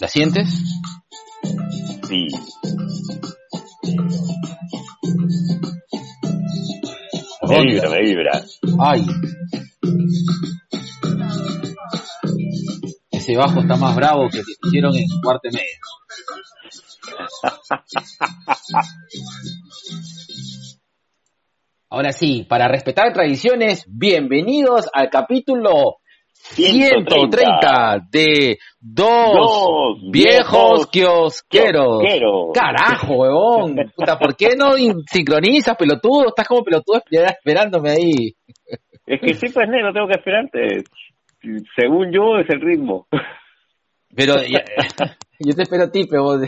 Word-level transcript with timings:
¿La 0.00 0.08
sientes? 0.08 0.48
Sí. 2.08 2.26
Me 7.48 7.62
vibra, 7.62 7.90
me 7.90 8.02
vibra. 8.02 8.42
Ay. 8.78 9.06
Ese 13.10 13.36
bajo 13.36 13.60
está 13.60 13.76
más 13.76 13.96
bravo 13.96 14.28
que 14.28 14.42
te 14.42 14.52
hicieron 14.66 14.94
en 14.96 15.06
cuarto 15.22 15.48
medio. 15.50 15.66
Ahora 21.88 22.12
sí, 22.12 22.44
para 22.48 22.68
respetar 22.68 23.12
tradiciones, 23.12 23.84
bienvenidos 23.86 24.88
al 24.92 25.08
capítulo 25.10 26.01
130 26.54 27.98
de 28.10 28.58
Dos, 28.80 29.08
Dos 29.34 29.98
Viejos 30.10 30.88
Viejos 30.92 31.42
Kiosqueros. 31.42 32.02
Carajo, 32.52 33.14
huevón. 33.14 33.76
Puta, 33.96 34.18
¿por 34.18 34.36
qué 34.36 34.54
no 34.56 34.76
in- 34.76 35.02
sincronizas, 35.06 35.76
pelotudo? 35.76 36.28
Estás 36.28 36.46
como 36.48 36.62
pelotudo 36.64 37.00
esper- 37.00 37.30
esperándome 37.30 37.90
ahí. 37.90 38.34
Es 39.06 39.20
que 39.20 39.34
sí, 39.34 39.46
pues, 39.52 39.68
negro, 39.68 39.92
tengo 39.92 40.06
que 40.08 40.14
esperarte. 40.18 40.84
Según 41.76 42.12
yo, 42.12 42.38
es 42.38 42.48
el 42.50 42.60
ritmo. 42.60 43.06
Pero 44.14 44.34
ya- 44.42 44.64
yo 45.40 45.54
te 45.54 45.62
espero 45.62 45.84
a 45.84 45.90
ti, 45.90 46.06
pero 46.08 46.22
vos... 46.24 46.40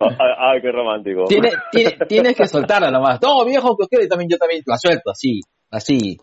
Ay, 0.00 0.60
qué 0.60 0.70
romántico. 0.72 1.24
Tiene- 1.24 1.50
tiene- 1.70 1.96
tienes 2.08 2.36
que 2.36 2.46
soltarla 2.46 2.90
nomás. 2.90 3.20
No, 3.22 3.44
viejo 3.44 3.76
kiosquero, 3.76 4.04
y 4.04 4.08
también 4.08 4.30
yo 4.30 4.36
también 4.38 4.62
la 4.66 4.76
suelto, 4.76 5.10
así, 5.10 5.40
así, 5.70 6.18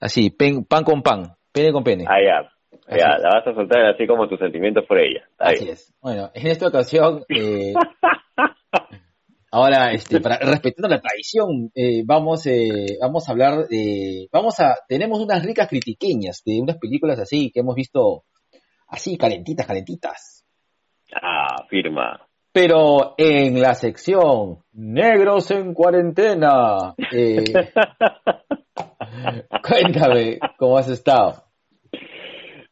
así, 0.00 0.30
pen- 0.30 0.64
pan 0.64 0.84
con 0.84 1.02
pan, 1.02 1.34
pene 1.52 1.72
con 1.72 1.84
pene. 1.84 2.04
Ah, 2.08 2.20
ya. 2.20 2.50
Ya, 2.90 3.18
la 3.18 3.30
vas 3.34 3.46
a 3.46 3.54
soltar 3.54 3.86
así 3.86 4.06
como 4.06 4.28
tus 4.28 4.38
sentimientos 4.38 4.84
por 4.86 4.98
ella. 4.98 5.22
Está 5.30 5.50
Así 5.50 5.68
es. 5.68 5.94
Bueno, 6.00 6.30
en 6.34 6.46
esta 6.46 6.68
ocasión, 6.68 7.24
eh, 7.28 7.74
ahora, 9.50 9.92
este, 9.92 10.20
para, 10.20 10.38
respetando 10.38 10.88
la 10.88 11.00
tradición, 11.00 11.70
eh, 11.74 12.02
vamos, 12.04 12.46
eh, 12.46 12.96
vamos 13.00 13.28
a 13.28 13.32
hablar 13.32 13.66
de, 13.68 14.28
vamos 14.32 14.58
a, 14.60 14.76
tenemos 14.86 15.20
unas 15.20 15.44
ricas 15.44 15.68
critiqueñas 15.68 16.42
de 16.44 16.60
unas 16.60 16.78
películas 16.78 17.18
así 17.18 17.50
que 17.50 17.60
hemos 17.60 17.74
visto, 17.74 18.24
así, 18.88 19.16
calentitas, 19.16 19.66
calentitas. 19.66 20.44
Ah, 21.14 21.64
firma. 21.68 22.28
Pero 22.52 23.14
en 23.18 23.60
la 23.60 23.74
sección 23.74 24.58
Negros 24.72 25.50
en 25.50 25.74
cuarentena, 25.74 26.94
eh, 27.12 27.44
cuéntame 29.62 30.38
cómo 30.56 30.78
has 30.78 30.88
estado. 30.88 31.42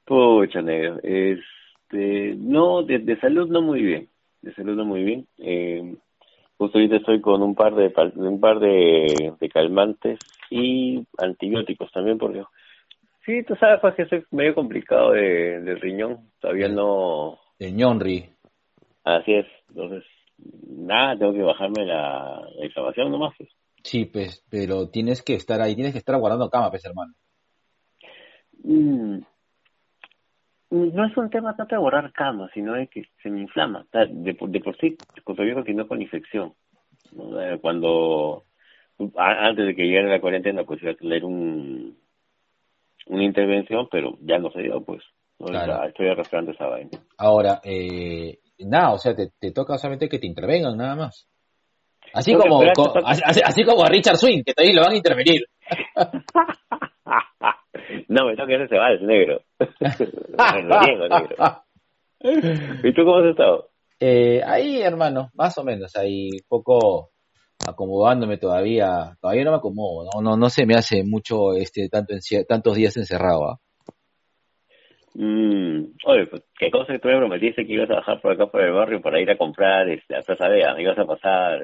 Pucha, 0.05 0.63
negro. 0.63 0.98
Este, 1.03 2.35
no, 2.37 2.83
de, 2.83 2.98
de 3.01 3.19
salud 3.21 3.48
no 3.48 3.63
muy 3.63 3.83
bien. 3.83 4.09
De 4.43 4.53
salud 4.55 4.77
no 4.77 4.85
muy 4.85 5.03
bien. 5.03 5.27
Eh, 5.39 5.97
justo 6.57 6.79
ahorita 6.79 6.97
estoy 6.97 7.21
con 7.21 7.43
un 7.43 7.55
par 7.55 7.75
de 7.75 7.93
un 8.17 8.41
par 8.41 8.61
de, 8.61 9.33
de 9.41 9.48
calmantes 9.48 10.19
y 10.51 11.05
antibióticos 11.19 11.91
también 11.93 12.19
porque 12.19 12.43
sí, 13.25 13.43
tú 13.43 13.57
sabes 13.57 13.81
pues 13.81 13.95
que 13.95 14.07
soy 14.07 14.25
medio 14.31 14.55
complicado 14.55 15.13
de, 15.13 15.61
del 15.61 15.81
riñón. 15.81 16.31
Todavía 16.41 16.69
no. 16.69 17.39
De 17.59 17.73
ñonri. 17.73 18.27
Así 19.05 19.35
es. 19.35 19.47
Entonces, 19.69 20.05
nada, 20.69 21.19
tengo 21.19 21.33
que 21.33 21.43
bajarme 21.43 21.85
la, 21.85 22.43
la 22.57 22.65
inflamación 22.65 23.11
nomás. 23.11 23.35
pues. 23.37 23.51
Sí, 23.87 24.05
pues, 24.05 24.45
pero 24.51 24.89
tienes 24.89 25.23
que 25.23 25.34
estar 25.34 25.61
ahí, 25.61 25.77
tienes 25.77 25.92
que 25.92 25.98
estar 25.98 26.19
guardando 26.19 26.51
cama, 26.51 26.70
pues, 26.70 26.84
hermano. 26.84 27.15
Mm, 28.65 29.19
No 30.70 31.06
es 31.06 31.17
un 31.17 31.31
tema 31.31 31.55
tanto 31.55 31.77
de 31.77 31.81
borrar 31.81 32.12
cama, 32.12 32.51
sino 32.53 32.73
de 32.75 32.89
que 32.89 33.05
se 33.23 33.31
me 33.31 33.41
inflama. 33.42 33.86
De, 34.11 34.35
por- 34.35 34.51
de 34.51 34.58
por 34.61 34.77
sí, 34.79 34.97
todavía 35.24 35.55
continúo 35.55 35.86
con 35.86 36.02
infección. 36.02 36.52
Cuando, 37.61 38.45
antes 39.17 39.67
de 39.67 39.77
que 39.77 39.85
llegara 39.85 40.08
la 40.08 40.20
cuarentena, 40.20 40.64
pues 40.64 40.83
iba 40.83 40.91
a 40.91 40.97
tener 40.97 41.24
un, 41.24 41.97
una 43.07 43.23
intervención, 43.24 43.86
pero 43.89 44.18
ya 44.20 44.39
no 44.41 44.51
se 44.51 44.63
dio, 44.63 44.83
pues. 44.85 45.03
¿no? 45.39 45.47
Claro. 45.47 45.74
O 45.74 45.77
sea, 45.77 45.86
Estoy 45.86 46.08
arrastrando 46.08 46.51
esa 46.51 46.67
vaina. 46.67 46.91
Ahora, 47.18 47.61
eh, 47.63 48.41
nada, 48.58 48.92
o 48.95 48.98
sea, 48.98 49.14
te, 49.14 49.30
te 49.39 49.53
toca 49.53 49.79
solamente 49.79 50.08
que 50.08 50.18
te 50.18 50.27
intervengan, 50.27 50.77
nada 50.77 50.97
más. 50.97 51.29
Así 52.17 52.35
como, 52.35 52.61
co- 52.75 52.95
así, 53.05 53.41
así 53.45 53.65
como 53.65 53.85
a 53.85 53.89
Richard 53.89 54.17
Swing, 54.17 54.43
que 54.45 54.55
también 54.55 54.77
lo 54.77 54.83
van 54.83 54.93
a 54.93 54.97
intervenir. 54.97 55.43
no, 58.09 58.27
me 58.27 58.37
toca 58.37 58.55
ese 58.55 58.77
vals 58.77 59.03
negro. 59.03 59.41
Lo 59.59 60.81
niego, 60.81 61.09
negro. 61.09 61.37
¿Y 62.83 62.93
tú 62.95 63.05
cómo 63.05 63.19
has 63.19 63.27
estado? 63.27 63.69
Eh, 64.01 64.43
ahí, 64.45 64.81
hermano, 64.81 65.31
más 65.35 65.57
o 65.59 65.65
menos, 65.65 65.95
ahí, 65.97 66.31
poco 66.49 67.11
acomodándome 67.67 68.39
todavía, 68.39 69.17
todavía 69.21 69.45
no 69.45 69.53
me 69.53 69.57
acomodo, 69.59 70.09
no, 70.15 70.23
no, 70.23 70.37
no 70.37 70.51
se 70.51 70.67
me 70.67 70.75
hace 70.75 71.03
mucho 71.05 71.55
este 71.55 71.89
tanto 71.89 72.15
tantos 72.47 72.75
días 72.75 72.97
encerrado. 72.97 73.51
¿ah? 73.51 73.59
Mm, 75.15 75.95
oye, 76.05 76.27
pues, 76.27 76.43
qué 76.59 76.71
cosa 76.71 76.93
que 76.93 76.98
tú 76.98 77.09
me 77.09 77.17
prometiste 77.17 77.67
que 77.67 77.73
ibas 77.73 77.91
a 77.91 77.95
bajar 77.97 78.21
por 78.21 78.33
acá 78.33 78.47
por 78.47 78.61
el 78.63 78.73
barrio 78.73 79.01
para 79.01 79.21
ir 79.21 79.31
a 79.31 79.39
comprar 79.39 79.89
este, 79.89 80.15
a 80.15 80.21
Plaza 80.21 80.48
Vea, 80.48 80.75
me 80.75 80.83
ibas 80.83 80.98
a 80.98 81.07
pasar 81.07 81.61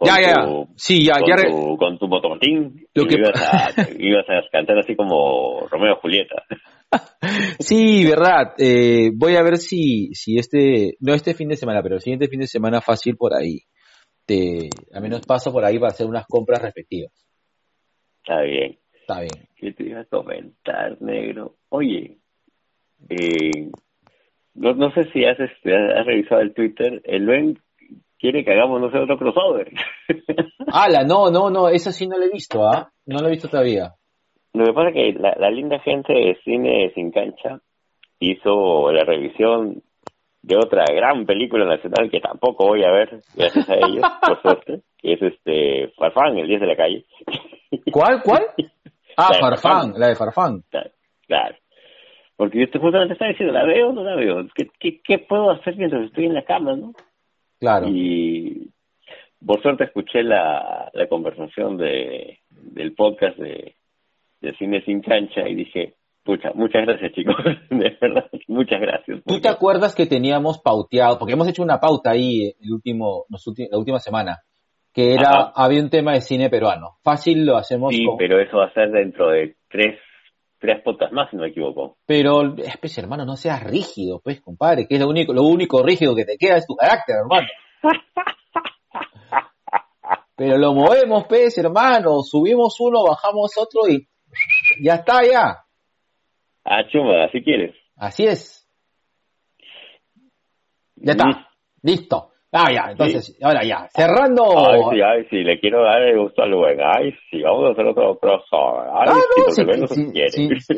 con 0.00 0.08
Ya, 0.08 0.14
ya, 0.18 0.46
tu, 0.46 0.68
sí, 0.76 1.04
ya, 1.04 1.18
con, 1.20 1.28
ya, 1.28 1.36
re- 1.36 1.50
tu, 1.50 1.76
con 1.76 1.98
tu 1.98 2.08
Lo 2.08 3.02
y 3.02 3.06
que- 3.06 3.16
ibas, 3.16 3.34
a, 3.36 3.70
ibas 3.98 4.24
a 4.30 4.48
cantar 4.50 4.78
así 4.78 4.96
como 4.96 5.66
Romeo 5.68 5.92
y 5.92 6.00
Julieta. 6.00 6.42
Sí, 7.60 8.04
verdad. 8.06 8.54
Eh, 8.58 9.10
voy 9.14 9.36
a 9.36 9.42
ver 9.42 9.58
si, 9.58 10.12
si 10.14 10.38
este, 10.38 10.96
no 11.00 11.12
este 11.12 11.34
fin 11.34 11.48
de 11.48 11.56
semana, 11.56 11.82
pero 11.82 11.96
el 11.96 12.00
siguiente 12.00 12.28
fin 12.28 12.40
de 12.40 12.46
semana 12.46 12.80
fácil 12.80 13.16
por 13.16 13.34
ahí. 13.34 13.60
Te, 14.26 14.70
al 14.94 15.02
menos 15.02 15.20
paso 15.26 15.52
por 15.52 15.64
ahí 15.64 15.78
para 15.78 15.90
hacer 15.92 16.06
unas 16.06 16.24
compras 16.26 16.62
respectivas. 16.62 17.12
Está 18.24 18.40
bien. 18.40 18.78
Está 18.94 19.20
bien. 19.20 19.48
¿Qué 19.56 19.72
te 19.72 19.84
iba 19.84 20.00
a 20.00 20.04
comentar, 20.06 21.00
negro? 21.02 21.56
Oye, 21.68 22.16
eh, 23.10 23.70
no, 24.54 24.72
no 24.74 24.90
sé 24.94 25.10
si 25.12 25.24
has, 25.26 25.38
este, 25.38 25.74
has 25.76 26.06
revisado 26.06 26.40
el 26.40 26.54
Twitter, 26.54 27.02
el 27.04 27.24
Luen 27.24 27.58
quiere 28.20 28.44
que 28.44 28.52
hagamos, 28.52 28.80
no 28.80 28.90
sé, 28.90 28.98
otro 28.98 29.18
crossover. 29.18 29.70
Ala, 30.72 31.04
no, 31.04 31.30
no, 31.30 31.50
no, 31.50 31.68
eso 31.68 31.90
sí 31.90 32.06
no 32.06 32.18
lo 32.18 32.24
he 32.24 32.30
visto, 32.30 32.64
¿ah? 32.64 32.90
No 33.06 33.20
lo 33.20 33.28
he 33.28 33.30
visto 33.30 33.48
todavía. 33.48 33.94
Lo 34.52 34.64
que 34.66 34.72
pasa 34.72 34.88
es 34.88 34.94
que 34.94 35.12
la, 35.18 35.34
la 35.38 35.50
linda 35.50 35.78
gente 35.80 36.12
de 36.12 36.38
Cine 36.44 36.92
Sin 36.94 37.10
Cancha 37.10 37.60
hizo 38.18 38.92
la 38.92 39.04
revisión 39.04 39.82
de 40.42 40.56
otra 40.56 40.84
gran 40.88 41.26
película 41.26 41.64
nacional 41.64 42.10
que 42.10 42.20
tampoco 42.20 42.68
voy 42.68 42.82
a 42.84 42.90
ver, 42.90 43.20
gracias 43.34 43.68
a 43.68 43.74
ellos, 43.74 44.02
por 44.26 44.42
suerte, 44.42 44.80
que 44.98 45.12
es 45.12 45.22
este 45.22 45.92
Farfán, 45.96 46.38
El 46.38 46.48
10 46.48 46.60
de 46.60 46.66
la 46.66 46.76
calle. 46.76 47.04
¿Cuál, 47.90 48.22
cuál? 48.22 48.46
Ah, 49.16 49.28
La 49.34 49.38
Farfán, 49.38 49.92
la 49.98 50.06
de 50.06 50.14
Farfán. 50.16 50.62
Claro, 50.70 50.90
Claro. 51.26 51.56
Porque 52.36 52.58
yo 52.58 52.80
justamente 52.80 53.12
estaba 53.12 53.32
diciendo, 53.32 53.52
¿la 53.52 53.66
veo 53.66 53.90
o 53.90 53.92
no 53.92 54.02
la 54.02 54.16
veo? 54.16 54.46
¿Qué, 54.54 54.68
qué, 54.78 55.02
qué 55.02 55.18
puedo 55.18 55.50
hacer 55.50 55.76
mientras 55.76 56.04
estoy 56.04 56.24
en 56.24 56.32
la 56.32 56.44
cama, 56.44 56.74
no? 56.74 56.92
Claro. 57.60 57.86
Y 57.88 58.70
por 59.44 59.62
suerte 59.62 59.84
escuché 59.84 60.22
la, 60.22 60.90
la 60.92 61.08
conversación 61.08 61.76
de 61.76 62.38
del 62.50 62.94
podcast 62.94 63.38
de, 63.38 63.76
de 64.40 64.54
Cine 64.56 64.82
Sin 64.84 65.00
Cancha 65.02 65.48
y 65.48 65.54
dije, 65.54 65.94
pucha, 66.24 66.50
muchas 66.54 66.86
gracias 66.86 67.12
chicos, 67.12 67.36
de 67.70 67.96
verdad, 68.00 68.26
muchas 68.48 68.80
gracias. 68.80 69.22
¿Tú 69.24 69.40
te 69.40 69.48
acuerdas 69.48 69.94
que 69.94 70.06
teníamos 70.06 70.60
pauteado, 70.60 71.18
porque 71.18 71.34
hemos 71.34 71.48
hecho 71.48 71.62
una 71.62 71.78
pauta 71.80 72.10
ahí 72.10 72.52
el 72.60 72.72
último, 72.72 73.24
la 73.70 73.78
última 73.78 73.98
semana, 73.98 74.38
que 74.92 75.14
era, 75.14 75.28
Ajá. 75.30 75.52
había 75.54 75.82
un 75.82 75.90
tema 75.90 76.12
de 76.12 76.20
cine 76.20 76.50
peruano. 76.50 76.96
Fácil 77.04 77.46
lo 77.46 77.56
hacemos 77.56 77.94
Sí, 77.94 78.04
con- 78.04 78.16
pero 78.16 78.40
eso 78.40 78.56
va 78.58 78.66
a 78.66 78.72
ser 78.74 78.90
dentro 78.90 79.30
de 79.30 79.54
tres, 79.68 79.98
tres 80.60 80.82
podcasts 80.84 81.14
más, 81.14 81.30
si 81.30 81.36
no 81.36 81.42
me 81.42 81.48
equivoco. 81.48 81.96
Pero, 82.06 82.54
pues, 82.80 82.98
hermano, 82.98 83.24
no 83.24 83.36
seas 83.36 83.64
rígido, 83.64 84.20
pues, 84.22 84.40
compadre, 84.40 84.86
que 84.86 84.94
es 84.94 85.00
lo 85.00 85.08
único, 85.08 85.32
lo 85.32 85.42
único 85.42 85.82
rígido 85.82 86.14
que 86.14 86.24
te 86.24 86.36
queda 86.36 86.58
es 86.58 86.66
tu 86.66 86.76
carácter, 86.76 87.16
hermano. 87.16 87.48
Pero 90.36 90.56
lo 90.56 90.74
movemos, 90.74 91.24
pues, 91.28 91.56
hermano, 91.58 92.22
subimos 92.22 92.76
uno, 92.80 93.04
bajamos 93.04 93.52
otro 93.58 93.88
y 93.88 94.06
ya 94.82 94.96
está, 94.96 95.22
ya. 95.24 95.64
Ah, 96.64 96.82
chuma, 96.90 97.28
si 97.32 97.42
quieres. 97.42 97.74
Así 97.96 98.26
es. 98.26 98.66
Ya 100.96 101.12
está. 101.12 101.48
Listo. 101.82 102.29
Ah, 102.52 102.72
ya, 102.72 102.90
entonces, 102.90 103.38
ahora 103.42 103.62
ya. 103.62 103.88
Cerrando. 103.94 104.42
Ay, 104.58 104.80
sí, 104.90 105.00
ay, 105.00 105.24
sí, 105.30 105.36
le 105.44 105.60
quiero 105.60 105.84
dar 105.84 106.02
el 106.02 106.18
gusto 106.18 106.42
al 106.42 106.52
buen. 106.54 106.78
Ay, 106.80 107.12
sí, 107.30 107.40
vamos 107.42 107.68
a 107.68 107.72
hacer 107.72 107.86
otro 107.86 108.18
crossover. 108.18 108.88
Ay, 108.92 109.08
Ah, 109.08 109.14
sí, 109.14 109.40
no, 109.40 109.44
porque 109.44 109.52
sí, 109.54 109.60
el 109.60 109.66
buen 109.66 109.80
no 109.80 109.86
sí, 109.86 110.12
sí, 110.30 110.60
sí. 110.60 110.74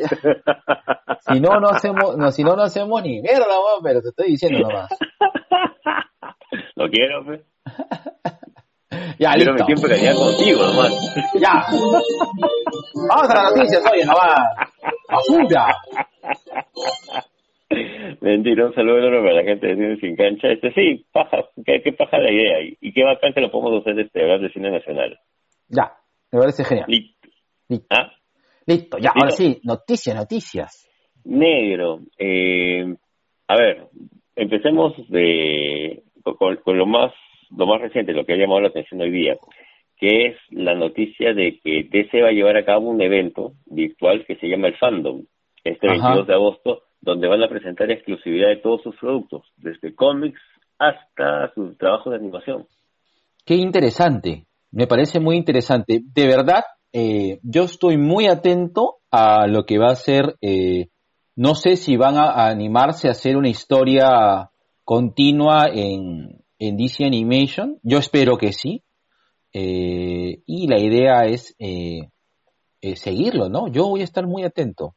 Si 1.33 1.39
no, 1.39 1.59
no 1.59 1.69
hacemos, 1.69 2.15
no, 2.15 2.29
si 2.31 2.43
no, 2.43 2.55
no 2.55 2.61
hacemos 2.63 3.01
ni 3.01 3.21
mierda, 3.21 3.45
weón, 3.47 3.81
pero 3.83 4.01
te 4.01 4.09
estoy 4.09 4.27
diciendo 4.27 4.59
nomás. 4.67 4.89
Lo 6.75 6.87
quiero, 6.89 7.25
pues. 7.25 7.41
Ya, 9.17 9.31
Quiero 9.33 9.53
mi 9.53 9.59
listo. 9.59 9.65
tiempo 9.65 9.87
de 9.87 9.95
calidad 9.95 10.15
contigo, 10.15 10.59
hermano. 10.63 10.95
Ya. 11.39 11.65
Vamos 13.09 13.29
a 13.29 13.33
las 13.43 13.55
noticias, 13.55 13.83
oye, 13.91 14.05
nomás. 14.05 14.39
Basura. 15.09 15.65
Mentira, 18.21 18.65
un 18.67 18.73
saludo 18.73 18.97
enorme 18.99 19.21
para 19.21 19.41
la 19.41 19.43
gente 19.43 19.67
de 19.67 19.75
Cine 19.75 19.97
Sin 19.97 20.15
Cancha. 20.15 20.47
Este, 20.49 20.73
sí, 20.73 21.05
paja, 21.11 21.45
qué, 21.65 21.81
qué 21.81 21.93
paja 21.93 22.17
la 22.17 22.31
idea. 22.31 22.61
Y, 22.61 22.77
y 22.81 22.93
qué 22.93 23.03
bacán 23.03 23.33
que 23.33 23.41
lo 23.41 23.51
podemos 23.51 23.81
hacer 23.81 23.99
este, 23.99 24.21
hablar 24.21 24.41
de 24.41 24.51
cine 24.51 24.71
nacional. 24.71 25.19
Ya, 25.69 25.93
me 26.31 26.39
parece 26.39 26.63
genial. 26.63 26.85
Listo. 26.87 27.29
Listo, 27.69 27.87
¿Ah? 27.89 28.11
listo 28.65 28.97
ya, 28.97 29.11
¿Listo? 29.13 29.19
ahora 29.19 29.31
sí, 29.31 29.59
noticias, 29.63 30.15
noticias. 30.15 30.89
Negro. 31.25 31.99
Eh, 32.17 32.95
a 33.47 33.55
ver, 33.55 33.87
empecemos 34.35 34.93
de 35.09 36.03
con, 36.23 36.57
con 36.57 36.77
lo 36.77 36.85
más 36.85 37.11
lo 37.55 37.67
más 37.67 37.81
reciente, 37.81 38.13
lo 38.13 38.25
que 38.25 38.33
ha 38.33 38.37
llamado 38.37 38.61
la 38.61 38.69
atención 38.69 39.01
hoy 39.01 39.11
día, 39.11 39.35
que 39.97 40.27
es 40.27 40.37
la 40.49 40.73
noticia 40.73 41.33
de 41.33 41.59
que 41.63 41.87
DC 41.89 42.21
va 42.21 42.29
a 42.29 42.33
llevar 42.33 42.57
a 42.57 42.65
cabo 42.65 42.89
un 42.89 43.01
evento 43.01 43.53
virtual 43.65 44.25
que 44.25 44.35
se 44.37 44.47
llama 44.47 44.67
el 44.67 44.77
Fandom, 44.77 45.23
este 45.63 45.87
Ajá. 45.87 46.09
22 46.15 46.27
de 46.27 46.33
agosto, 46.33 46.81
donde 47.03 47.27
van 47.27 47.43
a 47.43 47.49
presentar 47.49 47.91
exclusividad 47.91 48.47
de 48.47 48.57
todos 48.57 48.81
sus 48.81 48.95
productos, 48.95 49.43
desde 49.57 49.93
cómics 49.93 50.39
hasta 50.79 51.53
sus 51.53 51.77
trabajos 51.77 52.11
de 52.11 52.17
animación. 52.17 52.65
Qué 53.45 53.55
interesante, 53.55 54.45
me 54.71 54.87
parece 54.87 55.19
muy 55.19 55.35
interesante. 55.35 56.01
De 56.01 56.27
verdad, 56.27 56.63
eh, 56.93 57.39
yo 57.43 57.63
estoy 57.63 57.97
muy 57.97 58.27
atento 58.27 58.99
a 59.11 59.47
lo 59.47 59.65
que 59.65 59.79
va 59.79 59.91
a 59.91 59.95
ser, 59.95 60.37
eh, 60.41 60.87
no 61.35 61.55
sé 61.55 61.75
si 61.75 61.97
van 61.97 62.15
a, 62.15 62.47
animarse 62.47 63.09
a 63.09 63.11
hacer 63.11 63.35
una 63.35 63.49
historia 63.49 64.49
continua 64.85 65.67
en, 65.67 66.39
DC 66.57 67.03
Animation, 67.03 67.79
yo 67.83 67.97
espero 67.97 68.37
que 68.37 68.53
sí, 68.53 68.81
Eh, 69.55 70.41
y 70.47 70.67
la 70.67 70.79
idea 70.79 71.25
es 71.25 71.55
seguirlo, 72.95 73.49
¿no? 73.49 73.67
Yo 73.67 73.87
voy 73.87 74.01
a 74.01 74.03
estar 74.03 74.25
muy 74.25 74.43
atento. 74.43 74.95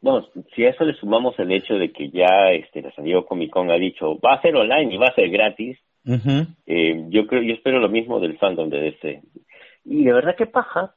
Bueno, 0.00 0.26
si 0.54 0.64
a 0.64 0.70
eso 0.70 0.84
le 0.84 0.94
sumamos 0.94 1.38
el 1.38 1.50
hecho 1.52 1.74
de 1.74 1.90
que 1.92 2.10
ya 2.10 2.50
este, 2.52 2.82
la 2.82 2.92
San 2.94 3.04
Diego 3.04 3.26
Comic 3.26 3.50
Con 3.50 3.70
ha 3.70 3.74
dicho 3.78 4.18
va 4.20 4.34
a 4.34 4.42
ser 4.42 4.54
online 4.54 4.94
y 4.94 4.96
va 4.98 5.08
a 5.08 5.14
ser 5.14 5.28
gratis. 5.30 5.78
Eh, 6.66 7.04
yo 7.08 7.26
creo, 7.26 7.42
yo 7.42 7.54
espero 7.54 7.80
lo 7.80 7.88
mismo 7.88 8.20
del 8.20 8.38
fandom 8.38 8.70
de 8.70 8.80
DC. 8.80 9.22
Y 9.84 10.04
de 10.04 10.12
verdad 10.12 10.36
que 10.36 10.46
paja. 10.46 10.94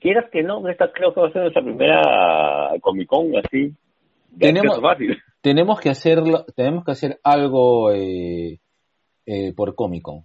Quieras 0.00 0.26
que 0.32 0.42
no, 0.42 0.66
esta 0.68 0.90
creo 0.92 1.12
que 1.12 1.20
va 1.20 1.28
a 1.28 1.32
ser 1.32 1.42
nuestra 1.42 1.62
primera 1.62 2.70
Comic 2.80 3.08
Con 3.08 3.36
así. 3.36 3.72
Tenemos- 4.38 4.80
fácil. 4.80 5.16
tenemos 5.40 5.80
que 5.80 5.90
hacerlo, 5.90 6.44
tenemos 6.56 6.84
que 6.84 6.92
hacer 6.92 7.18
algo 7.22 7.90
eh, 7.92 8.58
eh, 9.26 9.52
por 9.54 9.74
Comic 9.74 10.02
Con. 10.02 10.24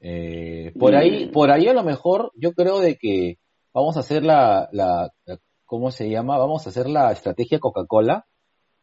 Eh, 0.00 0.72
por 0.78 0.94
ahí, 0.94 1.26
Mm. 1.26 1.30
por 1.32 1.50
ahí 1.50 1.66
a 1.68 1.72
lo 1.74 1.82
mejor, 1.82 2.30
yo 2.36 2.52
creo 2.52 2.80
de 2.80 2.96
que 2.96 3.36
vamos 3.72 3.96
a 3.96 4.00
hacer 4.00 4.22
la, 4.22 4.68
la, 4.72 5.08
la- 5.26 5.38
¿cómo 5.64 5.90
se 5.90 6.08
llama? 6.10 6.38
Vamos 6.38 6.66
a 6.66 6.70
hacer 6.70 6.88
la 6.88 7.10
estrategia 7.12 7.58
Coca-Cola 7.58 8.26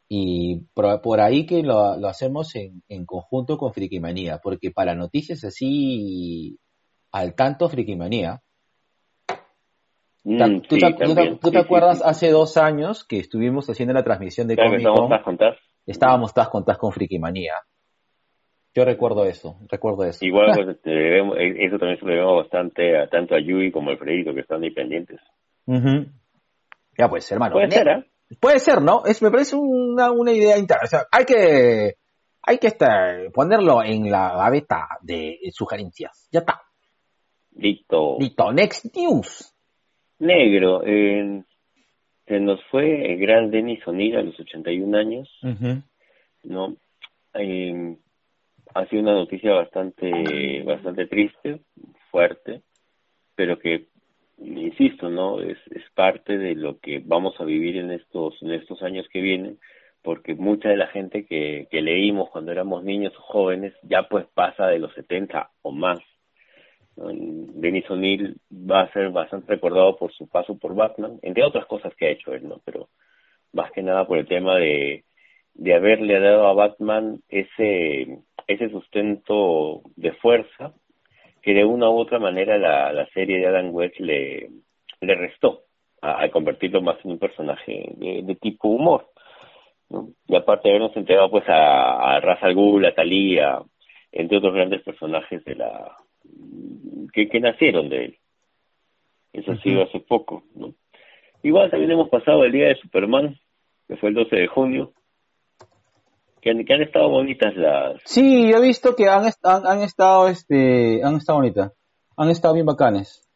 y 0.07 0.61
por, 0.73 1.01
por 1.01 1.21
ahí 1.21 1.45
que 1.45 1.63
lo, 1.63 1.97
lo 1.97 2.07
hacemos 2.07 2.55
en, 2.55 2.83
en 2.89 3.05
conjunto 3.05 3.57
con 3.57 3.73
Frikimanía, 3.73 4.39
porque 4.43 4.71
para 4.71 4.93
noticias 4.95 5.43
así 5.43 6.57
al 7.11 7.35
tanto 7.35 7.69
Frikimanía, 7.69 8.41
Mm, 10.23 10.61
¿Tú, 10.61 10.75
sí, 10.75 10.81
te, 10.81 10.91
tú 10.91 10.97
te- 10.99 11.05
también. 11.15 11.39
tú 11.39 11.49
te 11.51 11.57
Sí, 11.57 11.63
sí, 11.63 11.65
acuerdas 11.65 11.97
sí. 11.97 12.03
hace 12.05 12.29
dos 12.29 12.55
años 12.57 13.03
que 13.03 13.17
estuvimos 13.17 13.67
haciendo 13.67 13.93
la 13.95 14.03
transmisión 14.03 14.47
de 14.47 14.55
Comic 14.55 14.83
Con? 14.83 15.09
contadas. 15.23 15.57
Estábamos 15.87 16.31
tas 16.31 16.47
con 16.49 16.63
tas 16.63 16.77
con 16.77 16.91
Frikimanía. 16.91 17.53
Yo 18.75 18.85
recuerdo 18.85 19.25
eso, 19.25 19.57
recuerdo 19.67 20.03
eso. 20.05 20.23
Igual 20.23 20.51
pues, 20.63 20.77
debemos- 20.83 21.37
eh, 21.37 21.65
eso 21.65 21.79
también 21.79 21.97
se 21.99 22.05
lo 22.05 22.11
debemos 22.11 22.35
bastante 22.43 22.99
a 22.99 23.09
tanto 23.09 23.33
a 23.33 23.39
Yui 23.39 23.71
como 23.71 23.89
a 23.89 23.93
Alfredito 23.93 24.31
que 24.35 24.41
están 24.41 24.61
ahí 24.61 24.69
pendientes. 24.69 25.19
Ya 27.01 27.09
pues, 27.09 27.31
hermano. 27.31 27.53
Puede 27.53 27.71
ser, 27.71 27.89
¿ah? 27.89 28.05
Puede 28.39 28.59
ser, 28.59 28.79
¿no? 28.83 29.03
Es, 29.07 29.23
me 29.23 29.31
parece 29.31 29.55
una, 29.55 30.11
una 30.11 30.31
idea 30.31 30.55
interesante. 30.55 30.85
O 30.85 30.99
sea, 30.99 31.07
hay 31.11 31.25
que, 31.25 31.95
hay 32.43 32.57
que 32.59 32.67
este, 32.67 32.85
ponerlo 33.33 33.81
en 33.83 34.11
la 34.11 34.35
gaveta 34.35 34.87
de 35.01 35.39
sugerencias. 35.51 36.27
Ya 36.31 36.41
está. 36.41 36.61
Listo. 37.55 38.17
Listo. 38.19 38.53
Next 38.53 38.95
news. 38.95 39.51
Negro. 40.19 40.83
eh, 40.85 41.43
se 42.27 42.39
nos 42.39 42.59
fue 42.69 43.11
el 43.13 43.17
gran 43.19 43.49
Denis 43.49 43.79
O'Neill 43.87 44.17
a 44.17 44.21
los 44.21 44.39
81 44.39 44.95
años. 44.95 45.27
Ujú. 45.41 45.81
no 46.43 46.75
Eh, 47.33 47.97
ha 48.75 48.85
sido 48.85 49.01
una 49.01 49.13
noticia 49.15 49.53
bastante 49.53 50.63
bastante 50.63 51.07
triste 51.07 51.61
fuerte 52.11 52.61
pero 53.35 53.57
que 53.57 53.87
insisto 54.43 55.09
no 55.09 55.41
es, 55.41 55.57
es 55.71 55.83
parte 55.93 56.37
de 56.37 56.55
lo 56.55 56.79
que 56.79 57.01
vamos 57.03 57.39
a 57.39 57.45
vivir 57.45 57.77
en 57.77 57.91
estos 57.91 58.41
en 58.41 58.51
estos 58.51 58.81
años 58.81 59.07
que 59.11 59.21
vienen 59.21 59.59
porque 60.03 60.33
mucha 60.33 60.69
de 60.69 60.77
la 60.77 60.87
gente 60.87 61.25
que, 61.25 61.67
leímos 61.71 62.29
cuando 62.29 62.51
éramos 62.51 62.83
niños 62.83 63.13
o 63.17 63.21
jóvenes 63.21 63.73
ya 63.83 64.07
pues 64.09 64.25
pasa 64.33 64.67
de 64.67 64.79
los 64.79 64.93
70 64.93 65.51
o 65.61 65.71
más. 65.71 65.99
Denis 66.95 67.89
O'Neill 67.89 68.37
va 68.51 68.81
a 68.81 68.91
ser 68.91 69.09
bastante 69.11 69.53
recordado 69.53 69.97
por 69.97 70.11
su 70.11 70.27
paso 70.27 70.57
por 70.57 70.75
Batman 70.75 71.19
entre 71.21 71.43
otras 71.43 71.65
cosas 71.65 71.95
que 71.95 72.07
ha 72.07 72.11
hecho 72.11 72.33
él 72.33 72.47
no 72.47 72.59
pero 72.65 72.89
más 73.53 73.71
que 73.71 73.81
nada 73.81 74.05
por 74.05 74.17
el 74.17 74.27
tema 74.27 74.57
de 74.57 75.05
de 75.53 75.73
haberle 75.73 76.19
dado 76.19 76.47
a 76.47 76.53
Batman 76.53 77.21
ese 77.29 78.19
ese 78.45 78.69
sustento 78.69 79.81
de 79.95 80.11
fuerza 80.13 80.73
que 81.41 81.53
de 81.53 81.65
una 81.65 81.89
u 81.89 81.97
otra 81.97 82.19
manera 82.19 82.57
la, 82.57 82.91
la 82.93 83.07
serie 83.07 83.39
de 83.39 83.47
Adam 83.47 83.73
West 83.73 83.99
le, 83.99 84.49
le 85.01 85.15
restó 85.15 85.61
a- 86.01 86.13
al 86.19 86.31
convertirlo 86.31 86.81
más 86.81 86.97
en 87.03 87.11
un 87.11 87.19
personaje 87.19 87.93
de, 87.97 88.21
de 88.23 88.35
tipo 88.35 88.67
humor 88.69 89.07
¿no? 89.89 90.09
y 90.27 90.35
aparte 90.35 90.69
de 90.69 90.75
habernos 90.75 90.95
entregado 90.97 91.29
pues 91.31 91.47
a, 91.49 92.15
a 92.15 92.19
Ra's 92.19 92.41
al 92.43 92.53
Ghul, 92.55 92.85
a 92.85 92.93
Thalía 92.93 93.59
entre 94.11 94.37
otros 94.37 94.53
grandes 94.53 94.81
personajes 94.83 95.43
de 95.45 95.55
la 95.55 95.97
que, 97.13 97.27
que 97.29 97.39
nacieron 97.39 97.89
de 97.89 98.05
él 98.05 98.17
eso 99.33 99.51
ha 99.53 99.57
sido 99.57 99.83
hace 99.83 99.99
poco 99.99 100.43
¿no? 100.55 100.73
igual 101.43 101.69
también 101.71 101.91
hemos 101.91 102.09
pasado 102.09 102.43
el 102.43 102.51
día 102.51 102.67
de 102.67 102.75
Superman 102.75 103.35
que 103.87 103.97
fue 103.97 104.09
el 104.09 104.15
12 104.15 104.35
de 104.35 104.47
junio 104.47 104.93
que 106.41 106.49
han, 106.49 106.65
que 106.65 106.73
han 106.73 106.81
estado 106.81 107.09
bonitas 107.09 107.55
las 107.55 108.01
Sí, 108.05 108.49
yo 108.49 108.57
he 108.57 108.61
visto 108.61 108.95
que 108.95 109.07
han, 109.07 109.25
han, 109.43 109.65
han 109.65 109.81
estado, 109.81 110.27
este, 110.27 111.03
han 111.03 111.15
estado 111.15 111.39
bonitas. 111.39 111.71
Han 112.17 112.29
estado 112.29 112.53
bien 112.55 112.65
bacanes. 112.65 113.27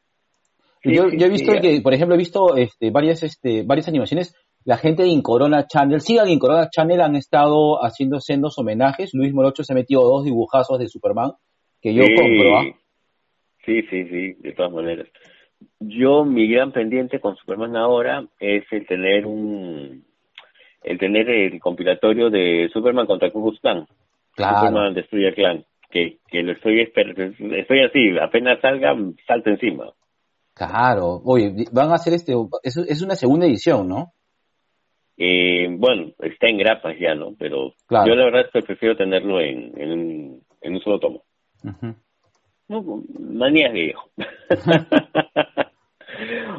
Sí, 0.84 0.94
yo, 0.94 1.10
sí, 1.10 1.18
yo 1.18 1.26
he 1.28 1.30
visto 1.30 1.54
sí, 1.54 1.60
que, 1.60 1.82
por 1.82 1.94
ejemplo, 1.94 2.16
he 2.16 2.20
visto 2.20 2.56
este, 2.56 2.92
varias, 2.92 3.24
este, 3.24 3.64
varias 3.64 3.88
animaciones. 3.88 4.36
La 4.64 4.78
gente 4.78 5.04
de 5.04 5.10
Incorona 5.10 5.68
Channel, 5.68 6.02
sigan 6.02 6.30
Incorona 6.30 6.70
Channel, 6.70 7.02
han 7.02 7.16
estado 7.16 7.84
haciendo 7.84 8.20
sendos 8.20 8.58
homenajes. 8.58 9.14
Luis 9.14 9.34
Morocho 9.34 9.64
se 9.64 9.74
ha 9.74 9.76
metido 9.76 10.02
dos 10.02 10.26
dibujazos 10.26 10.80
de 10.80 10.88
Superman 10.88 11.34
que 11.82 11.94
yo 11.94 12.04
compro, 12.04 12.58
¿ah? 12.58 12.64
Sí, 13.64 13.82
sí, 13.84 14.06
sí, 14.06 14.34
de 14.40 14.54
todas 14.54 14.72
maneras. 14.72 15.08
Yo, 15.80 16.26
mi 16.26 16.48
gran 16.48 16.72
pendiente 16.72 17.20
con 17.20 17.36
Superman 17.36 17.76
ahora 17.76 18.28
es 18.40 18.64
el 18.72 18.88
tener 18.88 19.26
un. 19.26 20.05
El 20.86 20.98
tener 20.98 21.30
el 21.30 21.60
compilatorio 21.60 22.30
de 22.30 22.70
Superman 22.72 23.06
contra 23.08 23.32
Ku 23.32 23.44
Klux 23.44 23.60
Klan. 23.60 23.86
Claro. 24.36 24.58
Superman 24.60 24.94
destruye 24.94 25.28
al 25.28 25.36
clan. 25.36 25.66
Que, 25.90 26.18
que 26.28 26.44
lo 26.44 26.52
estoy 26.54 26.80
esper- 26.82 27.36
estoy 27.58 27.80
así, 27.84 28.18
apenas 28.22 28.60
salga, 28.62 28.94
salta 29.26 29.50
encima. 29.52 29.92
Claro. 30.54 31.22
Oye, 31.24 31.54
van 31.72 31.92
a 31.92 31.96
hacer 31.96 32.14
este, 32.14 32.34
es, 32.64 32.76
es 32.78 33.02
una 33.02 33.16
segunda 33.16 33.46
edición, 33.46 33.88
¿no? 33.88 34.12
Eh, 35.18 35.68
bueno, 35.70 36.12
está 36.20 36.48
en 36.50 36.58
grapas 36.58 36.96
ya, 37.00 37.16
¿no? 37.16 37.34
Pero 37.40 37.74
Claro. 37.88 38.08
yo 38.08 38.16
la 38.16 38.26
verdad 38.26 38.42
es 38.42 38.52
que 38.52 38.62
prefiero 38.62 38.98
tenerlo 38.98 39.40
en, 39.40 39.72
en, 39.80 39.92
un, 39.92 40.42
en 40.62 40.74
un 40.76 40.82
solo 40.82 41.00
tomo. 41.00 41.24
Ujú. 41.64 41.96
No, 42.68 43.04
manías 43.20 43.72
viejo. 43.72 44.10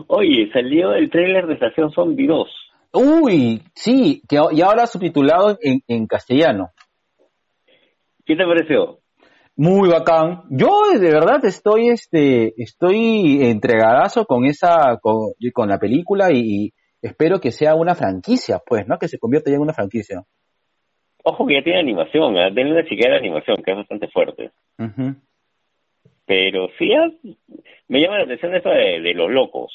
Oye, 0.09 0.51
salió 0.53 0.95
el 0.95 1.11
tráiler 1.11 1.47
de 1.47 1.55
Estación 1.55 1.91
Zombie 1.93 2.27
2. 2.27 2.49
Uy, 2.97 3.63
sí, 3.75 4.23
que, 4.29 4.39
y 4.53 4.63
ahora 4.63 4.87
subtitulado 4.87 5.59
en, 5.61 5.81
en 5.87 6.07
castellano. 6.07 6.71
¿Qué 8.25 8.35
te 8.35 8.45
pareció? 8.45 8.99
Muy 9.57 9.89
bacán. 9.89 10.43
Yo 10.51 10.69
de 10.99 11.11
verdad 11.11 11.45
estoy, 11.45 11.89
este, 11.89 12.55
estoy 12.61 13.45
entregadazo 13.45 14.25
con 14.25 14.45
esa, 14.45 14.99
con, 15.01 15.33
con 15.53 15.69
la 15.69 15.79
película 15.79 16.31
y, 16.33 16.73
espero 17.03 17.41
que 17.41 17.51
sea 17.51 17.75
una 17.75 17.95
franquicia, 17.95 18.61
pues, 18.65 18.87
¿no? 18.87 18.99
Que 18.99 19.09
se 19.09 19.19
convierta 19.19 19.51
ya 19.51 19.57
en 19.57 19.63
una 19.63 19.73
franquicia. 19.73 20.23
Ojo 21.23 21.47
que 21.47 21.55
ya 21.55 21.63
tiene 21.63 21.81
animación, 21.81 22.37
¿eh? 22.37 22.53
tiene 22.55 22.73
una 22.73 22.85
chiquera 22.85 23.15
de 23.15 23.19
animación 23.19 23.57
que 23.65 23.73
es 23.73 23.77
bastante 23.77 24.09
fuerte. 24.09 24.51
Ujú. 24.79 25.17
Pero 26.25 26.69
sí, 26.79 26.93
ah, 26.95 27.09
me 27.89 28.01
llama 28.01 28.19
la 28.19 28.25
atención 28.25 28.55
eso 28.55 28.69
de, 28.69 29.01
de 29.01 29.15
los 29.15 29.31
locos. 29.31 29.73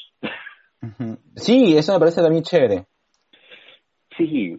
Sí, 1.36 1.76
eso 1.76 1.92
me 1.92 1.98
parece 1.98 2.20
también 2.20 2.42
chévere. 2.42 2.84
Sí, 4.16 4.58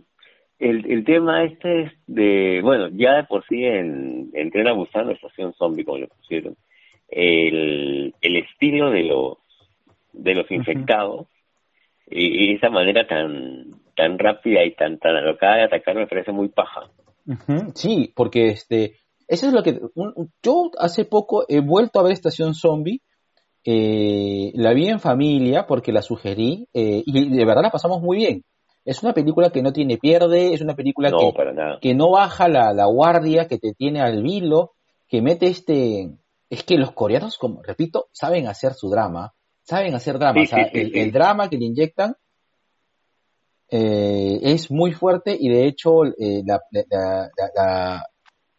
el, 0.59 0.91
el 0.91 1.03
tema 1.03 1.43
este 1.43 1.83
es 1.83 1.91
de, 2.07 2.61
bueno, 2.61 2.89
ya 2.93 3.15
de 3.15 3.23
por 3.25 3.45
sí 3.47 3.63
en, 3.63 4.29
en 4.33 4.51
Tren 4.51 4.67
a 4.67 4.73
Busan, 4.73 5.11
Estación 5.11 5.53
Zombie, 5.53 5.83
como 5.83 5.97
le 5.99 6.07
pusieron, 6.07 6.55
el, 7.09 8.13
el 8.21 8.35
estilo 8.37 8.89
de 8.89 9.03
los, 9.03 9.37
de 10.13 10.35
los 10.35 10.49
infectados 10.51 11.27
y, 12.09 12.51
y 12.51 12.55
esa 12.55 12.69
manera 12.69 13.07
tan, 13.07 13.71
tan 13.95 14.17
rápida 14.17 14.63
y 14.63 14.73
tan, 14.73 14.97
tan 14.99 15.15
alocada 15.15 15.57
de 15.57 15.63
atacar 15.63 15.95
me 15.95 16.07
parece 16.07 16.31
muy 16.31 16.49
paja. 16.49 16.89
Sí, 17.75 18.11
porque 18.15 18.47
este, 18.47 18.95
eso 19.27 19.47
es 19.47 19.53
lo 19.53 19.63
que, 19.63 19.79
yo 20.43 20.71
hace 20.77 21.05
poco 21.05 21.45
he 21.47 21.61
vuelto 21.61 21.99
a 21.99 22.03
ver 22.03 22.11
Estación 22.11 22.53
Zombie, 22.53 23.01
eh, 23.65 24.51
la 24.55 24.73
vi 24.73 24.89
en 24.89 24.99
familia 24.99 25.65
porque 25.67 25.93
la 25.93 26.01
sugerí 26.01 26.67
eh, 26.73 27.01
y 27.05 27.29
de 27.29 27.45
verdad 27.45 27.63
la 27.63 27.71
pasamos 27.71 28.01
muy 28.01 28.17
bien. 28.17 28.43
Es 28.85 29.01
una 29.03 29.13
película 29.13 29.49
que 29.49 29.61
no 29.61 29.71
tiene 29.71 29.97
pierde, 29.97 30.53
es 30.53 30.61
una 30.61 30.75
película 30.75 31.09
No, 31.09 31.17
que, 31.19 31.33
para 31.35 31.53
nada. 31.53 31.79
que 31.81 31.93
no 31.95 32.11
baja 32.11 32.47
la, 32.49 32.73
la 32.73 32.85
guardia, 32.85 33.47
que 33.47 33.57
te 33.57 33.73
tiene 33.73 34.01
al 34.01 34.21
vilo, 34.23 34.71
que 35.07 35.21
mete 35.21 35.47
este... 35.47 36.09
Es 36.49 36.63
que 36.63 36.77
los 36.77 36.91
coreanos, 36.91 37.37
como 37.37 37.63
repito, 37.63 38.07
saben 38.11 38.47
hacer 38.47 38.73
su 38.73 38.89
drama, 38.89 39.33
saben 39.63 39.95
hacer 39.95 40.19
drama. 40.19 40.41
Sí, 40.41 40.43
o 40.43 40.47
sea, 40.47 40.65
sí, 40.69 40.79
el, 40.79 40.91
sí. 40.91 40.99
el 40.99 41.11
drama 41.11 41.49
que 41.49 41.57
le 41.57 41.65
inyectan 41.65 42.15
eh, 43.71 44.39
es 44.43 44.69
muy 44.69 44.91
fuerte 44.91 45.35
y 45.39 45.49
de 45.49 45.65
hecho 45.65 46.05
eh, 46.05 46.43
la, 46.45 46.59
la, 46.71 46.83
la, 46.91 47.29
la- 47.55 48.03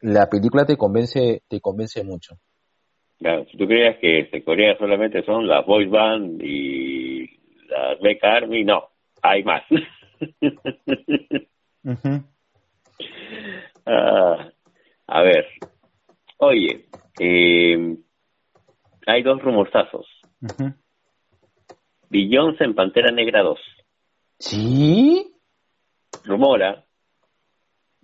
la 0.01 0.29
película 0.29 0.67
te 0.67 0.77
convence, 0.77 1.43
te 1.49 1.61
convence 1.61 2.03
mucho. 2.05 2.35
Claro, 3.19 3.47
si 3.51 3.57
tú 3.57 3.67
creías 3.67 3.97
que 4.01 4.21
este, 4.21 4.45
Corea 4.45 4.77
solamente 4.77 5.25
son 5.25 5.47
las 5.47 5.65
boys 5.65 5.89
band 5.91 6.43
y 6.43 7.23
las 7.69 7.99
Mecha 8.03 8.33
Army, 8.35 8.65
no, 8.65 8.83
hay 9.23 9.43
más. 9.45 9.63
Ah, 13.87 14.51
a 15.07 15.23
ver, 15.23 15.45
oye, 16.39 16.87
eh, 17.21 17.97
hay 19.07 19.23
dos 19.23 19.43
rumorzazos. 19.43 20.07
Beyoncé 22.09 22.65
en 22.65 22.75
Pantera 22.75 23.13
Negra 23.13 23.43
2. 23.43 23.59
¿Sí? 24.39 25.35
Rumora, 26.25 26.85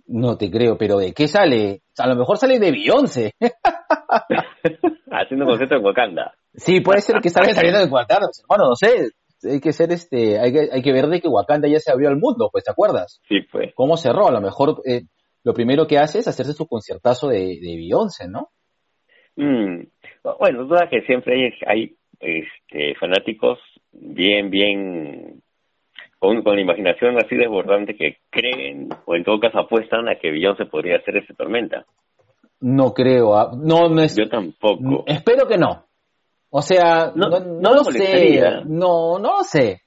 No 0.05 0.37
te 0.37 0.51
creo, 0.51 0.77
pero 0.77 0.97
¿de 0.97 1.13
qué 1.13 1.27
sale? 1.27 1.81
A 1.97 2.07
lo 2.07 2.15
mejor 2.15 2.37
sale 2.37 2.59
de 2.59 2.71
Beyoncé. 2.71 3.33
haciendo 5.11 5.45
un 5.45 5.51
concierto 5.51 5.75
en 5.75 5.85
Wakanda. 5.85 6.33
Sí, 6.53 6.81
puede 6.81 7.01
ser 7.01 7.21
que 7.21 7.29
salga 7.29 7.53
saliendo 7.53 7.79
de 7.79 7.91
Wakanda. 7.91 8.27
Bueno, 8.47 8.65
no 8.69 8.75
sé. 8.75 9.11
Hay 9.43 9.59
que 9.59 9.73
ser 9.73 9.91
este, 9.91 10.39
hay 10.39 10.51
que, 10.51 10.69
hay 10.71 10.81
que 10.81 10.91
ver 10.93 11.07
de 11.07 11.19
que 11.21 11.27
Wakanda 11.27 11.67
ya 11.67 11.79
se 11.79 11.91
abrió 11.91 12.09
al 12.09 12.17
mundo, 12.17 12.49
pues, 12.51 12.63
¿te 12.63 12.71
acuerdas? 12.71 13.21
Sí, 13.27 13.41
pues. 13.51 13.73
¿Cómo 13.75 13.97
cerró? 13.97 14.27
A 14.27 14.31
lo 14.31 14.41
mejor 14.41 14.81
eh, 14.85 15.03
lo 15.43 15.53
primero 15.53 15.87
que 15.87 15.97
hace 15.97 16.19
es 16.19 16.27
hacerse 16.27 16.53
su 16.53 16.67
conciertazo 16.67 17.27
de, 17.29 17.39
de 17.39 17.75
Beyoncé, 17.75 18.27
¿no? 18.27 18.49
Mm, 19.35 19.83
Bueno, 20.39 20.65
duda 20.65 20.87
que 20.89 21.01
siempre 21.01 21.33
hay, 21.35 21.51
hay 21.65 21.95
este, 22.19 22.95
fanáticos 22.99 23.59
bien, 23.91 24.49
bien, 24.49 25.41
con, 26.19 26.43
con 26.43 26.55
la 26.55 26.61
imaginación 26.61 27.17
así 27.17 27.35
desbordante 27.35 27.95
que 27.95 28.17
creen, 28.29 28.89
o 29.05 29.15
en 29.15 29.23
todo 29.23 29.39
caso 29.39 29.59
apuestan 29.59 30.07
a 30.09 30.15
que 30.19 30.31
Beyoncé 30.31 30.65
podría 30.65 30.97
hacer 30.97 31.17
ese 31.17 31.33
tormenta. 31.33 31.85
No 32.59 32.93
creo. 32.93 33.35
ah, 33.35 33.51
No, 33.57 33.89
no 33.89 34.01
es. 34.03 34.15
Yo 34.15 34.29
tampoco. 34.29 35.03
Espero 35.07 35.47
que 35.47 35.57
no. 35.57 35.85
O 36.53 36.61
sea, 36.61 37.11
No- 37.15 37.29
no, 37.29 37.39
no 37.39 37.73
lo 37.73 37.83
sé. 37.85 38.39
No, 38.65 39.17
no 39.19 39.37
lo 39.37 39.43
sé. 39.43 39.81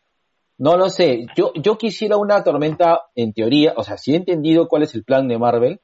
No 0.58 0.76
lo 0.76 0.88
sé. 0.88 1.26
Yo, 1.36 1.52
yo 1.54 1.76
quisiera 1.76 2.16
una 2.16 2.42
tormenta, 2.42 3.02
en 3.14 3.32
teoría, 3.32 3.74
o 3.76 3.82
sea, 3.84 3.98
si 3.98 4.12
he 4.14 4.16
entendido 4.16 4.66
cuál 4.66 4.82
es 4.84 4.94
el 4.94 5.04
plan 5.04 5.28
de 5.28 5.38
Marvel, 5.38 5.80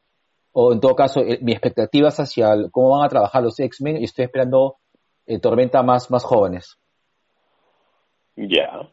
o 0.52 0.72
en 0.72 0.80
todo 0.80 0.94
caso, 0.96 1.20
eh, 1.20 1.38
mi 1.42 1.52
expectativa 1.52 2.08
es 2.08 2.18
hacia 2.18 2.52
el- 2.54 2.70
cómo 2.70 2.90
van 2.96 3.04
a 3.04 3.08
trabajar 3.08 3.42
los 3.42 3.58
X-Men, 3.60 3.98
y 3.98 4.04
estoy 4.04 4.24
esperando 4.24 4.76
eh, 5.26 5.38
tormenta 5.38 5.82
más, 5.82 6.10
más 6.10 6.24
jóvenes. 6.24 6.76
Ya. 8.36 8.88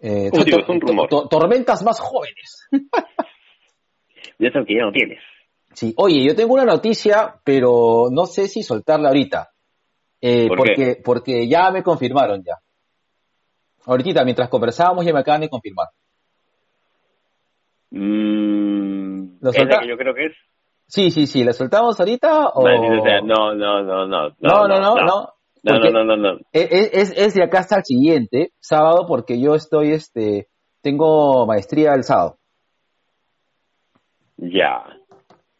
Eh, 0.00 0.30
digo, 0.32 0.44
to- 0.44 0.60
es 0.62 0.68
un 0.68 0.80
rumor. 0.80 1.08
to- 1.08 1.26
tormentas 1.28 1.82
más 1.82 1.98
jóvenes. 2.00 2.68
Ya 4.38 4.48
eso 4.48 4.64
que 4.66 4.74
ya 4.76 4.84
no 4.84 4.92
tienes. 4.92 5.18
Sí, 5.74 5.94
oye, 5.96 6.24
yo 6.24 6.34
tengo 6.34 6.54
una 6.54 6.64
noticia, 6.64 7.40
pero 7.44 8.08
no 8.10 8.26
sé 8.26 8.48
si 8.48 8.62
soltarla 8.62 9.08
ahorita. 9.08 9.51
Eh, 10.24 10.46
¿Por 10.46 10.58
porque, 10.58 10.74
qué? 10.76 11.02
porque 11.04 11.48
ya 11.48 11.70
me 11.72 11.82
confirmaron 11.82 12.42
ya. 12.44 12.54
Ahorita, 13.84 14.24
mientras 14.24 14.48
conversábamos, 14.48 15.04
ya 15.04 15.12
me 15.12 15.18
acaban 15.18 15.40
de 15.40 15.48
confirmar. 15.48 15.88
Mm, 17.90 19.38
¿Lo 19.40 19.50
¿Es 19.50 19.66
la 19.66 19.80
que 19.80 19.88
yo 19.88 19.96
creo 19.96 20.14
que 20.14 20.26
es? 20.26 20.32
Sí, 20.86 21.10
sí, 21.10 21.26
sí, 21.26 21.42
¿la 21.42 21.52
soltamos 21.52 21.98
ahorita 21.98 22.50
o...? 22.50 22.62
No, 22.62 23.54
no, 23.54 23.54
no, 23.54 24.06
no. 24.06 24.06
no, 24.06 24.68
no, 24.68 24.68
no, 24.68 24.94
no. 24.94 25.28
No, 25.64 25.78
no, 25.78 25.90
no, 25.90 26.04
no, 26.04 26.16
no. 26.16 26.38
Es, 26.52 26.92
es, 26.92 27.12
es 27.16 27.34
de 27.34 27.44
acá 27.44 27.60
hasta 27.60 27.76
el 27.76 27.84
siguiente, 27.84 28.52
sábado, 28.60 29.06
porque 29.06 29.40
yo 29.40 29.54
estoy, 29.54 29.92
este, 29.92 30.48
tengo 30.80 31.46
maestría 31.46 31.94
el 31.94 32.04
sábado. 32.04 32.38
Ya. 34.36 34.84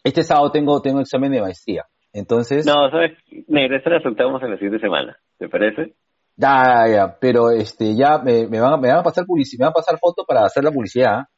Este 0.03 0.25
sábado 0.25 0.51
tengo, 0.51 0.81
tengo 0.83 1.01
examen 1.01 1.31
de 1.33 1.41
maestría. 1.41 1.87
Entonces, 2.13 2.67
No, 2.67 2.91
¿sabes? 2.91 3.13
Negra, 3.49 3.79
esta 3.79 3.91
la 3.91 4.01
soltamos 4.03 4.43
en 4.43 4.51
la 4.51 4.57
siguiente 4.57 4.81
semana. 4.81 5.17
¿Te 5.39 5.49
parece? 5.49 5.95
ya, 6.37 6.87
ya, 6.89 7.19
pero 7.21 7.51
este, 7.51 7.95
ya 7.97 8.19
me, 8.19 8.47
me 8.49 8.61
van, 8.61 8.73
a- 8.75 8.77
me 8.77 8.89
van 8.89 8.99
a 8.99 9.03
pasar 9.03 9.25
publicidad, 9.27 9.61
me 9.61 9.65
van 9.67 9.71
a 9.73 9.75
pasar 9.75 9.99
fotos 9.99 10.25
para 10.27 10.45
hacer 10.45 10.65
la 10.65 10.71
publicidad. 10.73 11.15
¿ah? 11.21 11.29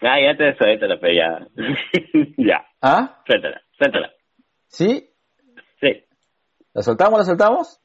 Ah, 0.00 0.20
ya 0.20 0.36
te 0.36 0.56
suéltala, 0.56 0.98
pero 1.00 1.12
ya. 1.14 1.46
ya, 2.38 2.66
¿Ah? 2.82 3.22
suéltala, 3.26 3.60
suéltala. 3.76 4.10
¿Sí? 4.68 5.10
Sí. 5.80 6.04
¿La 6.74 6.82
soltamos, 6.82 7.18
la 7.18 7.24
soltamos? 7.24 7.80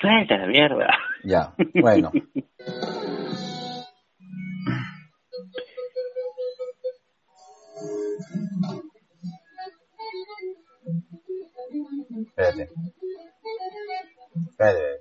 Suéltala, 0.00 0.46
mierda. 0.46 0.88
Ya, 1.24 1.54
bueno. 1.74 2.10
Espérate. 12.26 12.68
Espérate. 14.50 15.00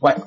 Bueno. 0.00 0.24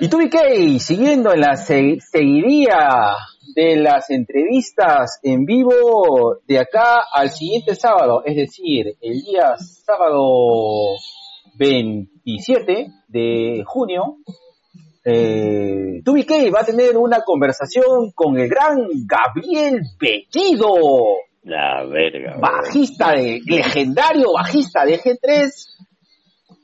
Y 0.00 0.08
tú, 0.08 0.18
BK, 0.18 0.78
siguiendo 0.78 1.32
en 1.32 1.40
la 1.40 1.56
se- 1.56 1.98
seguidilla 2.00 3.16
de 3.54 3.76
las 3.76 4.10
entrevistas 4.10 5.18
en 5.22 5.44
vivo 5.44 6.36
de 6.46 6.60
acá 6.60 7.02
al 7.12 7.30
siguiente 7.30 7.74
sábado, 7.74 8.22
es 8.24 8.36
decir, 8.36 8.96
el 9.00 9.20
día 9.22 9.56
sábado 9.58 10.94
27 11.56 12.88
de 13.08 13.64
junio, 13.66 14.18
eh, 15.10 16.50
va 16.54 16.60
a 16.60 16.64
tener 16.64 16.96
una 16.96 17.20
conversación 17.22 18.12
con 18.14 18.38
el 18.38 18.48
gran 18.48 18.76
Gabriel 19.06 19.80
Bellido, 19.98 20.74
La 21.42 21.84
verga. 21.84 22.36
bajista 22.38 23.12
de, 23.12 23.40
legendario 23.46 24.32
bajista 24.32 24.84
de 24.84 25.00
G3 25.00 25.50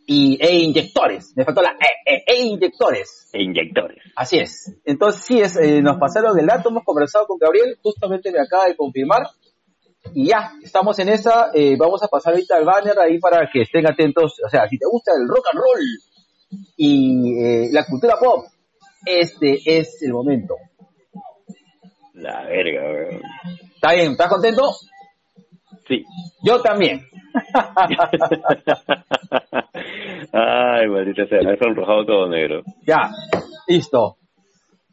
y, 0.06 0.38
e 0.40 0.56
inyectores. 0.56 1.32
Me 1.36 1.44
faltó 1.44 1.62
la 1.62 1.70
e, 1.70 2.14
e, 2.14 2.24
e 2.26 2.42
inyectores. 2.42 3.30
E 3.32 3.42
inyectores. 3.42 3.98
Así 4.16 4.38
es. 4.38 4.76
Entonces, 4.84 5.24
sí, 5.24 5.40
es, 5.40 5.56
eh, 5.56 5.80
nos 5.80 5.98
pasaron 5.98 6.38
el 6.38 6.46
dato, 6.46 6.68
hemos 6.68 6.84
conversado 6.84 7.26
con 7.26 7.38
Gabriel, 7.38 7.78
justamente 7.82 8.30
me 8.30 8.40
acaba 8.40 8.66
de 8.66 8.76
confirmar. 8.76 9.22
Y 10.12 10.28
ya, 10.28 10.52
estamos 10.62 10.98
en 10.98 11.08
esa. 11.08 11.50
eh, 11.54 11.76
vamos 11.78 12.02
a 12.02 12.08
pasar 12.08 12.34
ahorita 12.34 12.56
al 12.56 12.66
banner 12.66 12.98
ahí 12.98 13.18
para 13.18 13.48
que 13.50 13.62
estén 13.62 13.86
atentos. 13.86 14.34
O 14.44 14.50
sea, 14.50 14.68
si 14.68 14.76
te 14.76 14.84
gusta 14.86 15.12
el 15.18 15.26
rock 15.26 15.46
and 15.50 15.58
roll 15.58 16.13
y 16.76 17.38
eh, 17.42 17.68
la 17.72 17.84
cultura 17.86 18.14
pop, 18.18 18.44
este 19.06 19.58
es 19.64 20.02
el 20.02 20.12
momento. 20.12 20.56
La 22.14 22.44
verga, 22.44 22.82
weón. 22.82 23.20
¿Está 23.74 23.92
bien? 23.94 24.12
¿Estás 24.12 24.28
contento? 24.28 24.62
Sí. 25.88 26.04
Yo 26.42 26.60
también. 26.62 27.02
Ay, 30.32 30.88
maldita 30.88 31.26
sea, 31.26 31.40
me 31.42 31.52
ha 31.52 31.56
sonrojado 31.58 32.04
todo 32.06 32.28
negro. 32.28 32.62
Ya, 32.86 33.10
listo. 33.68 34.16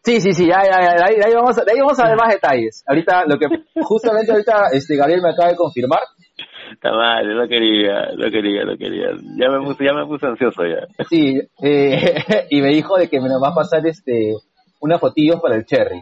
Sí, 0.04 0.20
sí, 0.20 0.34
sí, 0.34 0.48
ya, 0.48 0.64
ya, 0.64 0.82
ya, 0.82 0.94
de 0.96 1.04
ahí, 1.04 1.16
de 1.16 1.26
ahí 1.26 1.34
vamos, 1.34 1.58
a- 1.58 1.64
de 1.64 1.72
ahí 1.74 1.80
vamos 1.80 2.00
a 2.00 2.08
ver 2.08 2.18
más 2.18 2.34
detalles. 2.34 2.84
Ahorita, 2.88 3.24
lo 3.26 3.38
que, 3.38 3.46
justamente 3.84 4.32
ahorita, 4.32 4.70
este, 4.74 4.96
Gabriel 4.96 5.22
me 5.22 5.30
acaba 5.32 5.50
de 5.50 5.56
confirmar, 5.56 6.00
Está 6.72 6.92
mal, 6.92 7.36
no 7.36 7.48
quería, 7.48 8.12
no 8.18 8.32
quería, 8.32 8.64
no 8.66 8.78
quería. 8.78 9.08
Ya 9.38 9.50
me 9.50 9.66
puse, 9.66 9.86
ya 9.86 9.94
me 9.94 10.06
puse 10.06 10.26
ansioso 10.28 10.64
ya. 10.66 10.88
Sí, 11.10 11.40
eh, 11.64 12.24
y 12.50 12.62
me 12.62 12.70
dijo 12.70 12.98
de 12.98 13.10
que 13.10 13.20
me 13.20 13.30
va 13.30 13.50
a 13.50 13.56
pasar 13.56 13.86
este 13.86 14.34
unas 14.80 15.00
fotillos 15.00 15.40
para 15.42 15.56
el 15.56 15.66
cherry. 15.66 16.02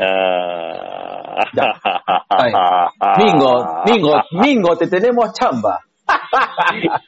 Ah. 0.00 1.44
Mingo, 3.16 3.82
Mingo, 3.86 4.22
Mingo, 4.32 4.76
te 4.76 4.86
tenemos 4.88 5.32
chamba. 5.32 5.80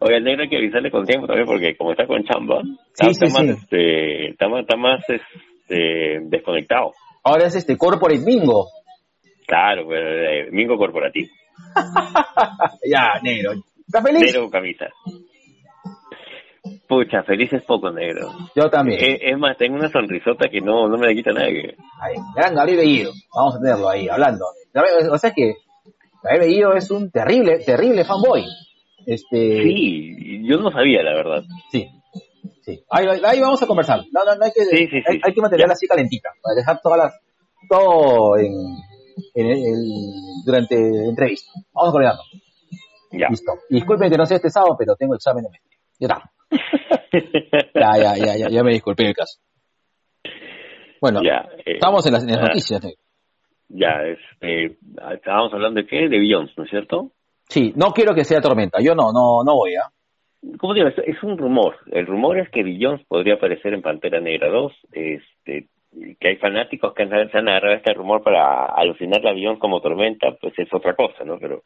Oye, 0.00 0.16
el 0.16 0.24
negro 0.24 0.42
hay 0.42 0.48
que 0.48 0.56
avisarle 0.56 0.90
con 0.90 1.04
tiempo 1.04 1.26
también 1.26 1.46
porque 1.46 1.76
como 1.76 1.90
está 1.92 2.06
con 2.06 2.22
chamba, 2.24 2.62
Sí, 2.92 3.08
está 3.08 3.26
sí, 3.26 3.32
más, 3.32 3.42
sí. 3.42 3.50
este, 3.50 4.30
está 4.30 4.48
más, 4.48 4.60
está 4.60 4.76
más 4.76 5.00
este, 5.08 6.20
desconectado. 6.24 6.92
Ahora 7.24 7.46
es 7.46 7.56
este 7.56 7.76
corporate 7.76 8.20
Mingo. 8.24 8.66
Claro, 9.48 9.86
pues, 9.86 9.98
eh, 10.04 10.48
Mingo 10.52 10.76
corporativo. 10.76 11.28
ya, 12.84 13.18
negro. 13.22 13.52
¿Estás 13.86 14.02
feliz? 14.02 14.20
Negro 14.20 14.42
con 14.42 14.50
camisa. 14.50 14.86
Pucha, 16.86 17.22
feliz 17.22 17.50
es 17.54 17.62
poco 17.62 17.90
negro. 17.90 18.28
Yo 18.54 18.68
también. 18.68 19.00
Es, 19.02 19.18
es 19.22 19.38
más, 19.38 19.56
tengo 19.56 19.76
una 19.76 19.88
sonrisota 19.88 20.50
que 20.50 20.60
no, 20.60 20.86
no 20.86 20.98
me 20.98 21.06
la 21.06 21.14
quita 21.14 21.32
nadie. 21.32 21.76
Ahí, 21.98 22.14
gran 22.36 22.54
Gabriel 22.54 22.78
Bellido. 22.78 23.12
Vamos 23.34 23.56
a 23.56 23.60
tenerlo 23.60 23.88
ahí, 23.88 24.06
hablando. 24.06 24.44
O 25.10 25.16
sea 25.18 25.32
que 25.32 25.54
Gabriel 26.22 26.46
Bellido 26.46 26.74
es 26.74 26.90
un 26.90 27.10
terrible, 27.10 27.60
terrible 27.64 28.04
fanboy. 28.04 28.44
Este, 29.06 29.62
Sí, 29.62 30.42
yo 30.46 30.58
no 30.58 30.70
sabía, 30.70 31.02
la 31.02 31.14
verdad. 31.14 31.42
Sí. 31.72 31.88
Sí. 32.66 32.84
Ahí, 32.90 33.06
ahí 33.24 33.40
vamos 33.40 33.62
a 33.62 33.66
conversar. 33.66 34.00
No, 34.12 34.26
no, 34.26 34.34
no 34.34 34.44
hay 34.44 34.52
que, 34.52 34.66
Sí, 34.66 34.76
sí, 34.76 34.88
sí. 34.90 35.02
hay, 35.06 35.20
hay 35.24 35.32
que 35.32 35.40
mantenerla 35.40 35.72
así 35.72 35.86
calentita, 35.86 36.28
para 36.42 36.54
dejar 36.54 36.80
todas 36.82 36.98
las, 36.98 37.20
todo 37.70 38.36
en, 38.36 38.52
en 39.34 39.46
el, 39.46 39.58
el- 39.58 40.44
durante 40.44 40.74
la 40.76 41.08
entrevista. 41.08 41.50
Vamos 41.72 41.92
coordinando. 41.92 42.22
Ya. 43.12 43.28
Listo. 43.30 43.52
Disculpen 43.70 44.10
que 44.10 44.16
no 44.18 44.26
sea 44.26 44.36
este 44.36 44.50
sábado, 44.50 44.76
pero 44.78 44.94
tengo 44.96 45.14
examen 45.14 45.44
de 45.44 45.50
maestría. 45.50 45.78
Ya 46.00 46.06
está. 46.06 46.30
Ya, 47.74 47.96
ya, 47.96 48.16
ya, 48.16 48.36
ya, 48.36 48.48
ya 48.50 48.62
me 48.62 48.72
disculpé 48.72 49.06
el 49.08 49.14
caso. 49.14 49.40
Bueno, 51.00 51.22
ya. 51.22 51.48
eh, 51.58 51.74
estamos 51.74 52.04
en 52.06 52.12
las, 52.12 52.22
en 52.24 52.30
las 52.30 52.38
ah, 52.38 52.42
noticias. 52.48 52.82
negro. 52.82 52.98
Ya, 53.68 54.02
este, 54.02 54.78
estábamos 55.14 55.52
hablando 55.52 55.80
de 55.80 55.86
qué? 55.86 56.08
De 56.08 56.18
Beyoncé, 56.18 56.52
¿no 56.56 56.64
es 56.64 56.70
cierto? 56.70 57.12
Sí, 57.48 57.72
no 57.76 57.92
quiero 57.92 58.14
que 58.14 58.24
sea 58.24 58.40
tormenta. 58.40 58.78
Yo 58.82 58.94
no, 58.94 59.12
no, 59.12 59.42
no 59.44 59.54
voy, 59.54 59.74
¿ah? 59.76 59.90
¿Cómo 60.58 60.74
digo? 60.74 60.88
Es, 60.88 60.98
es 60.98 61.22
un 61.22 61.36
rumor. 61.38 61.76
El 61.90 62.06
rumor 62.06 62.38
es 62.38 62.48
que 62.50 62.62
Beyoncé 62.62 63.04
podría 63.08 63.34
aparecer 63.34 63.72
en 63.74 63.82
Pantera 63.82 64.20
Negra 64.20 64.48
2. 64.48 64.72
Este, 64.92 65.68
que 66.20 66.28
hay 66.28 66.36
fanáticos 66.36 66.92
que 66.94 67.02
han, 67.04 67.30
se 67.30 67.38
han 67.38 67.48
agarrado 67.48 67.76
este 67.76 67.94
rumor 67.94 68.22
para 68.22 68.66
alucinar 68.66 69.26
a 69.26 69.32
Beyoncé 69.32 69.58
como 69.60 69.80
tormenta, 69.80 70.36
pues 70.40 70.54
es 70.58 70.68
otra 70.72 70.94
cosa, 70.94 71.24
¿no? 71.24 71.38
Pero 71.38 71.62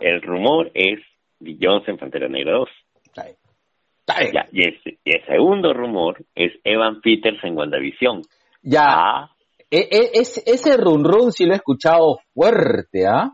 el 0.00 0.22
rumor 0.22 0.70
es 0.74 1.00
Beyoncé 1.40 1.90
en 1.92 1.98
Pantera 1.98 2.28
Negra 2.28 2.52
2. 2.52 2.68
Está 3.06 3.22
bien. 3.24 3.36
Está 4.00 4.20
bien. 4.20 4.32
Ya, 4.32 4.48
y, 4.52 4.62
el, 4.68 4.80
y 5.04 5.16
el 5.16 5.26
segundo 5.26 5.72
rumor 5.74 6.16
es 6.34 6.52
Evan 6.64 7.00
Peters 7.00 7.38
en 7.44 7.56
WandaVision. 7.56 8.22
Ya, 8.62 8.84
Ah, 8.86 9.30
e- 9.70 9.88
e- 9.90 10.10
es- 10.14 10.42
ese 10.46 10.76
run 10.78 11.04
run 11.04 11.30
sí 11.30 11.44
lo 11.44 11.52
he 11.52 11.56
escuchado 11.56 12.18
fuerte, 12.34 13.06
¿ah? 13.06 13.32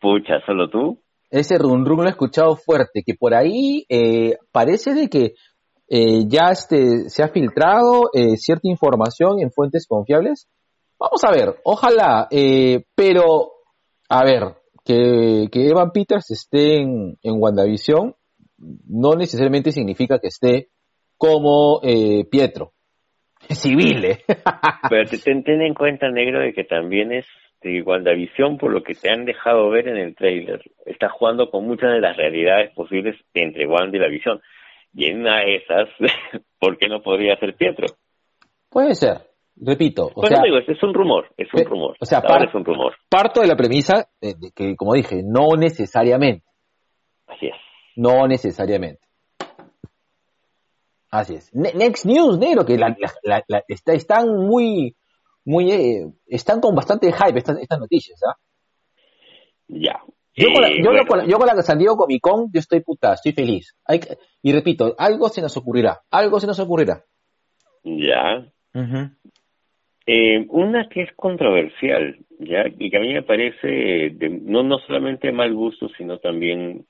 pucha, 0.00 0.40
¿solo 0.46 0.68
tú? 0.70 1.00
ese 1.30 1.58
run 1.58 1.84
run 1.84 1.98
lo 1.98 2.06
he 2.06 2.10
escuchado 2.10 2.56
fuerte, 2.56 3.02
que 3.04 3.12
por 3.14 3.34
ahí 3.34 3.84
eh, 3.90 4.36
parece 4.50 4.94
de 4.94 5.08
que 5.10 5.34
eh, 5.88 6.24
ya 6.26 6.50
este, 6.50 7.08
se 7.08 7.22
ha 7.22 7.28
filtrado 7.28 8.10
eh, 8.12 8.36
cierta 8.36 8.68
información 8.68 9.40
en 9.40 9.50
fuentes 9.50 9.86
confiables. 9.86 10.48
Vamos 10.98 11.22
a 11.24 11.30
ver, 11.30 11.56
ojalá, 11.64 12.28
eh, 12.30 12.84
pero 12.94 13.52
a 14.08 14.24
ver, 14.24 14.54
que, 14.84 15.48
que 15.52 15.68
Evan 15.68 15.92
Peters 15.92 16.30
esté 16.30 16.80
en, 16.80 17.16
en 17.22 17.40
WandaVision 17.40 18.14
no 18.58 19.14
necesariamente 19.14 19.72
significa 19.72 20.18
que 20.18 20.28
esté 20.28 20.68
como 21.16 21.80
eh, 21.82 22.24
Pietro. 22.30 22.72
Civil, 23.50 24.04
¿eh? 24.04 24.18
Pero 24.90 25.08
te, 25.08 25.18
ten, 25.18 25.44
ten 25.44 25.62
en 25.62 25.74
cuenta, 25.74 26.08
negro, 26.10 26.40
de 26.40 26.52
que 26.52 26.64
también 26.64 27.12
es 27.12 27.26
de 27.62 27.82
WandaVision, 27.82 28.58
por 28.58 28.72
lo 28.72 28.82
que 28.82 28.94
te 28.94 29.10
han 29.10 29.24
dejado 29.24 29.68
ver 29.70 29.88
en 29.88 29.96
el 29.96 30.14
trailer, 30.14 30.62
está 30.86 31.08
jugando 31.08 31.50
con 31.50 31.66
muchas 31.66 31.92
de 31.92 32.00
las 32.00 32.16
realidades 32.16 32.72
posibles 32.72 33.16
entre 33.34 33.66
Wanda 33.66 33.96
y 33.96 34.00
la 34.00 34.08
visión. 34.08 34.40
Y 34.94 35.06
en 35.06 35.20
una 35.20 35.40
de 35.40 35.56
esas, 35.56 35.88
¿por 36.60 36.78
qué 36.78 36.88
no 36.88 37.02
podría 37.02 37.36
ser 37.38 37.54
Pietro? 37.56 37.86
Puede 38.70 38.94
ser, 38.94 39.18
repito. 39.56 40.06
O 40.06 40.20
bueno, 40.22 40.36
sea, 40.36 40.42
digo, 40.44 40.58
es, 40.58 40.82
un 40.82 40.94
rumor, 40.94 41.26
es 41.36 41.48
un 41.52 41.62
pe- 41.62 41.68
rumor. 41.68 41.96
o 42.00 42.04
sea, 42.04 42.20
par- 42.22 42.46
es 42.48 42.54
un 42.54 42.64
rumor. 42.64 42.94
parto 43.08 43.40
de 43.40 43.46
la 43.46 43.56
premisa 43.56 44.08
de- 44.20 44.34
de 44.34 44.50
que, 44.54 44.76
como 44.76 44.94
dije, 44.94 45.22
no 45.24 45.56
necesariamente. 45.56 46.44
Así 47.26 47.46
es. 47.46 47.54
No 47.96 48.26
necesariamente. 48.26 49.00
Así 51.10 51.34
es. 51.34 51.54
Ne- 51.54 51.72
Next 51.74 52.04
News, 52.04 52.38
negro, 52.38 52.64
que 52.64 52.76
la, 52.76 52.88
la- 52.98 53.12
la- 53.22 53.44
la- 53.48 53.64
está, 53.68 53.92
están 53.94 54.26
muy, 54.28 54.94
muy, 55.44 55.70
eh, 55.72 56.06
están 56.26 56.60
con 56.60 56.74
bastante 56.74 57.10
hype 57.12 57.38
estas, 57.38 57.58
estas 57.58 57.78
noticias, 57.78 58.20
¿ah? 58.28 58.36
Ya. 59.68 60.02
Yo, 60.38 60.52
con 60.52 60.62
la, 60.62 60.68
Eh, 60.68 60.76
yo, 60.78 60.90
bueno, 60.90 61.06
con 61.06 61.18
la- 61.18 61.24
yo 61.26 61.38
con 61.38 61.46
la 61.46 61.62
San 61.62 61.78
Diego 61.78 61.96
Comic 61.96 62.20
Con, 62.20 62.50
yo 62.52 62.60
estoy 62.60 62.80
puta, 62.80 63.14
estoy 63.14 63.32
feliz. 63.32 63.74
Hay 63.86 64.00
que- 64.00 64.16
y 64.42 64.52
repito, 64.52 64.94
algo 64.98 65.28
se 65.28 65.42
nos 65.42 65.56
ocurrirá, 65.56 66.00
algo 66.10 66.38
se 66.40 66.46
nos 66.46 66.58
ocurrirá. 66.60 67.02
Ya. 67.84 68.46
Eh, 70.06 70.46
una 70.48 70.88
que 70.88 71.02
es 71.02 71.10
controversial, 71.16 72.16
ya, 72.38 72.64
y 72.78 72.90
que 72.90 72.96
a 72.96 73.00
mí 73.00 73.12
me 73.12 73.22
parece 73.22 73.66
de- 73.68 74.40
no 74.42 74.62
no 74.62 74.78
solamente 74.86 75.26
de 75.26 75.32
mal 75.34 75.52
gusto, 75.54 75.88
sino 75.98 76.18
también 76.18 76.86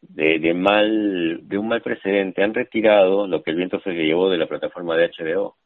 de, 0.00 0.38
de 0.38 0.54
mal 0.54 1.40
de 1.42 1.58
un 1.58 1.68
mal 1.68 1.82
precedente. 1.82 2.42
Han 2.42 2.54
retirado 2.54 3.26
lo 3.26 3.42
que 3.42 3.50
el 3.50 3.56
viento 3.56 3.80
se 3.80 3.90
llevó 3.90 4.30
de 4.30 4.38
la 4.38 4.46
plataforma 4.46 4.96
de 4.96 5.10
HBO. 5.10 5.56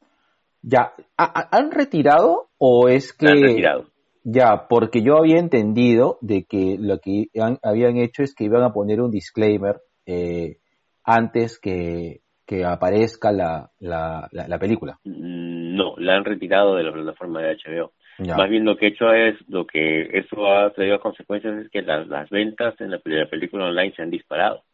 Ya, 0.63 0.93
¿ha- 1.17 1.41
ha- 1.41 1.57
¿han 1.57 1.71
retirado 1.71 2.49
o 2.59 2.89
es 2.89 3.13
que... 3.13 3.29
Han 3.29 3.41
retirado. 3.43 3.87
Ya, 4.29 4.67
porque 4.69 5.03
yo 5.03 5.19
había 5.19 5.39
entendido 5.39 6.19
de 6.21 6.47
que 6.47 6.77
lo 6.81 6.99
que 6.99 7.29
han- 7.41 7.61
habían 7.63 7.97
hecho 7.97 8.25
es 8.25 8.35
que 8.35 8.43
iban 8.43 8.65
a 8.65 8.73
poner 8.73 9.01
un 9.01 9.13
disclaimer 9.13 9.77
eh, 10.05 10.57
antes 11.05 11.61
que, 11.61 12.23
que 12.45 12.65
aparezca 12.65 13.31
la, 13.31 13.71
la, 13.79 14.29
la, 14.33 14.49
la 14.49 14.59
película. 14.59 14.99
Mm, 15.05 15.77
No, 15.77 15.95
la 15.99 16.17
han 16.17 16.25
retirado 16.25 16.75
de 16.75 16.83
la 16.83 16.93
plataforma 16.93 17.41
de 17.41 17.57
HBO. 17.57 17.93
Ya. 18.19 18.35
Más 18.37 18.51
bien 18.51 18.65
lo 18.65 18.77
que 18.77 18.87
he 18.87 18.89
hecho 18.89 19.13
es, 19.13 19.37
lo 19.49 19.65
que 19.65 20.09
eso 20.19 20.45
ha 20.51 20.73
traído 20.73 20.97
a 20.97 21.01
consecuencias 21.01 21.59
es 21.59 21.71
que 21.71 21.83
las, 21.83 22.09
las 22.09 22.29
ventas 22.29 22.75
en 22.81 22.91
la, 22.91 22.99
película 22.99 23.67
online 23.67 23.95
se 23.95 24.03
han 24.03 24.11
disparado. 24.11 24.65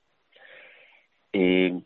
Eh, 1.34 1.78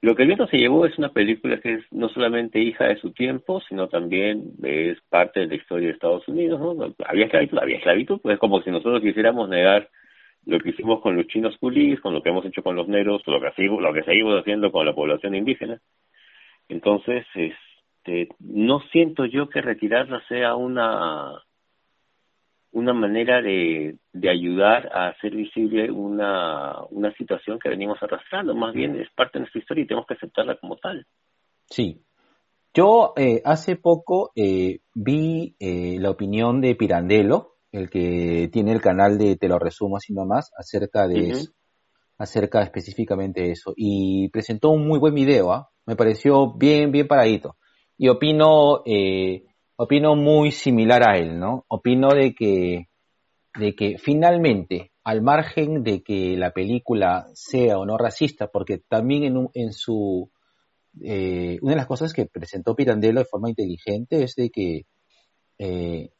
lo 0.00 0.14
que 0.14 0.22
el 0.22 0.28
viento 0.28 0.46
se 0.46 0.58
llevó 0.58 0.86
es 0.86 0.96
una 0.98 1.08
película 1.12 1.58
que 1.60 1.74
es 1.74 1.84
no 1.90 2.08
solamente 2.08 2.60
hija 2.60 2.84
de 2.86 2.96
su 3.00 3.12
tiempo, 3.12 3.60
sino 3.68 3.88
también 3.88 4.52
es 4.62 4.98
parte 5.08 5.40
de 5.40 5.46
la 5.48 5.54
historia 5.56 5.88
de 5.88 5.94
Estados 5.94 6.26
Unidos. 6.28 6.60
¿no? 6.60 6.94
Había 7.04 7.24
esclavitud, 7.24 7.58
había 7.58 7.78
esclavitud, 7.78 8.20
pues 8.22 8.34
es 8.34 8.38
como 8.40 8.62
si 8.62 8.70
nosotros 8.70 9.00
quisiéramos 9.00 9.48
negar 9.48 9.88
lo 10.46 10.60
que 10.60 10.70
hicimos 10.70 11.00
con 11.00 11.16
los 11.16 11.26
chinos 11.26 11.56
culís, 11.58 12.00
con 12.00 12.14
lo 12.14 12.22
que 12.22 12.30
hemos 12.30 12.44
hecho 12.46 12.62
con 12.62 12.76
los 12.76 12.86
negros, 12.88 13.22
lo 13.26 13.40
que, 13.40 13.50
sigo- 13.52 13.80
lo 13.80 13.92
que 13.92 14.04
seguimos 14.04 14.38
haciendo 14.40 14.70
con 14.70 14.86
la 14.86 14.94
población 14.94 15.34
indígena. 15.34 15.80
Entonces, 16.68 17.26
este, 17.34 18.28
no 18.38 18.80
siento 18.92 19.24
yo 19.24 19.48
que 19.48 19.60
retirarla 19.62 20.22
sea 20.28 20.54
una 20.54 21.32
una 22.78 22.92
manera 22.92 23.42
de, 23.42 23.96
de 24.12 24.30
ayudar 24.30 24.88
a 24.92 25.08
hacer 25.08 25.34
visible 25.34 25.90
una, 25.90 26.84
una 26.90 27.12
situación 27.14 27.58
que 27.58 27.68
venimos 27.68 27.98
arrastrando. 28.02 28.54
Más 28.54 28.74
bien 28.74 28.98
es 29.00 29.08
parte 29.14 29.34
de 29.34 29.40
nuestra 29.40 29.60
historia 29.60 29.84
y 29.84 29.86
tenemos 29.86 30.06
que 30.06 30.14
aceptarla 30.14 30.56
como 30.56 30.76
tal. 30.76 31.06
Sí. 31.66 32.02
Yo 32.74 33.12
eh, 33.16 33.42
hace 33.44 33.76
poco 33.76 34.30
eh, 34.36 34.80
vi 34.94 35.56
eh, 35.58 35.96
la 35.98 36.10
opinión 36.10 36.60
de 36.60 36.74
Pirandello, 36.74 37.56
el 37.72 37.90
que 37.90 38.48
tiene 38.52 38.72
el 38.72 38.80
canal 38.80 39.18
de 39.18 39.36
Te 39.36 39.48
lo 39.48 39.58
resumo 39.58 39.96
así 39.96 40.12
nomás, 40.12 40.52
acerca 40.56 41.08
de 41.08 41.30
eso, 41.30 41.52
acerca 42.18 42.62
específicamente 42.62 43.42
de 43.42 43.50
eso. 43.52 43.72
Y 43.76 44.28
presentó 44.28 44.70
un 44.70 44.86
muy 44.86 44.98
buen 44.98 45.14
video, 45.14 45.52
¿ah? 45.52 45.70
me 45.86 45.96
pareció 45.96 46.54
bien, 46.54 46.92
bien 46.92 47.08
paradito. 47.08 47.56
Y 47.96 48.08
opino, 48.08 48.82
eh, 48.86 49.44
opino 49.78 50.16
muy 50.16 50.50
similar 50.50 51.08
a 51.08 51.16
él, 51.18 51.38
¿no? 51.38 51.64
Opino 51.68 52.08
de 52.08 52.34
que, 52.34 52.88
de 53.58 53.74
que 53.76 53.96
finalmente, 53.98 54.90
al 55.04 55.22
margen 55.22 55.82
de 55.84 56.02
que 56.02 56.36
la 56.36 56.50
película 56.52 57.28
sea 57.34 57.78
o 57.78 57.86
no 57.86 57.96
racista, 57.96 58.48
porque 58.48 58.78
también 58.88 59.24
en, 59.24 59.36
un- 59.36 59.50
en 59.54 59.72
su, 59.72 60.30
eh, 61.02 61.58
una 61.62 61.72
de 61.72 61.76
las 61.76 61.86
cosas 61.86 62.12
que 62.12 62.26
presentó 62.26 62.74
Pirandello 62.74 63.20
de 63.20 63.24
forma 63.24 63.50
inteligente 63.50 64.24
es 64.24 64.34
de 64.34 64.50
que 64.50 64.86
eh, 65.58 66.10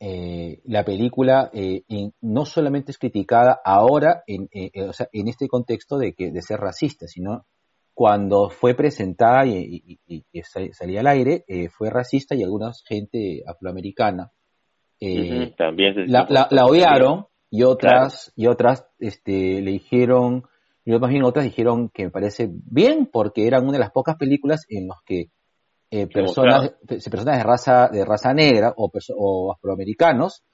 eh, 0.00 0.60
la 0.64 0.84
película 0.84 1.50
eh, 1.54 1.82
en- 1.88 2.12
no 2.20 2.44
solamente 2.44 2.90
es 2.90 2.98
criticada 2.98 3.60
ahora 3.64 4.22
en, 4.26 4.48
o 4.88 4.92
sea, 4.92 5.08
en 5.12 5.28
este 5.28 5.48
contexto 5.48 5.96
de 5.98 6.12
que 6.14 6.30
de 6.32 6.42
ser 6.42 6.58
racista, 6.60 7.06
sino 7.06 7.46
cuando 7.96 8.50
fue 8.50 8.74
presentada 8.74 9.46
y, 9.46 9.56
y- 9.56 9.98
y- 10.06 10.24
y 10.30 10.42
sal- 10.42 10.68
salía 10.74 11.00
al 11.00 11.06
aire, 11.06 11.46
eh, 11.48 11.70
fue 11.70 11.88
racista 11.88 12.34
y 12.34 12.42
alguna 12.42 12.70
gente 12.86 13.42
afroamericana 13.46 14.32
eh, 15.00 15.54
También 15.56 15.94
se- 15.94 16.06
la, 16.06 16.26
la, 16.28 16.46
la 16.50 16.66
odiaron 16.66 17.24
y 17.50 17.62
otras 17.62 18.32
y 18.36 18.48
otras 18.48 18.86
este 18.98 19.62
le 19.62 19.70
dijeron 19.70 20.44
y 20.84 20.90
más 20.98 21.10
bien 21.10 21.24
otras 21.24 21.46
dijeron 21.46 21.88
que 21.88 22.04
me 22.04 22.10
parece 22.10 22.50
bien 22.50 23.08
porque 23.10 23.46
eran 23.46 23.62
una 23.62 23.72
de 23.72 23.78
las 23.78 23.92
pocas 23.92 24.16
películas 24.16 24.66
en 24.68 24.88
los 24.88 24.98
que 25.06 25.30
eh, 25.90 26.06
personas 26.06 26.74
pe- 26.86 26.98
personas 27.10 27.38
de 27.38 27.42
raza 27.44 27.88
de 27.88 28.04
raza 28.04 28.34
negra 28.34 28.74
o, 28.76 28.90
o 29.16 29.52
afroamericanos 29.52 30.44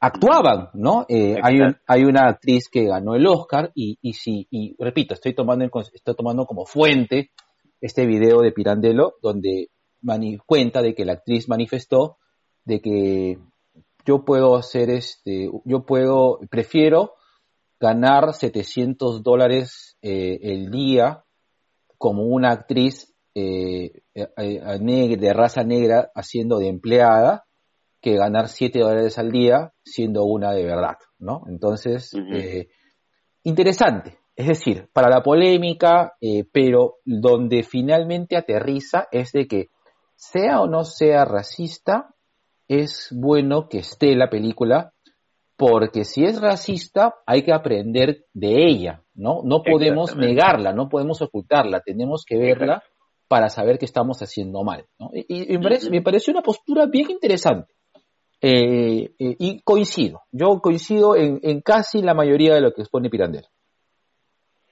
actuaban 0.00 0.68
no 0.74 1.06
Eh, 1.08 1.36
hay 1.42 1.60
un, 1.60 1.76
hay 1.86 2.04
una 2.04 2.28
actriz 2.28 2.68
que 2.68 2.84
ganó 2.84 3.14
el 3.14 3.26
Oscar 3.26 3.70
y 3.74 3.98
y 4.02 4.12
sí 4.12 4.46
y 4.50 4.76
repito 4.78 5.14
estoy 5.14 5.34
tomando 5.34 5.64
en 5.64 5.70
estoy 5.94 6.14
tomando 6.14 6.46
como 6.46 6.66
fuente 6.66 7.30
este 7.80 8.06
video 8.06 8.40
de 8.40 8.52
Pirandello 8.52 9.14
donde 9.22 9.68
mani- 10.02 10.38
cuenta 10.44 10.82
de 10.82 10.94
que 10.94 11.04
la 11.04 11.14
actriz 11.14 11.48
manifestó 11.48 12.18
de 12.64 12.80
que 12.80 13.38
yo 14.06 14.24
puedo 14.24 14.56
hacer 14.56 14.88
este, 14.90 15.50
yo 15.64 15.84
puedo, 15.84 16.38
prefiero 16.48 17.14
ganar 17.80 18.32
700 18.32 19.22
dólares 19.22 19.96
eh, 20.00 20.38
el 20.42 20.70
día 20.70 21.24
como 21.98 22.22
una 22.22 22.50
actriz 22.52 23.14
eh, 23.34 24.02
de 24.14 25.32
raza 25.34 25.64
negra 25.64 26.10
haciendo 26.14 26.58
de 26.58 26.68
empleada 26.68 27.44
que 28.06 28.16
ganar 28.16 28.46
7 28.46 28.78
dólares 28.78 29.18
al 29.18 29.32
día 29.32 29.72
siendo 29.82 30.22
una 30.26 30.52
de 30.52 30.64
verdad, 30.64 30.96
¿no? 31.18 31.42
Entonces, 31.48 32.12
interesante, 33.42 34.18
es 34.36 34.46
decir, 34.46 34.88
para 34.92 35.08
la 35.08 35.24
polémica, 35.24 36.14
pero 36.52 36.98
donde 37.04 37.64
finalmente 37.64 38.36
aterriza 38.36 39.08
es 39.10 39.32
de 39.32 39.48
que 39.48 39.70
sea 40.14 40.60
o 40.60 40.68
no 40.68 40.84
sea 40.84 41.24
racista, 41.24 42.14
es 42.68 43.08
bueno 43.10 43.68
que 43.68 43.78
esté 43.78 44.14
la 44.14 44.30
película, 44.30 44.92
porque 45.56 46.04
si 46.04 46.24
es 46.24 46.40
racista 46.40 47.16
hay 47.26 47.42
que 47.42 47.52
aprender 47.52 48.24
de 48.32 48.68
ella, 48.68 49.02
¿no? 49.14 49.40
No 49.42 49.64
podemos 49.64 50.16
negarla, 50.16 50.72
no 50.72 50.88
podemos 50.88 51.20
ocultarla, 51.22 51.80
tenemos 51.80 52.24
que 52.24 52.38
verla 52.38 52.84
para 53.28 53.48
saber 53.48 53.78
que 53.78 53.84
estamos 53.84 54.20
haciendo 54.20 54.62
mal, 54.62 54.86
¿no? 54.98 55.10
Y, 55.12 55.58
me, 55.58 56.02
parece, 56.02 56.30
una 56.30 56.42
postura 56.42 56.86
bien 56.86 57.10
interesante. 57.10 57.74
Eh, 58.40 59.12
eh, 59.18 59.36
y 59.38 59.60
coincido, 59.62 60.22
yo 60.30 60.60
coincido 60.60 61.16
en, 61.16 61.60
casi 61.62 62.02
la 62.02 62.14
mayoría 62.14 62.54
de 62.54 62.60
lo 62.60 62.72
que 62.72 62.82
expone 62.82 63.08
Pirandello. 63.08 63.48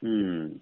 Mm. 0.01 0.57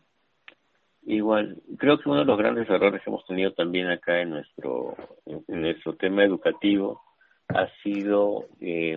Igual, 1.04 1.60
creo 1.78 1.98
que 1.98 2.08
uno 2.08 2.20
de 2.20 2.24
los 2.24 2.38
grandes 2.38 2.70
errores 2.70 3.02
que 3.02 3.10
hemos 3.10 3.26
tenido 3.26 3.52
también 3.52 3.90
acá 3.90 4.20
en 4.20 4.30
nuestro, 4.30 4.94
en 5.26 5.60
nuestro 5.60 5.94
tema 5.96 6.24
educativo 6.24 7.02
ha 7.48 7.66
sido 7.82 8.46
eh, 8.60 8.96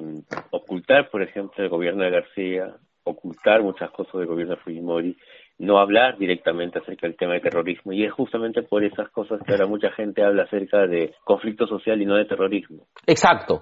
ocultar, 0.52 1.10
por 1.10 1.24
ejemplo, 1.24 1.64
el 1.64 1.70
gobierno 1.70 2.04
de 2.04 2.12
García, 2.12 2.76
ocultar 3.04 3.64
muchas 3.64 3.90
cosas 3.92 4.14
del 4.14 4.28
gobierno 4.28 4.56
de 4.56 4.62
Fujimori, 4.62 5.18
no 5.58 5.80
hablar 5.80 6.18
directamente 6.18 6.80
acerca 6.80 7.08
del 7.08 7.16
tema 7.16 7.34
de 7.34 7.40
terrorismo. 7.40 7.94
Y 7.94 8.06
es 8.06 8.12
justamente 8.12 8.64
por 8.64 8.84
esas 8.84 9.10
cosas 9.10 9.42
que 9.44 9.52
ahora 9.52 9.68
mucha 9.68 9.92
gente 9.92 10.24
habla 10.24 10.44
acerca 10.44 10.86
de 10.88 11.14
conflicto 11.24 11.68
social 11.68 12.02
y 12.02 12.06
no 12.06 12.16
de 12.16 12.26
terrorismo. 12.26 12.88
Exacto. 13.08 13.62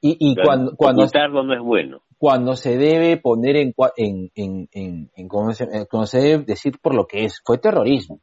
Y, 0.00 0.16
y 0.18 0.36
cuando, 0.36 0.76
cuando, 0.76 1.02
ocultarlo 1.02 1.42
no 1.44 1.54
es 1.54 1.60
bueno 1.60 2.02
cuando 2.22 2.54
se 2.54 2.76
debe 2.76 3.16
poner 3.16 3.56
en, 3.56 3.74
en, 3.96 4.30
en, 4.36 4.68
en, 4.70 5.10
en 5.16 5.28
cuando 5.28 6.06
se 6.06 6.18
debe 6.20 6.44
decir 6.44 6.78
por 6.80 6.94
lo 6.94 7.04
que 7.08 7.24
es, 7.24 7.42
fue 7.44 7.58
terrorismo. 7.58 8.20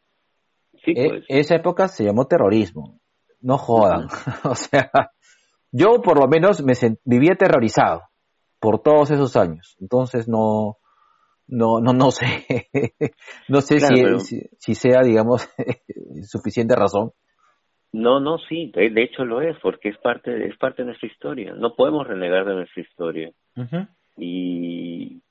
Sí, 0.86 0.93
e, 0.95 1.10
pues. 1.10 1.25
esa 1.27 1.55
época 1.55 1.89
se 1.89 2.05
llamó 2.05 2.25
terrorismo. 2.25 3.01
No 3.41 3.58
jodan. 3.58 4.08
o 4.45 4.55
sea, 4.55 4.89
yo 5.73 6.01
por 6.01 6.17
lo 6.17 6.29
menos 6.29 6.63
me 6.63 6.75
vivía 7.03 7.34
aterrorizado 7.34 8.03
por 8.62 8.82
todos 8.82 9.12
esos 9.12 9.36
años. 9.36 9.75
Entonces 9.82 10.29
no, 10.29 10.77
no, 11.47 11.82
no, 11.82 11.91
no 11.91 12.12
sé, 12.12 12.69
no 13.49 13.60
sé 13.60 13.82
si, 13.82 14.39
si, 14.58 14.75
sea, 14.75 15.01
digamos, 15.01 15.45
suficiente 16.23 16.73
razón 16.73 17.12
no, 17.91 18.19
no, 18.19 18.38
sí, 18.38 18.71
de, 18.73 19.02
hecho 19.02 19.25
lo 19.25 19.41
es, 19.41 19.58
porque 19.60 19.89
es 19.89 19.97
parte, 19.97 20.47
es 20.47 20.58
parte 20.58 20.82
de 20.82 20.88
nuestra 20.88 21.08
historia. 21.08 21.54
No 21.54 21.75
podemos 21.75 22.08
renegar 22.08 22.45
de 22.45 22.56
nuestra 22.56 22.82
historia. 22.82 23.32
y, 24.17 25.21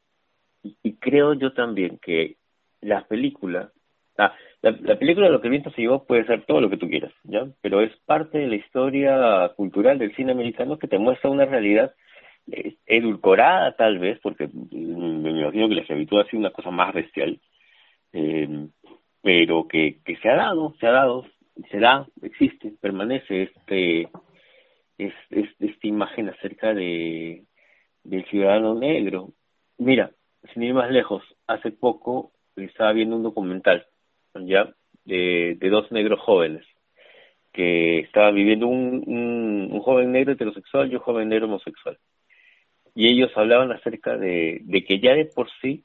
y 0.63 0.93
creo 0.97 1.35
yo 1.35 1.53
también 1.53 1.99
que 1.99 2.37
la 2.81 3.07
película, 3.07 3.71
ah, 4.19 4.35
la, 4.63 4.73
la 4.83 4.99
película 4.99 5.29
Lo 5.29 5.41
que 5.41 5.47
el 5.47 5.53
viento 5.53 5.71
se 5.71 5.83
llevó 5.83 6.05
puede 6.05 6.27
ser 6.27 6.45
todo 6.47 6.61
lo 6.61 6.71
que 6.71 6.77
tú 6.77 6.89
quieras, 6.89 7.13
¿ya? 7.25 7.47
Pero 7.61 7.81
es 7.81 7.95
parte 8.07 8.39
de 8.39 8.49
la 8.49 8.57
historia 8.57 9.53
cultural 9.57 9.99
del 9.99 10.15
cine 10.17 10.33
americano 10.33 10.79
que 10.79 10.89
te 10.89 10.99
muestra 10.99 11.31
una 11.31 11.45
realidad 11.45 11.95
eh, 12.51 12.77
edulcorada 12.87 13.73
tal 13.77 13.99
vez, 13.99 14.19
porque 14.23 14.49
mm, 14.49 15.23
me 15.23 15.31
imagino 15.31 15.69
que 15.69 15.75
la 15.75 15.81
esclavitud 15.83 16.21
ha 16.21 16.25
sido 16.25 16.41
una 16.41 16.51
cosa 16.51 16.71
más 16.71 16.95
bestial, 16.95 17.41
eh, 18.13 18.69
pero 19.23 19.69
que, 19.69 19.99
que 20.05 20.17
se 20.17 20.29
ha 20.31 20.37
dado, 20.37 20.75
se 20.81 20.87
ha 20.87 20.93
dado, 20.93 21.27
se 21.71 21.79
da, 21.79 22.07
existe, 22.23 22.73
permanece 22.81 23.45
este, 23.45 24.09
es, 24.99 25.13
esta 25.31 25.87
imagen 25.87 26.29
acerca 26.29 26.75
de 26.75 27.45
del 28.05 28.25
ciudadano 28.27 28.75
negro. 28.75 29.33
Mira, 29.77 30.11
sin 30.53 30.63
ir 30.63 30.75
más 30.75 30.91
lejos, 30.91 31.23
hace 31.47 31.71
poco 31.71 32.33
estaba 32.57 32.93
viendo 32.93 33.17
un 33.17 33.23
documental, 33.23 33.87
ya, 34.35 34.73
de, 35.05 35.57
de 35.59 35.69
dos 35.69 35.91
negros 35.93 36.21
jóvenes 36.21 36.65
que 37.53 38.01
estaban 38.01 38.35
viviendo 38.35 38.67
un, 38.67 39.03
un, 39.07 39.69
un, 39.73 39.81
joven 39.81 40.13
negro 40.13 40.33
heterosexual 40.33 40.91
y 40.91 40.95
un 40.95 41.01
joven 41.01 41.29
negro 41.29 41.47
homosexual. 41.47 41.99
Y 42.95 43.09
ellos 43.09 43.31
hablaban 43.37 43.73
acerca 43.73 44.17
de, 44.17 44.61
de 44.63 44.85
que 44.85 45.01
ya 45.01 45.15
de 45.15 45.25
por 45.25 45.49
sí 45.61 45.85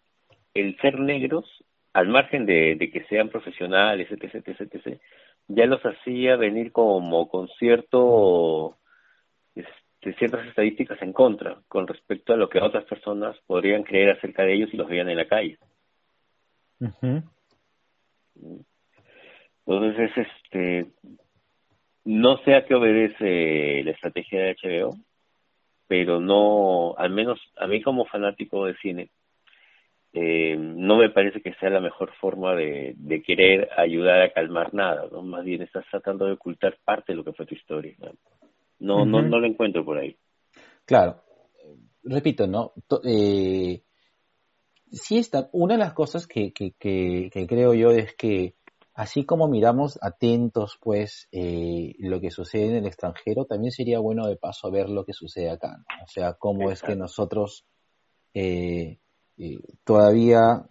el 0.53 0.77
ser 0.81 0.99
negros, 0.99 1.45
al 1.93 2.09
margen 2.09 2.45
de, 2.45 2.75
de 2.75 2.91
que 2.91 3.03
sean 3.05 3.29
profesionales, 3.29 4.07
etc., 4.11 4.35
etc., 4.35 4.61
etc., 4.71 4.99
ya 5.47 5.65
los 5.65 5.81
hacía 5.81 6.35
venir 6.35 6.71
como 6.71 7.27
con 7.29 7.47
cierto 7.59 8.77
este, 9.55 10.13
ciertas 10.17 10.47
estadísticas 10.47 11.01
en 11.01 11.13
contra 11.13 11.61
con 11.67 11.87
respecto 11.87 12.33
a 12.33 12.37
lo 12.37 12.49
que 12.49 12.59
otras 12.59 12.85
personas 12.85 13.37
podrían 13.45 13.83
creer 13.83 14.11
acerca 14.11 14.43
de 14.43 14.53
ellos 14.53 14.69
si 14.69 14.77
los 14.77 14.87
veían 14.87 15.09
en 15.09 15.17
la 15.17 15.27
calle. 15.27 15.57
Entonces 19.65 20.11
es 20.11 20.27
este 20.27 20.91
no 22.05 22.37
sé 22.43 22.55
a 22.55 22.65
qué 22.65 22.75
obedece 22.75 23.83
la 23.83 23.91
estrategia 23.91 24.41
de 24.41 24.55
HBO, 24.61 24.97
pero 25.87 26.19
no, 26.19 26.95
al 26.97 27.11
menos 27.11 27.39
a 27.57 27.67
mí 27.67 27.81
como 27.81 28.05
fanático 28.05 28.65
de 28.65 28.75
cine, 28.77 29.09
eh, 30.15 30.55
no 30.57 30.97
me 30.97 31.09
parece 31.09 31.41
que 31.41 31.55
sea 31.55 31.71
la 31.71 31.79
mejor 31.79 32.13
forma 32.21 32.53
de, 32.55 32.95
querer 33.25 33.69
ayudar 33.75 34.21
a 34.21 34.31
calmar 34.31 34.71
nada, 34.73 35.07
¿no? 35.11 35.23
Más 35.23 35.43
bien 35.43 35.63
estás 35.63 35.85
tratando 35.89 36.25
de 36.25 36.33
ocultar 36.33 36.77
parte 36.85 37.13
de 37.13 37.17
lo 37.17 37.23
que 37.23 37.33
fue 37.33 37.47
tu 37.47 37.55
historia. 37.55 37.95
No, 38.79 39.05
no, 39.05 39.23
no, 39.23 39.39
lo 39.39 39.47
encuentro 39.47 39.83
por 39.83 39.97
ahí. 39.97 40.15
Claro. 40.85 41.23
Repito, 42.03 42.45
¿no? 42.45 42.73
Eh, 43.05 43.81
sí 44.91 45.17
está, 45.17 45.49
una 45.51 45.75
de 45.75 45.79
las 45.79 45.93
cosas 45.93 46.27
que, 46.27 46.53
que, 46.53 46.73
que, 46.77 47.47
creo 47.47 47.73
yo 47.73 47.89
es 47.89 48.13
que 48.15 48.55
así 48.93 49.25
como 49.25 49.47
miramos 49.47 49.97
atentos 50.03 50.77
pues 50.79 51.27
eh, 51.31 51.95
lo 51.97 52.21
que 52.21 52.29
sucede 52.29 52.67
en 52.67 52.75
el 52.75 52.85
extranjero, 52.85 53.45
también 53.45 53.71
sería 53.71 53.97
bueno 53.99 54.27
de 54.27 54.35
paso 54.35 54.69
ver 54.69 54.89
lo 54.89 55.05
que 55.05 55.13
sucede 55.13 55.49
acá, 55.49 55.77
O 56.03 56.07
sea, 56.07 56.33
cómo 56.33 56.69
es 56.69 56.83
que 56.83 56.95
nosotros 56.95 57.65
eh, 58.35 58.99
eh, 59.37 59.59
todavía 59.83 60.63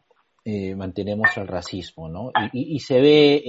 eh, 0.45 0.75
mantenemos 0.75 1.29
el 1.37 1.49
racismo, 1.49 2.09
¿no? 2.09 2.31
Y, 2.53 2.79
se 2.81 3.01
ve 3.01 3.43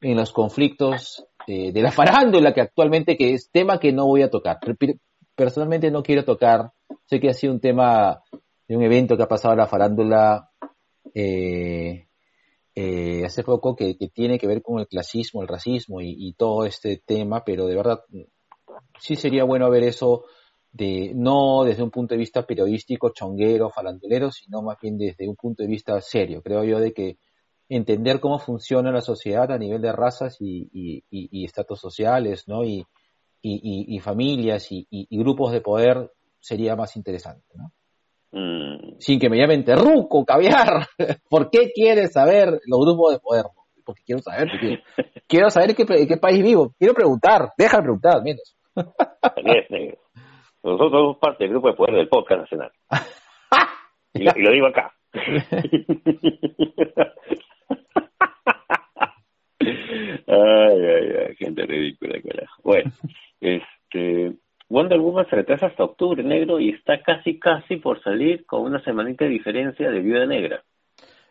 en, 0.00 0.16
los 0.16 0.32
conflictos 0.32 1.26
eh, 1.46 1.72
de 1.72 1.82
la 1.82 1.92
farándula 1.92 2.52
que 2.52 2.60
actualmente, 2.60 3.16
que 3.16 3.32
es 3.34 3.50
tema 3.50 3.78
que 3.78 3.92
no 3.92 4.06
voy 4.06 4.22
a 4.22 4.30
tocar. 4.30 4.58
Personalmente 5.34 5.90
no 5.90 6.02
quiero 6.02 6.24
tocar, 6.24 6.72
sé 7.06 7.20
que 7.20 7.30
ha 7.30 7.34
sido 7.34 7.52
un 7.52 7.60
tema 7.60 8.22
de 8.68 8.76
un 8.76 8.82
evento 8.82 9.16
que 9.16 9.22
ha 9.22 9.28
pasado 9.28 9.54
a 9.54 9.58
la 9.58 9.66
farándula 9.66 10.50
hace 13.24 13.42
poco 13.44 13.76
que, 13.76 13.94
tiene 14.12 14.38
que 14.38 14.46
ver 14.46 14.62
con 14.62 14.80
el 14.80 14.86
clasismo, 14.86 15.42
el 15.42 15.48
racismo 15.48 16.00
y 16.00 16.34
todo 16.34 16.64
este 16.66 17.02
tema, 17.04 17.44
pero 17.44 17.66
de 17.66 17.76
verdad 17.76 18.00
sí 18.98 19.16
sería 19.16 19.44
bueno 19.44 19.70
ver 19.70 19.84
eso 19.84 20.24
de 20.74 21.12
no 21.14 21.62
desde 21.62 21.84
un 21.84 21.90
punto 21.90 22.14
de 22.14 22.18
vista 22.18 22.44
periodístico, 22.44 23.12
chonguero, 23.14 23.70
falandulero, 23.70 24.32
sino 24.32 24.60
más 24.60 24.76
bien 24.82 24.98
desde 24.98 25.28
un 25.28 25.36
punto 25.36 25.62
de 25.62 25.68
vista 25.68 26.00
serio. 26.00 26.42
Creo 26.42 26.64
yo 26.64 26.80
de 26.80 26.92
que 26.92 27.16
entender 27.68 28.18
cómo 28.18 28.40
funciona 28.40 28.90
la 28.90 29.00
sociedad 29.00 29.52
a 29.52 29.58
nivel 29.58 29.80
de 29.80 29.92
razas 29.92 30.36
y, 30.40 30.68
y, 30.72 31.04
y, 31.10 31.44
estatus 31.44 31.80
sociales, 31.80 32.48
¿no? 32.48 32.64
Y, 32.64 32.84
y 33.40 34.00
familias 34.00 34.66
y, 34.70 34.86
grupos 35.12 35.52
de 35.52 35.60
poder 35.60 36.10
sería 36.40 36.74
más 36.74 36.96
interesante, 36.96 37.46
¿no? 37.54 37.72
Mm. 38.32 38.96
Sin 38.98 39.20
que 39.20 39.30
me 39.30 39.38
llamen 39.38 39.64
terruco, 39.64 40.24
caviar. 40.24 40.88
¿Por 41.30 41.50
qué 41.50 41.70
quieres 41.72 42.12
saber 42.12 42.60
los 42.66 42.80
grupos 42.80 43.12
de 43.12 43.20
poder? 43.20 43.44
Porque 43.84 44.02
quiero 44.04 44.22
saber, 44.22 44.48
quiero, 45.28 45.50
saber 45.50 45.70
en 45.70 45.76
qué, 45.76 46.06
qué, 46.08 46.16
país 46.16 46.42
vivo. 46.42 46.74
Quiero 46.76 46.94
preguntar, 46.94 47.52
déjame 47.56 47.84
preguntar, 47.84 48.24
menos. 48.24 48.56
Nosotros 50.64 50.92
somos 50.92 51.18
parte 51.18 51.44
del 51.44 51.50
grupo 51.52 51.68
de 51.68 51.74
poder 51.74 51.94
del 51.94 52.08
podcast 52.08 52.40
nacional. 52.40 52.72
y, 54.14 54.22
lo, 54.22 54.50
digo 54.50 54.66
acá. 54.66 54.94
ay, 60.26 60.80
ay, 60.86 61.12
ay, 61.28 61.36
gente 61.36 61.66
ridícula, 61.66 62.18
carajo. 62.22 62.62
Bueno, 62.64 62.90
este, 63.42 64.32
Wonder 64.70 65.00
Woman 65.00 65.26
se 65.28 65.36
retrasa 65.36 65.66
hasta 65.66 65.84
octubre 65.84 66.22
negro 66.22 66.58
y 66.58 66.70
está 66.70 67.02
casi, 67.02 67.38
casi 67.38 67.76
por 67.76 68.02
salir 68.02 68.46
con 68.46 68.62
una 68.62 68.82
semanita 68.84 69.26
de 69.26 69.32
diferencia 69.32 69.90
de 69.90 70.00
Viuda 70.00 70.24
Negra. 70.24 70.64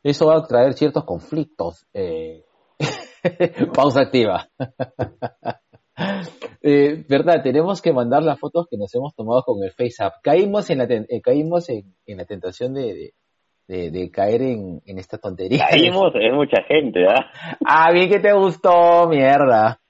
Eso 0.04 0.28
va 0.28 0.38
a 0.38 0.46
traer 0.46 0.74
ciertos 0.74 1.06
conflictos. 1.06 1.88
Eh... 1.92 2.44
Pausa 3.74 4.02
activa. 4.02 4.48
Eh, 6.66 7.04
verdad, 7.10 7.44
tenemos 7.44 7.82
que 7.82 7.92
mandar 7.92 8.24
las 8.24 8.40
fotos 8.40 8.68
que 8.70 8.78
nos 8.78 8.94
hemos 8.96 9.14
tomado 9.16 9.44
con 9.44 9.62
el 9.64 9.72
FaceApp. 9.72 10.22
Caímos 10.24 10.70
en 10.70 10.78
la, 10.78 10.86
eh, 10.86 11.22
caímos 11.22 11.70
en, 11.70 11.94
la 12.06 12.24
tentación 12.24 12.74
de, 12.74 13.14
de, 13.68 14.12
caer 14.12 14.42
en, 14.44 14.82
en, 14.86 14.98
esta 14.98 15.18
tontería. 15.18 15.68
Caímos 15.70 16.14
es 16.16 16.34
mucha 16.34 16.64
gente, 16.64 17.06
¿ah? 17.06 17.58
Ah, 17.66 17.92
bien 17.92 18.10
que 18.10 18.20
te 18.20 18.32
gustó, 18.32 19.08
mierda. 19.10 19.82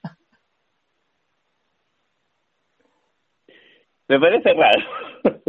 Me 4.07 4.19
parece 4.19 4.53
raro. 4.53 5.41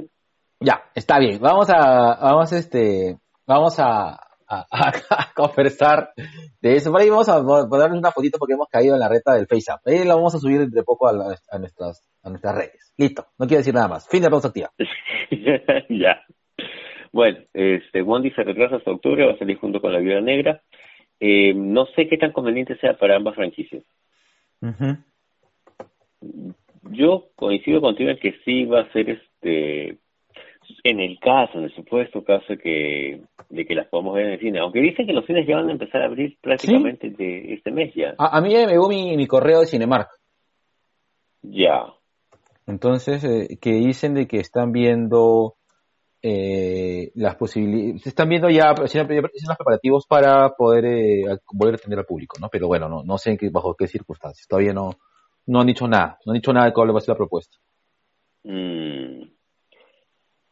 Ya, 0.61 0.85
está 0.95 1.19
bien. 1.19 1.41
Vamos 1.41 1.69
a, 1.71 2.19
vamos 2.21 2.53
este, 2.53 3.19
vamos 3.47 3.79
a, 3.79 4.19
a, 4.49 5.33
conversar 5.35 6.11
de 6.61 6.77
eso. 6.77 6.91
Por 6.91 7.01
ahí 7.01 7.11
vamos 7.11 7.29
a 7.29 7.43
poner 7.43 7.93
una 7.93 8.11
fotito 8.11 8.39
porque 8.39 8.55
hemos 8.55 8.69
caído 8.69 8.95
en 8.95 9.01
la 9.01 9.09
reta 9.09 9.35
del 9.35 9.47
FaceApp. 9.47 9.87
Ahí 9.87 10.05
la 10.05 10.15
vamos 10.15 10.35
a 10.35 10.39
subir 10.39 10.69
de 10.69 10.83
poco 10.83 11.09
a, 11.09 11.13
nuestras, 11.59 12.09
a 12.23 12.29
nuestras 12.31 12.55
redes. 12.55 12.95
Listo, 12.97 13.27
no 13.39 13.47
quiero 13.47 13.61
decir 13.61 13.75
nada 13.75 13.89
más. 13.89 14.09
Fin 14.09 14.23
de 14.23 14.31
pausa 14.31 14.49
activa. 14.49 14.71
ya. 15.89 16.23
Bueno, 17.13 17.39
este, 17.53 18.03
Wandy 18.03 18.31
se 18.33 18.43
retrasa 18.43 18.77
hasta 18.77 18.91
octubre, 18.91 19.27
va 19.27 19.35
a 19.35 19.39
salir 19.39 19.59
junto 19.59 19.81
con 19.81 19.93
la 19.93 20.01
Viuda 20.01 20.21
Negra. 20.21 20.63
Eh, 21.21 21.55
no 21.55 21.87
sé 21.95 22.09
qué 22.09 22.19
tan 22.19 22.33
conveniente 22.33 22.77
sea 22.79 22.95
para 22.95 23.17
ambas 23.17 23.37
franquicias. 23.37 23.85
Yo 26.91 27.29
coincido 27.37 27.81
contigo 27.81 28.11
en 28.11 28.19
que 28.19 28.35
sí 28.45 28.65
va 28.65 28.81
a 28.81 28.93
ser 28.93 29.11
este 29.11 29.99
en 30.83 31.01
el 31.01 31.19
caso, 31.19 31.59
en 31.59 31.65
el 31.65 31.75
supuesto 31.75 32.25
caso 32.25 32.57
que, 32.57 33.21
de 33.49 33.67
que 33.67 33.75
las 33.75 33.89
podamos 33.89 34.15
ver 34.15 34.27
en 34.27 34.33
el 34.33 34.41
cine, 34.41 34.59
aunque 34.61 34.81
dicen 34.81 35.07
que 35.07 35.13
los 35.13 35.27
cines 35.27 35.47
ya 35.47 35.57
van 35.57 35.69
a 35.69 35.73
empezar 35.73 36.03
a 36.03 36.07
abrir 36.07 36.37
prácticamente 36.41 37.11
de 37.11 37.55
este 37.55 37.71
mes 37.71 37.93
ya. 37.95 38.15
A, 38.19 38.41
mí 38.41 38.55
me 38.55 38.67
llegó 38.67 38.89
mi, 38.89 39.27
correo 39.27 39.61
de 39.61 39.67
Cinemark. 39.67 40.09
Ya. 41.43 41.87
Entonces, 42.67 43.23
eh, 43.25 43.59
que 43.61 43.73
dicen 43.73 44.15
de 44.15 44.27
que 44.27 44.39
están 44.39 44.73
viendo 44.73 45.57
eh, 46.23 47.11
las 47.15 47.37
posibilidades, 47.37 48.03
se 48.03 48.09
están 48.09 48.31
viendo 48.31 48.49
ya, 48.49 48.71
haciendo 48.71 49.13
los 49.13 49.57
preparativos 49.59 50.07
para 50.07 50.49
poder 50.57 50.87
eh, 50.87 51.25
volver 51.53 51.75
a 51.75 51.77
atender 51.77 51.99
al 51.99 52.07
público, 52.07 52.37
¿no? 52.41 52.49
Pero 52.51 52.67
bueno, 52.67 52.89
no, 52.89 53.03
no 53.05 53.19
sé 53.19 53.33
en 53.33 53.37
qué, 53.37 53.51
bajo 53.51 53.75
qué 53.75 53.87
circunstancias, 53.87 54.49
todavía 54.49 54.73
no, 54.73 54.93
no 55.47 55.61
han 55.61 55.67
dicho 55.67 55.87
nada, 55.87 56.19
no 56.25 56.33
han 56.33 56.39
dicho 56.39 56.53
nada 56.55 56.67
de 56.67 56.73
cuál 56.73 56.95
va 56.95 56.99
a 56.99 57.01
ser 57.03 57.13
la 57.13 57.19
propuesta. 57.19 57.59
Mm. 58.45 59.34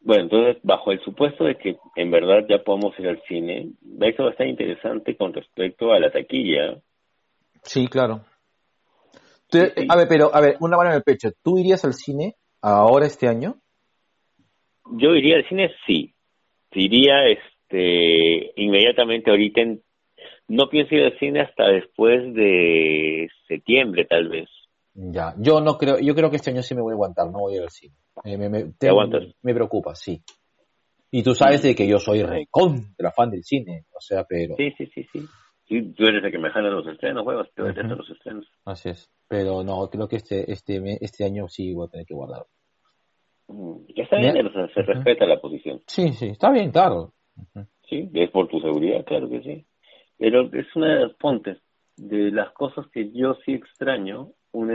Bueno, 0.03 0.23
entonces, 0.23 0.61
bajo 0.63 0.91
el 0.91 0.99
supuesto 1.01 1.45
de 1.45 1.55
que 1.55 1.77
en 1.95 2.11
verdad 2.11 2.45
ya 2.49 2.61
podemos 2.61 2.97
ir 2.99 3.07
al 3.07 3.21
cine, 3.27 3.69
eso 4.01 4.23
va 4.23 4.29
a 4.29 4.31
estar 4.33 4.47
interesante 4.47 5.15
con 5.15 5.33
respecto 5.33 5.93
a 5.93 5.99
la 5.99 6.11
taquilla. 6.11 6.77
Sí, 7.63 7.87
claro. 7.87 8.21
A 9.87 9.95
ver, 9.95 10.07
pero, 10.09 10.33
a 10.33 10.41
ver, 10.41 10.57
una 10.59 10.77
mano 10.77 10.89
en 10.89 10.97
el 10.97 11.03
pecho. 11.03 11.29
¿Tú 11.43 11.57
irías 11.57 11.85
al 11.85 11.93
cine 11.93 12.35
ahora 12.61 13.05
este 13.05 13.27
año? 13.27 13.55
Yo 14.91 15.15
iría 15.15 15.37
al 15.37 15.47
cine, 15.47 15.71
sí. 15.85 16.13
Iría 16.71 17.27
este, 17.27 18.51
inmediatamente 18.55 19.29
ahorita. 19.29 19.61
no 20.47 20.69
pienso 20.69 20.95
ir 20.95 21.03
al 21.03 21.19
cine 21.19 21.41
hasta 21.41 21.67
después 21.67 22.33
de 22.33 23.29
septiembre, 23.47 24.05
tal 24.05 24.27
vez. 24.27 24.49
Ya, 24.95 25.33
yo 25.37 25.59
no 25.59 25.77
creo, 25.77 25.99
yo 25.99 26.13
creo 26.13 26.29
que 26.29 26.35
este 26.35 26.51
año 26.51 26.61
sí 26.61 26.75
me 26.75 26.81
voy 26.81 26.91
a 26.91 26.95
aguantar, 26.95 27.25
no 27.27 27.39
voy 27.39 27.53
a 27.53 27.57
ir 27.57 27.63
al 27.63 27.69
cine. 27.69 27.95
me, 28.23 28.37
me, 28.49 28.73
me, 29.41 29.53
preocupa, 29.53 29.95
sí. 29.95 30.21
Y 31.09 31.23
tú 31.23 31.33
sabes 31.33 31.63
de 31.63 31.75
que 31.75 31.87
yo 31.87 31.99
soy 31.99 32.23
la 32.23 33.11
fan 33.11 33.31
del 33.31 33.43
cine, 33.43 33.85
o 33.95 33.99
sea, 33.99 34.23
pero... 34.23 34.55
Sí, 34.55 34.71
sí, 34.77 34.85
sí, 34.93 35.07
sí. 35.11 35.25
Sí, 35.67 35.93
tú 35.93 36.05
eres 36.05 36.23
el 36.23 36.31
que 36.31 36.37
me 36.37 36.51
jala 36.51 36.69
los 36.69 36.85
estrenos, 36.87 37.23
juegos, 37.23 37.47
tú 37.55 37.65
eres 37.65 37.85
los 37.85 38.09
estrenos. 38.09 38.45
Así 38.65 38.89
es. 38.89 39.09
Pero 39.27 39.63
no, 39.63 39.89
creo 39.89 40.07
que 40.07 40.17
este 40.17 40.51
este 40.51 40.81
este 40.99 41.23
año 41.23 41.47
sí 41.47 41.73
voy 41.73 41.87
a 41.87 41.91
tener 41.91 42.05
que 42.05 42.13
guardar. 42.13 42.45
Mm, 43.47 43.85
está 43.95 44.17
bien, 44.17 44.51
se 44.73 44.81
respeta 44.81 45.25
la 45.25 45.39
posición. 45.39 45.81
Sí, 45.87 46.13
sí, 46.13 46.27
está 46.27 46.51
bien, 46.51 46.71
claro. 46.71 47.13
Sí, 47.89 48.09
es 48.13 48.29
por 48.29 48.47
tu 48.47 48.59
seguridad, 48.59 49.05
claro 49.05 49.29
que 49.29 49.41
sí. 49.41 49.65
Pero 50.17 50.43
es 50.53 50.75
una 50.75 50.93
de 50.93 51.07
las 51.07 51.13
pontes 51.15 51.57
de 51.95 52.31
las 52.31 52.51
cosas 52.53 52.85
que 52.91 53.11
yo 53.11 53.35
sí 53.45 53.53
extraño 53.53 54.31
un 54.53 54.71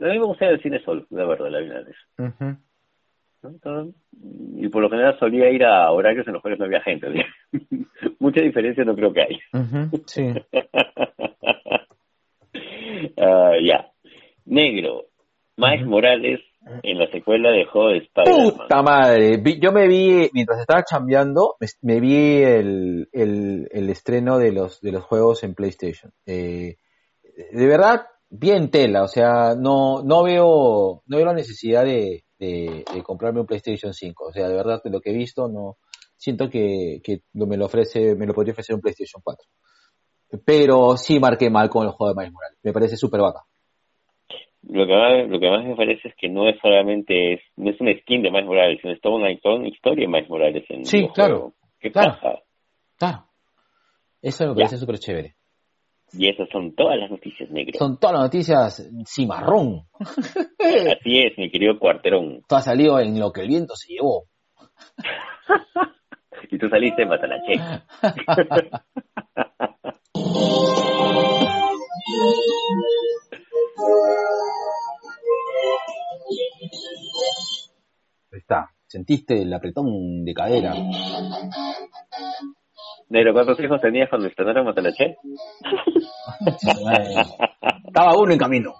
a 0.00 0.04
mí 0.06 0.18
me 0.18 0.24
gusta 0.24 0.46
el 0.46 0.62
cine 0.62 0.80
solo, 0.82 1.06
la 1.10 1.26
verdad, 1.26 1.50
la 1.50 1.60
verdad 1.60 1.84
es. 1.88 1.96
y 4.56 4.68
por 4.68 4.82
lo 4.82 4.90
general 4.90 5.18
solía 5.18 5.50
ir 5.50 5.64
a 5.64 5.90
horarios 5.90 6.26
en 6.26 6.32
los 6.34 6.42
cuales 6.42 6.58
no 6.58 6.64
había 6.64 6.80
gente. 6.80 7.06
Mucha 8.18 8.40
diferencia 8.40 8.84
no 8.84 8.94
creo 8.94 9.12
que 9.12 9.22
hay. 9.22 9.38
Sí. 10.06 10.32
Ah, 13.16 13.52
ya. 13.62 13.86
Negro. 14.46 15.06
Miles 15.56 15.86
Morales 15.86 16.40
en 16.82 16.98
la 16.98 17.10
secuela 17.10 17.50
de 17.50 17.58
de 17.58 17.98
Spider-Man. 17.98 18.50
¡Puta 18.56 18.82
madre! 18.82 19.42
Yo 19.60 19.72
me 19.72 19.88
vi, 19.88 20.28
mientras 20.32 20.60
estaba 20.60 20.84
chambeando, 20.84 21.56
me, 21.82 22.00
vi 22.00 22.42
el, 22.42 23.08
el, 23.12 23.68
el, 23.70 23.90
estreno 23.90 24.38
de 24.38 24.52
los, 24.52 24.80
de 24.80 24.92
los 24.92 25.04
juegos 25.04 25.44
en 25.44 25.54
PlayStation. 25.54 26.12
Eh, 26.26 26.76
de 27.52 27.66
verdad, 27.66 28.06
bien 28.30 28.70
tela, 28.70 29.02
o 29.02 29.08
sea, 29.08 29.54
no, 29.58 30.02
no 30.02 30.22
veo, 30.22 31.02
no 31.06 31.16
veo 31.16 31.26
la 31.26 31.34
necesidad 31.34 31.84
de, 31.84 32.22
de, 32.38 32.84
comprarme 33.02 33.40
un 33.40 33.46
PlayStation 33.46 33.92
5, 33.92 34.24
o 34.26 34.32
sea, 34.32 34.48
de 34.48 34.54
verdad, 34.54 34.80
de 34.82 34.90
lo 34.90 35.00
que 35.00 35.10
he 35.10 35.14
visto, 35.14 35.48
no, 35.48 35.76
siento 36.16 36.48
que, 36.48 37.00
que 37.02 37.22
me 37.34 37.56
lo 37.56 37.66
ofrece, 37.66 38.14
me 38.14 38.26
lo 38.26 38.32
podría 38.32 38.52
ofrecer 38.52 38.74
un 38.74 38.80
PlayStation 38.80 39.20
4. 39.22 39.46
Pero 40.44 40.96
sí 40.96 41.18
marqué 41.18 41.50
mal 41.50 41.68
con 41.68 41.84
el 41.84 41.92
juego 41.92 42.14
de 42.14 42.18
Miles 42.18 42.32
Morales, 42.32 42.58
me 42.62 42.72
parece 42.72 42.96
súper 42.96 43.20
vaca. 43.20 43.40
Lo 44.62 44.86
que, 44.86 44.94
más, 44.94 45.28
lo 45.28 45.40
que 45.40 45.50
más 45.50 45.64
me 45.64 45.74
parece 45.74 46.08
es 46.08 46.14
que 46.16 46.28
no 46.28 46.48
es 46.48 46.56
solamente, 46.60 47.34
es, 47.34 47.40
no 47.56 47.70
es 47.70 47.80
una 47.80 47.92
skin 47.98 48.22
de 48.22 48.30
Miles 48.30 48.46
Morales, 48.46 48.78
sino 48.80 48.92
es 48.92 49.00
toda 49.00 49.16
una, 49.16 49.32
historia 49.32 50.06
de 50.06 50.12
Miles 50.12 50.28
Morales 50.28 50.64
en 50.68 50.84
Sí, 50.84 51.08
claro. 51.14 51.54
¿Qué 51.80 51.90
claro, 51.90 52.18
Claro. 52.96 53.24
Eso 54.22 54.48
me 54.48 54.54
parece 54.54 54.76
súper 54.76 54.98
chévere. 54.98 55.34
Y 56.12 56.28
esas 56.28 56.48
son 56.50 56.74
todas 56.74 56.98
las 56.98 57.10
noticias 57.10 57.48
negras. 57.50 57.76
Son 57.78 57.98
todas 57.98 58.14
las 58.14 58.24
noticias 58.24 58.90
cimarrón. 59.06 59.86
Así 59.98 61.18
es, 61.18 61.38
mi 61.38 61.50
querido 61.50 61.78
cuarterón. 61.78 62.42
Tú 62.48 62.54
has 62.56 62.64
salido 62.64 62.98
en 62.98 63.18
lo 63.18 63.32
que 63.32 63.42
el 63.42 63.48
viento 63.48 63.74
se 63.76 63.92
llevó. 63.94 64.24
y 66.50 66.58
tú 66.58 66.68
saliste 66.68 67.02
en 67.02 67.08
Matalache. 67.08 67.60
Ahí 78.32 78.38
está. 78.38 78.70
Sentiste 78.86 79.42
el 79.42 79.52
apretón 79.52 80.24
de 80.24 80.34
cadera. 80.34 80.74
Negro, 83.10 83.32
¿cuántos 83.32 83.58
hijos 83.58 83.80
tenías 83.80 84.08
cuando 84.08 84.28
estrenaron 84.28 84.66
Matalache? 84.66 85.16
Estaba 87.86 88.16
uno 88.16 88.32
en 88.32 88.38
camino. 88.38 88.72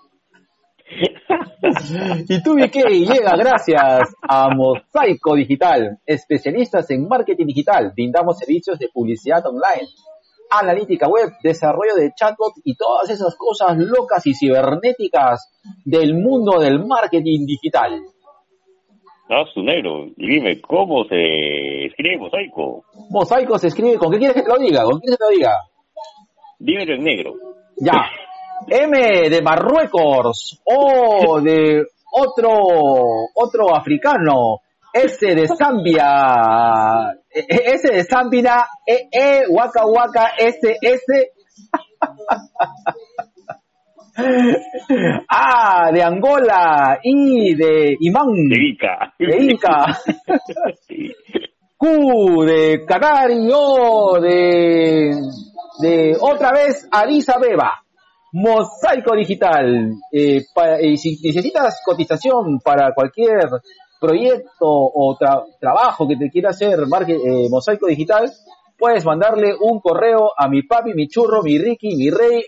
y 2.28 2.40
tú 2.40 2.54
que 2.54 2.82
llega 3.00 3.36
gracias 3.36 4.14
a 4.22 4.48
Mosaico 4.54 5.34
Digital, 5.34 5.98
especialistas 6.06 6.88
en 6.90 7.08
marketing 7.08 7.46
digital. 7.46 7.90
Brindamos 7.92 8.38
servicios 8.38 8.78
de 8.78 8.88
publicidad 8.94 9.44
online, 9.44 9.88
analítica 10.48 11.08
web, 11.08 11.32
desarrollo 11.42 11.96
de 11.96 12.12
chatbot 12.14 12.52
y 12.62 12.76
todas 12.76 13.10
esas 13.10 13.34
cosas 13.36 13.76
locas 13.78 14.24
y 14.28 14.34
cibernéticas 14.34 15.50
del 15.84 16.14
mundo 16.14 16.60
del 16.60 16.86
marketing 16.86 17.46
digital. 17.46 18.00
Ah, 19.32 19.44
su 19.54 19.62
negro. 19.62 20.06
Y 20.16 20.26
dime, 20.26 20.60
¿cómo 20.60 21.04
se 21.04 21.84
escribe 21.86 22.18
mosaico? 22.18 22.84
Mosaico 23.10 23.58
se 23.58 23.68
escribe, 23.68 23.96
¿con 23.96 24.10
qué 24.10 24.18
quieres 24.18 24.34
que 24.34 24.42
te 24.42 24.48
lo 24.48 24.58
diga? 24.58 24.82
¿Con 24.82 24.94
qué 24.94 25.02
quieres 25.02 25.18
que 25.18 25.24
te 25.24 25.30
lo 25.30 25.36
diga? 25.38 25.52
Dímelo 26.58 26.94
en 26.94 27.04
negro. 27.04 27.34
Ya. 27.76 28.10
M 28.68 29.30
de 29.30 29.40
Marruecos. 29.40 30.60
O 30.64 31.40
de 31.40 31.84
otro, 32.12 32.50
otro 33.36 33.72
africano. 33.72 34.62
S 34.92 35.24
de 35.24 35.46
Zambia. 35.46 37.12
E, 37.32 37.38
e, 37.38 37.74
S 37.74 37.88
de 37.88 38.02
Zambia. 38.02 38.66
E, 38.84 39.08
E, 39.12 39.44
Waka 39.48 39.86
Waka, 39.86 40.32
S, 40.38 40.76
S. 40.82 41.32
A 45.28 45.90
de 45.92 46.02
Angola. 46.02 46.98
I 47.02 47.54
de 47.54 47.96
Imán. 48.00 48.48
De 48.48 48.56
Ica. 48.56 49.14
De 49.18 49.44
Ica. 49.44 49.86
Q 51.76 52.44
de 52.44 52.84
Canario. 52.86 54.20
de 54.20 55.10
de 55.80 56.16
otra 56.20 56.52
vez 56.52 56.86
Addis 56.90 57.28
Abeba. 57.28 57.82
Mosaico 58.32 59.16
Digital. 59.16 59.94
Eh, 60.12 60.42
si 60.96 61.18
necesitas 61.22 61.80
cotización 61.84 62.60
para 62.60 62.92
cualquier 62.94 63.48
proyecto 64.00 64.66
o 64.66 65.18
trabajo 65.60 66.06
que 66.08 66.16
te 66.16 66.30
quiera 66.30 66.50
hacer 66.50 66.78
eh, 66.80 67.48
Mosaico 67.50 67.86
Digital, 67.86 68.30
puedes 68.78 69.04
mandarle 69.04 69.54
un 69.60 69.80
correo 69.80 70.30
a 70.36 70.48
mi 70.48 70.62
papi, 70.62 70.94
mi 70.94 71.08
churro, 71.08 71.42
mi 71.42 71.58
Ricky, 71.58 71.96
mi 71.96 72.10
rey, 72.10 72.42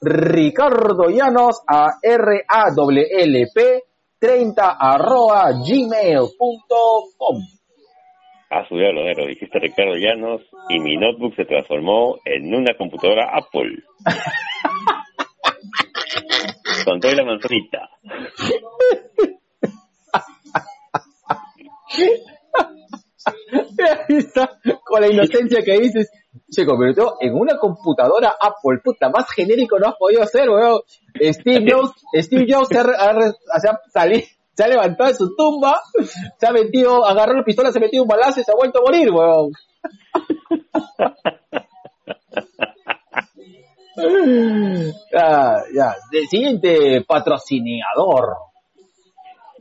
Ricardo 0.00 1.10
Llanos 1.10 1.60
a 1.66 1.98
r 2.02 2.44
a 2.46 2.70
l 2.70 3.46
p 3.52 3.82
30 4.18 4.76
arroba 4.78 5.50
gmail.com. 5.52 7.36
A 8.50 8.66
su 8.66 8.76
lo 8.76 9.04
negro, 9.04 9.26
dijiste 9.26 9.58
Ricardo 9.58 9.96
Llanos 9.96 10.40
y 10.68 10.78
mi 10.80 10.96
notebook 10.96 11.34
se 11.36 11.44
transformó 11.44 12.16
en 12.24 12.54
una 12.54 12.74
computadora 12.76 13.36
Apple. 13.36 13.82
Con 16.84 17.00
toda 17.00 17.14
la 17.14 17.24
manzanita. 17.24 17.90
con 24.84 25.00
la 25.00 25.08
inocencia 25.08 25.62
que 25.62 25.78
dices, 25.78 26.10
se 26.48 26.64
convirtió 26.64 27.16
en 27.20 27.34
una 27.34 27.58
computadora 27.58 28.34
Apple, 28.40 28.80
puta, 28.82 29.08
más 29.08 29.30
genérico 29.30 29.78
no 29.78 29.88
has 29.88 29.96
podido 29.96 30.24
ser, 30.26 30.48
weón. 30.48 30.80
Steve 31.20 31.66
Jobs, 31.70 31.92
Steve 32.14 32.46
Jobs 32.48 32.68
se 32.68 32.78
ha, 32.78 34.68
levantado 34.68 35.10
de 35.10 35.16
su 35.16 35.34
tumba, 35.36 35.80
se 36.38 36.46
ha 36.46 36.52
metido, 36.52 37.04
agarró 37.04 37.34
la 37.34 37.44
pistola, 37.44 37.72
se 37.72 37.78
ha 37.78 37.80
metido 37.80 38.02
un 38.02 38.08
balazo 38.08 38.40
y 38.40 38.44
se 38.44 38.52
ha 38.52 38.56
vuelto 38.56 38.80
a 38.80 38.82
morir, 38.82 39.10
weón. 39.10 39.52
ya, 45.12 45.64
ya. 45.74 45.96
Siguiente 46.28 47.04
patrocinador. 47.06 48.47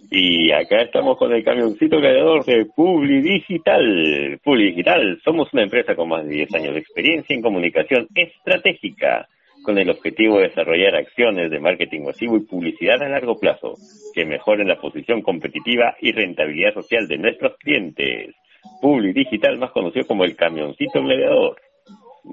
Y 0.10 0.52
acá 0.54 0.84
estamos 0.84 1.18
con 1.18 1.34
el 1.34 1.44
camioncito 1.44 1.98
creador 1.98 2.46
de 2.46 2.66
Publi 2.66 3.22
Digital. 3.22 4.40
Publi 4.42 4.68
Digital, 4.68 5.20
somos 5.24 5.52
una 5.52 5.64
empresa 5.64 5.96
con 5.96 6.08
más 6.08 6.24
de 6.26 6.36
10 6.36 6.56
años 6.56 6.74
de 6.76 6.80
experiencia 6.80 7.36
en 7.36 7.42
comunicación 7.42 8.08
estratégica, 8.16 9.28
con 9.64 9.78
el 9.78 9.90
objetivo 9.90 10.38
de 10.38 10.48
desarrollar 10.48 10.96
acciones 10.96 11.52
de 11.52 11.60
marketing 11.60 12.06
masivo 12.06 12.38
y 12.38 12.46
publicidad 12.46 13.04
a 13.04 13.10
largo 13.10 13.38
plazo, 13.38 13.76
que 14.14 14.24
mejoren 14.24 14.70
la 14.70 14.80
posición 14.80 15.22
competitiva 15.22 15.98
y 16.00 16.14
rentabilidad 16.14 16.74
social 16.74 17.06
de 17.10 17.18
nuestros 17.18 17.58
clientes. 17.58 18.34
Publi 18.82 19.12
Digital, 19.12 19.58
más 19.58 19.72
conocido 19.72 20.08
como 20.08 20.24
el 20.24 20.38
camioncito 20.38 21.04
gladiador. 21.04 21.60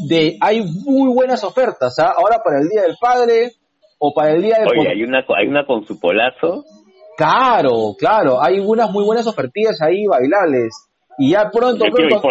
de 0.08 0.38
hay 0.40 0.62
muy 0.62 1.14
buenas 1.14 1.44
ofertas, 1.44 1.98
¿ah? 2.00 2.14
ahora 2.16 2.42
para 2.44 2.60
el 2.60 2.70
Día 2.70 2.84
del 2.84 2.96
Padre 3.00 3.52
o 3.98 4.14
para 4.14 4.32
el 4.32 4.42
Día 4.42 4.58
del 4.60 4.68
Oye, 4.68 4.90
hay 4.90 5.04
una 5.04 5.26
hay 5.38 5.48
una 5.48 5.66
con 5.66 5.86
su 5.86 6.00
polazo. 6.00 6.64
Claro, 7.18 7.96
claro, 7.98 8.42
hay 8.42 8.60
unas 8.60 8.92
muy 8.92 9.06
buenas 9.06 9.28
ofertillas 9.28 9.82
ahí 9.82 10.06
bailables. 10.06 10.90
Y 11.17 11.32
ya 11.32 11.49
pronto, 11.52 11.86
pronto, 11.86 12.21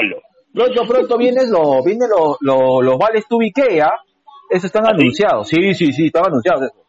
pronto, 0.53 0.83
pronto 0.87 1.19
vienen 1.19 1.51
lo, 1.51 1.83
viene 1.83 2.07
lo, 2.09 2.37
lo, 2.41 2.81
los 2.83 2.99
vales 2.99 3.27
tu 3.29 3.41
Ikea. 3.41 3.91
Eso 4.51 4.67
están 4.67 4.87
¿Ah, 4.87 4.91
anunciados. 4.91 5.49
Sí, 5.49 5.75
sí, 5.75 5.93
sí, 5.93 6.07
están 6.07 6.27
anunciados 6.27 6.65
eso. 6.65 6.83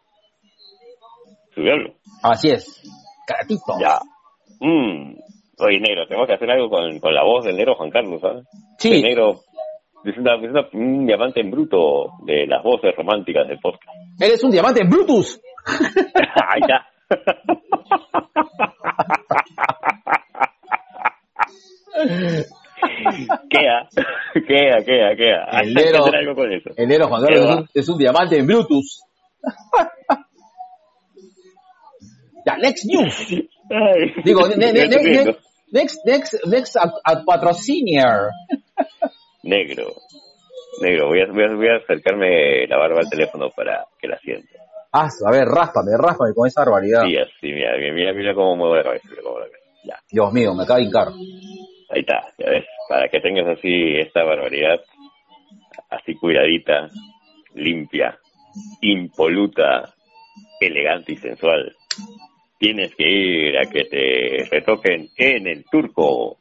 Así 2.24 2.50
es. 2.50 2.82
Caratito. 3.28 3.78
Ya. 3.80 4.00
Mm. 4.60 5.16
Oye, 5.60 5.80
negro, 5.80 6.08
tenemos 6.08 6.28
que 6.28 6.34
hacer 6.34 6.50
algo 6.50 6.68
con, 6.70 7.00
con 7.00 7.14
la 7.14 7.24
voz 7.24 7.46
del 7.46 7.56
negro 7.56 7.76
Juan 7.76 7.92
Carlos, 7.92 8.20
¿sabes? 8.22 8.44
Sí. 8.80 8.96
El 8.96 9.04
negro 9.04 9.42
es, 10.04 10.18
una, 10.18 10.34
es 10.36 10.74
un 10.74 11.06
diamante 11.06 11.42
en 11.42 11.52
bruto 11.52 12.10
de 12.26 12.48
las 12.48 12.64
voces 12.64 12.96
románticas 12.96 13.48
del 13.48 13.60
podcast. 13.60 13.96
Eres 14.20 14.44
un 14.44 14.50
diamante 14.52 14.82
en 14.82 14.90
Brutus. 14.90 15.40
Ahí 15.66 16.62
está. 16.62 16.88
queda, 23.50 23.88
queda, 24.48 24.84
queda, 24.84 25.16
queda. 25.16 25.46
El 25.62 25.78
algo 25.78 26.36
con 26.36 26.52
eso. 26.52 26.70
El 26.76 27.04
Juan 27.04 27.24
Carlos 27.24 27.70
es 27.74 27.90
un, 27.90 27.98
diamante 27.98 28.38
en 28.38 28.48
Bluetooth. 28.48 28.84
ya, 32.46 32.58
next 32.58 32.86
news. 32.86 33.28
Digo, 34.24 34.48
ne, 34.50 34.74
ne, 34.74 34.88
ne, 34.88 35.36
next, 35.72 36.06
next, 36.06 36.46
next 36.46 36.76
a, 36.78 36.92
a 37.04 37.24
patrocinier. 37.26 38.30
Negro. 39.44 39.94
Negro, 40.82 41.08
voy 41.08 41.22
a, 41.22 41.28
voy, 41.32 41.44
a, 41.44 41.56
voy 41.56 41.68
a 41.68 41.78
acercarme 41.78 42.68
la 42.68 42.78
barba 42.78 43.00
al 43.00 43.10
teléfono 43.10 43.50
para 43.56 43.86
que 44.00 44.08
la 44.08 44.18
sienta. 44.20 44.60
Ah, 44.92 45.08
a 45.08 45.32
ver, 45.32 45.46
ráspame, 45.46 45.92
ráspame 45.98 46.34
con 46.36 46.48
esa 46.48 46.62
barbaridad. 46.62 47.04
Sí, 47.06 47.18
así, 47.18 47.48
mira, 47.52 47.72
mira, 47.78 48.14
mira 48.14 48.36
cómo 48.36 48.56
muevo 48.56 48.76
la 48.76 48.84
cabeza. 48.84 49.08
Ya. 49.84 50.00
Dios 50.10 50.32
mío, 50.32 50.54
me 50.54 50.64
acaba 50.64 50.80
de 50.80 50.86
hincar. 50.86 51.08
Ahí 51.94 52.00
está, 52.00 52.24
ya 52.40 52.50
ves, 52.50 52.66
para 52.90 53.08
que 53.08 53.20
tengas 53.20 53.48
así 53.48 53.98
esta 53.98 54.24
barbaridad, 54.24 54.82
así 55.92 56.16
cuidadita, 56.16 56.90
limpia, 57.54 58.18
impoluta, 58.82 59.94
elegante 60.60 61.14
y 61.14 61.18
sensual. 61.18 61.76
Tienes 62.58 62.96
que 62.96 63.08
ir 63.08 63.58
a 63.60 63.70
que 63.70 63.84
te 63.84 64.48
retoquen 64.50 65.08
en 65.18 65.46
el 65.46 65.66
turco. 65.66 66.38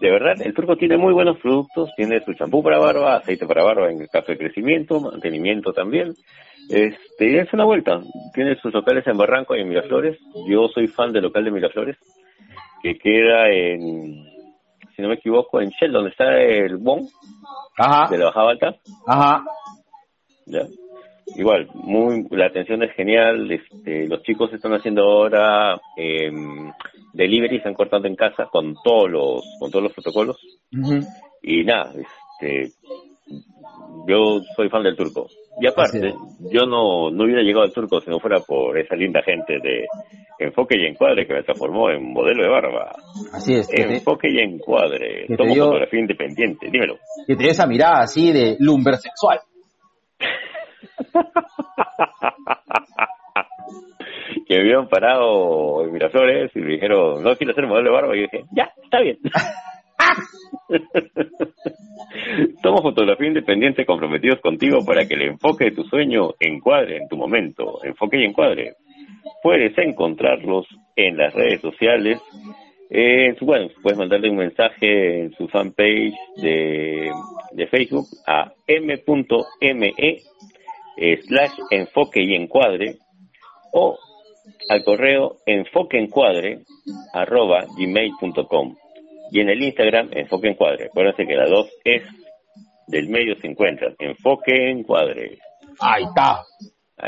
De 0.00 0.10
verdad, 0.10 0.34
el 0.42 0.52
turco 0.52 0.76
tiene 0.76 0.98
muy 0.98 1.14
buenos 1.14 1.38
productos, 1.38 1.90
tiene 1.96 2.22
su 2.26 2.34
champú 2.34 2.62
para 2.62 2.78
barba, 2.78 3.16
aceite 3.16 3.46
para 3.46 3.64
barba 3.64 3.90
en 3.90 4.02
el 4.02 4.08
caso 4.08 4.32
de 4.32 4.38
crecimiento, 4.38 5.00
mantenimiento 5.00 5.72
también. 5.72 6.14
Este, 6.68 7.40
es 7.40 7.50
una 7.54 7.64
vuelta. 7.64 8.02
Tiene 8.34 8.54
sus 8.56 8.74
locales 8.74 9.06
en 9.06 9.16
Barranco 9.16 9.56
y 9.56 9.62
en 9.62 9.68
Miraflores. 9.70 10.18
Yo 10.46 10.68
soy 10.68 10.88
fan 10.88 11.10
del 11.10 11.22
local 11.22 11.44
de 11.44 11.50
Miraflores 11.52 11.96
que 12.82 12.98
queda 12.98 13.48
en, 13.50 14.24
si 14.94 15.02
no 15.02 15.08
me 15.08 15.14
equivoco, 15.14 15.60
en 15.60 15.70
Shell, 15.70 15.92
donde 15.92 16.10
está 16.10 16.40
el 16.40 16.76
BON 16.76 17.02
de 18.10 18.18
la 18.18 18.24
Baja 18.26 18.48
Alta. 18.48 18.76
Ajá. 19.06 19.44
Ya. 20.46 20.62
Igual, 21.36 21.68
muy, 21.74 22.26
la 22.30 22.46
atención 22.46 22.82
es 22.82 22.92
genial. 22.94 23.50
Este, 23.50 24.08
los 24.08 24.22
chicos 24.22 24.52
están 24.52 24.72
haciendo 24.72 25.02
ahora 25.02 25.80
eh, 25.96 26.32
delivery, 27.12 27.56
están 27.56 27.74
cortando 27.74 28.08
en 28.08 28.16
casa 28.16 28.46
con 28.50 28.74
todos 28.82 29.10
los, 29.10 29.42
con 29.58 29.70
todos 29.70 29.84
los 29.84 29.92
protocolos. 29.92 30.36
Y 31.42 31.64
nada, 31.64 31.92
este, 31.92 32.72
yo 34.06 34.40
soy 34.56 34.68
fan 34.68 34.82
del 34.82 34.96
turco. 34.96 35.28
Y 35.60 35.66
aparte, 35.66 36.14
yo 36.52 36.66
no, 36.66 37.10
no 37.10 37.24
hubiera 37.24 37.42
llegado 37.42 37.64
al 37.64 37.72
turco 37.72 38.00
si 38.00 38.10
no 38.10 38.20
fuera 38.20 38.40
por 38.40 38.78
esa 38.78 38.94
linda 38.94 39.22
gente 39.22 39.58
de 39.60 39.86
Enfoque 40.38 40.76
y 40.78 40.86
Encuadre 40.86 41.26
que 41.26 41.34
me 41.34 41.42
transformó 41.42 41.90
en 41.90 42.12
modelo 42.12 42.42
de 42.42 42.48
barba. 42.48 42.92
Así 43.32 43.54
es. 43.54 43.68
Enfoque 43.72 44.28
y 44.30 44.38
Encuadre. 44.40 45.26
Tomo 45.36 45.54
fotografía 45.54 46.00
independiente, 46.00 46.70
dímelo. 46.70 46.98
Que 47.26 47.36
te 47.36 47.48
esa 47.48 47.66
mirada 47.66 48.02
así 48.02 48.32
de 48.32 48.56
lumber 48.60 48.96
sexual. 48.96 49.40
que 54.46 54.56
me 54.56 54.62
habían 54.62 54.88
parado 54.88 55.84
en 55.84 55.92
Miraflores 55.92 56.50
y 56.54 56.60
me 56.60 56.72
dijeron, 56.72 57.22
no 57.22 57.36
quiero 57.36 57.52
ser 57.54 57.66
modelo 57.66 57.90
de 57.90 57.94
barba. 57.94 58.16
Y 58.16 58.20
yo 58.20 58.26
dije, 58.30 58.44
ya, 58.52 58.70
está 58.82 59.00
bien. 59.00 59.18
Somos 62.62 62.82
fotografía 62.82 63.28
independiente 63.28 63.84
comprometidos 63.84 64.40
contigo 64.40 64.78
para 64.86 65.06
que 65.06 65.14
el 65.14 65.22
enfoque 65.22 65.64
de 65.66 65.72
tu 65.72 65.84
sueño 65.84 66.30
encuadre 66.40 66.96
en 66.98 67.08
tu 67.08 67.16
momento. 67.16 67.84
Enfoque 67.84 68.20
y 68.20 68.24
encuadre. 68.24 68.74
Puedes 69.42 69.76
encontrarlos 69.78 70.66
en 70.96 71.16
las 71.16 71.34
redes 71.34 71.60
sociales. 71.60 72.20
Bueno, 73.40 73.68
puedes 73.82 73.98
mandarle 73.98 74.30
un 74.30 74.36
mensaje 74.36 75.20
en 75.20 75.32
su 75.32 75.46
fanpage 75.48 76.14
de, 76.36 77.10
de 77.52 77.66
Facebook 77.66 78.06
a 78.26 78.52
m.me 78.66 79.92
slash 81.26 81.52
enfoque 81.70 82.22
y 82.22 82.34
encuadre 82.34 82.96
o 83.72 83.98
al 84.68 84.84
correo 84.84 85.36
enfoqueencuadre 85.46 86.60
arroba 87.12 87.66
gmail.com 87.76 88.74
y 89.30 89.40
en 89.40 89.50
el 89.50 89.62
Instagram 89.62 90.08
Enfoque 90.12 90.48
Encuadre. 90.48 90.86
Acuérdense 90.86 91.26
que 91.26 91.34
la 91.34 91.46
2 91.46 91.70
es 91.84 92.02
del 92.86 93.08
medio 93.08 93.36
se 93.40 93.46
encuentran. 93.46 93.94
Enfoque 93.98 94.70
Encuadre. 94.70 95.38
Ahí 95.80 96.04
está. 96.04 96.42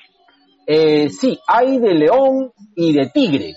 Eh, 0.67 1.09
sí, 1.09 1.39
hay 1.47 1.79
de 1.79 1.95
león 1.95 2.53
y 2.77 2.93
de 2.93 3.11
tigre. 3.13 3.55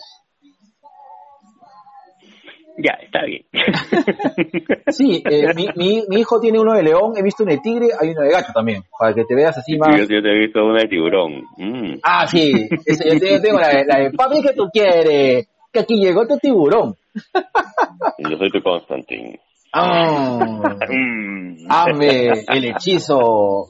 Ya, 2.77 2.93
está 3.03 3.23
bien. 3.23 3.43
sí, 4.87 5.21
eh, 5.29 5.53
mi, 5.53 5.67
mi, 5.75 6.03
mi, 6.07 6.21
hijo 6.21 6.39
tiene 6.39 6.59
uno 6.59 6.73
de 6.73 6.81
león, 6.81 7.13
he 7.15 7.21
visto 7.21 7.43
uno 7.43 7.51
de 7.53 7.59
tigre, 7.59 7.89
hay 7.99 8.09
uno 8.09 8.21
de 8.21 8.31
gato 8.31 8.51
también, 8.51 8.83
para 8.97 9.13
que 9.13 9.25
te 9.25 9.35
veas 9.35 9.55
así 9.55 9.77
más... 9.77 9.95
Yo, 9.95 10.07
te 10.07 10.29
he 10.29 10.39
visto 10.39 10.65
uno 10.65 10.79
de 10.79 10.87
tiburón. 10.87 11.43
Mm. 11.57 11.99
Ah, 12.01 12.25
sí, 12.25 12.51
yo 12.51 13.41
tengo 13.41 13.59
la, 13.59 13.69
de, 13.69 14.11
papi, 14.17 14.41
que 14.41 14.53
tú 14.53 14.69
quieres? 14.73 15.47
Que 15.71 15.79
aquí 15.81 15.97
llegó 15.97 16.25
tu 16.27 16.37
tiburón. 16.37 16.95
yo 18.17 18.37
soy 18.37 18.49
tu 18.49 18.61
Constantín. 18.63 19.39
Ah, 19.71 20.39
mm. 20.89 22.01
el 22.49 22.65
hechizo. 22.65 23.69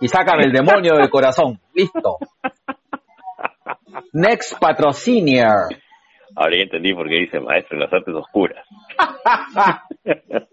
Y 0.00 0.08
sácame 0.08 0.44
el 0.44 0.52
demonio 0.52 0.94
del 0.94 1.10
corazón. 1.10 1.58
Listo. 1.74 2.18
Next 4.12 4.58
patrocinier. 4.60 5.82
Ahora 6.34 6.56
ya 6.56 6.62
entendí 6.62 6.94
por 6.94 7.08
qué 7.08 7.16
dice 7.16 7.40
maestro 7.40 7.76
en 7.76 7.80
las 7.80 7.92
artes 7.92 8.14
oscuras. 8.14 8.66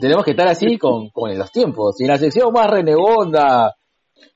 Tenemos 0.00 0.24
que 0.24 0.32
estar 0.32 0.48
así 0.48 0.78
con, 0.78 1.10
con 1.10 1.36
los 1.36 1.50
tiempos. 1.50 2.00
Y 2.00 2.04
en 2.04 2.10
la 2.10 2.18
sección 2.18 2.52
más 2.52 2.70
renegonda, 2.70 3.74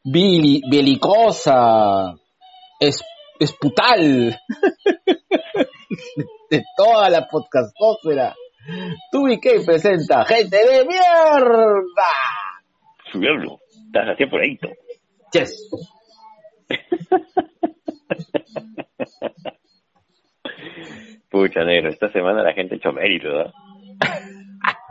belicosa, 0.05 2.15
es, 2.79 3.03
esputal 3.39 4.39
de 6.51 6.65
toda 6.77 7.11
la 7.11 7.29
podcastósfera. 7.29 8.35
Tubi 9.11 9.39
presenta 9.65 10.25
Gente 10.25 10.57
de 10.57 10.85
Mierda. 10.87 12.13
Subirlo, 13.11 13.59
estás 13.87 14.09
así 14.09 14.27
por 14.27 14.41
ahí. 14.41 14.59
Yes. 15.33 15.71
Pucha, 21.31 21.65
negro, 21.65 21.91
esta 21.91 22.11
semana 22.13 22.43
la 22.43 22.53
gente 22.53 22.75
ha 22.75 22.79
hecho 22.79 22.93
mérito, 22.93 23.29
¿verdad? 23.29 23.53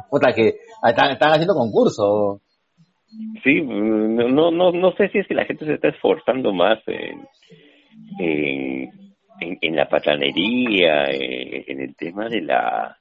Puta, 0.10 0.34
que 0.34 0.56
están, 0.84 1.18
haciendo 1.32 1.54
concurso. 1.54 2.42
Sí, 3.44 3.62
no, 3.62 4.52
no, 4.52 4.72
no 4.72 4.92
sé 4.94 5.10
si 5.10 5.20
es 5.20 5.28
que 5.28 5.34
la 5.34 5.46
gente 5.46 5.66
se 5.66 5.74
está 5.74 5.90
esforzando 5.90 6.54
más 6.54 6.80
en, 6.88 7.28
en, 8.20 8.90
en, 9.62 9.76
la 9.76 9.88
patanería, 9.90 11.06
en, 11.06 11.82
el 11.82 11.96
tema 11.96 12.30
de 12.30 12.42
la, 12.42 12.99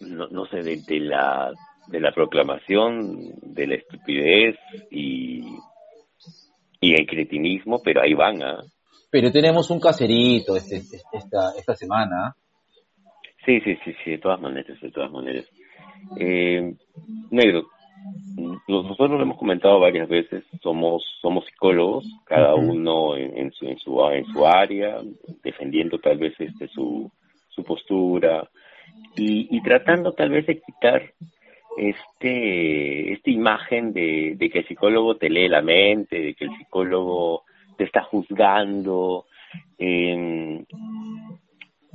no, 0.00 0.26
no 0.28 0.46
sé, 0.46 0.58
de, 0.62 0.76
de, 0.86 1.00
la 1.00 1.52
de 1.88 2.00
la 2.00 2.12
proclamación 2.12 3.34
de 3.42 3.66
la 3.66 3.74
estupidez 3.76 4.56
y, 4.90 5.40
y 6.80 6.94
el 6.94 7.06
cretinismo, 7.06 7.80
pero 7.82 8.02
ahí 8.02 8.14
van, 8.14 8.42
¿ah? 8.42 8.62
pero 9.10 9.30
tenemos 9.30 9.70
un 9.70 9.80
caserito 9.80 10.56
este, 10.56 10.76
este, 10.76 10.98
esta, 11.12 11.52
esta 11.56 11.74
semana. 11.74 12.34
Sí, 13.44 13.60
sí, 13.60 13.76
sí, 13.84 13.92
sí, 14.04 14.10
de 14.12 14.18
todas 14.18 14.40
maneras, 14.40 14.80
de 14.80 14.90
todas 14.90 15.10
maneras. 15.10 15.48
Eh, 16.18 16.74
negro, 17.30 17.66
nosotros 18.66 19.10
lo 19.10 19.22
hemos 19.22 19.38
comentado 19.38 19.80
varias 19.80 20.08
veces, 20.08 20.44
somos 20.62 21.02
somos 21.22 21.44
psicólogos, 21.46 22.04
cada 22.24 22.54
uno 22.54 23.16
en, 23.16 23.50
su, 23.52 23.66
en, 23.66 23.78
su, 23.78 24.00
en 24.10 24.26
su 24.26 24.46
área, 24.46 25.00
defendiendo 25.42 25.98
tal 25.98 26.18
vez 26.18 26.34
este 26.38 26.68
su, 26.68 27.10
su 27.48 27.62
postura 27.62 28.48
y, 29.16 29.56
y 29.56 29.62
tratando 29.62 30.12
tal 30.12 30.30
vez 30.30 30.46
de 30.46 30.60
quitar 30.60 31.14
este 31.76 33.12
esta 33.12 33.30
imagen 33.30 33.92
de, 33.92 34.34
de 34.36 34.50
que 34.50 34.60
el 34.60 34.66
psicólogo 34.66 35.16
te 35.16 35.28
lee 35.28 35.48
la 35.48 35.62
mente, 35.62 36.20
de 36.20 36.34
que 36.34 36.44
el 36.44 36.56
psicólogo 36.56 37.44
te 37.76 37.84
está 37.84 38.02
juzgando. 38.02 39.26
Eh, 39.78 40.64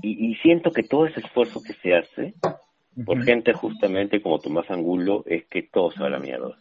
y, 0.03 0.31
y, 0.31 0.35
siento 0.35 0.71
que 0.71 0.83
todo 0.83 1.05
ese 1.05 1.19
esfuerzo 1.19 1.61
que 1.61 1.73
se 1.73 1.95
hace 1.95 2.33
por 3.05 3.23
gente 3.23 3.53
justamente 3.53 4.21
como 4.21 4.39
Tomás 4.39 4.69
Angulo 4.69 5.23
es 5.25 5.45
que 5.45 5.63
todo 5.63 5.91
se 5.91 5.99
va 5.99 6.07
a 6.07 6.11
la 6.11 6.19
mierda. 6.19 6.55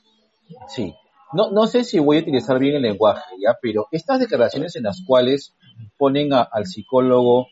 Sí. 0.68 0.94
No, 1.32 1.50
no 1.50 1.66
sé 1.66 1.84
si 1.84 1.98
voy 1.98 2.18
a 2.18 2.20
utilizar 2.20 2.58
bien 2.58 2.74
el 2.74 2.82
lenguaje, 2.82 3.34
¿ya? 3.40 3.56
Pero 3.60 3.86
estas 3.92 4.18
declaraciones 4.18 4.74
en 4.76 4.84
las 4.84 5.02
cuales 5.06 5.54
ponen 5.96 6.32
al 6.32 6.66
psicólogo 6.66 7.48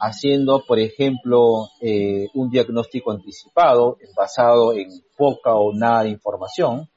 haciendo, 0.00 0.64
por 0.66 0.78
ejemplo, 0.78 1.68
eh, 1.80 2.28
un 2.34 2.50
diagnóstico 2.50 3.10
anticipado 3.10 3.98
basado 4.16 4.72
en 4.72 4.88
poca 5.16 5.54
o 5.54 5.72
nada 5.72 6.04
de 6.04 6.10
información. 6.10 6.88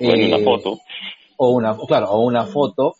O 0.00 0.06
una 0.06 0.36
eh, 0.36 0.44
foto. 0.44 0.78
O 1.36 1.50
una, 1.50 1.76
claro, 1.86 2.10
o 2.10 2.20
una 2.22 2.46
foto. 2.46 2.94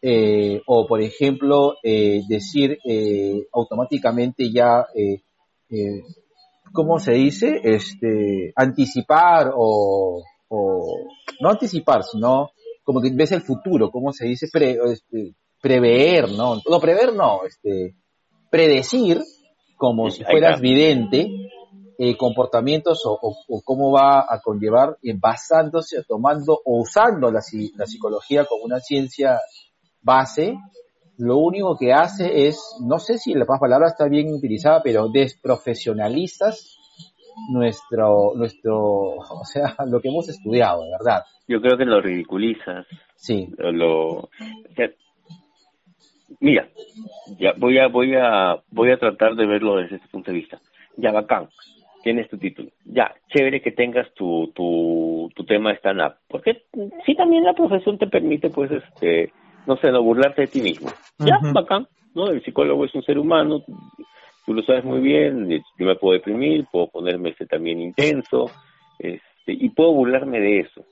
Eh, 0.00 0.60
o, 0.66 0.86
por 0.86 1.00
ejemplo, 1.00 1.76
decir 1.82 2.78
automáticamente 3.52 4.50
ya, 4.52 4.86
¿cómo 6.72 6.98
se 6.98 7.12
dice? 7.12 7.60
Este, 7.62 8.52
anticipar 8.54 9.52
o, 9.56 10.22
o, 10.48 10.98
no 11.40 11.48
anticipar, 11.48 12.02
sino 12.02 12.50
como 12.82 13.00
que 13.00 13.10
ves 13.14 13.32
el 13.32 13.40
futuro, 13.40 13.90
¿cómo 13.90 14.12
se 14.12 14.26
dice? 14.26 14.46
Este, 14.52 15.34
prever, 15.58 16.30
¿no? 16.32 16.60
No, 16.68 16.80
prever 16.80 17.14
no, 17.14 17.46
este, 17.46 17.94
predecir, 18.54 19.18
como 19.76 20.10
si 20.10 20.22
fueras 20.22 20.60
vidente, 20.60 21.28
eh, 21.98 22.16
comportamientos 22.16 23.02
o, 23.04 23.62
cómo 23.64 23.90
va 23.90 24.20
a 24.20 24.40
conllevar 24.40 24.96
eh, 25.02 25.12
basándose, 25.18 26.04
tomando 26.06 26.60
o 26.64 26.80
usando 26.82 27.32
la, 27.32 27.40
la 27.76 27.86
psicología 27.86 28.44
como 28.44 28.62
una 28.62 28.78
ciencia 28.78 29.40
base, 30.02 30.56
lo 31.18 31.38
único 31.38 31.76
que 31.76 31.92
hace 31.92 32.46
es, 32.46 32.60
no 32.80 33.00
sé 33.00 33.18
si 33.18 33.34
la 33.34 33.44
palabra 33.44 33.88
está 33.88 34.06
bien 34.06 34.32
utilizada, 34.32 34.82
pero 34.84 35.08
desprofesionalizas 35.08 36.78
nuestro, 37.50 38.34
nuestro, 38.36 38.76
o 39.18 39.44
sea, 39.44 39.74
lo 39.84 40.00
que 40.00 40.10
hemos 40.10 40.28
estudiado, 40.28 40.84
¿verdad? 40.96 41.24
Yo 41.48 41.60
creo 41.60 41.76
que 41.76 41.86
lo 41.86 42.00
ridiculizas. 42.00 42.86
Sí. 43.16 43.48
Lo, 43.58 44.28
Mira, 46.40 46.68
ya 47.38 47.54
voy 47.56 47.78
a, 47.78 47.88
voy 47.88 48.14
a, 48.14 48.56
voy 48.70 48.90
a 48.90 48.98
tratar 48.98 49.34
de 49.34 49.46
verlo 49.46 49.76
desde 49.76 49.96
este 49.96 50.08
punto 50.08 50.30
de 50.30 50.38
vista. 50.38 50.60
Ya, 50.96 51.12
bacán, 51.12 51.48
tienes 52.02 52.28
tu 52.28 52.38
título. 52.38 52.70
Ya, 52.84 53.14
chévere 53.28 53.60
que 53.60 53.72
tengas 53.72 54.12
tu, 54.14 54.52
tu, 54.54 55.30
tu 55.34 55.44
tema 55.44 55.70
de 55.70 55.78
stand-up. 55.78 56.14
Porque 56.28 56.62
sí 57.04 57.14
también 57.14 57.44
la 57.44 57.54
profesión 57.54 57.98
te 57.98 58.06
permite, 58.06 58.50
pues, 58.50 58.70
este, 58.70 59.32
no 59.66 59.76
sé, 59.76 59.90
no 59.90 60.02
burlarte 60.02 60.42
de 60.42 60.48
ti 60.48 60.60
mismo. 60.60 60.90
Ya, 61.18 61.38
bacán, 61.52 61.86
¿no? 62.14 62.28
El 62.28 62.42
psicólogo 62.42 62.84
es 62.84 62.94
un 62.94 63.02
ser 63.02 63.18
humano, 63.18 63.62
tú 64.46 64.54
lo 64.54 64.62
sabes 64.62 64.84
muy 64.84 65.00
bien, 65.00 65.48
yo 65.78 65.86
me 65.86 65.96
puedo 65.96 66.14
deprimir, 66.14 66.66
puedo 66.70 66.88
ponerme 66.88 67.30
este 67.30 67.46
también 67.46 67.80
intenso, 67.80 68.50
este, 68.98 69.52
y 69.52 69.68
puedo 69.70 69.92
burlarme 69.92 70.40
de 70.40 70.60
eso, 70.60 70.84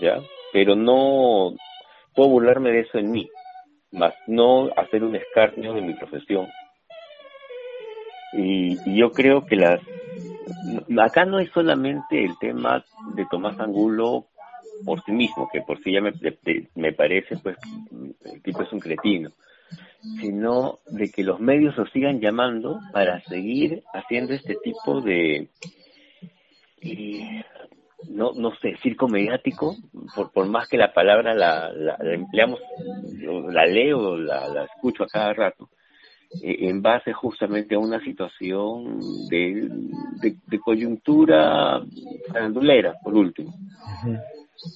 ¿ya? 0.00 0.18
Pero 0.52 0.74
no 0.74 1.54
puedo 2.14 2.30
burlarme 2.30 2.72
de 2.72 2.80
eso 2.80 2.98
en 2.98 3.10
mí 3.10 3.28
más 3.92 4.14
no 4.26 4.70
hacer 4.76 5.04
un 5.04 5.16
escarnio 5.16 5.72
de 5.74 5.82
mi 5.82 5.94
profesión. 5.94 6.48
Y, 8.32 8.98
yo 8.98 9.12
creo 9.12 9.46
que 9.46 9.56
las 9.56 9.80
acá 10.98 11.24
no 11.24 11.38
es 11.38 11.50
solamente 11.50 12.24
el 12.24 12.36
tema 12.38 12.84
de 13.14 13.26
Tomás 13.30 13.58
Angulo 13.58 14.26
por 14.84 15.02
sí 15.04 15.12
mismo, 15.12 15.48
que 15.52 15.62
por 15.62 15.82
sí 15.82 15.92
ya 15.92 16.00
me, 16.00 16.12
me 16.74 16.92
parece, 16.92 17.36
pues, 17.38 17.56
el 18.24 18.42
tipo 18.42 18.62
es 18.62 18.72
un 18.72 18.80
cretino, 18.80 19.30
sino 20.20 20.80
de 20.86 21.10
que 21.10 21.24
los 21.24 21.40
medios 21.40 21.76
lo 21.76 21.86
sigan 21.86 22.20
llamando 22.20 22.78
para 22.92 23.20
seguir 23.22 23.82
haciendo 23.94 24.34
este 24.34 24.56
tipo 24.62 25.00
de, 25.00 25.48
eh, 26.82 27.44
no, 28.10 28.32
no 28.32 28.54
sé, 28.56 28.76
circo 28.82 29.08
mediático, 29.08 29.76
por, 30.14 30.32
por 30.32 30.48
más 30.48 30.68
que 30.68 30.76
la 30.76 30.92
palabra 30.92 31.34
la, 31.34 31.72
la, 31.72 31.96
empleamos, 32.02 32.60
la 33.50 33.66
leo, 33.66 34.16
la, 34.16 34.48
la 34.48 34.64
escucho 34.64 35.04
a 35.04 35.08
cada 35.08 35.32
rato, 35.32 35.68
eh, 36.42 36.68
en 36.68 36.82
base 36.82 37.12
justamente 37.12 37.74
a 37.74 37.78
una 37.78 38.00
situación 38.00 39.00
de, 39.28 39.68
de, 40.20 40.58
coyuntura 40.58 41.80
farandulera, 42.28 42.94
por 43.02 43.14
último. 43.14 43.54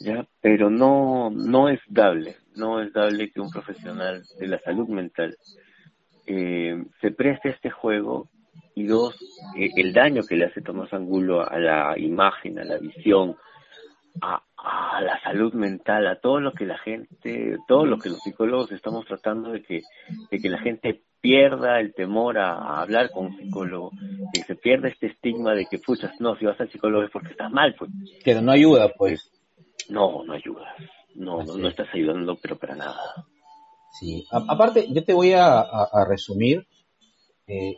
¿Ya? 0.01 0.25
Pero 0.41 0.71
no, 0.71 1.31
no 1.31 1.69
es 1.69 1.81
dable, 1.89 2.37
no 2.55 2.81
es 2.81 2.93
dable 2.93 3.31
que 3.31 3.41
un 3.41 3.51
profesional 3.51 4.23
de 4.39 4.47
la 4.47 4.59
salud 4.61 4.89
mental 4.89 5.37
eh, 6.27 6.85
se 7.01 7.11
preste 7.11 7.49
a 7.49 7.53
este 7.53 7.71
juego 7.71 8.29
y 8.75 8.85
dos, 8.85 9.17
eh, 9.57 9.71
el 9.77 9.93
daño 9.93 10.23
que 10.23 10.37
le 10.37 10.47
hace 10.47 10.63
Tomás 10.63 10.93
Angulo 10.93 11.49
a 11.49 11.59
la 11.59 11.99
imagen, 11.99 12.59
a 12.59 12.65
la 12.65 12.79
visión, 12.79 13.37
a, 14.21 14.43
la 15.03 15.21
salud 15.23 15.55
mental, 15.55 16.07
a 16.07 16.21
todo 16.21 16.41
lo 16.41 16.53
que 16.53 16.67
la 16.67 16.79
gente, 16.79 17.57
todo 17.67 17.87
lo 17.87 17.99
que 17.99 18.11
los 18.11 18.21
psicólogos 18.21 18.71
estamos 18.73 19.07
tratando 19.07 19.53
de 19.53 19.63
que, 19.63 19.83
de 20.31 20.39
que 20.39 20.49
la 20.49 20.59
gente 20.59 21.03
pierda 21.21 21.81
el 21.81 21.95
temor 21.95 22.39
a, 22.39 22.81
hablar 22.81 23.11
con 23.11 23.27
un 23.27 23.39
psicólogo, 23.39 23.93
que 24.33 24.43
se 24.43 24.55
pierda 24.57 24.89
este 24.89 25.07
estigma 25.07 25.55
de 25.55 25.67
que, 25.67 25.79
puchas, 25.79 26.21
no, 26.21 26.37
si 26.37 26.45
vas 26.45 26.61
al 26.61 26.71
psicólogo 26.71 27.05
es 27.05 27.11
porque 27.11 27.31
estás 27.31 27.51
mal, 27.51 27.75
pues. 27.79 27.91
Pero 28.25 28.43
no 28.43 28.53
ayuda, 28.53 28.91
pues. 28.97 29.31
No, 29.89 30.25
no 30.25 30.35
ayuda. 30.35 30.75
No, 31.15 31.43
no, 31.43 31.69
estás 31.69 31.89
ayudando, 31.93 32.37
pero 32.41 32.57
para 32.57 32.77
nada. 32.77 33.27
Sí, 33.99 34.25
aparte, 34.31 34.87
yo 34.93 35.05
te 35.05 35.13
voy 35.13 35.33
a, 35.33 35.61
a 35.61 36.07
resumir. 36.09 36.67
Eh, 37.47 37.75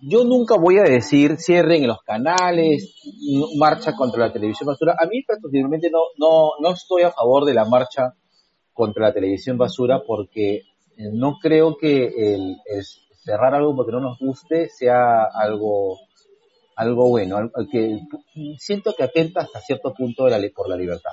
yo 0.00 0.24
nunca 0.24 0.56
voy 0.56 0.78
a 0.78 0.82
decir 0.82 1.36
cierren 1.38 1.86
los 1.86 2.02
canales, 2.02 2.94
marcha 3.56 3.94
contra 3.94 4.26
la 4.26 4.32
televisión 4.32 4.66
basura. 4.66 4.96
A 4.98 5.06
mí 5.06 5.22
personalmente 5.22 5.90
no, 5.90 6.00
no, 6.18 6.52
no 6.60 6.72
estoy 6.72 7.02
a 7.02 7.10
favor 7.10 7.44
de 7.44 7.54
la 7.54 7.64
marcha 7.64 8.14
contra 8.72 9.08
la 9.08 9.12
televisión 9.12 9.58
basura 9.58 10.02
porque 10.06 10.62
eh, 10.96 11.10
no 11.12 11.38
creo 11.40 11.76
que 11.76 12.06
el, 12.06 12.56
cerrar 13.24 13.54
algo 13.54 13.74
porque 13.74 13.92
no 13.92 14.00
nos 14.00 14.18
guste 14.18 14.68
sea 14.68 15.24
algo 15.24 15.98
algo 16.76 17.08
bueno, 17.08 17.50
que 17.72 17.98
siento 18.58 18.94
que 18.96 19.02
atenta 19.02 19.40
hasta 19.40 19.60
cierto 19.60 19.92
punto 19.92 20.26
de 20.26 20.30
la, 20.30 20.48
por 20.54 20.68
la 20.68 20.76
libertad. 20.76 21.10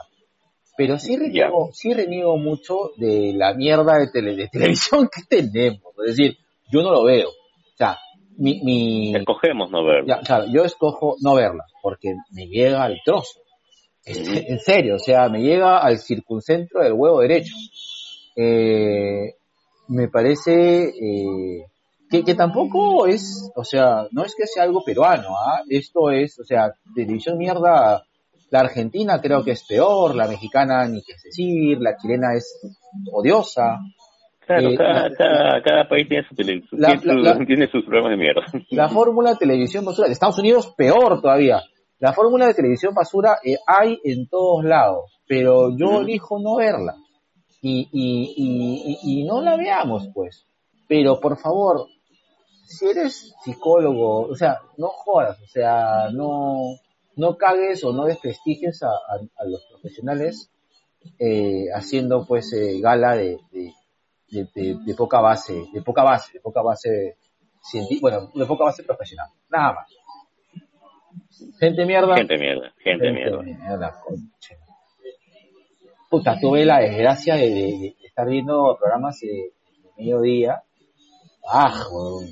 Pero 0.78 1.00
sí 1.00 1.18
reniego, 1.18 1.72
sí 1.74 1.92
reniego 1.92 2.38
mucho 2.38 2.92
de 2.98 3.34
la 3.34 3.56
mierda 3.56 3.98
de, 3.98 4.22
de 4.22 4.48
televisión 4.52 5.10
que 5.12 5.24
tenemos. 5.28 5.82
Es 6.06 6.18
decir, 6.18 6.38
yo 6.72 6.84
no 6.84 6.92
lo 6.92 7.04
veo. 7.04 7.30
O 7.30 7.78
sea, 7.78 7.98
mi, 8.38 8.62
mi... 8.64 9.16
Escogemos 9.16 9.72
no 9.72 9.84
verla. 9.84 10.22
claro, 10.26 10.46
yo 10.52 10.64
escojo 10.64 11.16
no 11.22 11.36
verla, 11.36 11.64
porque 11.82 12.16
me 12.32 12.48
llega 12.48 12.84
al 12.84 13.00
trozo. 13.04 13.40
En 14.06 14.60
serio, 14.60 14.96
o 14.96 15.00
sea, 15.00 15.30
me 15.30 15.42
llega 15.42 15.80
al 15.80 15.98
circuncentro 15.98 16.84
del 16.84 16.94
huevo 16.94 17.22
derecho. 17.22 17.56
Eh, 18.36 19.34
me 19.88 20.08
parece 20.10 20.90
eh, 20.90 21.66
que, 22.10 22.24
que, 22.24 22.36
tampoco 22.36 23.08
es, 23.08 23.52
o 23.56 23.64
sea, 23.64 24.08
no 24.12 24.24
es 24.24 24.36
que 24.36 24.46
sea 24.46 24.64
algo 24.64 24.84
peruano, 24.84 25.30
¿ah? 25.36 25.64
Esto 25.68 26.12
es, 26.12 26.40
o 26.40 26.44
sea, 26.44 26.72
televisión 26.94 27.38
mierda, 27.38 28.06
la 28.52 28.60
argentina 28.60 29.20
creo 29.22 29.44
que 29.44 29.52
es 29.52 29.66
peor, 29.68 30.16
la 30.16 30.28
mexicana 30.28 30.88
ni 30.88 31.02
que 31.02 31.14
decir, 31.24 31.80
la 31.82 31.98
chilena 31.98 32.36
es 32.36 32.60
odiosa, 33.12 33.80
Claro, 34.46 34.70
eh, 34.70 34.78
cada, 34.78 35.62
cada, 35.64 35.90
país 35.90 36.08
tiene, 36.08 36.28
su 36.28 36.36
tiene, 36.36 37.68
sus 37.68 37.84
programas 37.84 38.12
de 38.12 38.18
mierda. 38.18 38.46
La 38.70 38.90
fórmula 38.90 39.32
de 39.32 39.38
televisión 39.38 39.84
basura, 39.86 40.08
de 40.08 40.14
Estados 40.14 40.38
Unidos 40.38 40.74
peor 40.78 41.22
todavía. 41.22 41.62
La 42.00 42.14
fórmula 42.14 42.48
de 42.48 42.54
televisión 42.54 42.94
basura 42.94 43.38
eh, 43.44 43.58
hay 43.66 44.00
en 44.04 44.28
todos 44.28 44.64
lados, 44.64 45.20
pero 45.28 45.76
yo 45.76 46.02
elijo 46.02 46.40
no 46.40 46.58
verla. 46.58 46.96
Y, 47.62 47.90
y, 47.92 48.34
y, 48.38 49.22
y, 49.22 49.26
no 49.26 49.42
la 49.42 49.58
veamos, 49.58 50.10
pues. 50.14 50.46
Pero 50.88 51.20
por 51.20 51.40
favor, 51.40 51.88
si 52.66 52.86
eres 52.86 53.34
psicólogo, 53.44 54.28
o 54.28 54.36
sea, 54.36 54.60
no 54.78 54.90
jodas, 54.90 55.42
o 55.42 55.48
sea, 55.48 56.10
no, 56.14 56.76
no 57.16 57.38
cagues 57.38 57.84
o 57.84 57.92
no 57.92 58.06
desprestigies 58.06 58.84
a, 58.84 58.90
a, 58.90 59.46
los 59.46 59.66
profesionales 59.72 60.52
eh, 61.18 61.66
haciendo 61.74 62.26
pues 62.28 62.54
eh, 62.54 62.80
gala 62.82 63.16
de, 63.16 63.40
de 63.52 63.74
de, 64.30 64.96
poca 64.96 65.20
base, 65.22 65.66
de 65.74 65.82
poca 65.82 66.04
base, 66.04 66.34
de 66.34 66.40
poca 66.40 66.62
base 66.62 67.18
científica, 67.62 68.02
bueno, 68.02 68.32
de 68.34 68.46
poca 68.46 68.66
base 68.66 68.84
profesional, 68.84 69.30
nada 69.50 69.74
más. 69.74 69.96
Gente 71.60 71.86
mierda. 71.86 72.16
Gente 72.16 72.38
mierda, 72.38 72.74
gente, 72.78 73.12
mierda. 73.12 74.02
Puta, 76.10 76.40
tuve 76.40 76.66
la 76.66 76.80
desgracia 76.80 77.36
de, 77.36 77.96
estar 78.04 78.28
viendo 78.28 78.78
programas 78.80 79.20
de, 79.20 79.54
mediodía. 79.98 80.64
Ah, 81.48 81.84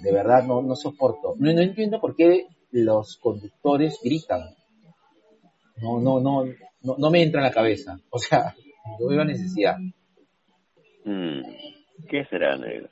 de 0.01 0.11
verdad 0.11 0.43
no, 0.43 0.61
no 0.61 0.75
soporto. 0.75 1.35
No, 1.37 1.53
no 1.53 1.61
entiendo 1.61 1.99
por 1.99 2.15
qué 2.15 2.47
los 2.71 3.17
conductores 3.17 3.99
gritan. 4.03 4.55
no, 5.81 5.99
no, 5.99 6.19
no, 6.19 6.45
no, 6.81 6.95
no 6.97 7.11
me 7.11 7.21
entra 7.21 7.41
en 7.41 7.45
la 7.45 7.51
cabeza. 7.51 7.99
O 8.09 8.19
sea, 8.19 8.55
no 8.99 9.07
veo 9.07 9.23
necesidad. 9.23 9.77
Mm, 11.05 11.41
¿Qué 12.09 12.25
será, 12.25 12.57
negro? 12.57 12.89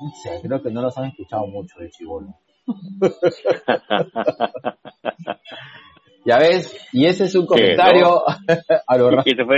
No 0.00 0.10
sé, 0.22 0.40
creo 0.42 0.62
que 0.62 0.70
no 0.70 0.82
los 0.82 0.96
han 0.96 1.06
escuchado 1.06 1.46
mucho 1.46 1.78
de 1.78 1.90
Chibolo. 1.90 2.28
ya 6.24 6.38
ves, 6.38 6.88
y 6.92 7.06
ese 7.06 7.24
es 7.24 7.34
un 7.34 7.46
comentario 7.46 8.22
a 8.86 8.96
lo 8.96 9.10
y, 9.12 9.32
ese 9.32 9.42
es, 9.42 9.48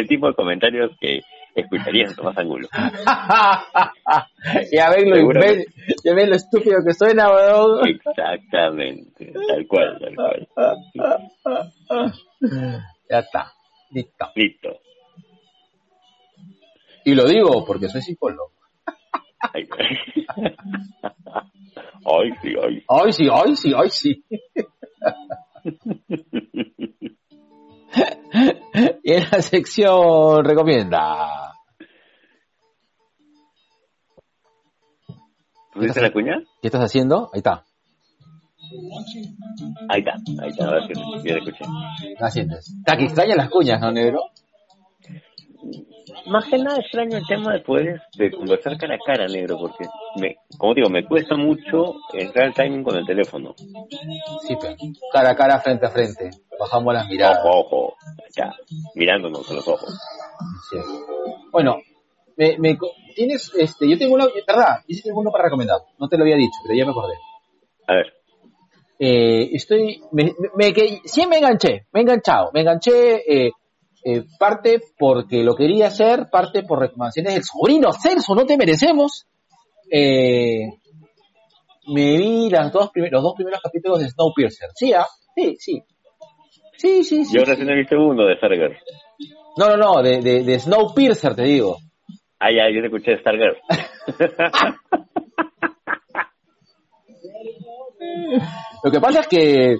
el 0.00 0.08
tipo 0.08 0.28
de 0.28 0.34
comentarios 0.34 0.92
que 1.00 1.20
escucharías 1.54 2.16
Tomás 2.16 2.38
Angulo. 2.38 2.66
ya 4.72 4.90
ven 4.90 5.10
lo, 5.10 5.16
ya 6.04 6.14
ven 6.14 6.30
lo 6.30 6.36
estúpido 6.36 6.78
que 6.84 6.94
suena, 6.94 7.30
weón. 7.30 7.88
Exactamente, 7.88 9.32
tal 9.48 9.66
cual, 9.66 9.98
tal 10.00 10.14
cual. 10.16 10.48
Ya 13.10 13.20
está, 13.20 13.50
listo. 13.90 14.26
Listo. 14.34 14.68
Y 17.08 17.14
lo 17.14 17.24
digo 17.24 17.64
porque 17.64 17.88
soy 17.88 18.02
psicólogo. 18.02 18.52
Ay, 19.40 19.66
ay, 22.04 22.32
sí, 22.42 22.54
ay. 22.62 22.84
Ay, 22.86 23.12
sí, 23.12 23.28
ay, 23.32 23.56
sí, 23.56 23.72
ay, 23.74 23.88
sí. 23.88 24.24
y 29.02 29.12
en 29.14 29.22
la 29.32 29.40
sección 29.40 30.44
recomienda. 30.44 31.54
¿Tuviste 35.72 36.02
la 36.02 36.12
cuña? 36.12 36.42
¿Qué 36.60 36.68
estás 36.68 36.82
haciendo? 36.82 37.30
Ahí 37.32 37.38
está. 37.38 37.64
Ahí 39.88 40.00
está, 40.00 40.12
ahí 40.42 40.50
está, 40.50 40.66
ahora 40.66 40.86
sí, 40.86 40.92
ya 41.24 41.32
la 41.32 41.38
escuché. 41.38 41.64
La 42.20 42.30
sientes. 42.30 42.68
Está 42.68 42.98
que 42.98 43.04
extraña 43.04 43.34
las 43.34 43.48
cuñas, 43.48 43.80
¿no, 43.80 43.90
negro? 43.92 44.24
Más 46.26 46.46
que 46.46 46.58
nada 46.58 46.78
extraño 46.78 47.16
el 47.18 47.26
tema 47.26 47.52
de 47.52 47.60
poder 47.60 48.00
de 48.16 48.30
conversar 48.30 48.76
cara 48.78 48.94
a 48.94 48.98
cara, 48.98 49.26
negro, 49.26 49.58
porque, 49.58 49.84
me, 50.20 50.36
como 50.56 50.74
digo, 50.74 50.88
me 50.88 51.04
cuesta 51.04 51.36
mucho 51.36 51.94
entrar 52.12 52.46
al 52.46 52.54
timing 52.54 52.82
con 52.82 52.96
el 52.96 53.06
teléfono. 53.06 53.54
Sí, 54.46 54.56
pero 54.60 54.74
cara 55.12 55.30
a 55.30 55.36
cara, 55.36 55.60
frente 55.60 55.86
a 55.86 55.90
frente. 55.90 56.30
Bajamos 56.58 56.94
las 56.94 57.08
miradas. 57.08 57.40
Ojo, 57.44 57.58
ojo, 57.60 57.96
ya, 58.36 58.52
mirándonos 58.94 59.46
con 59.46 59.56
los 59.56 59.68
ojos. 59.68 59.98
Sí. 60.70 60.76
Bueno, 61.52 61.78
me, 62.36 62.56
me 62.58 62.78
tienes, 63.14 63.52
este, 63.56 63.88
yo 63.88 63.98
tengo 63.98 64.14
una, 64.14 64.26
verdad, 64.26 64.78
yo 64.86 64.94
sí 64.94 65.02
tengo 65.02 65.20
uno 65.20 65.30
para 65.30 65.44
recomendar. 65.44 65.78
No 65.98 66.08
te 66.08 66.16
lo 66.16 66.24
había 66.24 66.36
dicho, 66.36 66.58
pero 66.62 66.78
ya 66.78 66.84
me 66.84 66.92
acordé. 66.92 67.14
A 67.86 67.94
ver, 67.94 68.12
Eh, 69.00 69.50
estoy, 69.52 70.02
me, 70.12 70.32
me, 70.56 70.74
sí 71.04 71.26
me 71.26 71.38
enganché, 71.38 71.86
me 71.92 72.00
he 72.00 72.02
enganchado, 72.02 72.50
me 72.52 72.60
enganché, 72.62 73.22
eh, 73.26 73.52
eh, 74.10 74.24
parte 74.38 74.80
porque 74.98 75.42
lo 75.42 75.54
quería 75.54 75.88
hacer, 75.88 76.28
parte 76.32 76.62
por 76.62 76.80
recomendaciones 76.80 77.34
del 77.34 77.44
sobrino 77.44 77.92
Celso, 77.92 78.34
no 78.34 78.46
te 78.46 78.56
merecemos. 78.56 79.26
Eh, 79.90 80.68
me 81.88 82.16
vi 82.16 82.48
las 82.48 82.72
dos 82.72 82.90
los 82.94 83.22
dos 83.22 83.34
primeros 83.34 83.60
capítulos 83.60 84.00
de 84.00 84.08
Snowpiercer. 84.08 84.70
Sí, 84.74 84.94
ah, 84.94 85.06
sí, 85.34 85.56
sí. 85.58 85.82
Sí, 86.78 87.04
sí, 87.04 87.24
sí. 87.26 87.36
yo 87.36 87.44
sí. 87.44 87.50
recién 87.50 87.68
he 87.68 87.74
visto 87.74 87.96
uno 87.96 88.24
de 88.24 88.36
Stargirl. 88.36 88.78
No, 89.58 89.68
no, 89.68 89.76
no, 89.76 90.02
de, 90.02 90.22
de, 90.22 90.42
de 90.42 90.58
Snowpiercer 90.58 91.34
te 91.34 91.42
digo. 91.42 91.76
Ah, 92.38 92.48
ya, 92.50 92.70
yo 92.72 92.80
te 92.80 92.86
escuché 92.86 93.18
Stargirl. 93.18 93.58
Lo 98.84 98.90
que 98.90 99.00
pasa 99.00 99.20
es 99.20 99.28
que 99.28 99.76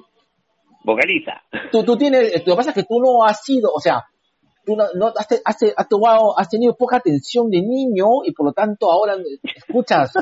Vocaliza. 0.84 1.42
tú, 1.70 1.84
tú 1.84 1.96
tienes, 1.96 2.32
lo 2.46 2.54
que 2.54 2.56
pasa 2.56 2.70
es 2.70 2.76
que 2.76 2.84
tú 2.84 3.00
no 3.00 3.24
has 3.24 3.42
sido, 3.44 3.70
o 3.74 3.80
sea, 3.80 4.04
tú 4.68 4.76
no, 4.76 4.84
no 4.94 5.06
has, 5.16 5.26
has, 5.44 5.74
has 5.76 5.88
tomado, 5.88 6.38
has 6.38 6.48
tenido 6.50 6.76
poca 6.76 6.96
atención 6.98 7.48
de 7.50 7.62
niño 7.62 8.06
y 8.24 8.32
por 8.32 8.44
lo 8.46 8.52
tanto 8.52 8.92
ahora 8.92 9.14
escuchas, 9.42 10.12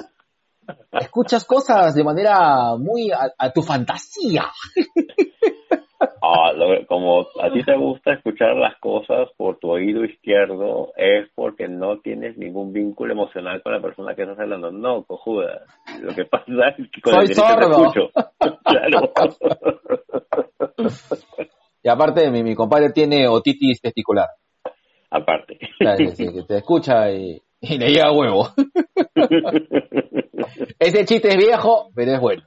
escuchas 0.92 1.44
cosas 1.44 1.94
de 1.97 2.05
manera 2.05 2.76
muy 2.78 3.11
a, 3.11 3.32
a 3.36 3.51
tu 3.53 3.62
fantasía. 3.62 4.44
Ah, 6.20 6.53
lo- 6.53 6.86
como 6.86 7.20
a 7.40 7.51
ti 7.53 7.64
te 7.64 7.74
gusta 7.74 8.12
escuchar 8.12 8.55
las 8.57 8.76
cosas 8.80 9.28
por 9.38 9.59
tu 9.59 9.70
oído 9.70 10.05
izquierdo, 10.05 10.92
es 10.94 11.26
porque 11.34 11.68
no 11.68 12.01
tienes 12.01 12.36
ningún 12.36 12.72
vínculo 12.72 13.12
emocional 13.14 13.62
con 13.62 13.72
la 13.72 13.80
persona 13.80 14.14
que 14.14 14.22
estás 14.22 14.38
hablando. 14.40 14.70
No, 14.70 15.05
cojuda. 15.05 15.62
Lo 16.03 16.14
que 16.14 16.26
pasa 16.26 16.44
es 16.76 16.90
que 16.90 17.01
con 17.01 17.14
Soy 17.14 17.22
el 17.22 17.28
derecho 17.28 17.47
te 17.47 17.62
sordo. 17.62 17.86
escucho. 17.86 18.59
claro. 20.76 21.47
Y 21.87 21.89
aparte 21.89 22.28
mi, 22.32 22.43
mi 22.43 22.57
compadre 22.57 22.91
tiene 22.91 23.28
otitis 23.28 23.80
testicular. 23.80 24.26
Aparte. 25.09 25.57
O 25.80 25.84
sea, 25.84 25.97
que, 25.97 26.32
que 26.32 26.43
te 26.43 26.57
escucha 26.57 27.12
y, 27.12 27.41
y 27.61 27.78
le 27.78 27.91
llega 27.91 28.11
huevo. 28.11 28.49
Ese 30.80 31.05
chiste 31.05 31.28
es 31.28 31.37
viejo, 31.37 31.91
pero 31.95 32.12
es 32.14 32.20
bueno. 32.20 32.43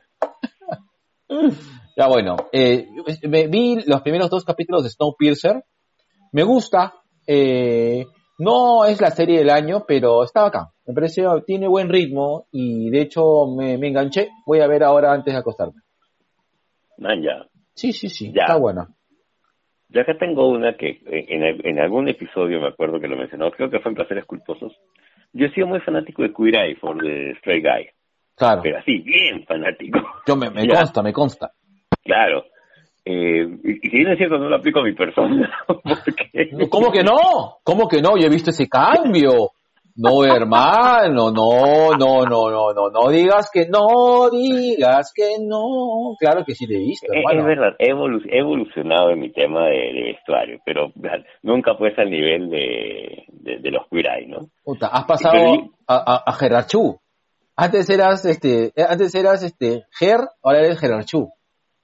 ya 1.95 2.07
bueno, 2.07 2.35
eh, 2.51 2.87
me 3.29 3.47
vi 3.47 3.77
los 3.85 4.01
primeros 4.01 4.29
dos 4.29 4.43
capítulos 4.43 4.83
de 4.83 4.89
Snowpiercer. 4.89 5.63
Me 6.33 6.43
gusta. 6.43 6.95
eh, 7.25 8.05
no 8.39 8.83
es 8.85 8.99
la 8.99 9.11
serie 9.11 9.39
del 9.39 9.49
año, 9.49 9.85
pero 9.87 10.23
está 10.23 10.45
acá. 10.45 10.71
Me 10.85 10.93
parece, 10.93 11.23
tiene 11.45 11.67
buen 11.67 11.87
ritmo 11.89 12.45
y 12.51 12.89
de 12.89 13.01
hecho 13.01 13.47
me, 13.55 13.77
me 13.77 13.87
enganché. 13.87 14.29
Voy 14.45 14.59
a 14.59 14.67
ver 14.67 14.83
ahora 14.83 15.13
antes 15.13 15.33
de 15.33 15.39
acostarme. 15.39 15.81
Man, 16.97 17.21
ya. 17.21 17.45
Sí, 17.73 17.93
sí, 17.93 18.09
sí, 18.09 18.33
Ya. 18.33 18.43
está 18.43 18.57
buena. 18.57 18.89
Yo 19.89 20.01
acá 20.01 20.17
tengo 20.17 20.47
una 20.47 20.73
que 20.77 21.01
eh, 21.07 21.25
en, 21.29 21.43
en 21.65 21.79
algún 21.79 22.07
episodio 22.07 22.59
me 22.61 22.67
acuerdo 22.67 22.99
que 22.99 23.07
lo 23.07 23.17
mencionó, 23.17 23.49
creo 23.51 23.69
que 23.69 23.79
fue 23.79 23.91
en 23.91 23.95
Placeres 23.95 24.25
Culposos. 24.25 24.73
Yo 25.33 25.47
he 25.47 25.51
sido 25.51 25.67
muy 25.67 25.79
fanático 25.81 26.21
de 26.21 26.33
Queer 26.33 26.55
Eye 26.55 26.75
for 26.75 26.97
the 26.97 27.35
Stray 27.39 27.61
Guy, 27.61 27.89
Claro, 28.35 28.61
pero 28.63 28.77
así, 28.77 28.99
bien 28.99 29.43
fanático. 29.45 29.99
yo 30.27 30.35
me, 30.35 30.47
consta, 30.67 31.03
me 31.03 31.11
consta. 31.13 31.51
Claro. 32.03 32.45
Eh, 33.03 33.47
y, 33.63 33.71
y 33.71 33.89
si 33.89 33.97
bien 33.97 34.09
es 34.11 34.17
cierto, 34.17 34.37
no 34.37 34.49
lo 34.49 34.55
aplico 34.55 34.79
a 34.79 34.83
mi 34.83 34.93
persona. 34.93 35.51
Porque... 35.67 36.67
¿Cómo 36.69 36.91
que 36.91 37.03
no? 37.03 37.57
¿Cómo 37.63 37.87
que 37.87 38.01
no? 38.01 38.17
Yo 38.17 38.27
he 38.27 38.31
visto 38.31 38.51
ese 38.51 38.67
cambio. 38.67 39.51
No, 40.01 40.23
hermano, 40.23 41.29
no, 41.29 41.91
no, 41.97 42.23
no, 42.25 42.49
no, 42.49 42.73
no, 42.73 42.89
no 42.89 43.09
digas 43.09 43.49
que 43.51 43.67
no, 43.67 44.29
digas 44.29 45.11
que 45.13 45.35
no. 45.41 46.15
Claro 46.17 46.45
que 46.45 46.55
sí 46.55 46.65
te 46.65 46.75
he 46.75 46.79
visto, 46.79 47.11
hermano. 47.11 47.41
Es 47.41 47.45
verdad, 47.45 47.75
he, 47.79 47.93
evolu- 47.93 48.25
he 48.29 48.39
evolucionado 48.39 49.09
en 49.09 49.19
mi 49.19 49.29
tema 49.33 49.65
de, 49.65 49.91
de 49.93 50.03
vestuario, 50.13 50.59
pero 50.65 50.93
nunca 51.43 51.77
pues 51.77 51.99
al 51.99 52.09
nivel 52.09 52.49
de, 52.49 53.25
de, 53.27 53.59
de 53.59 53.71
los 53.71 53.87
Queer 53.89 54.25
¿no? 54.29 54.49
Puta, 54.63 54.87
has 54.87 55.03
pasado 55.03 55.33
Pero- 55.33 55.69
a, 55.87 56.23
a. 56.25 56.37
Antes 57.57 57.89
eras, 57.89 58.23
este, 58.23 58.67
eh, 58.67 58.85
antes 58.87 59.13
eras, 59.15 59.43
este, 59.43 59.83
Ger, 59.91 60.19
ahora 60.41 60.59
eres 60.59 60.79
Gerarchú. 60.79 61.29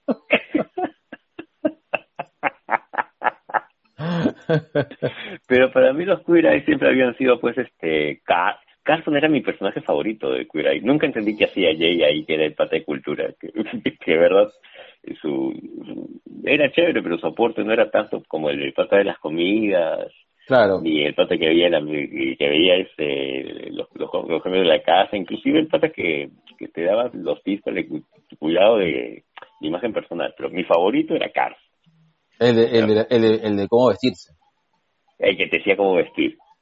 Pero 5.47 5.71
para 5.71 5.93
mí 5.93 6.05
los 6.05 6.23
Queer 6.25 6.45
Eye 6.47 6.65
siempre 6.65 6.89
habían 6.89 7.15
sido 7.17 7.39
pues 7.39 7.57
este... 7.57 8.21
Car 8.25 8.57
Carson 8.83 9.17
era 9.17 9.27
mi 9.27 9.41
personaje 9.41 9.81
favorito 9.81 10.29
de 10.29 10.47
Queer 10.47 10.67
Eye. 10.67 10.81
Nunca 10.81 11.07
entendí 11.07 11.35
que 11.35 11.45
hacía 11.45 11.69
Jay 11.75 12.03
ahí, 12.03 12.23
que 12.23 12.35
era 12.35 12.45
el 12.45 12.53
pata 12.53 12.75
de 12.75 12.83
cultura. 12.83 13.33
Que, 13.39 13.51
que 13.99 14.15
verdad 14.17 14.47
su, 15.21 15.53
su- 15.85 16.21
era 16.43 16.71
chévere, 16.71 17.01
pero 17.01 17.17
su 17.17 17.25
aporte 17.25 17.63
no 17.63 17.73
era 17.73 17.89
tanto 17.89 18.21
como 18.27 18.49
el 18.51 18.59
del 18.59 18.73
pata 18.73 18.97
de 18.97 19.05
las 19.05 19.17
comidas, 19.17 20.07
Claro. 20.45 20.79
ni 20.83 21.03
el 21.03 21.15
pata 21.15 21.35
que 21.35 21.47
veía 21.47 21.67
la, 21.71 21.79
que 21.81 22.37
veía 22.47 22.75
este 22.75 23.71
los, 23.71 23.87
los, 23.95 24.43
de 24.43 24.63
la 24.65 24.79
casa, 24.83 25.17
inclusive 25.17 25.57
el 25.57 25.67
pata 25.67 25.89
que, 25.89 26.29
que 26.59 26.67
te 26.67 26.83
daba 26.83 27.09
los 27.13 27.41
tips 27.41 27.63
para 27.63 27.79
el 27.79 27.87
cu- 27.87 28.05
cuidado 28.37 28.77
de, 28.77 29.23
de 29.61 29.67
imagen 29.67 29.93
personal. 29.93 30.31
Pero 30.37 30.51
mi 30.51 30.63
favorito 30.63 31.15
era 31.15 31.29
Cars, 31.31 31.57
El 32.39 32.55
de, 32.55 32.79
el 32.79 32.87
de, 32.87 33.07
el 33.09 33.21
de, 33.21 33.35
el 33.47 33.57
de 33.57 33.67
cómo 33.67 33.87
vestirse. 33.87 34.33
el 35.19 35.37
que 35.37 35.47
te 35.47 35.57
decía 35.57 35.77
cómo 35.77 35.93
vestir. 35.95 36.37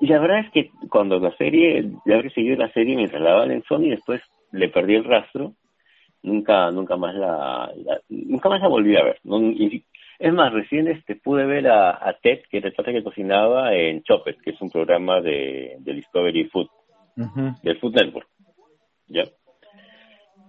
y 0.00 0.06
la 0.06 0.18
verdad 0.20 0.40
es 0.40 0.50
que 0.52 0.70
cuando 0.88 1.18
la 1.18 1.36
serie, 1.36 1.90
ya 2.04 2.14
habré 2.16 2.30
seguido 2.30 2.56
la 2.56 2.72
serie 2.72 2.96
mientras 2.96 3.20
la 3.22 3.30
daban 3.30 3.50
en 3.50 3.62
Sony, 3.64 3.88
después 3.90 4.20
le 4.52 4.68
perdí 4.68 4.94
el 4.94 5.04
rastro, 5.04 5.54
nunca 6.22 6.70
nunca 6.70 6.96
más 6.96 7.14
la, 7.14 7.72
la- 7.76 8.00
nunca 8.08 8.48
más 8.48 8.60
la 8.60 8.68
volví 8.68 8.96
a 8.96 9.02
ver. 9.04 9.18
No, 9.24 9.40
y- 9.40 9.84
es 10.20 10.32
más, 10.32 10.52
recién 10.52 10.86
este 10.86 11.16
pude 11.16 11.44
ver 11.44 11.66
a, 11.68 11.90
a 11.90 12.16
Ted, 12.22 12.42
que 12.48 12.58
era 12.58 12.68
el 12.68 12.74
pata 12.74 12.92
que 12.92 13.02
cocinaba 13.02 13.74
en 13.74 14.02
Chopped, 14.04 14.36
que 14.44 14.50
es 14.50 14.60
un 14.62 14.70
programa 14.70 15.20
de, 15.20 15.76
de 15.80 15.92
Discovery 15.92 16.44
Food, 16.44 16.68
Ujú. 17.16 17.50
del 17.62 17.78
Food 17.80 17.94
Network. 17.96 18.28
¿Ya? 19.08 19.24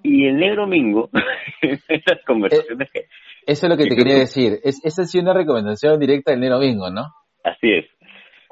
Y 0.07 0.27
el 0.27 0.37
negro 0.37 0.67
Mingo, 0.67 1.09
esas 1.61 2.23
conversaciones 2.27 2.91
que 2.91 3.05
Eso 3.47 3.65
es 3.65 3.69
lo 3.69 3.75
que 3.75 3.89
te 3.89 3.95
quería 3.95 4.19
decir. 4.19 4.59
Es, 4.63 4.79
esa 4.85 5.01
ha 5.01 5.05
sido 5.05 5.23
una 5.23 5.33
recomendación 5.33 5.99
directa 5.99 6.31
del 6.31 6.41
Nero 6.41 6.59
Bingo, 6.59 6.91
¿no? 6.91 7.05
Así 7.43 7.71
es. 7.71 7.85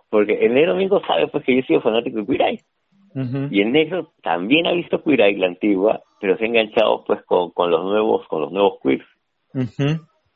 Porque 0.10 0.34
el 0.34 0.56
negro 0.56 0.76
Mingo 0.76 1.00
sabe 1.06 1.28
pues 1.28 1.44
que 1.46 1.54
yo 1.54 1.60
he 1.60 1.66
sido 1.66 1.82
fanático 1.82 2.24
de 2.24 2.36
Eye. 2.36 2.62
Ujú. 3.14 3.50
Y 3.52 3.62
el 3.62 3.72
negro 3.72 4.14
también 4.24 4.66
ha 4.66 4.72
visto 4.72 5.04
Eye, 5.06 5.38
la 5.38 5.46
antigua, 5.46 6.02
pero 6.20 6.38
se 6.38 6.46
ha 6.46 6.48
enganchado 6.48 7.04
pues 7.06 7.24
con, 7.26 7.52
con 7.52 7.70
los 7.70 7.84
nuevos, 7.84 8.28
con 8.28 8.42
los 8.42 8.52
nuevos 8.52 8.80
queers. 8.82 9.06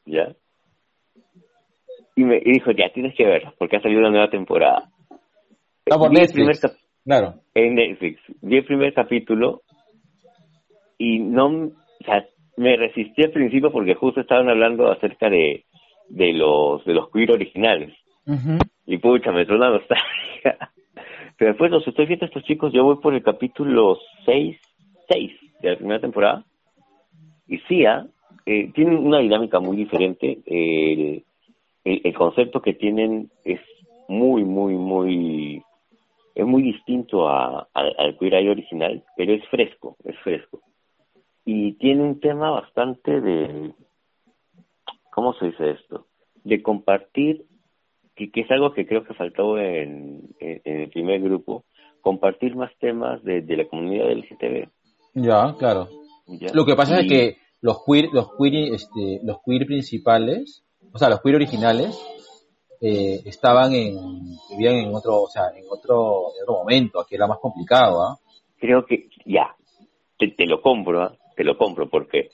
¿Ya? 0.05 0.35
Y 2.15 2.23
me 2.23 2.37
y 2.37 2.51
dijo, 2.51 2.71
ya, 2.71 2.91
tienes 2.93 3.15
que 3.15 3.25
verla, 3.25 3.55
porque 3.57 3.77
ha 3.77 3.81
salido 3.81 4.01
una 4.01 4.11
nueva 4.11 4.29
temporada. 4.29 4.89
Está 5.83 5.97
por 5.97 6.11
Netflix. 6.11 6.33
primer 6.33 6.55
Claro. 7.03 7.35
en 7.55 7.75
Netflix. 7.75 8.19
Vi 8.41 8.57
el 8.57 8.65
primer 8.65 8.93
capítulo 8.93 9.61
y 10.97 11.19
no, 11.19 11.47
o 11.47 11.71
sea, 12.05 12.25
me 12.57 12.75
resistí 12.75 13.23
al 13.23 13.31
principio 13.31 13.71
porque 13.71 13.95
justo 13.95 14.21
estaban 14.21 14.49
hablando 14.49 14.91
acerca 14.91 15.29
de, 15.29 15.65
de 16.09 16.33
los 16.33 16.83
de 16.85 16.93
los 16.93 17.09
queer 17.11 17.31
originales. 17.31 17.93
Y 18.85 18.97
pucha, 18.97 19.31
me 19.31 19.41
entró 19.41 19.55
una 19.57 19.69
nostalgia. 19.69 20.03
Pero 21.37 21.51
después 21.51 21.69
los 21.71 21.87
estoy 21.87 22.05
viendo 22.07 22.25
a 22.25 22.27
estos 22.27 22.43
chicos, 22.43 22.73
yo 22.73 22.83
voy 22.83 22.95
por 22.97 23.13
el 23.13 23.21
capítulo 23.23 23.97
6, 24.25 24.57
6 25.09 25.31
de 25.61 25.69
la 25.69 25.77
primera 25.77 25.99
temporada. 26.01 26.43
Y 27.47 27.59
sí, 27.67 27.85
¿ah? 27.85 28.05
eh, 28.45 28.71
tienen 28.73 28.97
una 28.97 29.19
dinámica 29.19 29.59
muy 29.59 29.77
diferente. 29.77 30.39
El, 30.45 31.23
el, 31.83 32.01
el 32.03 32.13
concepto 32.13 32.61
que 32.61 32.73
tienen 32.73 33.29
es 33.45 33.59
muy, 34.07 34.43
muy, 34.43 34.73
muy... 34.73 35.61
Es 36.33 36.45
muy 36.45 36.61
distinto 36.63 37.27
a, 37.29 37.67
al- 37.73 37.95
al 37.97 38.17
Queer 38.17 38.35
Eye 38.35 38.49
original, 38.51 39.03
pero 39.15 39.33
es 39.33 39.43
fresco, 39.49 39.95
es 40.03 40.15
fresco. 40.19 40.59
Y 41.49 41.75
tiene 41.75 42.03
un 42.03 42.19
tema 42.19 42.51
bastante 42.51 43.21
de... 43.21 43.73
¿Cómo 45.11 45.33
se 45.35 45.45
dice 45.45 45.71
esto? 45.71 46.07
De 46.43 46.61
compartir 46.61 47.45
que, 48.17 48.29
que 48.31 48.41
es 48.41 48.51
algo 48.51 48.73
que 48.73 48.85
creo 48.85 49.05
que 49.05 49.13
faltó 49.13 49.57
en, 49.57 50.27
en, 50.41 50.61
en 50.65 50.81
el 50.81 50.89
primer 50.89 51.21
grupo, 51.21 51.63
compartir 52.01 52.57
más 52.57 52.69
temas 52.79 53.23
de, 53.23 53.43
de 53.43 53.55
la 53.55 53.65
comunidad 53.69 54.11
LGTB. 54.11 54.67
Ya, 55.13 55.55
claro. 55.57 55.87
¿ya? 56.27 56.49
Lo 56.53 56.65
que 56.65 56.75
pasa 56.75 56.99
es 56.99 57.07
que 57.07 57.37
los 57.61 57.81
queer, 57.85 58.09
los 58.11 58.27
queer, 58.37 58.73
este, 58.73 59.21
los 59.23 59.37
queer 59.45 59.65
principales, 59.65 60.65
o 60.91 60.97
sea, 60.97 61.07
los 61.07 61.21
queer 61.21 61.37
originales, 61.37 61.97
eh, 62.81 63.21
estaban 63.23 63.73
en, 63.73 63.95
vivían 64.49 64.75
en 64.75 64.93
otro, 64.93 65.21
o 65.21 65.27
sea, 65.29 65.43
en 65.55 65.63
otro, 65.69 66.33
en 66.35 66.43
otro 66.43 66.55
momento, 66.55 66.99
aquí 66.99 67.15
era 67.15 67.25
más 67.25 67.39
complicado, 67.39 68.03
¿ah? 68.03 68.17
creo 68.59 68.85
que 68.85 69.07
ya 69.25 69.55
te, 70.17 70.27
te 70.27 70.45
lo 70.45 70.61
compro 70.61 71.03
¿ah? 71.03 71.15
Te 71.37 71.43
lo 71.43 71.57
compro 71.57 71.87
porque 71.87 72.29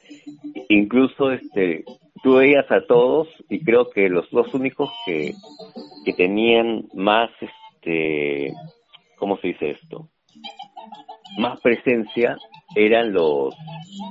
incluso 0.70 1.32
este 1.32 1.84
tú 2.24 2.36
veías 2.36 2.70
a 2.72 2.86
todos 2.88 3.28
y 3.50 3.64
creo 3.64 3.90
que 3.90 4.10
los 4.10 4.30
dos 4.32 4.52
únicos 4.54 4.90
que 5.06 5.34
que 6.06 6.14
tenían 6.14 6.88
más 6.96 7.30
este 7.42 8.54
cómo 9.18 9.38
se 9.38 9.50
dice 9.50 9.72
esto 9.72 10.10
más 11.38 11.60
presencia 11.62 12.38
eran 12.76 13.14
los 13.14 13.54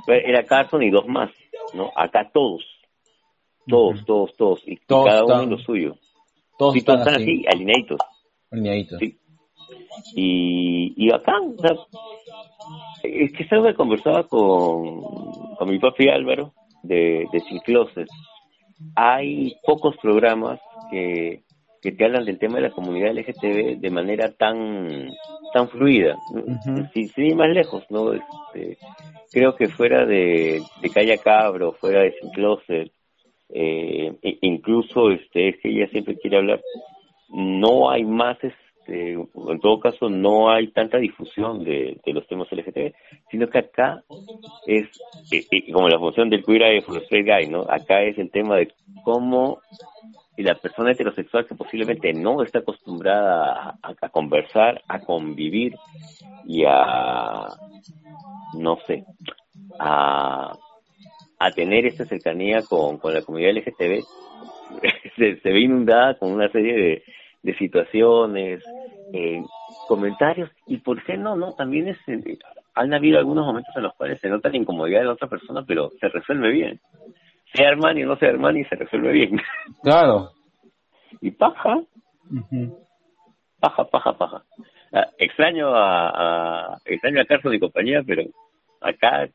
era 0.06 0.44
Carson 0.44 0.82
y 0.82 0.90
dos 0.90 1.08
más 1.08 1.30
no 1.74 1.90
acá 1.96 2.30
todos 2.32 2.62
todos 3.66 4.04
todos 4.04 4.36
todos 4.36 4.62
y, 4.66 4.76
Todos 4.86 5.06
cada 5.06 5.24
uno 5.24 5.42
en 5.42 5.50
lo 5.50 5.58
suyo. 5.58 5.96
Todos 6.58 6.74
sí, 6.74 6.82
todos 6.82 7.00
están 7.00 7.14
así, 7.14 7.22
así 7.22 7.46
alineaditos. 7.46 7.98
Alineaditos. 8.50 8.98
Sí. 8.98 9.18
Y, 10.14 10.94
y 10.96 11.12
acá, 11.12 11.32
o 11.40 11.60
sea, 11.60 11.70
es 13.02 13.32
que 13.32 13.42
es 13.44 13.52
algo 13.52 13.66
que 13.66 13.74
conversaba 13.74 14.24
con, 14.24 15.02
con 15.56 15.70
mi 15.70 15.78
papi 15.78 16.08
Álvaro 16.08 16.52
de, 16.82 17.26
de 17.32 17.40
Sin 17.40 17.58
Closet. 17.60 18.08
Hay 18.96 19.54
pocos 19.64 19.96
programas 19.98 20.60
que, 20.90 21.42
que 21.80 21.92
te 21.92 22.04
hablan 22.04 22.24
del 22.24 22.38
tema 22.38 22.56
de 22.56 22.62
la 22.68 22.70
comunidad 22.70 23.12
LGTB 23.12 23.80
de 23.80 23.90
manera 23.90 24.32
tan 24.32 25.10
tan 25.52 25.68
fluida. 25.68 26.16
Si 26.94 27.08
sin 27.08 27.26
ir 27.26 27.36
más 27.36 27.50
lejos, 27.50 27.84
¿no? 27.90 28.12
Este, 28.14 28.78
creo 29.30 29.54
que 29.54 29.68
fuera 29.68 30.06
de, 30.06 30.62
de 30.80 30.90
Calla 30.90 31.18
Cabro, 31.18 31.72
fuera 31.72 32.00
de 32.00 32.12
Sin 32.18 32.30
Closet, 32.30 32.90
eh, 33.50 34.14
e- 34.22 34.38
incluso 34.40 35.10
este, 35.10 35.50
es 35.50 35.56
que 35.60 35.68
ella 35.68 35.86
siempre 35.88 36.16
quiere 36.16 36.38
hablar 36.38 36.60
no 37.32 37.90
hay 37.90 38.04
más, 38.04 38.38
este, 38.82 39.12
en 39.12 39.60
todo 39.60 39.80
caso, 39.80 40.08
no 40.08 40.50
hay 40.50 40.68
tanta 40.68 40.98
difusión 40.98 41.64
de, 41.64 42.00
de 42.04 42.12
los 42.12 42.26
temas 42.26 42.50
LGTB, 42.50 42.92
sino 43.30 43.48
que 43.48 43.58
acá 43.58 44.02
es, 44.66 44.86
eh, 45.30 45.44
eh, 45.50 45.72
como 45.72 45.88
la 45.88 45.98
función 45.98 46.28
del 46.28 46.44
queer 46.44 46.84
the 46.84 46.98
straight 47.04 47.26
guy, 47.26 47.48
¿no? 47.48 47.64
Acá 47.68 48.02
es 48.02 48.18
el 48.18 48.30
tema 48.30 48.56
de 48.56 48.72
cómo 49.04 49.60
la 50.36 50.54
persona 50.54 50.92
heterosexual 50.92 51.46
que 51.46 51.54
posiblemente 51.54 52.12
no 52.12 52.42
está 52.42 52.60
acostumbrada 52.60 53.78
a, 53.82 53.94
a 54.00 54.08
conversar, 54.08 54.82
a 54.88 54.98
convivir 54.98 55.74
y 56.46 56.64
a, 56.66 57.46
no 58.58 58.78
sé, 58.86 59.04
a, 59.78 60.52
a 61.38 61.50
tener 61.52 61.86
esta 61.86 62.04
cercanía 62.06 62.62
con, 62.62 62.98
con 62.98 63.14
la 63.14 63.22
comunidad 63.22 63.52
LGTB, 63.52 64.02
se, 65.16 65.40
se 65.40 65.50
ve 65.50 65.60
inundada 65.60 66.18
con 66.18 66.32
una 66.32 66.48
serie 66.50 66.74
de, 66.74 67.02
de 67.42 67.56
situaciones, 67.56 68.62
eh, 69.12 69.42
comentarios, 69.88 70.50
y 70.66 70.78
por 70.78 71.02
qué 71.04 71.16
no, 71.16 71.36
no, 71.36 71.54
también 71.54 71.88
es, 71.88 71.98
eh, 72.06 72.38
han 72.74 72.94
habido 72.94 73.18
algunos 73.18 73.44
momentos 73.46 73.74
en 73.76 73.82
los 73.82 73.94
cuales 73.94 74.20
se 74.20 74.28
nota 74.28 74.48
la 74.48 74.56
incomodidad 74.56 75.00
de 75.00 75.06
la 75.06 75.12
otra 75.12 75.28
persona, 75.28 75.64
pero 75.66 75.90
se 76.00 76.08
resuelve 76.08 76.50
bien. 76.50 76.80
Sea 77.52 77.68
Armani 77.68 78.04
o 78.04 78.06
no 78.06 78.16
sea 78.16 78.30
Armani, 78.30 78.64
se 78.64 78.76
resuelve 78.76 79.12
bien. 79.12 79.40
Claro. 79.82 80.30
y 81.20 81.30
paja, 81.32 81.82
paja, 83.60 83.84
paja, 83.84 84.12
paja. 84.16 84.42
Ah, 84.92 85.08
extraño 85.18 85.74
a, 85.74 86.74
a 86.74 86.78
extraño 86.84 87.20
a 87.20 87.24
Carson 87.24 87.54
y 87.54 87.60
compañía, 87.60 88.02
pero 88.06 88.22
acá 88.80 89.28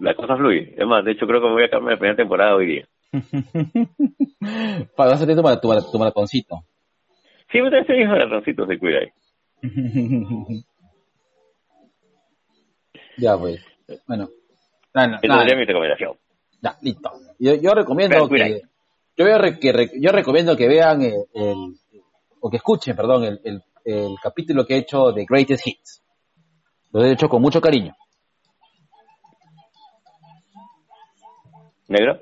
la 0.00 0.14
cosa 0.14 0.36
fluye. 0.36 0.74
Es 0.76 0.86
más, 0.86 1.04
de 1.04 1.12
hecho 1.12 1.26
creo 1.26 1.40
que 1.40 1.46
me 1.46 1.52
voy 1.54 1.62
a 1.62 1.66
acabar 1.66 1.92
la 1.92 1.98
primera 1.98 2.16
temporada 2.16 2.54
hoy 2.54 2.66
día. 2.66 2.88
Para 4.96 5.12
hacerte 5.12 5.34
tu, 5.34 5.42
tu, 5.42 5.90
tu 5.92 5.98
maratoncito. 5.98 6.64
Sí, 7.50 7.60
me 7.62 7.70
trae 7.70 8.02
hijos 8.02 8.14
de 8.14 8.24
ratoncitos 8.24 8.68
de 8.68 8.78
cuida 8.78 8.98
ahí. 9.00 9.08
ya, 13.16 13.36
pues. 13.38 13.60
Bueno. 14.06 14.28
Esa 14.94 15.06
nada, 15.06 15.42
sería 15.42 15.56
mi 15.56 15.64
recomendación. 15.64 16.16
ya, 16.60 16.76
listo. 16.82 17.10
Yo, 17.38 17.54
yo 17.54 17.72
recomiendo 17.72 18.28
que, 18.28 18.62
yo, 19.16 19.38
re- 19.38 19.58
que 19.58 19.72
re- 19.72 19.90
yo 20.00 20.10
recomiendo 20.12 20.56
que 20.56 20.68
vean 20.68 21.02
el, 21.02 21.14
el- 21.34 21.74
o 22.40 22.50
que 22.50 22.56
escuchen, 22.58 22.94
perdón, 22.96 23.24
el, 23.24 23.40
el, 23.44 23.62
el 23.84 24.14
capítulo 24.22 24.64
que 24.66 24.74
he 24.74 24.78
hecho 24.78 25.12
de 25.12 25.24
Greatest 25.28 25.66
Hits. 25.66 26.02
Lo 26.92 27.04
he 27.04 27.12
hecho 27.12 27.28
con 27.28 27.40
mucho 27.42 27.60
cariño. 27.60 27.94
¿Negro? 31.88 32.20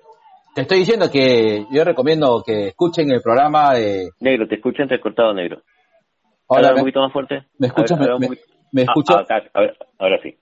Te 0.56 0.62
estoy 0.62 0.78
diciendo 0.78 1.10
que 1.10 1.66
yo 1.70 1.84
recomiendo 1.84 2.42
que 2.42 2.68
escuchen 2.68 3.10
el 3.10 3.20
programa 3.20 3.74
de... 3.74 4.08
Negro, 4.20 4.48
te 4.48 4.54
escucho 4.54 4.82
entrecortado, 4.84 5.34
negro. 5.34 5.60
Hola, 6.46 6.68
Habla 6.68 6.74
un 6.76 6.80
poquito 6.80 7.00
más 7.00 7.12
fuerte. 7.12 7.42
¿me 7.58 7.66
escuchas? 7.66 7.98
Ver, 7.98 8.08
¿Me- 8.18 8.28
me- 8.30 8.36
me 8.72 8.80
Ah, 8.82 8.84
escuchas? 8.86 9.16
ah, 9.18 9.20
acá, 9.36 9.50
a 9.52 9.60
ver, 9.60 9.76
ahora 9.98 10.18
sí. 10.22 10.34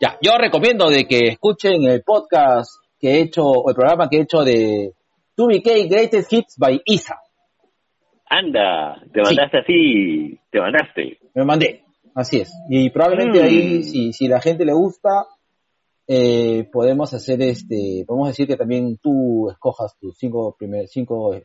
Ya, 0.00 0.16
yo 0.22 0.38
recomiendo 0.38 0.88
de 0.88 1.06
que 1.08 1.18
escuchen 1.30 1.82
el 1.82 2.04
podcast 2.04 2.70
que 3.00 3.14
he 3.14 3.20
hecho, 3.22 3.42
o 3.42 3.68
el 3.68 3.74
programa 3.74 4.08
que 4.08 4.18
he 4.18 4.22
hecho 4.22 4.44
de 4.44 4.92
2BK 5.36 5.88
Greatest 5.90 6.32
Hits 6.32 6.54
by 6.56 6.80
Isa. 6.84 7.16
Anda, 8.30 9.02
te 9.12 9.24
Sí. 9.24 9.34
mandaste 9.34 9.58
así, 9.58 10.40
te 10.52 10.60
mandaste. 10.60 11.18
Me 11.34 11.44
mandé, 11.44 11.82
así 12.14 12.40
es. 12.42 12.52
Y 12.70 12.90
probablemente 12.90 13.40
Mm. 13.40 13.44
ahí, 13.44 13.82
si, 13.82 14.12
si 14.12 14.28
la 14.28 14.40
gente 14.40 14.64
le 14.64 14.72
gusta, 14.72 15.24
eh, 16.08 16.68
podemos 16.72 17.14
hacer 17.14 17.40
este, 17.42 18.04
podemos 18.06 18.28
decir 18.28 18.46
que 18.46 18.56
también 18.56 18.96
tú 18.96 19.50
escojas 19.50 19.96
tus 20.00 20.16
cinco 20.16 20.56
primer, 20.58 20.88
cinco, 20.88 21.38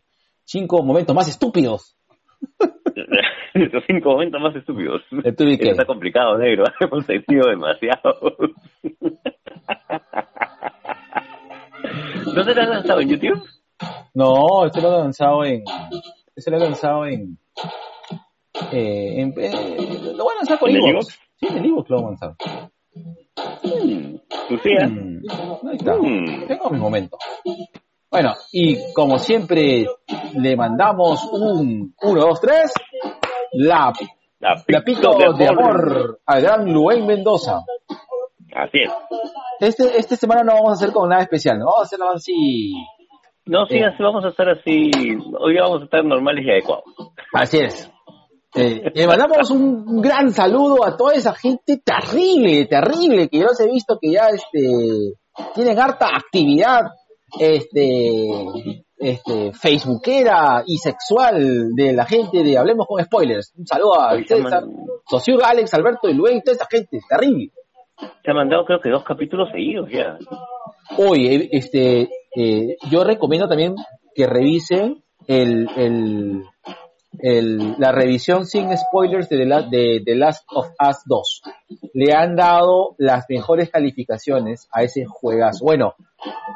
cinco 0.46 0.82
momentos 0.84 1.16
más 1.16 1.28
estúpidos 1.28 1.98
Los 3.54 3.84
cinco 3.86 4.12
momentos 4.12 4.42
más 4.42 4.56
estúpidos. 4.56 5.04
de 5.12 5.36
2BK. 5.36 5.62
Eso 5.62 5.72
está 5.72 5.86
complicado, 5.86 6.38
negro. 6.38 6.64
Hemos 6.80 7.06
sentido 7.06 7.50
demasiado. 7.50 8.16
¿Dónde 12.26 12.54
te 12.54 12.62
has 12.62 12.70
lanzado? 12.70 13.02
¿En 13.02 13.10
YouTube? 13.10 13.44
No, 14.16 14.66
esto 14.66 14.82
lo 14.82 14.88
he 14.88 15.00
lanzado 15.00 15.44
en, 15.44 15.64
esto 16.36 16.52
lo 16.52 16.58
he 16.58 16.60
lanzado 16.60 17.06
en, 17.06 17.38
eh, 18.72 19.22
en, 19.22 19.34
eh, 19.38 19.52
lo 20.16 20.24
voy 20.24 20.34
a 20.34 20.38
lanzar 20.38 20.58
por 20.60 20.70
¿En 20.70 20.78
el 20.78 20.90
iVoox. 20.90 21.08
Sí, 21.36 21.48
en 21.48 21.58
el 21.58 21.66
iVoox 21.66 21.90
lo 21.90 21.98
voy 21.98 22.06
a 22.06 22.10
lanzar. 22.10 22.36
Mm, 23.64 24.16
Lucía. 24.50 24.88
Mm, 24.88 25.22
ahí 25.70 25.76
está. 25.78 25.96
Mm. 25.96 26.48
Tengo 26.48 26.70
mi 26.70 26.80
momento. 26.80 27.18
Bueno, 28.12 28.34
y 28.52 28.94
como 28.94 29.18
siempre, 29.18 29.88
le 30.34 30.56
mandamos 30.56 31.24
un 31.32 31.94
1, 32.02 32.22
2, 32.22 32.42
3, 32.42 32.74
la, 33.54 33.92
La 34.40 34.64
la 34.68 34.82
pito 34.82 35.18
de 35.38 35.48
amor 35.48 36.20
al 36.26 36.42
gran 36.42 36.72
Luen 36.72 37.06
Mendoza. 37.08 37.62
Así 38.56 38.80
es. 38.84 38.92
Este, 39.60 39.98
esta 39.98 40.16
semana 40.16 40.44
no 40.44 40.54
vamos 40.54 40.70
a 40.72 40.74
hacer 40.74 40.92
con 40.92 41.10
nada 41.10 41.24
especial, 41.24 41.58
¿no? 41.58 41.66
Vamos 41.66 41.80
a 41.80 41.84
hacerlo 41.84 42.12
así. 42.12 42.74
No, 43.46 43.66
sí, 43.66 43.78
Eh. 43.78 43.86
así 43.86 44.04
vamos 44.04 44.24
a 44.26 44.30
estar 44.30 44.48
así. 44.50 44.92
Hoy 45.40 45.58
vamos 45.58 45.82
a 45.82 45.86
estar 45.86 46.06
normales 46.06 46.46
y 46.46 46.52
adecuados. 46.52 46.84
Así 47.34 47.58
es. 47.58 47.92
Eh, 48.56 48.92
le 48.94 49.08
mandamos 49.08 49.50
un 49.50 50.02
gran 50.02 50.32
saludo 50.32 50.86
a 50.86 50.96
toda 50.96 51.14
esa 51.14 51.34
gente 51.34 51.82
terrible, 51.84 52.66
terrible, 52.66 53.28
que 53.28 53.40
yo 53.40 53.46
los 53.46 53.60
he 53.60 53.68
visto 53.68 53.98
que 54.00 54.12
ya 54.12 54.28
este, 54.28 55.16
tienen 55.56 55.80
harta 55.80 56.08
actividad 56.16 56.82
este, 57.40 58.30
este, 58.98 59.54
facebookera 59.54 60.64
y 60.66 60.78
sexual 60.78 61.74
de 61.76 61.94
la 61.94 62.06
gente 62.06 62.44
de 62.44 62.58
Hablemos 62.58 62.86
con 62.88 63.04
Spoilers. 63.04 63.54
Un 63.58 63.66
saludo 63.66 64.00
a 64.00 64.14
Oye, 64.14 64.26
César, 64.28 64.64
Socio, 65.10 65.44
Alex, 65.44 65.74
Alberto 65.74 66.08
y 66.10 66.14
Luis, 66.14 66.44
toda 66.44 66.54
esta 66.54 66.68
gente, 66.70 67.00
terrible. 67.10 67.52
Se 68.24 68.32
ha 68.32 68.34
mandado 68.34 68.66
creo 68.66 68.80
que 68.80 68.90
dos 68.90 69.04
capítulos 69.04 69.50
seguidos 69.52 69.90
ya. 69.90 70.18
Hoy, 70.98 71.50
este, 71.52 72.10
eh, 72.36 72.78
yo 72.90 73.04
recomiendo 73.04 73.48
también 73.48 73.76
que 74.14 74.28
revisen 74.28 75.04
el, 75.28 75.68
el, 75.76 76.44
el- 77.20 77.76
la 77.78 77.92
revisión 77.92 78.46
sin 78.46 78.76
spoilers 78.78 79.30
de 79.30 79.46
La- 79.46 79.62
de 79.62 80.02
The 80.04 80.16
Last 80.16 80.44
of 80.54 80.68
Us 80.80 80.98
2. 81.06 81.42
Le 81.94 82.14
han 82.14 82.36
dado 82.36 82.96
las 82.98 83.26
mejores 83.30 83.70
calificaciones 83.70 84.68
a 84.72 84.84
ese 84.84 85.06
juegazo. 85.06 85.64
Bueno, 85.66 85.96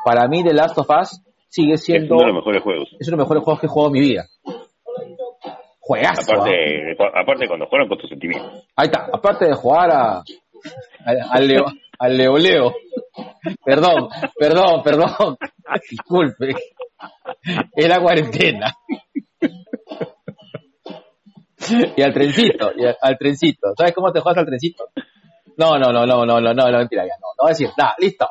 para 0.05 0.27
mí 0.27 0.43
The 0.43 0.53
Last 0.53 0.77
of 0.77 0.87
Us 0.89 1.21
sigue 1.49 1.73
Es 1.75 1.83
siendo 1.83 2.15
uno 2.15 2.23
de 2.27 2.33
los 2.33 2.35
mejores 2.37 2.63
juegos. 2.63 2.89
es 2.99 3.07
uno 3.07 3.17
de 3.17 3.21
los 3.21 3.25
mejores 3.27 3.43
juegos 3.43 3.59
que 3.61 3.65
he 3.67 3.69
jugado 3.69 3.87
en 3.87 3.93
mi 3.93 4.07
vida. 4.07 4.25
Juegazo. 5.79 6.31
¿ah? 6.33 6.35
Aparte, 6.35 6.97
aparte 7.15 7.47
cuando 7.47 7.65
juegan 7.67 7.87
con 7.87 7.97
tus 7.97 8.09
sentimientos. 8.09 8.67
Ahí 8.75 8.87
está, 8.87 9.07
aparte 9.13 9.45
de 9.45 9.53
jugar 9.53 9.89
a, 9.91 10.23
al, 11.31 11.47
Leo, 11.47 11.65
al 11.99 12.17
Leo 12.17 12.37
Leo. 12.37 12.73
Perdón, 13.63 14.09
perdón, 14.37 14.81
perdón. 14.83 15.37
Disculpe. 15.89 16.55
Era 17.75 18.01
cuarentena. 18.01 18.73
Y 21.97 22.01
al 22.01 22.13
trencito, 22.13 22.71
y 22.75 22.85
al, 22.85 22.97
al 23.01 23.17
trencito. 23.17 23.73
¿Sabes 23.77 23.93
cómo 23.93 24.11
te 24.11 24.19
juegas 24.19 24.39
al 24.39 24.45
trencito? 24.45 24.85
No, 25.57 25.77
no, 25.77 25.91
no, 25.91 26.05
no, 26.05 26.25
no, 26.25 26.39
no, 26.39 26.53
no, 26.53 26.71
no, 26.71 26.77
mentira, 26.77 27.03
ya, 27.03 27.13
no, 27.19 27.27
no 27.37 27.43
voy 27.43 27.47
a 27.47 27.49
decir, 27.49 27.69
nada, 27.77 27.95
listo. 27.99 28.27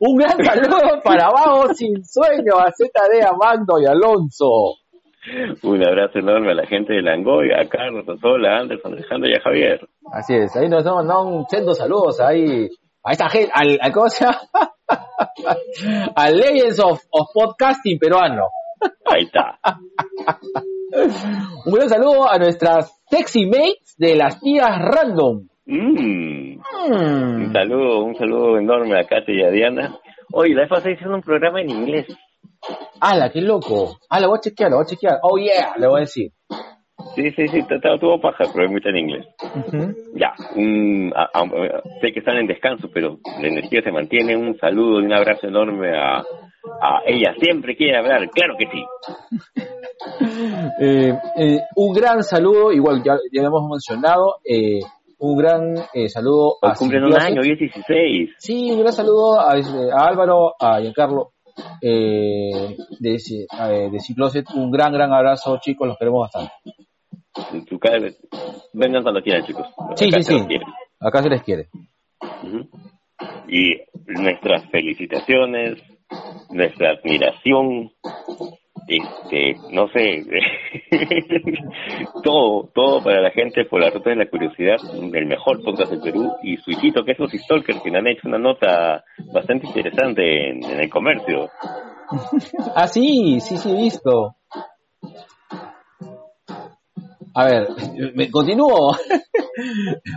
Un 0.00 0.16
gran 0.16 0.38
saludo 0.44 1.00
para 1.02 1.28
Vagos 1.30 1.76
Sin 1.76 2.04
Sueño, 2.04 2.54
a 2.56 2.70
ZD, 2.70 3.24
a 3.24 3.36
Magno 3.36 3.80
y 3.80 3.86
Alonso. 3.86 4.76
Un 5.62 5.86
abrazo 5.86 6.20
enorme 6.20 6.52
a 6.52 6.54
la 6.54 6.66
gente 6.66 6.94
de 6.94 7.02
Langoy, 7.02 7.50
a 7.52 7.68
Carlos, 7.68 8.08
a 8.08 8.16
Sola, 8.18 8.56
a 8.56 8.60
Anderson, 8.60 8.92
Alejandro 8.92 9.28
y 9.28 9.34
a 9.34 9.40
Javier. 9.40 9.88
Así 10.12 10.34
es, 10.34 10.56
ahí 10.56 10.68
nos 10.68 10.86
han 10.86 10.94
mandado 10.94 11.26
un 11.26 11.46
sendo 11.48 11.74
saludos 11.74 12.20
ahí 12.20 12.68
a 13.02 13.12
esta 13.12 13.28
gente, 13.28 13.50
al, 13.52 13.78
al 13.80 13.92
¿cómo 13.92 14.08
se 14.08 14.24
llama? 14.24 14.38
al 16.16 16.36
Legends 16.36 16.80
of, 16.80 17.00
of 17.10 17.28
Podcasting 17.34 17.98
peruano. 17.98 18.44
Ahí 19.04 19.24
está. 19.24 19.58
Un 21.66 21.72
gran 21.74 21.88
saludo 21.88 22.30
a 22.30 22.38
nuestras 22.38 22.92
sexy 23.10 23.46
mates 23.46 23.94
de 23.98 24.16
las 24.16 24.40
tías 24.40 24.78
random. 24.80 25.46
Mm. 25.66 26.58
Un 26.90 27.48
Mm. 27.48 27.52
saludo, 27.52 28.04
un 28.04 28.14
saludo 28.16 28.58
enorme 28.58 28.98
a 28.98 29.04
Katy 29.04 29.32
y 29.32 29.42
a 29.42 29.50
Diana. 29.50 29.96
Oye, 30.32 30.54
la 30.54 30.62
vez 30.62 30.70
pasada 30.70 30.90
hicieron 30.92 31.16
un 31.16 31.22
programa 31.22 31.60
en 31.60 31.70
inglés. 31.70 32.06
¡Hala, 33.00 33.30
qué 33.30 33.40
loco! 33.40 33.98
¡Ah, 34.08 34.20
lo 34.20 34.28
voy 34.28 34.38
a 34.38 34.40
chequear, 34.40 34.70
lo 34.70 34.76
voy 34.76 34.84
a 34.84 34.88
chequear! 34.88 35.18
¡Oh, 35.22 35.38
yeah! 35.38 35.74
Le 35.78 35.86
voy 35.86 35.98
a 35.98 36.00
decir. 36.00 36.32
Sí, 37.14 37.30
sí, 37.32 37.48
sí, 37.48 37.64
tuvo 38.00 38.20
paja, 38.20 38.44
pero 38.52 38.66
es 38.66 38.70
mucho 38.72 38.88
en 38.88 38.96
inglés. 38.96 39.26
Ya, 40.14 40.32
un, 40.56 41.12
sé 42.00 42.12
que 42.12 42.18
están 42.20 42.36
en 42.36 42.46
descanso, 42.46 42.88
pero 42.92 43.18
la 43.40 43.48
energía 43.48 43.82
se 43.82 43.92
mantiene. 43.92 44.36
Un 44.36 44.56
saludo 44.58 45.00
y 45.00 45.04
un 45.04 45.12
abrazo 45.12 45.46
enorme 45.48 45.96
a, 45.96 46.22
a 46.80 47.00
ella. 47.06 47.34
Siempre 47.40 47.76
quiere 47.76 47.98
hablar, 47.98 48.28
claro 48.30 48.54
que 48.58 48.66
sí. 48.66 48.84
Eh, 50.80 51.12
eh, 51.36 51.60
un 51.74 51.92
gran 51.92 52.22
saludo, 52.22 52.70
igual 52.70 53.02
ya, 53.02 53.16
ya 53.32 53.42
lo 53.42 53.48
hemos 53.48 53.68
mencionado, 53.68 54.36
eh, 54.44 54.80
un 55.18 55.36
gran 55.36 55.74
eh, 55.92 56.08
saludo 56.08 56.56
Hoy 56.62 56.70
a 56.70 56.74
cumplen 56.74 57.04
un 57.04 57.20
año, 57.20 57.40
hoy 57.40 57.52
es 57.52 57.58
16. 57.58 58.30
Sí, 58.38 58.70
un 58.70 58.80
gran 58.80 58.92
saludo 58.92 59.40
a, 59.40 59.52
a 59.52 60.06
Álvaro, 60.06 60.54
a 60.58 60.80
Giancarlo 60.80 61.32
eh, 61.82 62.76
de, 63.00 63.10
de 63.90 64.00
Cicloset. 64.00 64.46
Un 64.54 64.70
gran, 64.70 64.92
gran 64.92 65.12
abrazo, 65.12 65.58
chicos, 65.60 65.88
los 65.88 65.98
queremos 65.98 66.20
bastante. 66.20 66.52
Vengan 68.72 69.02
cuando 69.02 69.22
quieran, 69.22 69.44
chicos. 69.44 69.66
Sí, 69.96 70.08
Acá 70.08 70.22
sí, 70.22 70.38
se 70.38 70.38
sí. 70.38 70.60
Acá 71.00 71.22
se 71.22 71.28
les 71.28 71.42
quiere. 71.42 71.68
Y 73.48 73.76
nuestras 74.06 74.68
felicitaciones, 74.70 75.80
nuestra 76.50 76.92
admiración, 76.92 77.90
este, 78.86 79.56
no 79.70 79.88
sé, 79.88 80.24
todo, 82.24 82.70
todo 82.74 83.02
para 83.02 83.20
la 83.20 83.30
gente 83.30 83.64
por 83.64 83.80
la 83.80 83.90
ruta 83.90 84.10
de 84.10 84.16
la 84.16 84.30
curiosidad, 84.30 84.76
el 84.92 85.26
mejor 85.26 85.62
podcast 85.62 85.90
del 85.90 86.00
Perú 86.00 86.32
y 86.42 86.56
su 86.58 86.70
hijito 86.70 87.04
que 87.04 87.12
es 87.12 87.18
los 87.18 87.30
Stalkers, 87.32 87.80
que 87.82 87.96
han 87.96 88.06
hecho 88.06 88.28
una 88.28 88.38
nota 88.38 89.04
bastante 89.32 89.66
interesante 89.66 90.50
en, 90.50 90.64
en 90.64 90.80
el 90.80 90.90
comercio. 90.90 91.50
Ah, 92.74 92.86
sí, 92.86 93.38
sí, 93.40 93.58
sí, 93.58 93.70
listo. 93.70 94.34
A 97.34 97.44
ver, 97.44 97.68
me 98.14 98.30
continúo. 98.30 98.96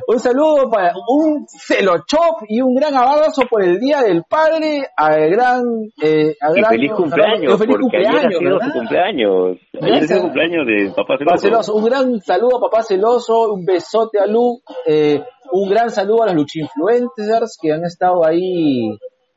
un 0.07 0.19
saludo 0.19 0.69
para 0.69 0.93
un 1.07 1.45
celochop 1.47 2.43
y 2.47 2.61
un 2.61 2.75
gran 2.75 2.95
abrazo 2.95 3.43
por 3.49 3.63
el 3.63 3.79
Día 3.79 4.01
del 4.01 4.23
Padre 4.23 4.87
al 4.95 5.29
gran... 5.29 5.63
Eh, 6.01 6.35
Y 6.55 6.59
gran 6.59 6.71
feliz 6.71 6.91
cumpleaños, 6.93 7.57
feliz 7.57 7.77
porque 7.79 7.97
ayer 7.97 8.07
ha 8.07 8.11
cumpleaños, 8.11 8.39
sido 8.39 8.51
¿verdad? 8.51 8.67
su 8.67 8.73
cumpleaños. 8.73 9.57
Ayer 9.81 10.03
el 10.03 10.65
de 10.65 10.89
papá 10.95 11.17
Papá 11.17 11.37
Celoso. 11.37 11.41
Celoso, 11.41 11.75
un 11.75 11.85
gran 11.85 12.21
saludo 12.21 12.57
a 12.57 12.61
Papá 12.61 12.83
Celoso, 12.83 13.53
un 13.53 13.65
besote 13.65 14.19
a 14.19 14.27
Lu, 14.27 14.61
eh, 14.85 15.21
un 15.51 15.69
gran 15.69 15.89
saludo 15.89 16.23
a 16.23 16.27
los 16.27 16.35
luchinfluencers 16.35 17.57
que 17.61 17.71
han 17.73 17.83
estado 17.83 18.25
ahí 18.25 18.89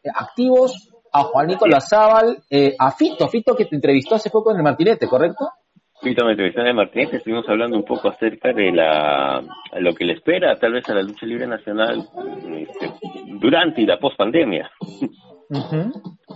eh, 0.03 0.11
activos, 0.14 0.91
a 1.12 1.22
Juanito 1.25 1.66
Lazábal, 1.66 2.43
eh, 2.51 2.75
a 2.79 2.91
Fito, 2.91 3.29
Fito 3.29 3.55
que 3.57 3.66
te 3.66 3.77
entrevistó 3.77 4.16
hace 4.16 4.31
poco 4.31 4.51
en 4.51 4.59
el 4.59 4.62
Martinete, 4.64 5.07
¿correcto? 5.09 5.49
Ahorita 6.05 6.22
me 6.24 6.32
entrevisté 6.32 6.62
de 6.62 6.74
Martínez, 6.74 7.14
estuvimos 7.14 7.48
hablando 7.48 7.78
un 7.78 7.84
poco 7.84 8.09
acerca 8.11 8.52
de 8.52 8.70
la 8.72 9.42
lo 9.80 9.94
que 9.94 10.05
le 10.05 10.12
espera 10.12 10.55
tal 10.57 10.72
vez 10.74 10.86
a 10.90 10.94
la 10.94 11.00
lucha 11.02 11.24
libre 11.24 11.46
nacional 11.46 12.07
este, 12.59 12.92
durante 13.40 13.80
y 13.80 13.86
la 13.86 13.98
post 13.98 14.16
pandemia, 14.16 14.70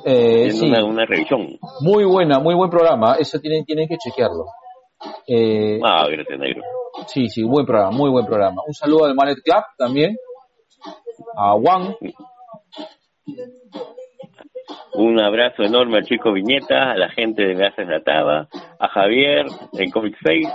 Eh, 0.05 0.49
haciendo 0.49 0.53
sí, 0.53 0.67
una, 0.67 0.85
una 0.85 1.05
revisión. 1.07 1.59
muy 1.81 2.05
buena, 2.05 2.39
muy 2.39 2.55
buen 2.55 2.71
programa, 2.71 3.17
eso 3.19 3.39
tienen, 3.41 3.65
tienen 3.65 3.89
que 3.89 3.97
chequearlo. 3.97 4.45
Eh, 5.27 5.81
Ah, 5.83 6.07
gracias, 6.09 6.39
negro. 6.39 6.63
sí, 7.07 7.29
sí, 7.29 7.43
buen 7.43 7.67
programa, 7.67 7.91
muy 7.91 8.09
buen 8.11 8.25
programa. 8.25 8.63
Un 8.67 8.75
saludo 8.75 9.07
al 9.07 9.15
Manet 9.15 9.39
Club 9.43 9.63
también, 9.77 10.17
a 11.37 11.53
Juan, 11.53 11.95
Un 14.95 15.19
abrazo 15.21 15.63
enorme 15.63 15.99
al 15.99 16.05
chico 16.05 16.33
Viñeta, 16.33 16.91
a 16.93 16.97
la 16.97 17.09
gente 17.11 17.43
de 17.45 17.55
Me 17.55 17.67
Haces 17.67 17.87
la 17.89 18.03
Taba, 18.03 18.49
a 18.79 18.89
Javier 18.89 19.47
en 19.75 19.91
Comic 19.91 20.17
Face, 20.23 20.53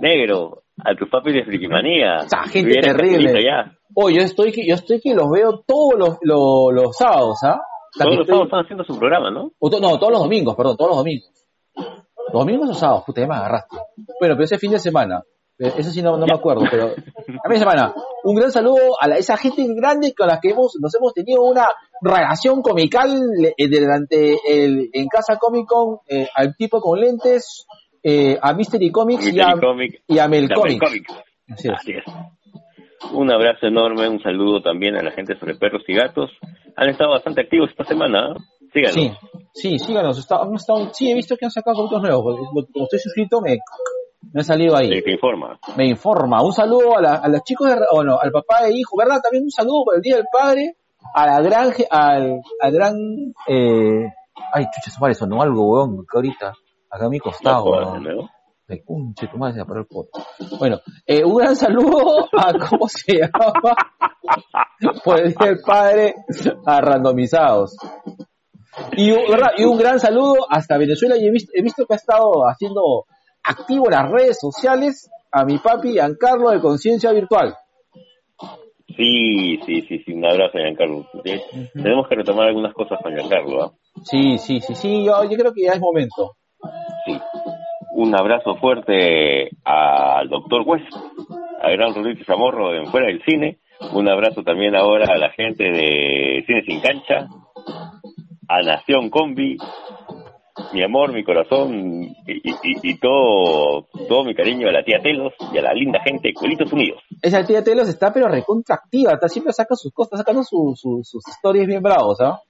negro, 0.00 0.62
a 0.84 0.94
tus 0.94 1.08
papis 1.08 1.34
de 1.34 1.44
Frikimanía. 1.44 2.16
Esa 2.18 2.42
gente 2.44 2.70
Viene 2.70 2.82
terrible. 2.94 3.16
Castellito 3.32 3.40
Ya. 3.40 3.72
oh, 3.94 4.10
yo 4.10 4.20
estoy 4.22 4.52
que, 4.52 4.66
yo 4.66 4.74
estoy 4.74 5.00
que 5.00 5.14
los 5.14 5.30
veo 5.30 5.62
todos 5.66 5.94
los, 5.98 6.18
los, 6.22 6.72
los 6.72 6.96
sábados, 6.96 7.38
¿ah? 7.44 7.60
Todos 7.98 8.10
los 8.16 8.20
estoy- 8.20 8.26
sábados 8.26 8.46
están 8.48 8.60
haciendo 8.64 8.84
su 8.84 8.98
programa, 8.98 9.30
¿no? 9.30 9.52
O 9.58 9.70
to- 9.70 9.80
no, 9.80 9.98
todos 9.98 10.12
los 10.12 10.22
domingos, 10.22 10.54
perdón, 10.56 10.76
todos 10.76 10.90
los 10.90 10.98
domingos. 10.98 11.30
¿Los 12.32 12.44
domingos 12.44 12.70
o 12.70 12.74
sábados? 12.74 13.04
Puta, 13.06 13.20
ya 13.22 13.26
me 13.26 13.34
agarraste. 13.36 13.76
Bueno, 14.20 14.34
pero 14.34 14.42
ese 14.44 14.58
fin 14.58 14.72
de 14.72 14.78
semana. 14.78 15.22
Eh, 15.58 15.72
Eso 15.78 15.90
sí 15.90 16.02
no, 16.02 16.16
no 16.18 16.26
me 16.26 16.34
acuerdo, 16.34 16.64
pero... 16.70 16.92
A 17.44 17.48
mi 17.48 17.56
semana. 17.58 17.94
Un 18.24 18.34
gran 18.36 18.50
saludo 18.50 19.00
a 19.00 19.08
la- 19.08 19.16
esa 19.18 19.36
gente 19.36 19.64
grande 19.74 20.12
con 20.14 20.26
la 20.28 20.38
que 20.40 20.50
hemos, 20.50 20.72
nos 20.80 20.94
hemos 20.94 21.12
tenido 21.14 21.42
una 21.42 21.66
relación 22.02 22.60
comical 22.62 23.08
eh, 23.56 23.68
durante 23.68 24.36
el, 24.48 24.90
en 24.92 25.06
Casa 25.08 25.36
Comic 25.38 25.66
Con, 25.66 25.98
eh, 26.08 26.28
al 26.34 26.54
tipo 26.56 26.80
con 26.80 27.00
lentes, 27.00 27.66
eh, 28.02 28.38
a 28.40 28.52
Mystery 28.52 28.90
Comics 28.90 29.32
y 29.32 29.40
a, 29.40 29.52
Comic, 29.58 30.02
y 30.06 30.18
a 30.18 30.28
Mel 30.28 30.48
Comics. 30.52 30.80
Comics. 30.80 31.12
Así 31.48 31.68
es. 31.68 31.74
Así 31.74 31.92
es. 31.92 32.04
Un 33.12 33.30
abrazo 33.32 33.66
enorme, 33.66 34.08
un 34.08 34.20
saludo 34.20 34.60
también 34.62 34.96
a 34.96 35.02
la 35.02 35.12
gente 35.12 35.38
sobre 35.38 35.54
perros 35.54 35.82
y 35.86 35.94
gatos. 35.94 36.30
Han 36.76 36.90
estado 36.90 37.10
bastante 37.12 37.42
activos 37.42 37.70
esta 37.70 37.84
semana. 37.84 38.32
¿eh? 38.32 38.68
Síganos. 38.72 38.94
Sí, 38.94 39.12
sí, 39.54 39.78
síganos. 39.78 40.18
Está, 40.18 40.40
estado- 40.54 40.90
sí, 40.92 41.10
he 41.10 41.14
visto 41.14 41.36
que 41.36 41.44
han 41.46 41.50
sacado 41.50 41.76
productos 41.76 42.02
nuevos. 42.02 42.36
Como 42.72 42.84
estoy 42.84 42.98
suscrito, 42.98 43.40
me, 43.40 43.56
me 44.32 44.40
ha 44.40 44.44
salido 44.44 44.76
ahí. 44.76 44.90
El 44.92 45.02
que 45.04 45.12
informa. 45.12 45.58
me 45.76 45.86
informa. 45.88 46.42
Un 46.42 46.52
saludo 46.52 46.96
a, 46.98 47.02
la- 47.02 47.14
a 47.16 47.28
los 47.28 47.42
chicos, 47.42 47.68
de, 47.68 47.76
o 47.92 48.02
no, 48.04 48.18
al 48.20 48.30
papá 48.32 48.66
e 48.66 48.72
hijo, 48.72 48.96
¿verdad? 48.96 49.20
También 49.22 49.44
un 49.44 49.50
saludo 49.50 49.84
por 49.84 49.96
el 49.96 50.02
Día 50.02 50.16
del 50.16 50.26
Padre, 50.32 50.76
a 51.14 51.26
la 51.26 51.40
gran, 51.40 51.72
al, 51.90 52.40
al 52.60 52.72
gran, 52.72 52.94
eh, 53.48 54.12
ay, 54.52 54.64
chucha, 54.74 54.90
su 54.90 55.00
madre, 55.00 55.14
sonó 55.14 55.40
algo, 55.42 55.70
weón, 55.72 55.98
que 56.10 56.16
ahorita, 56.16 56.52
acá 56.90 57.06
a 57.06 57.08
mi 57.08 57.18
No 57.18 57.24
costado, 57.24 57.64
de. 58.00 58.28
Ay, 58.68 58.82
conche, 58.84 59.28
tu 59.28 59.38
madre 59.38 59.54
se 59.54 59.60
el 59.60 59.86
poto. 59.86 60.10
Bueno, 60.58 60.80
eh, 61.06 61.22
un 61.24 61.36
gran 61.36 61.54
saludo 61.54 62.26
a, 62.36 62.52
¿cómo 62.68 62.88
se 62.88 63.18
llama? 63.18 63.52
por 65.04 65.20
el 65.20 65.34
Día 65.34 65.46
del 65.48 65.60
Padre, 65.64 66.14
a 66.66 66.80
randomizados. 66.80 67.76
Y, 68.96 69.10
¿verdad? 69.12 69.50
y 69.56 69.64
un 69.64 69.78
gran 69.78 70.00
saludo 70.00 70.34
hasta 70.50 70.76
Venezuela. 70.78 71.16
Y 71.16 71.26
he 71.26 71.30
visto, 71.30 71.52
he 71.54 71.62
visto 71.62 71.86
que 71.86 71.94
ha 71.94 71.96
estado 71.96 72.42
haciendo 72.48 73.04
activo 73.46 73.88
las 73.90 74.10
redes 74.10 74.38
sociales 74.40 75.10
a 75.30 75.44
mi 75.44 75.58
papi 75.58 75.92
Giancarlo 75.92 76.50
de 76.50 76.60
Conciencia 76.60 77.12
Virtual. 77.12 77.54
Sí, 78.96 79.58
sí, 79.66 79.82
sí, 79.88 80.02
sí. 80.04 80.12
Un 80.12 80.24
abrazo, 80.24 80.58
Giancarlo. 80.58 81.06
Sí, 81.24 81.68
Tenemos 81.74 82.08
que 82.08 82.14
retomar 82.14 82.48
algunas 82.48 82.72
cosas 82.72 82.98
con 83.02 83.14
Giancarlo. 83.14 83.64
¿ah? 83.64 83.72
Sí, 84.04 84.38
sí, 84.38 84.60
sí, 84.60 84.74
sí, 84.74 85.04
yo, 85.04 85.22
yo 85.24 85.36
creo 85.36 85.52
que 85.52 85.64
ya 85.64 85.72
es 85.72 85.80
momento. 85.80 86.36
Sí. 87.04 87.18
Un 87.92 88.14
abrazo 88.14 88.56
fuerte 88.56 89.50
al 89.64 90.28
doctor 90.28 90.62
West, 90.66 90.92
a 91.62 91.70
Gran 91.70 91.94
Rodríguez 91.94 92.26
Zamorro 92.26 92.74
en 92.74 92.86
Fuera 92.86 93.06
del 93.06 93.22
Cine. 93.24 93.58
Un 93.92 94.08
abrazo 94.08 94.42
también 94.42 94.74
ahora 94.74 95.06
a 95.12 95.18
la 95.18 95.30
gente 95.30 95.64
de 95.64 96.44
Cine 96.46 96.62
Sin 96.66 96.80
Cancha, 96.80 97.26
a 98.48 98.62
Nación 98.62 99.10
Combi, 99.10 99.56
mi 100.72 100.82
amor, 100.82 101.12
mi 101.12 101.24
corazón 101.24 102.02
y, 102.26 102.38
y, 102.44 102.54
y, 102.82 102.98
todo, 102.98 103.88
todo 104.08 104.24
mi 104.24 104.34
cariño 104.34 104.68
a 104.68 104.72
la 104.72 104.84
tía 104.84 105.00
Telos 105.02 105.32
y 105.52 105.58
a 105.58 105.62
la 105.62 105.72
linda 105.72 106.00
gente 106.04 106.28
de 106.28 106.34
Cuelitos 106.34 106.72
Unidos. 106.72 107.02
Esa 107.22 107.44
tía 107.44 107.62
Telos 107.62 107.88
está 107.88 108.12
pero 108.12 108.28
recontractiva, 108.28 109.12
está 109.12 109.28
siempre 109.28 109.52
saca 109.52 109.74
sus 109.74 109.92
cosas, 109.92 110.18
sacando 110.18 110.42
su, 110.42 110.74
su, 110.76 111.00
sus 111.02 111.26
historias 111.28 111.66
bien 111.66 111.82
bravos, 111.82 112.20
¿ah? 112.20 112.40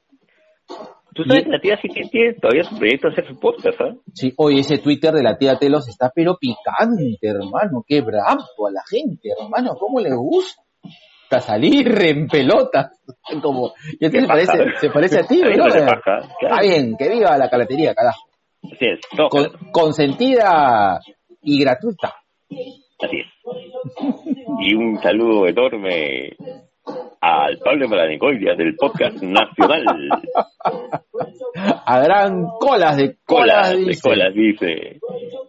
Tú 1.15 1.25
sabes 1.25 1.45
que 1.45 1.51
la 1.51 1.61
tía 1.61 1.79
sí 1.81 1.89
tiene 1.89 2.35
todavía 2.35 2.65
su 2.65 2.77
proyecto 2.77 3.09
de 3.09 3.13
hacer 3.15 3.27
su 3.27 3.41
podcast, 3.41 3.81
¿ah? 3.81 3.95
Sí, 4.13 4.35
oye, 4.37 4.61
ese 4.61 4.79
Twitter 4.79 5.15
de 5.15 5.23
la 5.23 5.39
tía 5.39 5.59
Telos 5.59 5.89
está 5.89 6.13
pero 6.15 6.37
picante, 6.39 7.17
hermano, 7.23 7.85
qué 7.87 8.03
bravo 8.03 8.67
a 8.69 8.71
la 8.71 8.83
gente, 8.89 9.31
hermano, 9.39 9.77
¿cómo 9.79 10.01
le 10.01 10.15
gusta? 10.15 10.66
Salir 11.41 11.89
en 12.03 12.27
pelota. 12.27 12.91
Como 13.43 13.73
y 13.99 14.09
se 14.09 14.27
parece 14.27 14.53
se 14.81 14.91
parece 14.91 15.21
a 15.21 15.27
ti 15.27 15.41
¿no? 15.57 15.67
está 15.67 16.61
bien 16.61 16.97
que 16.97 17.09
viva 17.09 17.37
la 17.37 17.51
calatería 17.51 17.95
carajo. 17.95 18.29
Así 18.63 18.87
es 18.87 19.01
consentida 19.73 21.01
y 21.43 21.61
gratuita. 21.61 22.15
Así 22.49 23.19
es. 23.19 23.27
Y 24.61 24.75
un 24.75 24.99
saludo 25.01 25.47
enorme 25.47 26.37
al 27.21 27.59
Pablo 27.59 27.89
Malanicoidia 27.89 28.55
del 28.55 28.77
podcast 28.77 29.23
nacional. 29.23 29.85
A 31.87 32.01
gran 32.01 32.45
colas 32.61 32.97
de 32.97 33.17
colas, 33.25 33.73
colas 33.73 33.87
de 33.87 34.01
colas 34.01 34.35
dice. 34.35 34.99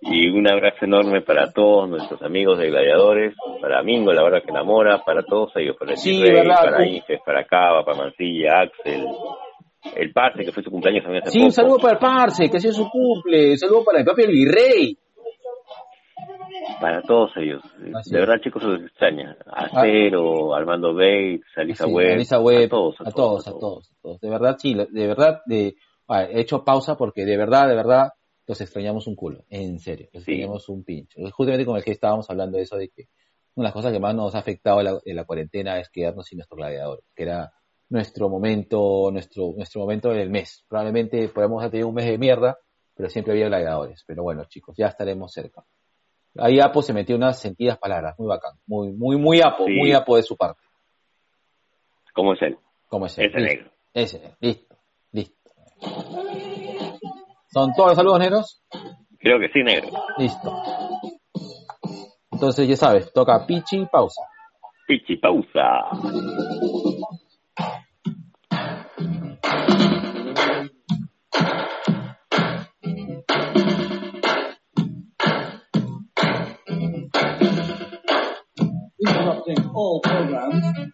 Y 0.02 0.30
un 0.30 0.50
abrazo 0.50 0.86
enorme 0.86 1.22
para 1.22 1.52
todos 1.52 1.90
nuestros 1.90 2.22
amigos 2.22 2.58
de 2.60 2.70
Gladiadores, 2.70 3.36
para 3.62 3.84
Mingo, 3.84 4.14
la 4.14 4.24
verdad 4.24 4.44
que 4.44 4.52
enamora, 4.52 5.04
para 5.04 5.24
todos 5.24 5.52
ellos, 5.56 5.76
para 5.78 5.92
el 5.92 5.98
sí, 5.98 6.22
para 6.22 6.88
Inges, 6.88 7.20
para 7.26 7.44
Cava, 7.44 7.84
para 7.84 7.98
Mancilla, 7.98 8.62
Axel, 8.62 9.06
el 9.96 10.14
Parse, 10.14 10.46
que 10.46 10.52
fue 10.52 10.64
su 10.64 10.72
cumpleaños 10.72 11.04
también 11.04 11.24
hace 11.24 11.32
Sí, 11.32 11.44
un 11.44 11.52
saludo 11.52 11.78
para 11.78 11.94
el 11.94 12.00
Parse, 12.00 12.50
que 12.50 12.58
ha 12.58 12.60
sido 12.60 12.74
su 12.74 12.90
cumple, 12.90 13.52
un 13.52 13.58
saludo 13.58 13.84
para 13.84 14.00
el 14.00 14.06
propio 14.06 14.28
Virrey. 14.28 14.98
Para 16.80 17.02
todos 17.02 17.32
ellos. 17.38 17.62
de 17.80 18.20
verdad, 18.20 18.36
chicos, 18.42 18.62
se 18.62 18.70
los 18.70 18.82
extraña. 18.84 19.38
Acero, 19.46 20.54
ah. 20.54 20.58
Armando 20.58 20.94
Bates, 20.94 21.42
Alisa 21.56 21.86
sí, 21.86 21.92
Webb. 21.92 22.14
Alisa 22.14 22.40
Webb. 22.40 22.66
A 22.66 22.70
todos 22.70 23.02
a, 23.02 23.12
todos, 23.12 23.48
a 23.48 23.52
todos, 23.52 23.92
a 23.92 24.02
todos. 24.02 24.22
De 24.22 24.30
verdad, 24.30 24.58
sí, 24.60 24.74
de 24.74 25.08
verdad, 25.08 25.42
de, 25.46 25.76
he 26.10 26.42
hecho 26.42 26.64
pausa 26.64 26.96
porque 26.98 27.26
de 27.26 27.38
verdad, 27.38 27.68
de 27.68 27.76
verdad, 27.76 28.14
los 28.46 28.62
extrañamos 28.62 29.08
un 29.08 29.16
culo, 29.16 29.44
en 29.50 29.80
serio, 29.80 30.08
los 30.14 30.24
extrañamos 30.24 30.70
un 30.70 30.84
pincho. 30.84 31.20
Justamente 31.32 31.66
con 31.66 31.76
el 31.76 31.84
que 31.84 31.92
estábamos 31.92 32.30
hablando 32.30 32.58
de 32.58 32.64
eso, 32.64 32.78
de 32.78 32.90
que 32.90 33.10
una 33.56 33.66
de 33.66 33.68
las 33.68 33.74
cosas 33.74 33.92
que 33.92 34.00
más 34.00 34.16
nos 34.16 34.36
ha 34.36 34.40
afectado 34.40 35.02
en 35.04 35.16
la, 35.16 35.26
cuarentena 35.26 35.80
es 35.80 35.90
quedarnos 35.90 36.28
sin 36.28 36.38
nuestro 36.38 36.58
gladiador, 36.58 37.04
que 37.16 37.24
era 37.24 37.52
nuestro 37.90 38.30
momento, 38.30 39.10
nuestro, 39.12 39.54
nuestro 39.56 39.82
momento 39.82 40.10
del 40.10 40.30
mes. 40.30 40.64
Probablemente 40.68 41.28
podemos 41.30 41.62
haber 41.62 41.72
tenido 41.72 41.90
un 41.90 41.96
mes 41.96 42.06
de 42.06 42.18
mierda, 42.18 42.58
pero 42.94 43.10
siempre 43.10 43.34
había 43.34 43.48
gladiadores. 43.48 44.04
Pero 44.06 44.24
bueno, 44.24 44.46
chicos, 44.46 44.76
ya 44.78 44.88
estaremos 44.88 45.34
cerca. 45.34 45.64
Ahí 46.40 46.60
Apo 46.60 46.82
se 46.82 46.94
metió 46.94 47.16
unas 47.16 47.40
sentidas 47.40 47.78
palabras, 47.78 48.16
muy 48.18 48.28
bacán, 48.28 48.54
muy, 48.66 48.92
muy, 48.92 49.18
muy 49.18 49.42
Apo, 49.42 49.68
muy 49.68 49.92
Apo 49.94 50.16
de 50.16 50.24
su 50.24 50.36
parte. 50.36 50.62
¿Cómo 52.14 52.34
es 52.34 52.42
él? 52.42 52.58
¿Cómo 52.88 53.06
es 53.06 53.18
él? 53.18 53.26
Ese 53.26 53.40
negro. 53.40 53.72
Ese, 53.94 54.36
listo, 54.40 54.76
listo. 55.12 55.52
¿Son 57.48 57.74
todos 57.74 57.90
los 57.90 57.96
saludos 57.96 58.20
negros? 58.20 58.64
Creo 59.20 59.40
que 59.40 59.50
sí, 59.50 59.64
negro. 59.64 59.90
Listo. 60.18 60.54
Entonces, 62.32 62.68
ya 62.68 62.76
sabes, 62.76 63.12
toca 63.14 63.46
pichi 63.48 63.86
pausa. 63.92 64.22
Pichi 64.88 65.18
pausa. 65.18 65.90
whole 79.78 80.02
program. 80.02 80.94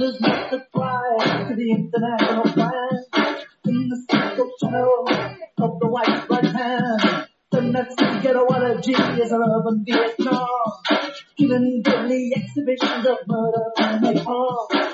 wonders 0.00 0.20
must 0.20 0.52
apply 0.52 1.46
to 1.48 1.54
the 1.54 1.70
international 1.72 2.44
plan. 2.52 3.04
In 3.66 3.88
the 3.88 4.02
central 4.10 4.50
shadow 4.58 5.04
of 5.58 5.80
the 5.80 5.88
white 5.88 6.28
right 6.30 6.44
hand, 6.44 7.26
the 7.50 7.60
Nazi 7.60 8.04
ghettoology 8.22 9.20
is 9.20 9.32
love 9.32 9.66
in 9.68 9.84
Vietnam, 9.84 10.48
Given 11.36 11.82
deadly 11.82 12.32
exhibitions 12.34 13.06
of 13.06 13.18
murder 13.26 13.64
and 13.78 14.02
napalm. 14.02 14.89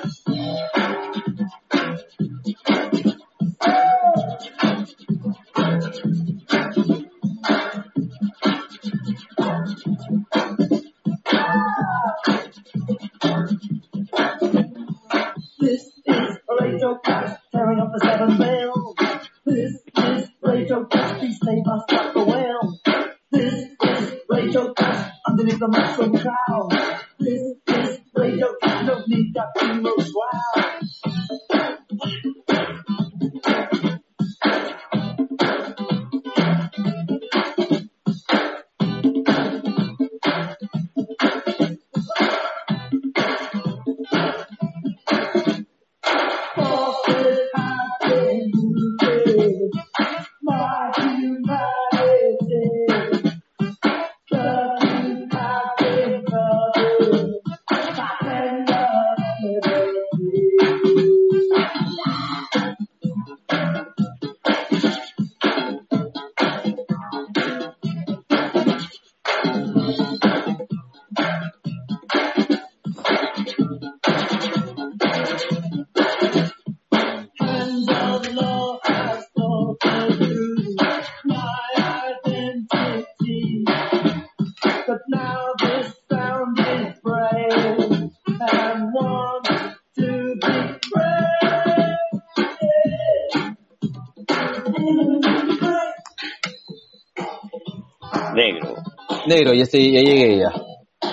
Negro, 99.37 99.53
ya, 99.53 99.63
estoy, 99.63 99.91
ya 99.93 100.01
llegué 100.01 100.39
ya. 100.39 100.51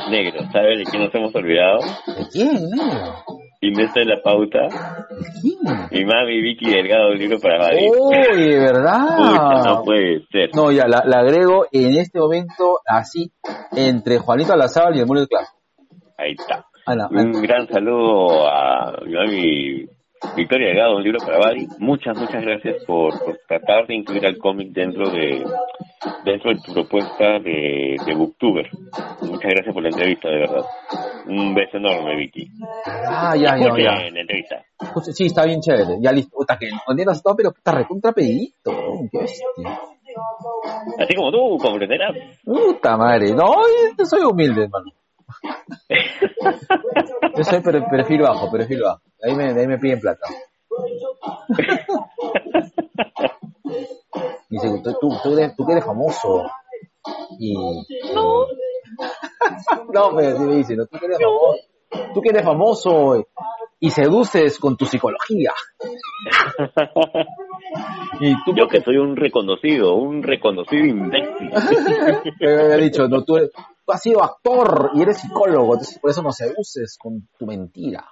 Negro, 0.09 0.41
¿sabes 0.51 0.79
de 0.79 0.85
quién 0.91 1.03
nos 1.05 1.15
hemos 1.15 1.35
olvidado? 1.35 1.79
¿De 2.07 2.27
quién, 2.33 2.71
negro? 2.71 3.17
Y 3.61 3.71
me 3.71 3.85
está 3.85 4.01
en 4.01 4.09
la 4.09 4.23
pauta. 4.23 4.61
¿Quién? 5.43 5.59
Mi 5.91 6.05
mami 6.07 6.41
Vicky 6.41 6.71
Delgado, 6.71 7.11
un 7.11 7.19
libro 7.19 7.39
para 7.39 7.59
Mari. 7.59 7.87
¡Uy, 7.89 8.49
de 8.49 8.59
verdad! 8.61 9.17
Pucha, 9.17 9.71
no 9.71 9.83
puede 9.83 10.25
ser. 10.33 10.51
No, 10.55 10.73
ya, 10.73 10.87
la, 10.87 11.03
la 11.05 11.19
agrego 11.19 11.67
en 11.71 11.97
este 11.99 12.19
momento 12.19 12.79
así, 12.87 13.31
entre 13.77 14.19
Juanito 14.19 14.55
Alazábal 14.55 14.97
y 14.97 15.01
el 15.01 15.07
Muro 15.07 15.21
de 15.21 15.27
Claro. 15.27 15.47
Ahí 16.17 16.33
está. 16.33 16.65
Un 17.11 17.33
gran 17.43 17.67
saludo 17.69 18.47
a 18.49 19.01
mi 19.05 19.13
mami 19.13 19.87
Victoria 20.37 20.69
Delgado, 20.69 20.97
un 20.97 21.03
libro 21.03 21.19
para 21.21 21.39
Bari. 21.39 21.67
Muchas, 21.79 22.17
muchas 22.19 22.43
gracias 22.43 22.85
por, 22.85 23.19
por 23.25 23.39
tratar 23.47 23.87
de 23.87 23.95
incluir 23.95 24.27
al 24.27 24.39
cómic 24.39 24.73
dentro 24.73 25.09
de 25.11 25.45
dentro 26.25 26.51
de 26.51 26.61
tu 26.61 26.73
propuesta 26.73 27.39
de, 27.39 27.97
de 28.05 28.15
Booktuber. 28.15 28.69
Muchas 29.23 29.51
gracias 29.51 29.75
por 29.75 29.83
la 29.83 29.89
entrevista, 29.91 30.29
de 30.29 30.39
verdad. 30.39 30.65
Un 31.27 31.55
beso 31.55 31.77
enorme, 31.77 32.17
Vicky. 32.17 32.49
ah, 33.07 33.35
ya, 33.37 33.57
ya, 33.57 33.69
ya. 33.77 34.11
la 34.11 34.21
entrevista. 34.21 34.63
Sí, 35.13 35.27
está 35.27 35.45
bien 35.45 35.61
chévere. 35.61 35.97
Ya 36.01 36.13
listo. 36.13 36.37
Puta, 36.37 36.59
que 36.59 36.71
no 36.71 36.81
todo, 37.23 37.37
pero 37.37 37.51
está 37.51 37.73
recontra. 37.73 38.13
Qué 38.13 38.23
bestia. 39.13 39.53
Así 40.99 41.15
como 41.15 41.31
tú, 41.31 41.59
comprenderás. 41.59 42.17
Puta 42.45 42.97
madre. 42.97 43.33
No, 43.33 43.55
yo 43.99 44.05
soy 44.05 44.23
humilde, 44.23 44.65
hermano. 44.65 44.93
Yo 47.37 47.45
soy 47.45 47.61
per- 47.61 47.85
perfil 47.89 48.23
bajo, 48.23 48.51
perfil 48.51 48.83
bajo. 48.83 49.01
Ahí 49.23 49.35
me, 49.35 49.45
ahí 49.53 49.67
me 49.67 49.79
piden 49.79 50.01
plata. 50.01 50.27
Dice, 54.49 54.81
tú, 54.83 54.93
tú, 55.01 55.09
tú, 55.23 55.33
eres, 55.39 55.57
tú 55.57 55.65
que 55.67 55.73
eres 55.73 55.85
famoso. 55.85 56.45
Y... 57.39 57.55
No. 58.15 58.47
no, 59.93 60.17
pero 60.17 60.37
sí 60.39 60.43
me 60.45 60.57
dice, 60.57 60.77
no, 60.77 60.87
tú 60.87 60.99
que 60.99 61.07
eres 61.07 61.19
famoso. 61.19 61.59
Tú 62.15 62.21
que 62.21 62.29
eres 62.31 62.45
famoso 62.45 63.27
y 63.81 63.91
seduces 63.91 64.59
con 64.59 64.77
tu 64.77 64.87
psicología. 64.87 65.53
y 68.21 68.35
tú 68.45 68.55
Yo 68.55 68.69
que 68.69 68.81
soy 68.81 68.97
un 68.97 69.17
reconocido, 69.17 69.95
un 69.95 70.23
reconocido 70.23 70.85
imbécil. 70.87 71.51
me 72.41 72.63
había 72.63 72.77
dicho, 72.77 73.09
no, 73.09 73.23
tú, 73.25 73.37
eres- 73.37 73.51
tú 73.85 73.93
has 73.93 74.03
sido 74.03 74.23
actor 74.23 74.91
y 74.95 75.03
eres 75.03 75.19
psicólogo, 75.19 75.75
entonces 75.75 75.99
por 75.99 76.11
eso 76.11 76.23
no 76.23 76.33
seduces 76.33 76.97
con 76.99 77.29
tu 77.39 77.47
mentira. 77.47 78.05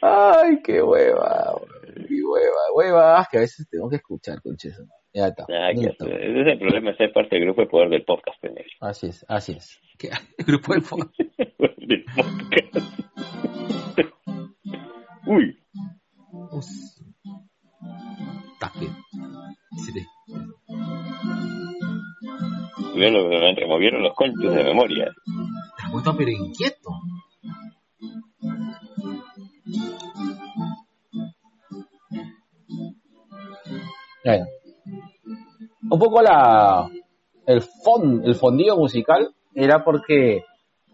Ay, 0.00 0.62
qué 0.64 0.82
hueva, 0.82 1.60
qué 2.08 2.22
hueva, 2.24 2.60
hueva, 2.74 3.20
ah, 3.20 3.28
que 3.30 3.38
a 3.38 3.40
veces 3.40 3.68
tengo 3.70 3.88
que 3.88 3.96
escuchar, 3.96 4.40
conches. 4.42 4.80
Ya 5.14 5.26
está. 5.26 5.44
Ah, 5.44 5.70
que 5.74 5.80
listo. 5.80 6.06
ese 6.06 6.40
es 6.40 6.46
el 6.46 6.58
problema 6.58 6.90
de 6.90 6.96
ser 6.96 7.12
parte 7.12 7.36
del 7.36 7.44
grupo 7.44 7.60
de 7.60 7.66
poder 7.66 7.90
del 7.90 8.04
podcast, 8.04 8.40
pendejo. 8.40 8.68
Así 8.80 9.08
es, 9.08 9.26
así 9.28 9.52
es. 9.52 9.78
¿Qué? 9.98 10.10
El 10.38 10.44
grupo 10.46 10.72
del 10.72 10.82
podcast. 10.88 11.10
Uy, 15.26 15.58
Tape. 18.58 18.86
Sí, 19.84 19.92
sí. 23.08 23.12
tuvieron- 23.12 23.28
me 23.28 23.54
removieron 23.54 24.02
los 24.02 24.14
conchos 24.14 24.54
de 24.54 24.64
memoria. 24.64 25.10
Está 25.76 25.90
puesto 25.90 26.16
pero 26.16 26.30
inquieto. 26.30 26.90
Bueno. 34.24 34.46
Un 35.90 35.98
poco 35.98 36.22
la 36.22 36.88
el 37.46 37.60
fond, 37.60 38.24
el 38.24 38.34
fondillo 38.34 38.76
musical 38.76 39.34
era 39.54 39.84
porque 39.84 40.44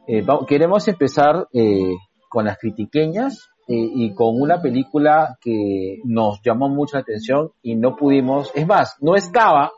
eh, 0.07 0.27
queremos 0.47 0.89
empezar 0.89 1.47
eh, 1.53 1.95
con 2.29 2.47
las 2.47 2.59
critiqueñas 2.59 3.49
eh, 3.69 3.75
y 3.77 4.15
con 4.15 4.41
una 4.41 4.61
película 4.63 5.37
que 5.41 5.99
nos 6.05 6.41
llamó 6.43 6.69
mucho 6.69 6.97
la 6.97 7.03
atención 7.03 7.51
y 7.63 7.77
no 7.77 7.97
pudimos, 7.97 8.51
es 8.55 8.67
más, 8.67 8.97
no 9.01 9.15
estaba 9.15 9.73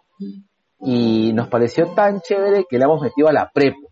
y 0.82 1.32
nos 1.32 1.48
pareció 1.48 1.86
tan 1.94 2.20
chévere 2.20 2.64
que 2.68 2.78
la 2.78 2.86
hemos 2.86 3.02
metido 3.02 3.28
a 3.28 3.32
la 3.32 3.50
prepo 3.52 3.88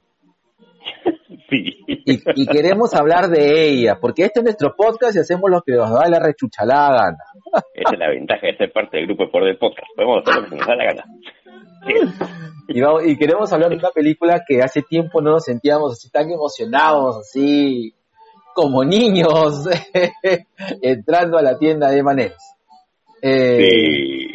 Sí. 1.51 1.85
y, 1.89 2.43
y 2.43 2.47
queremos 2.47 2.95
hablar 2.95 3.29
de 3.29 3.69
ella, 3.71 3.99
porque 4.01 4.25
este 4.25 4.41
es 4.41 4.45
nuestro 4.45 4.75
podcast 4.77 5.17
y 5.17 5.21
hacemos 5.21 5.51
lo 5.51 5.63
que 5.63 5.73
nos 5.73 5.91
da 5.91 6.07
la 6.09 6.19
rechuchalada 6.19 6.91
gana. 6.91 7.19
Esa 7.75 7.95
es 7.95 7.99
la 7.99 8.09
ventaja 8.11 8.47
de 8.47 8.57
ser 8.57 8.73
parte 8.73 8.99
del 8.99 9.07
grupo 9.07 9.25
de 9.25 9.31
poder 9.31 9.47
del 9.49 9.59
podcast. 9.59 9.87
Podemos 9.97 10.23
hacer 10.27 10.43
lo 10.43 10.49
que 10.51 10.57
nos 10.57 10.67
da 10.67 10.77
la 10.77 10.85
gana. 10.85 11.05
Y, 12.69 12.81
vamos- 12.83 13.07
y 13.07 13.17
queremos 13.17 13.51
hablar 13.53 13.71
de 13.71 13.77
una 13.77 13.91
película 13.91 14.43
que 14.47 14.61
hace 14.63 14.83
tiempo 14.83 15.23
no 15.23 15.31
nos 15.33 15.45
sentíamos 15.45 15.93
así 15.93 16.11
tan 16.11 16.31
emocionados, 16.31 17.17
así 17.19 17.95
como 18.55 18.85
niños, 18.85 19.67
entrando 20.83 21.39
a 21.39 21.43
la 21.43 21.59
tienda 21.59 21.91
de 21.91 22.03
Maneras. 22.03 22.57
Eh, 23.23 23.69
Sí. 23.71 24.29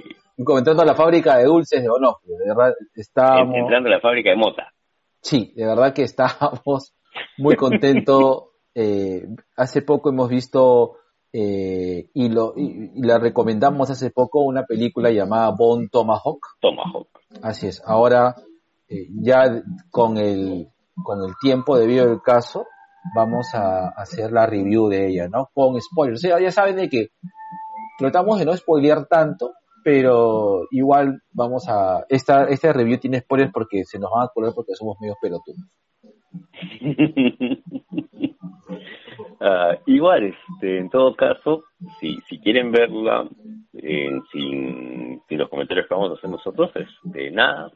Comentando 0.43 0.81
a 0.81 0.85
la 0.85 0.95
fábrica 0.95 1.37
de 1.37 1.45
dulces 1.45 1.81
de 1.81 1.89
Onofre, 1.89 2.33
de 2.37 2.47
verdad, 2.47 2.73
estábamos... 2.95 3.55
Entrando 3.55 3.89
a 3.89 3.91
la 3.91 3.99
fábrica 3.99 4.29
de 4.31 4.35
mota. 4.35 4.73
Sí, 5.21 5.53
de 5.55 5.65
verdad 5.65 5.93
que 5.93 6.03
estábamos 6.03 6.95
muy 7.37 7.55
contentos. 7.55 8.45
Eh, 8.75 9.27
hace 9.55 9.83
poco 9.83 10.09
hemos 10.09 10.29
visto 10.29 10.95
eh, 11.31 12.09
y, 12.11 12.29
lo, 12.29 12.55
y, 12.57 12.89
y 12.95 13.03
la 13.03 13.19
recomendamos 13.19 13.91
hace 13.91 14.09
poco 14.09 14.41
una 14.41 14.63
película 14.63 15.11
llamada 15.11 15.51
Bone 15.55 15.89
Tomahawk. 15.91 16.39
Tomahawk. 16.59 17.07
Así 17.43 17.67
es. 17.67 17.83
Ahora 17.85 18.35
eh, 18.87 19.07
ya 19.21 19.63
con 19.91 20.17
el 20.17 20.69
con 21.03 21.23
el 21.23 21.33
tiempo 21.41 21.77
debido 21.77 22.09
al 22.09 22.21
caso 22.21 22.67
vamos 23.15 23.53
a 23.53 23.89
hacer 23.89 24.31
la 24.31 24.45
review 24.45 24.87
de 24.89 25.07
ella, 25.07 25.27
¿no? 25.27 25.49
Con 25.53 25.79
spoilers. 25.81 26.23
O 26.23 26.27
sea, 26.27 26.39
ya 26.39 26.51
saben 26.51 26.75
de 26.75 26.89
que 26.89 27.07
tratamos 27.97 28.39
de 28.39 28.45
no 28.45 28.55
spoilear 28.55 29.07
tanto, 29.07 29.53
pero 29.83 30.67
igual 30.71 31.21
vamos 31.31 31.67
a 31.67 32.05
esta 32.09 32.45
este 32.45 32.71
review 32.71 32.99
tiene 32.99 33.19
spoilers 33.19 33.51
porque 33.51 33.83
se 33.85 33.99
nos 33.99 34.11
van 34.11 34.23
a 34.23 34.25
acordar 34.25 34.53
porque 34.55 34.73
somos 34.75 34.97
medios 34.99 35.17
pelotudos. 35.21 35.59
Ah, 39.45 39.77
igual, 39.87 40.23
este, 40.23 40.79
en 40.79 40.89
todo 40.89 41.15
caso, 41.17 41.63
si, 41.99 42.17
si 42.29 42.39
quieren 42.39 42.71
verla 42.71 43.27
eh, 43.73 44.09
sin, 44.31 45.21
sin 45.27 45.37
los 45.37 45.49
comentarios 45.49 45.85
que 45.85 45.93
vamos 45.93 46.11
a 46.11 46.13
hacer 46.13 46.29
nosotros, 46.29 46.71
este, 46.75 47.29
nada, 47.29 47.69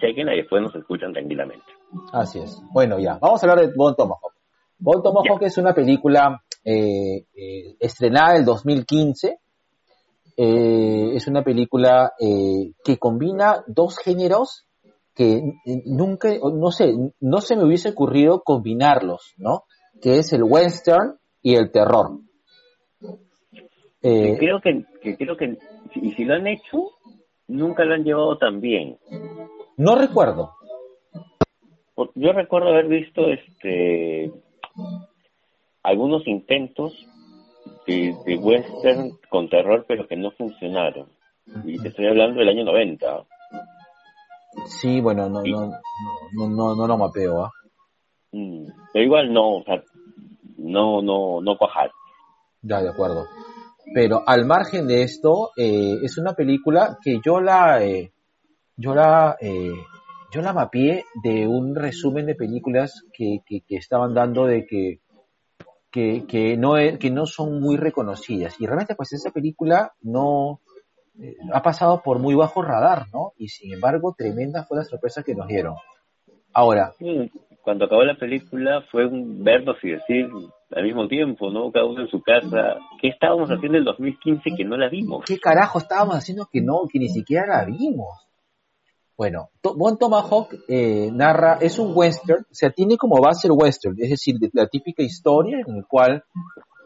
chequenla 0.00 0.34
y 0.34 0.38
después 0.38 0.62
nos 0.62 0.74
escuchan 0.76 1.12
tranquilamente. 1.12 1.66
Así 2.12 2.38
es. 2.38 2.62
Bueno, 2.72 3.00
ya, 3.00 3.18
vamos 3.20 3.42
a 3.42 3.50
hablar 3.50 3.66
de 3.66 3.74
Bon 3.74 3.96
Tomahawk. 3.96 4.32
Bon 4.78 5.02
Tomahawk 5.02 5.42
es 5.42 5.58
una 5.58 5.74
película 5.74 6.40
eh, 6.64 7.24
eh, 7.34 7.74
estrenada 7.80 8.34
en 8.34 8.40
el 8.40 8.44
2015. 8.44 9.40
Eh, 10.40 11.16
es 11.16 11.26
una 11.26 11.42
película 11.42 12.12
eh, 12.20 12.70
que 12.84 12.96
combina 12.96 13.64
dos 13.66 13.98
géneros 13.98 14.68
que 15.12 15.38
eh, 15.38 15.82
nunca, 15.84 16.28
no 16.54 16.70
sé, 16.70 16.94
no 17.18 17.40
se 17.40 17.56
me 17.56 17.64
hubiese 17.64 17.88
ocurrido 17.88 18.42
combinarlos, 18.44 19.34
¿no? 19.36 19.64
Que 20.00 20.18
es 20.18 20.32
el 20.32 20.44
western 20.44 21.18
y 21.42 21.56
el 21.56 21.72
terror. 21.72 22.20
Que 24.00 24.34
Eh, 24.34 24.36
creo 24.38 24.60
que, 24.60 24.84
que 25.02 25.16
creo 25.16 25.36
que, 25.36 25.58
y 25.96 26.12
si 26.12 26.24
lo 26.24 26.34
han 26.34 26.46
hecho, 26.46 26.92
nunca 27.48 27.84
lo 27.84 27.94
han 27.94 28.04
llevado 28.04 28.38
tan 28.38 28.60
bien. 28.60 28.96
no 29.76 29.96
recuerdo. 29.96 30.52
Yo 32.14 32.32
recuerdo 32.32 32.68
haber 32.68 32.86
visto 32.86 33.22
este 33.26 34.30
algunos 35.82 36.24
intentos 36.28 36.92
de, 37.88 38.14
de 38.26 38.36
western 38.36 39.18
con 39.30 39.48
terror, 39.48 39.84
pero 39.88 40.06
que 40.06 40.16
no 40.16 40.30
funcionaron. 40.32 41.08
Y 41.64 41.80
te 41.80 41.88
estoy 41.88 42.06
hablando 42.06 42.40
del 42.40 42.50
año 42.50 42.64
90. 42.64 43.24
Sí, 44.66 45.00
bueno, 45.00 45.28
no, 45.28 45.42
no, 45.42 45.70
no, 46.34 46.48
no, 46.48 46.74
no 46.74 46.86
lo 46.86 46.98
mapeo, 46.98 47.44
¿ah? 47.44 47.50
Mm, 48.32 48.66
Pero 48.92 49.04
igual 49.04 49.32
no, 49.32 49.56
o 49.56 49.64
sea, 49.64 49.82
no, 50.58 51.00
no, 51.00 51.40
no 51.40 51.56
cuajar. 51.56 51.90
Ya, 52.60 52.82
de 52.82 52.90
acuerdo. 52.90 53.26
Pero 53.94 54.22
al 54.26 54.44
margen 54.44 54.86
de 54.86 55.02
esto, 55.02 55.50
eh, 55.56 55.96
es 56.02 56.18
una 56.18 56.34
película 56.34 56.98
que 57.02 57.20
yo 57.24 57.40
la, 57.40 57.82
eh, 57.82 58.12
yo 58.76 58.94
la, 58.94 59.36
eh, 59.40 59.72
yo 60.30 60.42
la 60.42 60.52
mapeé 60.52 61.04
de 61.22 61.46
un 61.46 61.74
resumen 61.74 62.26
de 62.26 62.34
películas 62.34 63.02
que, 63.14 63.38
que, 63.46 63.62
que 63.66 63.76
estaban 63.76 64.12
dando 64.12 64.44
de 64.44 64.66
que, 64.66 65.00
que, 65.90 66.26
que 66.26 66.56
no, 66.56 66.74
que 66.98 67.10
no 67.10 67.26
son 67.26 67.60
muy 67.60 67.76
reconocidas. 67.76 68.60
Y 68.60 68.66
realmente, 68.66 68.94
pues 68.94 69.12
esa 69.12 69.30
película 69.30 69.92
no 70.02 70.60
eh, 71.20 71.36
ha 71.52 71.62
pasado 71.62 72.02
por 72.02 72.18
muy 72.18 72.34
bajo 72.34 72.62
radar, 72.62 73.06
¿no? 73.12 73.32
Y 73.36 73.48
sin 73.48 73.74
embargo, 73.74 74.14
tremenda 74.16 74.64
fue 74.64 74.78
la 74.78 74.84
sorpresa 74.84 75.22
que 75.22 75.34
nos 75.34 75.48
dieron. 75.48 75.74
Ahora, 76.52 76.92
Cuando 77.62 77.84
acabó 77.84 78.02
la 78.02 78.16
película 78.16 78.82
fue 78.90 79.06
un 79.06 79.44
vernos 79.44 79.76
y 79.82 79.90
decir 79.90 80.28
al 80.70 80.82
mismo 80.84 81.08
tiempo, 81.08 81.50
¿no? 81.50 81.70
Cada 81.70 81.86
uno 81.86 82.02
en 82.02 82.08
su 82.08 82.22
casa, 82.22 82.78
¿qué 83.00 83.08
estábamos 83.08 83.48
haciendo 83.50 83.78
en 83.78 83.82
el 83.82 83.84
2015 83.84 84.50
que 84.56 84.64
no 84.64 84.76
la 84.76 84.88
vimos? 84.88 85.24
¿qué 85.26 85.38
carajo 85.38 85.78
estábamos 85.78 86.16
haciendo 86.16 86.46
que 86.50 86.60
no, 86.60 86.82
que 86.90 86.98
ni 86.98 87.08
siquiera 87.08 87.46
la 87.46 87.64
vimos? 87.64 88.27
Bueno, 89.18 89.50
Bon 89.76 89.98
Tomahawk 89.98 90.54
eh, 90.68 91.10
narra, 91.12 91.58
es 91.60 91.80
un 91.80 91.90
western, 91.92 92.42
o 92.42 92.54
sea, 92.54 92.70
tiene 92.70 92.96
como 92.96 93.20
base 93.20 93.48
el 93.48 93.52
western, 93.52 93.96
es 93.98 94.10
decir, 94.10 94.36
de- 94.38 94.48
la 94.52 94.68
típica 94.68 95.02
historia 95.02 95.58
en 95.66 95.78
la 95.78 95.82
cual 95.82 96.22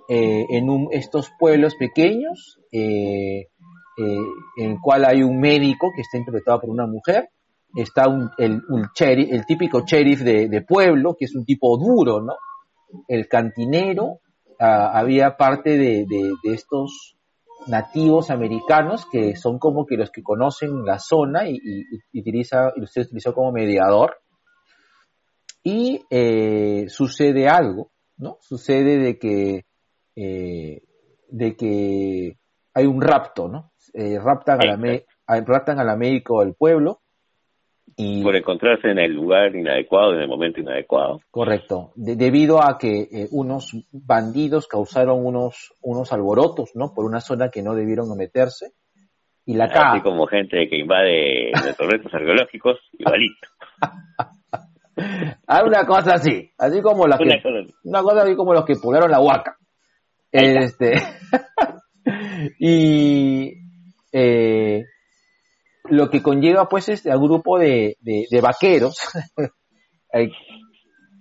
eh, 0.09 0.47
en 0.49 0.69
un- 0.71 0.89
estos 0.93 1.31
pueblos 1.39 1.75
pequeños, 1.77 2.59
eh, 2.73 3.49
en 4.57 4.71
el 4.73 4.79
cual 4.83 5.05
hay 5.05 5.23
un 5.23 5.39
médico 5.39 5.91
que 5.95 6.01
está 6.01 6.17
interpretado 6.17 6.63
por 6.63 6.71
una 6.71 6.87
mujer, 6.87 7.29
está 7.77 8.09
un, 8.09 8.31
el, 8.39 8.63
típico 9.47 9.83
sheriff 9.87 10.21
de, 10.23 10.63
pueblo, 10.63 11.15
que 11.19 11.27
es 11.27 11.35
un 11.37 11.45
tipo 11.45 11.77
duro, 11.79 12.21
¿no? 12.23 12.35
El 13.09 13.29
cantinero, 13.29 14.21
ah, 14.59 14.91
había 14.99 15.37
parte 15.37 15.77
de- 16.09 16.33
de 16.43 16.55
estos 16.55 17.17
nativos 17.69 18.31
americanos 18.31 19.07
que 19.11 19.37
son 19.37 19.59
como 19.59 19.87
que 19.87 19.97
los 19.97 20.11
que 20.11 20.23
conocen 20.23 20.85
la 20.85 20.99
zona 20.99 21.49
y, 21.49 21.55
y- 21.55 21.85
y 22.13 22.21
utiliza, 22.21 22.73
y 22.77 22.83
usted 22.83 23.03
utilizó 23.03 23.35
como 23.35 23.53
mediador. 23.53 24.17
Y 25.63 26.05
eh, 26.11 26.87
sucede 26.89 27.49
algo, 27.49 27.93
¿no? 28.17 28.39
Sucede 28.41 28.99
de 28.99 29.19
que, 29.19 29.67
eh, 30.17 30.83
de 31.29 31.57
que 31.57 32.39
hay 32.75 32.87
un 32.87 33.01
rapto, 33.01 33.49
¿no? 33.49 33.73
Eh, 33.95 34.19
raptan, 34.19 34.61
a 34.63 34.65
la 34.65 34.77
raptan 35.47 35.79
al 35.79 35.97
médico 35.99 36.41
del 36.41 36.55
pueblo 36.55 37.02
y 37.97 38.23
Por 38.23 38.35
encontrarse 38.37 38.89
en 38.89 38.99
el 38.99 39.13
lugar 39.13 39.55
inadecuado, 39.55 40.15
en 40.15 40.23
el 40.23 40.29
momento 40.29 40.61
inadecuado. 40.61 41.21
Correcto, 41.31 41.93
De- 41.95 42.17
debido 42.17 42.63
a 42.63 42.79
que 42.79 43.03
eh, 43.03 43.29
unos 43.33 43.73
bandidos 43.93 44.67
causaron 44.67 45.25
unos, 45.27 45.75
unos 45.83 46.11
alborotos, 46.13 46.71
¿no? 46.75 46.95
Por 46.95 47.05
una 47.05 47.21
zona 47.21 47.51
que 47.51 47.63
no 47.63 47.75
debieron 47.75 48.07
meterse. 48.17 48.73
Y 49.45 49.55
la 49.55 49.65
Así 49.65 49.99
K, 49.99 50.03
como 50.03 50.27
gente 50.27 50.69
que 50.71 50.77
invade 50.79 51.51
nuestros 51.53 51.91
restos 51.91 52.15
arqueológicos, 52.15 52.79
igualito. 52.99 53.49
hay 55.47 55.63
una 55.67 55.85
cosa 55.85 56.15
así, 56.15 56.51
así 56.59 56.81
como 56.81 57.07
la 57.07 57.19
que, 57.19 57.25
Una 57.25 57.43
cosa 57.43 57.59
así. 57.63 57.75
una 57.85 58.03
cosa 58.03 58.23
así 58.23 58.37
como 58.37 58.55
los 58.55 58.65
que 58.65 58.75
poblaron 58.83 59.11
la 59.11 59.21
huaca. 59.21 59.57
Este, 60.31 60.93
y 62.59 63.53
eh, 64.13 64.85
lo 65.93 66.09
que 66.09 66.23
conlleva 66.23 66.69
pues 66.71 66.89
este 66.89 67.11
al 67.11 67.19
grupo 67.21 67.59
de, 67.59 67.99
vaqueros 68.41 68.97
eh, 70.15 70.31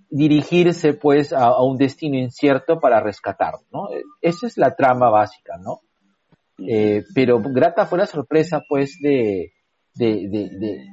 dirigirse 0.09 0.93
pues 0.93 1.33
a, 1.33 1.61
un 1.61 1.77
destino 1.77 2.17
incierto 2.17 2.79
para 2.79 3.01
rescatar, 3.01 3.55
¿no? 3.71 3.89
Esa 4.21 4.47
es 4.47 4.57
la 4.57 4.73
trama 4.75 5.09
básica, 5.09 5.57
¿no? 5.57 5.81
Eh, 6.65 7.03
pero 7.13 7.41
grata 7.41 7.85
fue 7.85 7.99
la 7.99 8.05
sorpresa 8.05 8.61
pues 8.67 8.97
de, 9.01 9.51
de, 9.93 10.27
de- 10.29 10.49
de- 10.57 10.85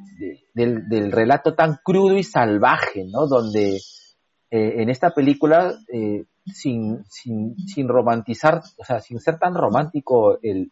de- 0.54 0.82
del, 0.88 1.12
relato 1.12 1.54
tan 1.54 1.78
crudo 1.84 2.16
y 2.16 2.24
salvaje, 2.24 3.04
¿no? 3.06 3.28
Donde 3.28 3.76
eh, 3.76 4.82
en 4.82 4.88
esta 4.90 5.10
película, 5.10 5.72
eh, 5.92 6.24
sin, 6.52 7.04
sin, 7.08 7.54
sin 7.68 7.86
romantizar, 7.86 8.60
o 8.76 8.84
sea, 8.84 8.98
sin 8.98 9.20
ser 9.20 9.38
tan 9.38 9.54
romántico 9.54 10.38
el, 10.42 10.68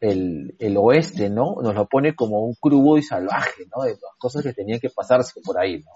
el, 0.00 0.54
el 0.58 0.76
oeste, 0.76 1.30
¿no? 1.30 1.56
Nos 1.62 1.74
lo 1.74 1.86
pone 1.86 2.14
como 2.14 2.40
un 2.40 2.54
crudo 2.54 2.98
y 2.98 3.02
salvaje, 3.02 3.64
¿no? 3.74 3.84
De 3.84 3.90
las 3.92 4.16
cosas 4.18 4.42
que 4.42 4.52
tenían 4.52 4.80
que 4.80 4.90
pasarse 4.90 5.40
por 5.44 5.58
ahí, 5.58 5.78
¿no? 5.78 5.90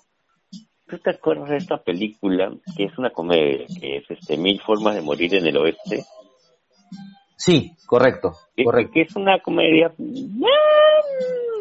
¿Tú 0.89 0.98
te 0.98 1.10
acuerdas 1.10 1.51
de 1.51 1.56
esta 1.59 1.77
película 1.82 2.51
que 2.77 2.85
es 2.85 2.98
una 2.98 3.10
comedia, 3.12 3.64
que 3.81 3.98
es 3.98 4.10
este 4.10 4.36
Mil 4.36 4.60
formas 4.60 4.94
de 4.97 5.02
morir 5.02 5.35
en 5.36 5.47
el 5.47 5.56
oeste? 5.56 6.05
Sí, 7.36 7.72
correcto, 7.86 8.32
Que, 8.56 8.64
correcto. 8.64 8.93
que 8.94 9.02
es 9.02 9.16
una 9.16 9.40
comedia 9.40 9.93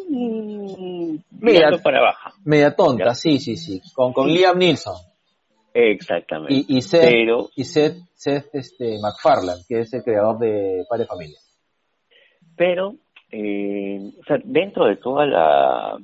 mm, 0.09 1.17
tirando 1.45 1.79
para 1.81 2.01
baja. 2.01 2.33
Media 2.43 2.75
tonta, 2.75 3.05
Ya. 3.05 3.13
sí, 3.13 3.39
sí, 3.39 3.55
sí, 3.55 3.81
con, 3.93 4.11
con 4.13 4.27
Liam 4.29 4.57
Neeson 4.57 4.95
Exactamente. 5.73 6.53
y, 6.55 6.77
y 6.77 6.81
Seth, 6.81 7.01
Pero, 7.07 7.49
y 7.55 7.63
Seth, 7.63 7.97
Seth 8.15 8.49
este, 8.53 8.97
MacFarlane, 8.99 9.61
que 9.67 9.81
es 9.81 9.93
el 9.93 10.03
creador 10.03 10.39
de 10.39 10.83
Padre 10.89 11.05
Familia. 11.05 11.37
Pero 12.59 12.95
eh, 13.31 14.01
o 14.19 14.23
sea, 14.25 14.37
dentro 14.43 14.85
de 14.85 14.97
toda 14.97 15.25
la, 15.25 15.97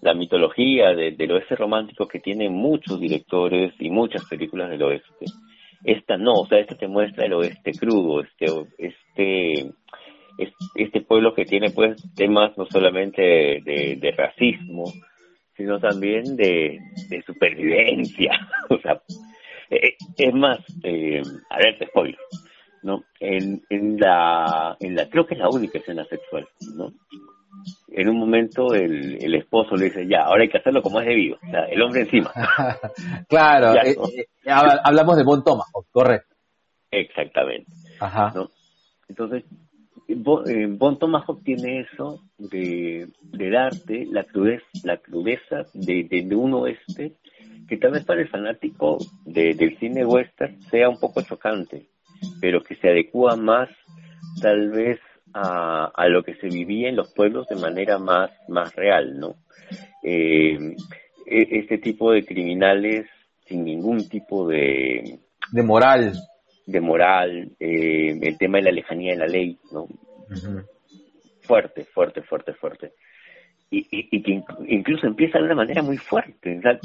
la 0.00 0.14
mitología 0.14 0.94
de- 0.94 1.10
del 1.10 1.32
oeste 1.32 1.56
romántico 1.56 2.06
que 2.06 2.20
tienen 2.20 2.52
muchos 2.52 3.00
directores 3.00 3.74
y 3.80 3.90
muchas 3.90 4.24
películas 4.26 4.70
del 4.70 4.84
oeste, 4.84 5.26
esta 5.82 6.16
no, 6.16 6.34
o 6.34 6.46
sea, 6.46 6.60
esta 6.60 6.76
te 6.76 6.86
muestra 6.86 7.26
el 7.26 7.32
oeste 7.32 7.72
crudo, 7.72 8.20
este, 8.20 8.46
este, 8.78 9.72
es- 10.38 10.54
este 10.76 11.00
pueblo 11.00 11.34
que 11.34 11.46
tiene 11.46 11.70
pues 11.70 11.96
temas 12.14 12.56
no 12.56 12.66
solamente 12.66 13.20
de, 13.64 14.14
racismo, 14.16 14.84
sino 15.56 15.80
también 15.80 16.36
de, 16.36 16.78
supervivencia. 17.26 18.38
o 18.70 18.78
sea, 18.78 19.02
eh, 19.68 19.94
es 20.16 20.32
más, 20.32 20.60
eh, 20.84 21.22
a 21.50 21.58
ver, 21.58 21.78
te 21.78 21.86
spoiler, 21.86 22.18
¿no? 22.82 23.04
En, 23.20 23.62
en 23.70 23.96
la, 23.98 24.76
en 24.80 24.94
la, 24.94 25.08
creo 25.08 25.26
que 25.26 25.34
es 25.34 25.40
la 25.40 25.48
única 25.50 25.78
escena 25.78 26.04
sexual, 26.06 26.46
¿no? 26.76 26.92
En 27.88 28.08
un 28.08 28.16
momento 28.18 28.74
el, 28.74 29.22
el 29.22 29.34
esposo 29.34 29.76
le 29.76 29.86
dice, 29.86 30.06
ya, 30.06 30.22
ahora 30.24 30.42
hay 30.42 30.48
que 30.48 30.58
hacerlo 30.58 30.82
como 30.82 31.00
es 31.00 31.06
debido, 31.06 31.36
o 31.36 31.50
sea, 31.50 31.64
el 31.66 31.80
hombre 31.82 32.02
encima. 32.02 32.32
claro, 33.28 33.74
Ya, 33.74 33.82
eh, 33.82 33.94
¿no? 33.96 34.04
eh, 34.08 34.26
hab- 34.46 34.80
hablamos 34.84 35.16
de 35.16 35.24
Bon 35.24 35.44
Tomahawk, 35.44 35.86
correcto. 35.90 36.34
Exactamente. 36.90 37.70
Ajá. 38.00 38.32
¿no? 38.34 38.48
Entonces, 39.08 39.44
Bon, 40.14 40.48
eh, 40.50 40.66
Bon 40.68 40.98
tiene 41.44 41.80
eso 41.80 42.20
de, 42.36 43.08
de 43.22 43.50
darte 43.50 44.06
la 44.10 44.24
crudeza, 44.24 44.66
la 44.84 44.96
crudeza 44.98 45.64
de, 45.72 46.04
de, 46.04 46.22
de 46.22 46.34
un 46.36 46.52
oeste 46.54 47.14
que 47.68 47.76
tal 47.78 47.92
vez 47.92 48.04
para 48.04 48.20
el 48.20 48.28
fanático 48.28 48.98
de- 49.24 49.54
del 49.54 49.78
cine 49.78 50.04
western 50.04 50.60
sea 50.70 50.88
un 50.88 50.98
poco 50.98 51.22
chocante, 51.22 51.86
pero 52.40 52.62
que 52.62 52.76
se 52.76 52.88
adecua 52.88 53.36
más 53.36 53.68
tal 54.40 54.70
vez 54.70 54.98
a, 55.34 55.90
a 55.94 56.08
lo 56.08 56.22
que 56.24 56.34
se 56.36 56.48
vivía 56.48 56.88
en 56.88 56.96
los 56.96 57.08
pueblos 57.12 57.48
de 57.48 57.56
manera 57.56 57.98
más, 57.98 58.30
más 58.48 58.74
real, 58.74 59.18
¿no? 59.18 59.34
Eh, 60.02 60.58
e- 61.26 61.48
este 61.58 61.78
tipo 61.78 62.12
de 62.12 62.24
criminales 62.24 63.06
sin 63.46 63.64
ningún 63.64 64.08
tipo 64.08 64.48
de, 64.48 65.18
De 65.52 65.62
moral. 65.62 66.12
de 66.66 66.80
moral, 66.80 67.50
eh, 67.60 68.18
el 68.20 68.38
tema 68.38 68.58
de 68.58 68.64
la 68.64 68.72
lejanía 68.72 69.12
de 69.12 69.18
la 69.18 69.26
ley, 69.26 69.56
¿no? 69.70 69.86
Fuerte, 71.42 71.84
fuerte, 71.86 72.22
fuerte, 72.22 72.52
fuerte. 72.54 72.92
Y, 73.70 73.78
y, 73.90 74.08
y 74.10 74.22
que 74.22 74.32
inc- 74.32 74.64
incluso 74.68 75.06
empieza 75.06 75.38
de 75.38 75.44
una 75.44 75.54
manera 75.54 75.82
muy 75.82 75.96
fuerte. 75.98 76.60
sea, 76.60 76.78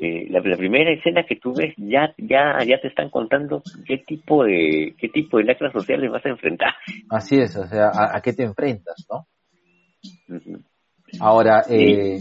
eh, 0.00 0.26
la, 0.30 0.40
la 0.40 0.56
primera 0.56 0.90
escena 0.92 1.24
que 1.28 1.36
tú 1.36 1.52
ves 1.54 1.74
ya, 1.76 2.14
ya, 2.18 2.58
ya 2.66 2.80
te 2.80 2.88
están 2.88 3.10
contando 3.10 3.62
qué 3.86 3.98
tipo 3.98 4.44
de, 4.44 4.94
qué 4.98 5.08
tipo 5.08 5.38
de 5.38 5.44
lacras 5.44 5.72
sociales 5.72 6.10
vas 6.10 6.24
a 6.24 6.30
enfrentar. 6.30 6.72
Así 7.10 7.36
es, 7.36 7.54
o 7.56 7.66
sea, 7.66 7.88
¿a, 7.88 8.16
a 8.16 8.20
qué 8.22 8.32
te 8.32 8.42
enfrentas, 8.44 9.06
no? 9.10 9.26
Ahora, 11.20 11.64
eh, 11.68 12.18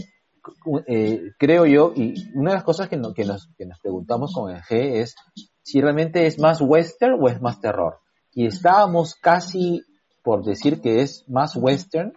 eh, 0.88 1.22
creo 1.38 1.65
yo, 1.65 1.93
y 1.95 2.14
una 2.34 2.51
de 2.51 2.56
las 2.57 2.64
cosas 2.64 2.89
que, 2.89 2.97
no- 2.97 3.14
que, 3.14 3.23
nos, 3.23 3.47
que 3.57 3.65
nos 3.65 3.80
preguntamos 3.80 4.34
con 4.34 4.51
el 4.53 4.61
G 4.61 4.99
es 5.01 5.15
si 5.61 5.80
realmente 5.81 6.26
es 6.26 6.39
más 6.39 6.60
western 6.61 7.18
o 7.22 7.30
es 7.30 7.41
más 7.41 7.61
terror. 7.61 7.99
Y 8.34 8.45
estábamos 8.47 9.15
casi 9.15 9.84
por 10.23 10.43
decir 10.43 10.81
que 10.81 11.01
es 11.01 11.26
más 11.30 11.56
western 11.56 12.14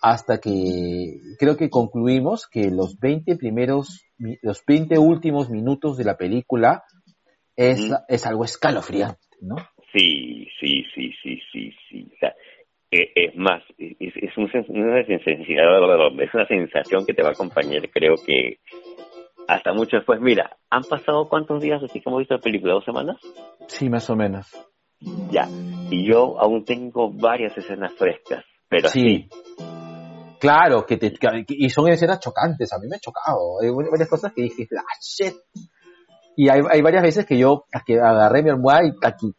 hasta 0.00 0.40
que 0.40 1.20
creo 1.38 1.56
que 1.56 1.70
concluimos 1.70 2.48
que 2.48 2.70
los 2.70 2.98
20 2.98 3.36
primeros, 3.36 4.06
los 4.42 4.64
20 4.66 4.98
últimos 4.98 5.50
minutos 5.50 5.96
de 5.96 6.04
la 6.04 6.16
película 6.16 6.84
es, 7.56 7.90
es 8.08 8.26
algo 8.26 8.44
escalofriante, 8.44 9.20
¿no? 9.42 9.56
Sí, 9.92 10.46
sí, 10.58 10.84
sí, 10.94 11.12
sí, 11.22 11.40
sí, 11.52 11.72
sí. 11.88 12.08
O 12.14 12.18
sea, 12.18 12.34
eh, 12.90 13.12
es 13.14 13.36
más, 13.36 13.62
es, 13.78 14.12
es 14.16 14.36
un 14.36 14.50
una 14.68 15.04
sensación, 15.04 16.20
es 16.20 16.34
una 16.34 16.46
sensación 16.46 17.04
que 17.06 17.14
te 17.14 17.22
va 17.22 17.30
a 17.30 17.32
acompañar, 17.32 17.88
creo 17.90 18.14
que 18.24 18.58
hasta 19.48 19.72
mucho 19.72 19.96
después. 19.96 20.20
Mira, 20.20 20.56
¿han 20.70 20.84
pasado 20.84 21.28
cuántos 21.28 21.60
días 21.60 21.82
desde 21.82 22.00
que 22.00 22.08
hemos 22.08 22.20
visto 22.20 22.34
la 22.34 22.40
película? 22.40 22.74
¿Dos 22.74 22.84
semanas? 22.84 23.18
Sí, 23.66 23.90
más 23.90 24.08
o 24.10 24.16
menos. 24.16 24.50
Ya. 25.30 25.48
Y 25.90 26.06
yo 26.06 26.38
aún 26.38 26.64
tengo 26.64 27.10
varias 27.10 27.56
escenas 27.58 27.92
frescas, 27.94 28.44
pero 28.68 28.88
Sí. 28.88 29.28
Claro, 30.40 30.86
que 30.86 30.96
te, 30.96 31.12
que- 31.12 31.44
y 31.48 31.68
son 31.70 31.88
escenas 31.88 32.18
chocantes, 32.20 32.72
a 32.72 32.78
mí 32.78 32.86
me 32.88 32.96
ha 32.96 32.98
chocado. 33.00 33.60
Hay 33.60 33.70
varias 33.90 34.08
cosas 34.08 34.32
que 34.34 34.42
dije, 34.42 34.66
ah, 34.76 34.82
shit. 35.00 35.34
Y 36.36 36.48
hay, 36.48 36.60
hay 36.70 36.80
varias 36.80 37.02
veces 37.02 37.26
que 37.26 37.36
yo 37.38 37.64
que 37.84 38.00
agarré 38.00 38.42
mi 38.42 38.50
almohada 38.50 38.86
y 38.86 38.92
aquí, 39.02 39.32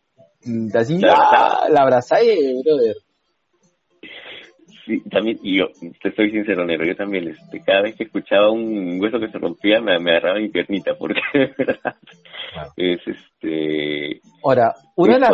y 0.43 0.77
así, 0.77 0.99
La 0.99 1.13
ah, 1.15 1.67
la 1.69 1.81
abrazé, 1.81 2.21
brother. 2.63 2.95
Sí, 4.85 4.99
también, 5.09 5.39
y 5.43 5.59
yo, 5.59 5.65
te 6.01 6.13
soy 6.15 6.31
sincero, 6.31 6.65
Nero, 6.65 6.83
yo 6.85 6.95
también, 6.95 7.27
este, 7.29 7.61
cada 7.63 7.83
vez 7.83 7.95
que 7.95 8.03
escuchaba 8.05 8.51
un 8.51 8.99
hueso 8.99 9.19
que 9.19 9.29
se 9.29 9.37
rompía, 9.37 9.79
me, 9.79 9.99
me 9.99 10.11
agarraba 10.11 10.39
mi 10.39 10.49
piernita, 10.49 10.95
porque 10.97 11.19
de 11.33 11.53
verdad 11.57 11.95
Claro. 12.53 12.71
es 12.75 12.99
este, 13.07 14.19
Ahora, 14.43 14.73
una 14.97 15.17
de, 15.17 15.25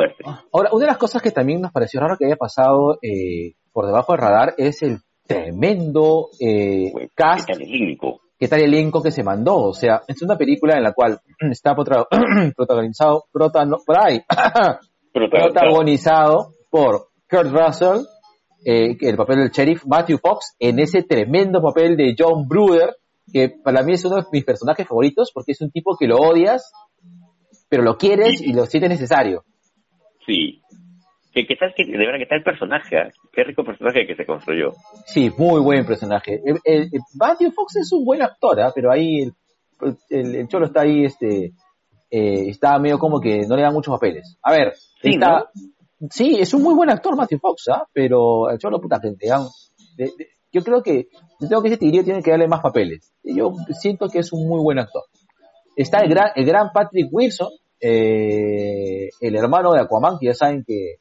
ahora, 0.52 0.69
una 0.72 0.85
de 0.85 0.91
las 0.91 0.98
cosas 0.98 1.22
que 1.22 1.31
también 1.31 1.61
nos 1.61 1.72
pareció 1.72 1.99
raro 1.99 2.15
que 2.18 2.26
haya 2.26 2.35
pasado 2.35 2.99
eh, 3.02 3.53
por 3.72 3.85
debajo 3.88 4.11
del 4.14 4.22
radar 4.22 4.53
es 4.57 4.84
el 4.84 4.98
tremendo 5.27 6.29
eh, 6.39 6.89
Pues, 6.91 7.09
cast, 7.13 7.47
¿Qué 7.47 7.53
tal 7.53 7.61
el 7.63 7.73
elenco? 7.73 8.21
qué 8.39 8.47
tal 8.47 8.59
el 8.61 8.73
elenco 8.73 9.01
que 9.03 9.11
se 9.11 9.23
mandó. 9.23 9.57
O 9.57 9.73
sea, 9.73 10.01
es 10.07 10.21
una 10.21 10.37
película 10.37 10.75
en 10.77 10.83
la 10.83 10.93
cual 10.93 11.19
está 11.51 11.75
protagonizado, 12.55 13.25
protano- 13.31 13.77
por 13.85 13.99
ahí, 13.99 14.21
protagonizado 15.13 16.53
por 16.69 17.07
Kurt 17.29 17.51
Russell, 17.51 18.05
eh, 18.65 18.95
el 19.01 19.15
papel 19.17 19.37
del 19.39 19.51
sheriff, 19.51 19.85
Matthew 19.85 20.17
Fox, 20.19 20.55
en 20.59 20.79
ese 20.79 21.03
tremendo 21.03 21.61
papel 21.61 21.95
de 21.97 22.15
John 22.17 22.47
Bruder, 22.47 22.95
que 23.31 23.49
para 23.49 23.83
mí 23.83 23.93
es 23.93 24.05
uno 24.05 24.17
de 24.17 24.23
mis 24.31 24.45
personajes 24.45 24.87
favoritos 24.87 25.31
porque 25.33 25.51
es 25.51 25.61
un 25.61 25.71
tipo 25.71 25.97
que 25.97 26.07
lo 26.07 26.17
odias, 26.17 26.71
pero 27.69 27.83
lo 27.83 27.97
quieres 27.97 28.41
y 28.41 28.53
lo 28.53 28.65
sientes 28.65 28.89
necesario. 28.89 29.43
Sí. 30.25 30.61
¿Qué, 31.38 31.45
qué 31.45 31.55
tal, 31.55 31.72
que, 31.76 31.85
de 31.85 31.97
verdad, 31.99 32.18
qué 32.18 32.26
tal 32.26 32.39
el 32.39 32.43
personaje? 32.43 32.97
ah? 32.97 33.11
Qué 33.31 33.43
rico 33.43 33.64
personaje 33.64 34.07
que 34.07 34.15
se 34.15 34.26
construyó. 34.26 34.73
Sí, 35.05 35.30
muy 35.38 35.61
buen 35.61 35.85
personaje. 35.85 36.41
El, 36.43 36.57
el- 36.64 36.89
el- 36.91 37.01
Matthew 37.14 37.51
Fox 37.51 37.76
es 37.76 37.91
un 37.93 38.03
buen 38.03 38.23
actor, 38.23 38.57
pero 38.73 38.91
ahí 38.91 39.30
el, 40.09 40.35
el- 40.35 40.47
cholo 40.47 40.65
está 40.65 40.81
ahí, 40.81 41.05
este, 41.05 41.51
eh, 42.09 42.49
está 42.49 42.80
medio 42.80 42.97
como 42.97 43.19
que 43.22 43.45
no 43.47 43.55
le 43.55 43.61
dan 43.61 43.73
muchos 43.73 43.93
papeles. 43.93 44.35
A 44.41 44.51
ver, 44.51 44.73
Sí, 44.99 45.09
está, 45.11 45.51
sí, 46.09 46.38
es 46.39 46.51
un 46.55 46.64
muy 46.64 46.73
buen 46.73 46.89
actor 46.89 47.15
Matthew 47.15 47.38
Fox, 47.38 47.65
¿ah? 47.72 47.85
pero 47.93 48.49
el 48.49 48.57
cholo 48.57 48.81
puta 48.81 48.99
que 48.99 49.11
te 49.11 49.27
dan- 49.27 49.45
de- 49.95 50.05
de- 50.18 50.27
yo 50.51 50.64
creo 50.64 50.81
que, 50.81 51.07
yo 51.39 51.47
tengo 51.47 51.61
que 51.61 51.68
ese 51.68 51.77
tigrillo 51.77 52.03
tiene 52.03 52.23
que 52.23 52.31
darle 52.31 52.47
más 52.47 52.61
papeles. 52.61 53.14
Yo 53.23 53.53
siento 53.80 54.07
que 54.09 54.18
es 54.19 54.34
un 54.34 54.47
muy 54.47 54.59
buen 54.64 54.80
actor. 54.80 55.03
Está 55.76 55.99
el 55.99 56.09
gran, 56.09 56.31
el 56.35 56.45
gran 56.45 56.72
Patrick 56.73 57.09
Wilson, 57.11 57.49
eh, 57.80 59.09
el 59.22 59.35
hermano 59.35 59.73
de 59.73 59.81
Aquaman, 59.81 60.18
que 60.19 60.26
ya 60.27 60.34
saben 60.34 60.64
que, 60.65 60.95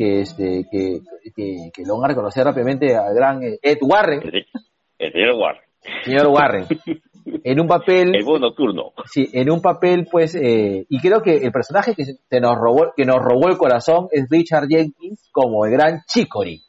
que 0.00 0.20
este, 0.22 0.64
que, 0.70 1.00
que, 1.36 1.70
que 1.74 1.82
lo 1.84 1.96
van 1.98 2.06
a 2.06 2.08
reconocer 2.14 2.42
rápidamente 2.42 2.96
al 2.96 3.14
gran 3.14 3.42
eh, 3.42 3.58
Ed 3.60 3.76
Warren, 3.82 4.22
El, 4.22 4.46
el 4.98 5.12
señor 5.12 5.34
Warren. 5.34 5.62
señor 6.04 6.26
Warren, 6.28 6.64
en 7.44 7.60
un 7.60 7.66
papel, 7.68 8.14
El 8.16 8.24
buen 8.24 8.40
nocturno. 8.40 8.92
sí, 9.04 9.28
en 9.34 9.50
un 9.50 9.60
papel, 9.60 10.08
pues, 10.10 10.34
eh, 10.36 10.86
y 10.88 11.00
creo 11.00 11.20
que 11.20 11.34
el 11.36 11.52
personaje 11.52 11.94
que 11.94 12.04
se 12.06 12.40
nos 12.40 12.56
robó, 12.56 12.94
que 12.96 13.04
nos 13.04 13.18
robó 13.18 13.48
el 13.48 13.58
corazón 13.58 14.08
es 14.10 14.26
Richard 14.30 14.68
Jenkins 14.70 15.28
como 15.32 15.66
el 15.66 15.72
gran 15.72 16.00
Chicory, 16.06 16.62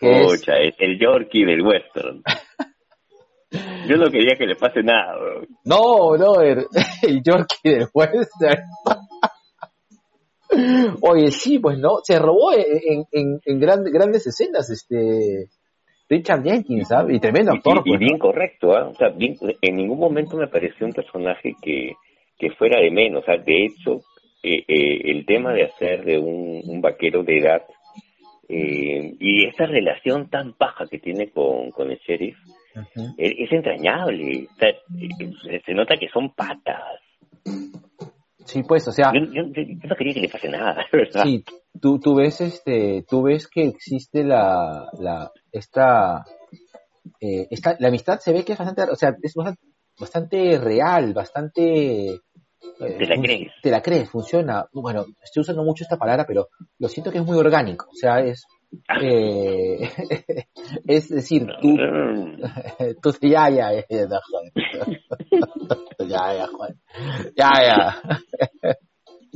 que 0.00 0.22
es, 0.22 0.26
Pucha, 0.40 0.54
el, 0.54 0.74
el 0.78 0.98
Yorkie 0.98 1.44
del 1.44 1.60
western. 1.60 2.22
Yo 3.86 3.96
no 3.98 4.10
quería 4.10 4.36
que 4.38 4.46
le 4.46 4.56
pase 4.56 4.82
nada, 4.82 5.16
bro. 5.18 5.42
no, 5.66 6.16
no, 6.16 6.40
el, 6.40 6.64
el 7.02 7.22
Yorkie 7.22 7.70
del 7.70 7.88
western. 7.92 8.62
Oye, 11.02 11.30
sí, 11.30 11.58
pues 11.58 11.78
no, 11.78 11.98
se 12.02 12.18
robó 12.18 12.52
en, 12.52 13.04
en, 13.12 13.40
en 13.44 13.60
gran- 13.60 13.84
grandes 13.84 14.26
escenas, 14.26 14.68
este, 14.70 15.46
Richard 16.08 16.42
Jenkins, 16.42 16.88
¿sabes? 16.88 17.16
Y 17.16 17.20
tremendo 17.20 17.52
Y, 17.54 17.56
actor, 17.56 17.82
y 17.84 17.90
pues, 17.90 18.00
bien 18.00 18.12
¿no? 18.14 18.18
correcto, 18.18 18.72
¿ah? 18.76 18.88
O 18.88 18.94
sea, 18.94 19.08
bien- 19.10 19.36
en 19.60 19.76
ningún 19.76 19.98
momento 19.98 20.36
me 20.36 20.48
pareció 20.48 20.86
un 20.86 20.92
personaje 20.92 21.54
que, 21.62 21.92
que 22.38 22.50
fuera 22.52 22.80
de 22.80 22.90
menos. 22.90 23.22
O 23.22 23.26
sea, 23.26 23.36
de 23.38 23.64
hecho, 23.66 24.00
eh, 24.42 24.62
eh, 24.68 25.00
el 25.10 25.24
tema 25.26 25.52
de 25.52 25.64
hacer 25.64 26.04
de 26.04 26.18
un, 26.18 26.62
un 26.66 26.80
vaquero 26.80 27.22
de 27.22 27.38
edad 27.38 27.62
eh, 28.48 29.14
y 29.18 29.46
esta 29.46 29.64
relación 29.66 30.28
tan 30.28 30.52
paja 30.52 30.84
que 30.86 30.98
tiene 30.98 31.30
con, 31.30 31.70
con 31.70 31.90
el 31.90 31.98
sheriff 32.06 32.36
es, 33.16 33.32
es 33.38 33.52
entrañable. 33.52 34.46
O 34.50 34.54
sea, 34.58 34.68
eh, 34.68 34.76
se, 35.44 35.60
se 35.60 35.74
nota 35.74 35.96
que 35.96 36.08
son 36.08 36.34
patas. 36.34 36.82
Sí, 38.44 38.62
pues, 38.62 38.86
o 38.88 38.92
sea, 38.92 39.12
Yo, 39.12 39.20
yo- 39.32 39.42
yo- 39.52 39.62
yo 39.62 39.88
no 39.88 39.96
quería 39.96 40.14
que 40.14 40.20
le 40.20 40.28
pase 40.28 40.48
nada, 40.48 40.76
¿verdad? 40.92 41.22
Sí, 41.24 41.44
tú, 41.80 41.98
tú 41.98 42.14
ves 42.16 42.40
este, 42.40 43.04
tú 43.08 43.22
ves 43.22 43.48
que 43.48 43.64
existe 43.66 44.22
la, 44.24 44.88
la, 44.98 45.30
esta, 45.52 46.24
eh, 47.20 47.46
esta, 47.50 47.76
la 47.78 47.88
amistad 47.88 48.18
se 48.20 48.32
ve 48.32 48.44
que 48.44 48.52
es 48.52 48.58
bastante, 48.58 48.82
o 48.92 48.96
sea, 48.96 49.16
es 49.22 49.34
bastante, 49.34 49.60
bastante 49.98 50.58
real, 50.58 51.14
bastante, 51.14 52.06
eh, 52.14 52.20
Te 52.78 53.06
la 53.06 53.16
crees. 53.20 53.52
te 53.62 53.70
la 53.70 53.80
crees, 53.82 54.10
funciona. 54.10 54.66
Bueno, 54.72 55.06
estoy 55.22 55.40
usando 55.42 55.62
mucho 55.64 55.84
esta 55.84 55.96
palabra, 55.96 56.24
pero 56.26 56.48
lo 56.78 56.88
siento 56.88 57.10
que 57.10 57.18
es 57.18 57.24
muy 57.24 57.38
orgánico, 57.38 57.86
o 57.90 57.94
sea, 57.96 58.20
es, 58.20 58.44
eh, 59.00 59.78
es 60.86 61.08
decir, 61.08 61.46
tú, 61.60 61.76
tú 63.02 63.10
ya, 63.22 63.48
ya, 63.50 63.72
ya, 63.72 63.84
ya, 63.88 64.06
ya, 65.98 66.34
ya, 66.34 66.48
ya, 67.36 67.50
ya. 67.66 67.96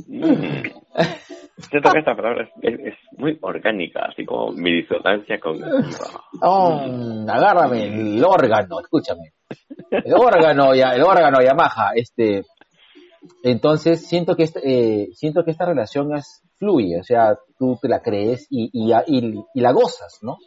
Mm. 0.07 0.63
Siento 1.69 1.91
que 1.91 1.99
esta 1.99 2.15
palabra 2.15 2.43
es, 2.61 2.73
es- 2.73 2.79
es 2.87 2.93
muy 3.17 3.37
orgánica, 3.41 4.05
así 4.11 4.25
como 4.25 4.51
mi 4.53 4.71
disonancia 4.81 5.39
cognitiva. 5.39 6.23
Oh, 6.41 6.79
agárrame 7.27 7.83
el 7.87 8.23
órgano, 8.23 8.79
escúchame. 8.79 9.33
El 9.91 10.13
órgano, 10.13 10.73
ya, 10.73 10.91
el 10.91 11.01
órgano 11.03 11.41
Yamaha, 11.41 11.91
este. 11.95 12.43
Entonces 13.43 14.07
siento 14.07 14.35
que 14.35 14.43
esta, 14.43 14.61
eh, 14.63 15.09
siento 15.13 15.43
que 15.43 15.51
esta 15.51 15.65
relación 15.65 16.15
es 16.15 16.41
fluye, 16.59 16.99
o 16.99 17.03
sea, 17.03 17.37
tú 17.57 17.79
te 17.81 17.87
la 17.87 18.01
crees 18.01 18.45
y, 18.49 18.69
y, 18.73 18.93
y, 19.07 19.43
y 19.53 19.61
la 19.61 19.71
gozas, 19.71 20.19
¿no? 20.21 20.37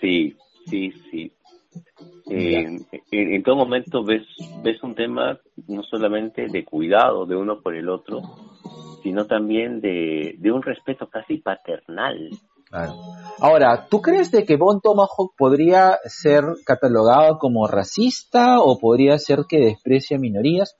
Sí, 0.00 0.36
sí, 0.66 0.90
sí. 1.10 1.32
Eh, 2.30 2.64
en, 2.64 2.86
en 3.10 3.42
todo 3.42 3.56
momento 3.56 4.04
ves, 4.04 4.22
ves 4.62 4.82
un 4.82 4.94
tema 4.94 5.38
no 5.68 5.82
solamente 5.82 6.46
de 6.48 6.64
cuidado 6.64 7.26
de 7.26 7.36
uno 7.36 7.60
por 7.60 7.74
el 7.74 7.88
otro, 7.88 8.20
sino 9.02 9.26
también 9.26 9.80
de, 9.80 10.36
de 10.38 10.52
un 10.52 10.62
respeto 10.62 11.08
casi 11.08 11.38
paternal. 11.38 12.30
Claro. 12.70 12.94
Ahora, 13.38 13.86
¿tú 13.90 14.00
crees 14.00 14.30
de 14.30 14.44
que 14.44 14.56
Bon 14.56 14.80
Tomahawk 14.80 15.34
podría 15.36 15.98
ser 16.04 16.42
catalogado 16.64 17.38
como 17.38 17.66
racista 17.66 18.60
o 18.60 18.78
podría 18.78 19.18
ser 19.18 19.40
que 19.48 19.58
desprecia 19.58 20.18
minorías? 20.18 20.74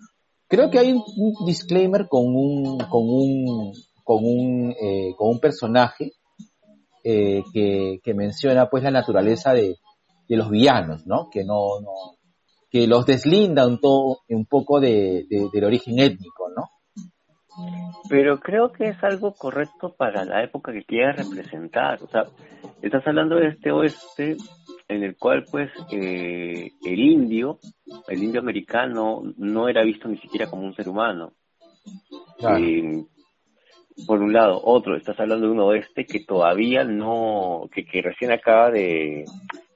Creo 0.49 0.71
que 0.71 0.79
hay 0.79 0.93
un, 0.93 1.03
un 1.17 1.47
disclaimer 1.47 2.09
con 2.09 2.35
un 2.35 2.79
con 2.79 3.03
un 3.03 3.73
con 4.05 4.19
un 4.25 4.73
eh, 4.81 5.15
con 5.17 5.29
un 5.31 5.41
personaje 5.41 6.13
eh, 7.05 7.43
que, 7.53 8.01
que 8.03 8.15
menciona 8.15 8.69
pues 8.71 8.83
la 8.83 8.91
naturaleza 8.91 9.53
de, 9.53 9.77
de 10.29 10.37
los 10.37 10.51
villanos, 10.51 11.07
¿no? 11.07 11.29
Que 11.31 11.45
no, 11.45 11.81
no 11.81 11.91
que 12.71 12.87
los 12.87 13.05
deslinda 13.05 13.67
un, 13.67 13.79
to- 13.81 14.21
un 14.29 14.47
poco 14.47 14.81
de, 14.81 15.27
de- 15.29 15.49
del 15.53 15.65
origen 15.65 15.99
étnico, 15.99 16.49
¿no? 16.57 16.65
Pero 18.09 18.41
creo 18.41 18.73
que 18.73 18.89
es 18.89 19.05
algo 19.05 19.35
correcto 19.35 19.95
para 19.95 20.25
la 20.25 20.43
época 20.43 20.73
que 20.73 20.85
quiera 20.85 21.13
representar. 21.13 22.03
O 22.03 22.09
sea, 22.09 22.25
estás 22.81 23.07
hablando 23.07 23.37
de 23.37 23.49
este 23.49 23.71
oeste 23.71 24.37
en 24.89 25.03
el 25.03 25.17
cual, 25.19 25.45
pues, 25.51 25.71
eh, 25.91 26.71
el 26.85 26.99
indio, 26.99 27.59
el 28.09 28.23
indio 28.23 28.41
americano, 28.41 29.23
no 29.37 29.69
era 29.69 29.83
visto 29.83 30.09
ni 30.09 30.17
siquiera 30.19 30.49
como 30.49 30.63
un 30.65 30.75
ser 30.75 30.89
humano. 30.89 31.33
Claro. 32.39 32.65
Eh, 32.65 33.05
por 34.07 34.21
un 34.21 34.33
lado, 34.33 34.61
otro, 34.63 34.97
estás 34.97 35.19
hablando 35.21 35.47
de 35.47 35.53
un 35.53 35.61
oeste 35.61 36.07
que 36.07 36.21
todavía 36.21 36.85
no, 36.85 37.69
que, 37.73 37.85
que 37.85 38.03
recién 38.03 38.33
acaba 38.33 38.71
de, 38.71 39.25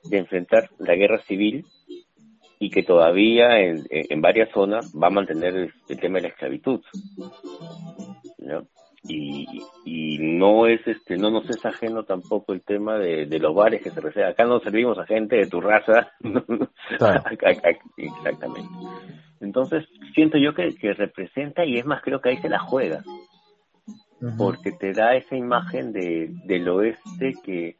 de 0.05 0.19
enfrentar 0.19 0.71
la 0.79 0.95
guerra 0.95 1.19
civil 1.23 1.65
y 2.59 2.71
que 2.71 2.83
todavía 2.83 3.61
en, 3.61 4.21
varias 4.21 4.51
zonas 4.53 4.93
va 4.95 5.09
a 5.09 5.11
mantener 5.11 5.55
el, 5.55 5.73
el 5.89 6.01
tema 6.01 6.17
de 6.17 6.23
la 6.23 6.29
esclavitud. 6.29 6.81
¿no? 8.39 8.67
Y, 9.09 9.47
y 9.85 10.19
no 10.19 10.67
es 10.67 10.85
este 10.85 11.17
no 11.17 11.31
nos 11.31 11.49
es 11.49 11.65
ajeno 11.65 12.03
tampoco 12.03 12.53
el 12.53 12.63
tema 12.63 12.99
de, 12.99 13.27
de 13.27 13.39
los 13.39 13.55
bares 13.55 13.83
que 13.83 13.91
se 13.91 14.01
reservan. 14.01 14.33
Acá 14.33 14.45
no 14.45 14.59
servimos 14.61 14.99
a 14.99 15.07
gente 15.07 15.37
de 15.37 15.47
tu 15.47 15.61
raza. 15.61 16.13
Claro. 16.99 17.21
Exactamente. 17.97 18.71
Entonces, 19.41 19.85
siento 20.15 20.39
yo 20.39 20.55
que, 20.55 20.77
que 20.77 20.95
representa 20.95 21.65
y 21.65 21.79
es 21.79 21.85
más, 21.85 22.01
creo 22.01 22.21
que 22.21 22.29
ahí 22.29 22.37
se 22.37 22.49
la 22.49 22.61
juega 22.61 23.03
Porque 24.39 24.73
te 24.73 24.93
da 24.93 25.15
esa 25.15 25.37
imagen 25.37 25.93
de, 25.93 26.31
del 26.45 26.69
oeste 26.69 27.35
que, 27.45 27.77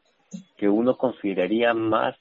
que 0.55 0.69
uno 0.69 0.95
consideraría 0.95 1.73
más 1.73 2.15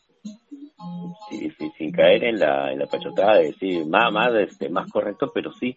sí, 1.30 1.50
sí, 1.58 1.70
sin 1.76 1.92
caer 1.92 2.24
en 2.24 2.38
la, 2.38 2.72
en 2.72 2.78
la 2.78 2.86
pachotada 2.86 3.36
de 3.36 3.46
decir 3.46 3.86
más, 3.86 4.12
más, 4.12 4.34
este, 4.34 4.68
más 4.68 4.90
correcto, 4.90 5.30
pero 5.34 5.52
sí 5.52 5.76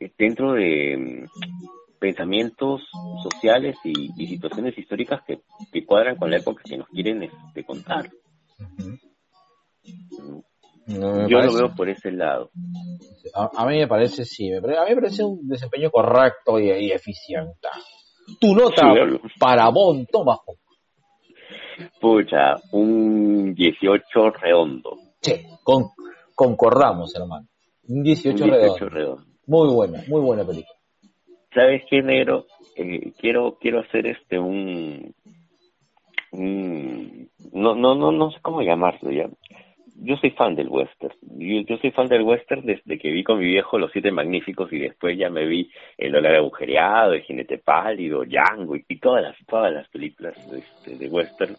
eh, 0.00 0.12
dentro 0.16 0.52
de 0.52 0.96
mm, 0.96 1.98
pensamientos 1.98 2.82
sociales 3.22 3.76
y, 3.84 4.10
y 4.16 4.26
situaciones 4.26 4.76
históricas 4.76 5.22
que, 5.26 5.40
que 5.72 5.84
cuadran 5.84 6.16
con 6.16 6.30
la 6.30 6.38
época 6.38 6.62
que 6.64 6.76
nos 6.76 6.88
quieren 6.88 7.22
este, 7.22 7.64
contar. 7.64 8.10
No, 10.86 11.26
Yo 11.28 11.38
parece- 11.38 11.52
lo 11.54 11.58
veo 11.68 11.74
por 11.74 11.88
ese 11.88 12.10
lado. 12.12 12.50
A, 13.34 13.50
a 13.56 13.66
mí 13.66 13.78
me 13.78 13.88
parece, 13.88 14.24
sí, 14.24 14.52
a 14.52 14.60
mí 14.60 14.66
me 14.68 14.94
parece 14.94 15.24
un 15.24 15.48
desempeño 15.48 15.90
correcto 15.90 16.58
y, 16.60 16.70
y 16.70 16.92
eficiente. 16.92 17.68
Tu 18.40 18.54
nota 18.54 18.92
Sí, 18.92 19.18
para 19.38 19.68
Bon 19.70 20.04
Tomahawk. 20.06 20.58
Pucha, 22.00 22.56
un 22.72 23.54
18 23.54 24.30
redondo. 24.30 24.96
Che, 25.20 25.46
con, 25.62 25.90
concordamos, 26.34 27.14
hermano. 27.16 27.46
Un 27.88 28.02
18, 28.02 28.44
un 28.44 28.50
18 28.50 28.88
redondo. 28.88 28.88
redondo. 28.88 29.24
Muy 29.46 29.68
buena, 29.74 30.02
muy 30.08 30.20
buena 30.20 30.44
película. 30.44 30.78
¿Sabes 31.52 31.82
qué, 31.90 32.02
negro? 32.02 32.46
Eh, 32.76 33.12
quiero 33.18 33.56
quiero 33.60 33.80
hacer 33.80 34.06
este 34.06 34.38
un 34.38 35.14
mm, 36.32 37.26
no, 37.52 37.74
no, 37.74 37.94
no, 37.94 38.10
no 38.12 38.30
sé 38.30 38.38
cómo 38.42 38.62
llamarlo 38.62 39.10
ya. 39.10 39.28
Yo 39.96 40.16
soy 40.16 40.30
fan 40.30 40.56
del 40.56 40.68
western. 40.68 41.14
Yo, 41.38 41.76
soy 41.78 41.90
fan 41.92 42.08
del 42.08 42.22
western 42.22 42.66
desde 42.66 42.98
que 42.98 43.10
vi 43.10 43.22
con 43.22 43.38
mi 43.38 43.46
viejo 43.46 43.78
Los 43.78 43.92
Siete 43.92 44.10
Magníficos 44.10 44.72
y 44.72 44.78
después 44.78 45.16
ya 45.16 45.30
me 45.30 45.46
vi 45.46 45.70
El 45.96 46.12
dólar 46.12 46.34
agujereado, 46.34 47.12
El 47.12 47.22
jinete 47.22 47.58
pálido, 47.58 48.24
Django 48.24 48.76
y, 48.76 48.84
y 48.88 48.98
todas 48.98 49.22
las 49.22 49.36
todas 49.46 49.72
las 49.72 49.88
películas 49.88 50.36
este, 50.52 50.96
de 50.96 51.08
western 51.08 51.56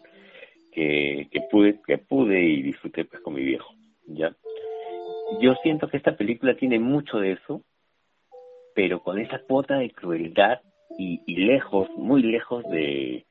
que, 0.72 1.28
que 1.30 1.40
pude 1.50 1.80
que 1.86 1.98
pude 1.98 2.42
y 2.42 2.62
disfruté 2.62 3.06
pues 3.06 3.22
con 3.22 3.34
mi 3.34 3.42
viejo. 3.42 3.72
Ya. 4.06 4.34
Yo 5.40 5.54
siento 5.62 5.88
que 5.88 5.96
esta 5.96 6.16
película 6.16 6.54
tiene 6.56 6.78
mucho 6.78 7.18
de 7.18 7.32
eso, 7.32 7.62
pero 8.74 9.00
con 9.02 9.18
esa 9.18 9.40
cuota 9.40 9.78
de 9.78 9.90
crueldad 9.90 10.60
y, 10.98 11.20
y 11.26 11.36
lejos, 11.46 11.88
muy 11.96 12.22
lejos 12.22 12.62
de, 12.70 13.24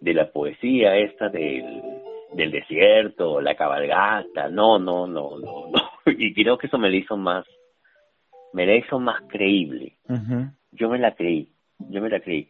de 0.00 0.14
la 0.14 0.32
poesía 0.32 0.96
esta 0.96 1.28
del, 1.28 1.82
del 2.36 2.50
desierto, 2.50 3.40
la 3.40 3.54
cabalgata, 3.54 4.48
no, 4.48 4.78
no, 4.78 5.06
no, 5.06 5.38
no, 5.38 5.68
no. 5.68 5.90
Y 6.06 6.32
creo 6.34 6.56
que 6.56 6.68
eso 6.68 6.78
me 6.78 6.90
la 6.90 6.96
hizo 6.96 7.16
más, 7.16 7.44
me 8.52 8.66
la 8.66 8.76
hizo 8.76 9.00
más 9.00 9.22
creíble. 9.28 9.96
Yo 10.70 10.88
me 10.88 10.98
la 10.98 11.14
creí, 11.14 11.48
yo 11.78 12.00
me 12.00 12.10
la 12.10 12.20
creí. 12.20 12.48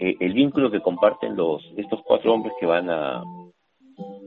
Eh, 0.00 0.16
el 0.18 0.32
vínculo 0.32 0.70
que 0.70 0.80
comparten 0.80 1.36
los, 1.36 1.62
estos 1.76 2.00
cuatro 2.02 2.32
hombres 2.32 2.54
que 2.58 2.66
van 2.66 2.90
a, 2.90 3.22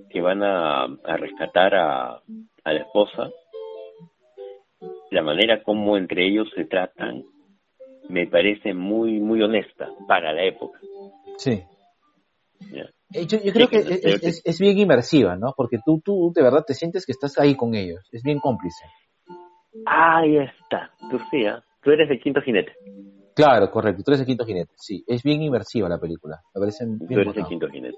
que 0.09 0.21
van 0.21 0.43
a, 0.43 0.83
a 0.83 1.17
rescatar 1.17 1.75
a, 1.75 2.21
a 2.63 2.73
la 2.73 2.79
esposa, 2.79 3.29
la 5.11 5.21
manera 5.23 5.63
como 5.63 5.97
entre 5.97 6.25
ellos 6.27 6.47
se 6.55 6.65
tratan, 6.65 7.23
me 8.07 8.27
parece 8.27 8.73
muy, 8.73 9.19
muy 9.19 9.41
honesta 9.41 9.89
para 10.07 10.31
la 10.33 10.43
época. 10.43 10.79
Sí. 11.37 11.63
Eh, 13.13 13.25
Yo, 13.25 13.39
yo 13.43 13.51
creo 13.53 13.67
que 13.69 13.77
es, 13.77 14.05
es- 14.23 14.41
es 14.45 14.59
bien 14.59 14.77
inmersiva, 14.77 15.35
¿no? 15.35 15.53
Porque 15.57 15.79
tú, 15.83 15.99
tú 16.03 16.31
de 16.35 16.43
verdad 16.43 16.63
te 16.65 16.73
sientes 16.75 17.05
que 17.05 17.11
estás 17.11 17.37
ahí 17.39 17.55
con 17.55 17.73
ellos. 17.75 18.01
Es 18.11 18.21
bien 18.23 18.39
cómplice. 18.39 18.85
Ahí 19.85 20.37
está, 20.37 20.91
tú 21.09 21.17
sí, 21.31 21.45
¿ah? 21.45 21.63
tú 21.81 21.91
eres 21.91 22.09
el 22.09 22.19
quinto 22.21 22.41
jinete, 22.41 22.73
Claro, 23.35 23.71
correcto. 23.71 24.03
Tú 24.03 24.11
eres 24.11 24.19
el 24.21 24.25
quinto 24.27 24.45
jinete. 24.45 24.71
Sí, 24.75 25.03
es 25.07 25.23
bien 25.23 25.41
inmersiva 25.41 25.87
la 25.87 25.97
película. 25.97 26.39
Me 26.53 26.59
parece 26.59 26.85
tú 26.85 27.19
eres 27.19 27.37
el 27.37 27.45
quinto 27.45 27.67
jinete. 27.69 27.97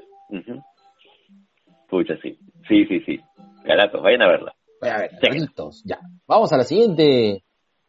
Pucha, 1.90 2.14
sí, 2.22 2.38
sí, 2.68 2.86
sí, 2.86 3.00
sí. 3.06 3.20
Galatos, 3.66 4.02
vayan 4.02 4.22
a 4.22 4.28
verla. 4.28 4.54
A 4.82 4.98
ver, 5.00 5.10
Sí. 5.12 5.18
raritos, 5.22 5.82
ya. 5.84 6.00
Vamos 6.28 6.54
a 6.54 6.58
la 6.58 6.64
siguiente, 6.64 7.44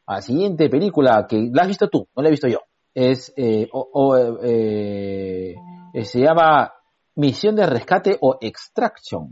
a 0.07 0.15
la 0.16 0.23
siguiente 0.23 0.69
película 0.69 1.27
que 1.28 1.49
la 1.53 1.62
has 1.62 1.69
visto 1.69 1.89
tú, 1.89 2.09
no 2.16 2.23
la 2.23 2.28
he 2.28 2.32
visto 2.32 2.49
yo. 2.49 2.61
Es, 2.94 3.32
eh, 3.36 3.69
o- 3.73 3.89
o, 3.93 4.16
eh, 4.43 5.55
eh, 5.94 6.05
se 6.05 6.20
llama 6.20 6.73
Misión 7.16 7.56
de 7.56 7.66
Rescate 7.66 8.16
o 8.20 8.39
Extraction. 8.40 9.28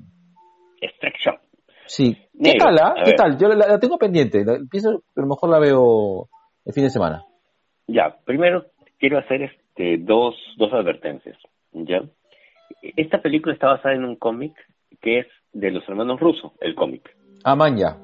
Extraction. 0.81 1.37
Sí. 1.87 2.16
¿Qué 2.43 2.55
tal, 2.55 2.78
ah? 2.78 2.95
¿Qué 2.97 3.11
ver. 3.11 3.16
tal? 3.16 3.39
Yo 3.39 3.49
la, 3.49 3.66
la 3.66 3.78
tengo 3.81 3.99
pendiente. 3.99 4.45
La, 4.45 4.59
pienso 4.70 4.91
a 5.16 5.20
lo 5.20 5.27
mejor 5.27 5.51
la 5.51 5.59
veo 5.59 6.28
el 6.65 6.73
fin 6.73 6.85
de 6.85 6.91
semana. 6.91 7.24
Ya, 7.89 8.16
primero 8.24 8.66
quiero 8.99 9.19
hacer 9.19 9.43
este 9.43 9.99
dos, 9.99 10.35
dos 10.57 10.73
advertencias, 10.73 11.37
¿ya? 11.73 12.03
Esta 12.97 13.20
película 13.20 13.53
está 13.55 13.66
basada 13.69 13.95
en 13.95 14.05
un 14.05 14.16
cómic 14.16 14.55
que 15.01 15.20
es 15.20 15.27
de 15.53 15.70
los 15.73 15.87
hermanos 15.89 16.20
rusos, 16.20 16.53
el 16.61 16.74
cómic, 16.77 17.11
Ah, 17.43 17.57
man, 17.57 17.77
ya. 17.77 17.97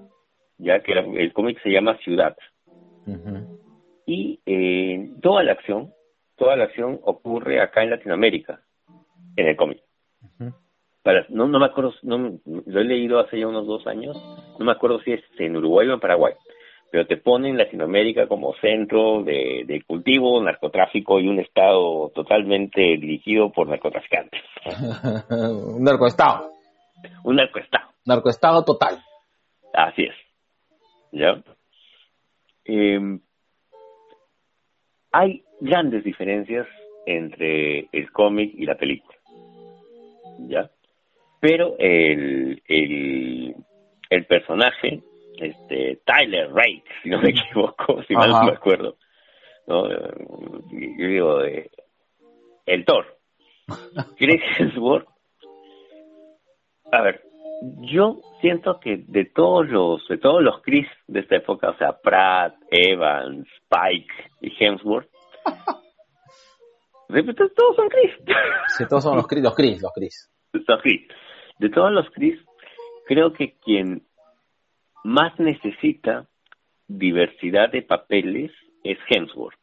que 0.83 0.93
el 0.93 1.33
cómic 1.33 1.63
se 1.63 1.71
llama 1.71 1.97
Ciudad. 1.99 2.37
Y 4.07 4.41
eh, 4.47 5.11
toda 5.23 5.43
la 5.45 5.53
acción, 5.53 5.93
toda 6.37 6.57
la 6.57 6.65
acción 6.65 7.01
ocurre 7.03 7.61
acá 7.61 7.83
en 7.83 7.91
Latinoamérica, 7.91 8.61
en 9.37 9.49
el 9.49 9.57
cómic. 9.57 9.81
Para, 11.03 11.25
no, 11.29 11.47
no 11.47 11.61
me 11.61 11.67
acuerdo, 11.67 11.95
no, 12.03 12.39
lo 12.45 12.81
he 12.81 12.85
leído 12.85 13.21
hace 13.21 13.39
ya 13.39 13.47
unos 13.47 13.67
dos 13.67 13.87
años, 13.87 14.17
no 14.59 14.65
me 14.65 14.73
acuerdo 14.73 15.01
si 15.03 15.13
es 15.13 15.23
en 15.39 15.57
Uruguay 15.57 15.87
o 15.89 15.95
en 15.95 16.01
Paraguay, 16.01 16.35
pero 16.91 17.07
te 17.07 17.17
ponen 17.17 17.57
Latinoamérica 17.57 18.27
como 18.27 18.55
centro 18.57 19.23
de, 19.23 19.63
de 19.67 19.83
cultivo, 19.83 20.43
narcotráfico 20.43 21.21
y 21.21 21.29
un 21.29 21.39
estado 21.39 22.11
totalmente 22.13 22.81
dirigido 22.81 23.53
por 23.53 23.69
narcotraficantes. 23.69 24.43
un 25.31 25.85
narcoestado. 25.85 26.51
Un 27.23 27.37
narcoestado, 27.37 27.91
Narcoestado 28.05 28.65
total. 28.65 28.99
así 29.75 30.03
es. 30.03 30.15
¿Ya? 31.13 31.41
Eh, 32.65 33.19
hay 35.17 35.43
grandes 35.61 36.05
diferencias 36.05 36.67
entre 37.07 37.89
el 37.91 38.13
cómic 38.13 38.53
y 38.55 38.67
la 38.67 38.75
película. 38.75 39.17
¿Ya? 40.41 40.71
Pero 41.41 41.75
el, 41.79 42.63
el, 42.69 43.55
el 44.11 44.27
personaje, 44.27 45.01
este, 45.41 46.01
Tyler 46.05 46.53
Rake, 46.53 46.85
si 47.03 47.09
no 47.09 47.21
me 47.21 47.31
equivoco, 47.31 48.03
si 48.03 48.15
mal 48.15 48.31
no 48.31 48.43
me 48.43 48.53
acuerdo, 48.53 48.97
¿no? 49.67 49.89
Yo 49.89 51.09
digo, 51.09 51.43
eh, 51.45 51.71
el 52.67 52.85
Thor. 52.85 53.17
Chris 54.19 54.43
Hemsworth. 54.59 55.09
A 56.93 57.03
ver, 57.03 57.23
yo 57.63 58.21
siento 58.41 58.79
que 58.81 59.05
de 59.07 59.25
todos 59.25 59.69
los, 59.69 60.07
de 60.09 60.19
todos 60.19 60.43
los 60.43 60.63
Chris 60.63 60.87
de 61.07 61.21
esta 61.21 61.37
época, 61.37 61.71
o 61.71 61.77
sea, 61.77 61.99
Pratt, 62.01 62.55
Evans, 62.71 63.49
Pike 63.69 64.31
y 64.43 64.53
Hemsworth, 64.59 65.09
de 67.09 67.15
repente 67.15 67.45
todos 67.55 67.77
son 67.77 67.89
Chris. 67.89 68.13
Sí, 68.77 68.85
todos 68.89 69.05
son 69.05 69.17
los 69.17 69.27
Chris, 69.27 69.43
los 69.43 69.55
Chris, 69.55 69.83
los 69.83 69.93
Chris. 69.93 70.31
De 71.59 71.71
todos 71.71 71.93
los 71.93 72.11
Chris, 72.11 72.39
creo 73.07 73.33
que 73.33 73.57
quien 73.65 74.03
más 75.05 75.39
necesita 75.39 76.27
diversidad 76.89 77.71
de 77.71 77.83
papeles 77.83 78.53
es 78.85 78.99
Hemsworth, 79.09 79.59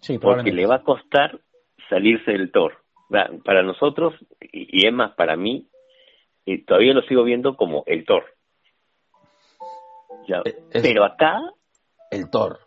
Sí, 0.00 0.18
porque 0.18 0.52
le 0.52 0.66
va 0.66 0.76
a 0.76 0.82
costar 0.82 1.40
salirse 1.88 2.32
del 2.32 2.50
Thor. 2.50 2.78
Para 3.44 3.62
nosotros, 3.62 4.14
y 4.40 4.82
y 4.82 4.86
es 4.86 4.92
más, 4.92 5.12
para 5.14 5.36
mí, 5.36 5.68
eh, 6.54 6.64
todavía 6.66 6.94
lo 6.94 7.02
sigo 7.02 7.22
viendo 7.24 7.56
como 7.56 7.82
el 7.86 8.04
Thor. 8.04 8.24
Ya, 10.26 10.38
Eh, 10.44 10.54
es- 10.72 10.82
Pero 10.82 11.04
acá, 11.04 11.40
El 12.10 12.30
Thor. 12.30 12.58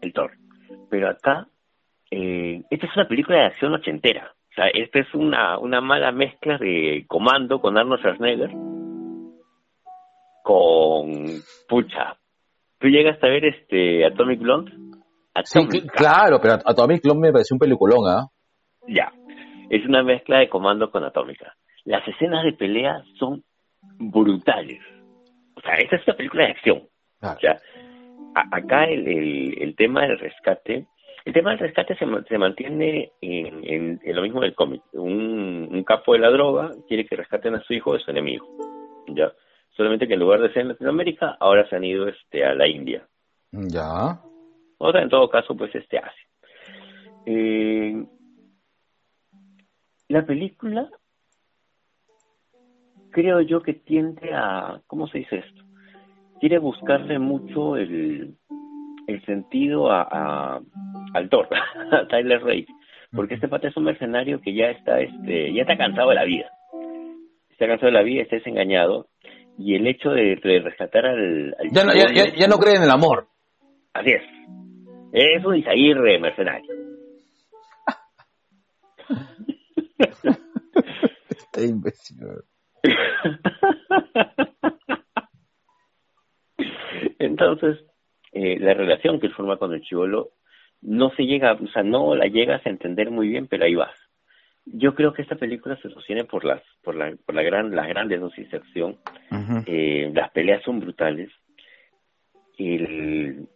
el 0.00 0.12
Thor. 0.12 0.32
Pero 0.90 1.08
acá, 1.10 1.46
eh, 2.10 2.62
esta 2.70 2.86
es 2.86 2.96
una 2.96 3.08
película 3.08 3.38
de 3.38 3.46
acción 3.46 3.72
ochentera. 3.74 4.32
O 4.50 4.54
sea, 4.54 4.66
esta 4.68 4.98
es 4.98 5.14
una, 5.14 5.58
una 5.58 5.80
mala 5.80 6.12
mezcla 6.12 6.58
de 6.58 7.04
Comando 7.08 7.60
con 7.60 7.78
Arnold 7.78 8.00
Schwarzenegger. 8.00 8.50
Con, 10.42 11.24
pucha, 11.68 12.16
¿tú 12.78 12.88
llegas 12.88 13.22
a 13.22 13.28
ver 13.28 13.44
este 13.44 14.04
Atomic 14.04 14.40
Blonde? 14.40 14.72
Sí, 15.44 15.60
Atomic, 15.60 15.90
claro, 15.92 16.40
pero 16.42 16.54
Atomic 16.64 17.00
Clone 17.02 17.20
me 17.20 17.32
pareció 17.32 17.54
un 17.54 17.60
peliculón, 17.60 18.00
¿ah? 18.08 18.26
Ya, 18.88 19.12
es 19.70 19.86
una 19.86 20.02
mezcla 20.02 20.38
de 20.40 20.48
Comando 20.48 20.90
con 20.90 21.04
Atómica. 21.04 21.54
Las 21.84 22.06
escenas 22.06 22.44
de 22.44 22.52
pelea 22.52 23.02
son 23.18 23.42
brutales. 23.98 24.80
O 25.54 25.60
sea, 25.60 25.74
esta 25.76 25.96
es 25.96 26.06
una 26.06 26.16
película 26.16 26.44
de 26.44 26.50
acción. 26.52 26.82
Claro. 27.20 27.36
O 27.36 27.40
sea, 27.40 27.58
a- 28.34 28.56
acá 28.56 28.84
el, 28.84 29.06
el, 29.06 29.62
el 29.62 29.76
tema 29.76 30.02
del 30.02 30.18
rescate, 30.18 30.86
el 31.24 31.32
tema 31.32 31.50
del 31.50 31.58
rescate 31.60 31.94
se, 31.96 32.06
se 32.28 32.38
mantiene 32.38 33.12
en, 33.20 33.62
en, 33.64 34.00
en 34.02 34.16
lo 34.16 34.22
mismo 34.22 34.40
del 34.40 34.54
cómic. 34.54 34.82
Un, 34.92 35.68
un 35.70 35.84
capo 35.84 36.14
de 36.14 36.18
la 36.20 36.30
droga 36.30 36.70
quiere 36.88 37.04
que 37.06 37.16
rescaten 37.16 37.54
a 37.54 37.62
su 37.62 37.74
hijo 37.74 37.92
de 37.94 38.00
su 38.00 38.10
enemigo. 38.10 38.46
Ya. 39.08 39.32
Solamente 39.76 40.06
que 40.06 40.14
en 40.14 40.20
lugar 40.20 40.40
de 40.40 40.52
ser 40.52 40.62
en 40.62 40.68
Latinoamérica, 40.68 41.36
ahora 41.40 41.68
se 41.68 41.76
han 41.76 41.84
ido 41.84 42.08
este 42.08 42.44
a 42.44 42.54
la 42.54 42.66
India. 42.68 43.06
Ya. 43.52 44.20
Otra, 44.78 45.02
en 45.02 45.08
todo 45.08 45.28
caso, 45.28 45.56
pues 45.56 45.74
este 45.74 45.98
Asia. 45.98 46.26
Eh, 47.26 48.04
la 50.08 50.26
película, 50.26 50.88
creo 53.12 53.40
yo 53.42 53.62
que 53.62 53.74
tiende 53.74 54.30
a, 54.34 54.80
¿cómo 54.86 55.06
se 55.06 55.18
dice 55.18 55.36
esto? 55.38 55.62
Quiere 56.40 56.58
buscarle 56.58 57.18
mucho 57.20 57.76
el, 57.76 58.34
el 59.06 59.24
sentido 59.24 59.90
a, 59.92 60.02
a- 60.10 60.60
al 61.14 61.28
Thor, 61.28 61.48
a 61.92 62.06
Tyler 62.08 62.42
Rake, 62.42 62.66
porque 63.14 63.34
este 63.34 63.46
pata 63.48 63.68
es 63.68 63.76
un 63.76 63.84
mercenario 63.84 64.40
que 64.40 64.54
ya 64.54 64.66
está, 64.70 65.00
este, 65.00 65.52
ya 65.54 65.62
está 65.62 65.76
cansado 65.76 66.08
de 66.08 66.14
la 66.16 66.24
vida. 66.24 66.50
Está 67.50 67.66
cansado 67.68 67.86
de 67.86 67.98
la 67.98 68.02
vida, 68.02 68.22
está 68.22 68.36
desengañado, 68.36 69.06
y 69.58 69.74
el 69.76 69.86
hecho 69.86 70.10
de, 70.10 70.36
de 70.42 70.60
rescatar 70.60 71.06
al, 71.06 71.54
al 71.60 71.70
Ya 71.70 71.84
no, 71.84 71.92
ya, 71.94 72.06
ya, 72.12 72.34
ya 72.34 72.48
no 72.48 72.56
creen 72.56 72.78
en 72.78 72.82
el 72.84 72.90
amor. 72.90 73.28
Así 73.92 74.10
es. 74.10 74.22
Es 75.12 75.44
un 75.44 75.56
Isaguirre 75.56 76.18
mercenario. 76.18 76.72
Este 81.28 81.66
imbécil. 81.66 82.16
Entonces, 87.18 87.78
eh, 88.32 88.58
la 88.58 88.74
relación 88.74 89.20
que 89.20 89.28
él 89.28 89.34
forma 89.34 89.56
con 89.56 89.72
el 89.72 89.82
chivolo 89.82 90.30
no 90.80 91.10
se 91.10 91.24
llega, 91.24 91.52
o 91.52 91.68
sea, 91.68 91.82
no 91.82 92.14
la 92.14 92.26
llegas 92.26 92.64
a 92.66 92.70
entender 92.70 93.10
muy 93.10 93.28
bien, 93.28 93.46
pero 93.46 93.64
ahí 93.64 93.74
vas. 93.74 93.94
Yo 94.64 94.94
creo 94.94 95.12
que 95.12 95.22
esta 95.22 95.36
película 95.36 95.76
se 95.76 95.90
sostiene 95.90 96.24
por 96.24 96.44
las 96.44 96.62
por 96.82 96.94
la 96.94 97.16
por 97.24 97.34
la 97.34 97.42
gran 97.42 97.74
las 97.74 97.88
grandes 97.88 98.20
dosis 98.20 98.50
de 98.50 98.58
acción. 98.58 98.98
Eh, 99.66 100.10
las 100.14 100.30
peleas 100.30 100.62
son 100.62 100.80
brutales. 100.80 101.30
El, 102.58 103.48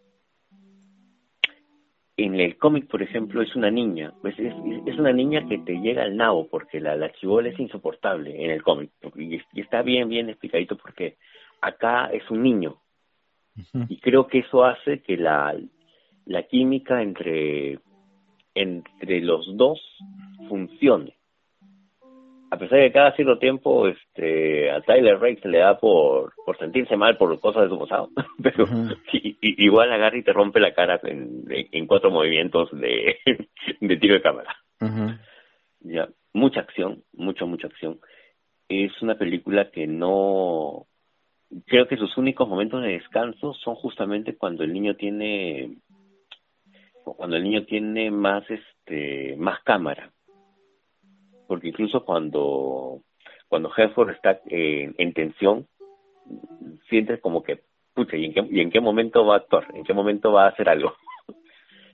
en 2.17 2.39
el 2.39 2.57
cómic, 2.57 2.87
por 2.87 3.03
ejemplo, 3.03 3.43
es 3.43 3.55
una 3.55 3.69
niña. 3.69 4.11
Pues 4.21 4.37
es, 4.39 4.53
es 4.87 4.97
una 4.97 5.13
niña 5.13 5.47
que 5.47 5.59
te 5.59 5.79
llega 5.79 6.01
al 6.01 6.17
nabo 6.17 6.47
porque 6.49 6.79
la, 6.79 6.95
la 6.95 7.11
chibola 7.13 7.49
es 7.49 7.59
insoportable 7.59 8.43
en 8.43 8.49
el 8.49 8.63
cómic. 8.63 8.89
Y, 9.15 9.35
y 9.35 9.61
está 9.61 9.83
bien, 9.83 10.09
bien 10.09 10.29
explicadito 10.29 10.75
porque 10.75 11.17
acá 11.61 12.07
es 12.07 12.29
un 12.31 12.41
niño. 12.41 12.77
Y 13.89 13.97
creo 13.97 14.27
que 14.27 14.39
eso 14.39 14.63
hace 14.65 15.01
que 15.01 15.17
la, 15.17 15.55
la 16.25 16.43
química 16.43 17.01
entre, 17.01 17.79
entre 18.53 19.21
los 19.21 19.57
dos 19.57 19.79
funcione. 20.47 21.16
A 22.49 22.57
pesar 22.57 22.79
de 22.79 22.85
que 22.87 22.93
cada 22.93 23.11
cierto 23.13 23.37
tiempo 23.39 23.87
este, 23.87 24.71
a 24.71 24.79
Tyler 24.81 25.19
Rake 25.19 25.41
se 25.41 25.49
le 25.49 25.57
da 25.59 25.77
por, 25.77 26.31
por 26.45 26.57
sentirse 26.57 26.95
mal 26.95 27.17
por 27.17 27.37
cosas 27.41 27.63
de 27.63 27.69
su 27.69 27.77
pasado, 27.79 28.09
pero 28.41 28.65
i- 29.13 29.37
igual 29.65 29.91
agarra 29.91 30.17
y 30.17 30.23
te 30.23 30.31
rompe 30.33 30.59
la 30.61 30.73
cara 30.73 30.99
en, 31.03 31.43
en 31.49 31.87
cuatro 31.87 32.09
movimientos 32.09 32.69
de, 32.71 33.17
de 33.81 33.97
tiro 33.97 34.13
de 34.13 34.21
cámara. 34.21 34.55
Ya, 35.81 36.07
mucha 36.33 36.61
acción, 36.61 37.03
mucha, 37.13 37.45
mucha 37.45 37.67
acción. 37.67 37.99
Es 38.69 39.01
una 39.01 39.15
película 39.15 39.69
que 39.71 39.85
no... 39.87 40.85
Creo 41.65 41.87
que 41.87 41.95
sus 41.97 42.17
únicos 42.17 42.47
momentos 42.49 42.81
de 42.81 42.89
descanso 42.93 43.53
son 43.53 43.75
justamente 43.75 44.35
cuando 44.37 44.63
el 44.63 44.73
niño 44.73 44.95
tiene... 44.95 45.77
Cuando 47.03 47.37
el 47.37 47.43
niño 47.43 47.63
tiene 47.65 48.11
más, 48.11 48.43
este, 48.49 49.35
más 49.37 49.61
cámara. 49.63 50.11
Porque 51.47 51.69
incluso 51.69 52.03
cuando, 52.03 53.01
cuando 53.47 53.71
está 54.11 54.41
eh, 54.49 54.91
en 54.97 55.13
tensión, 55.13 55.67
sientes 56.89 57.21
como 57.21 57.43
que, 57.43 57.61
pucha, 57.93 58.17
¿y 58.17 58.25
en, 58.25 58.33
qué, 58.33 58.47
¿y 58.51 58.59
en 58.59 58.69
qué 58.69 58.81
momento 58.81 59.25
va 59.25 59.35
a 59.35 59.37
actuar? 59.37 59.67
¿En 59.73 59.83
qué 59.83 59.93
momento 59.93 60.31
va 60.31 60.45
a 60.45 60.49
hacer 60.49 60.69
algo? 60.69 60.93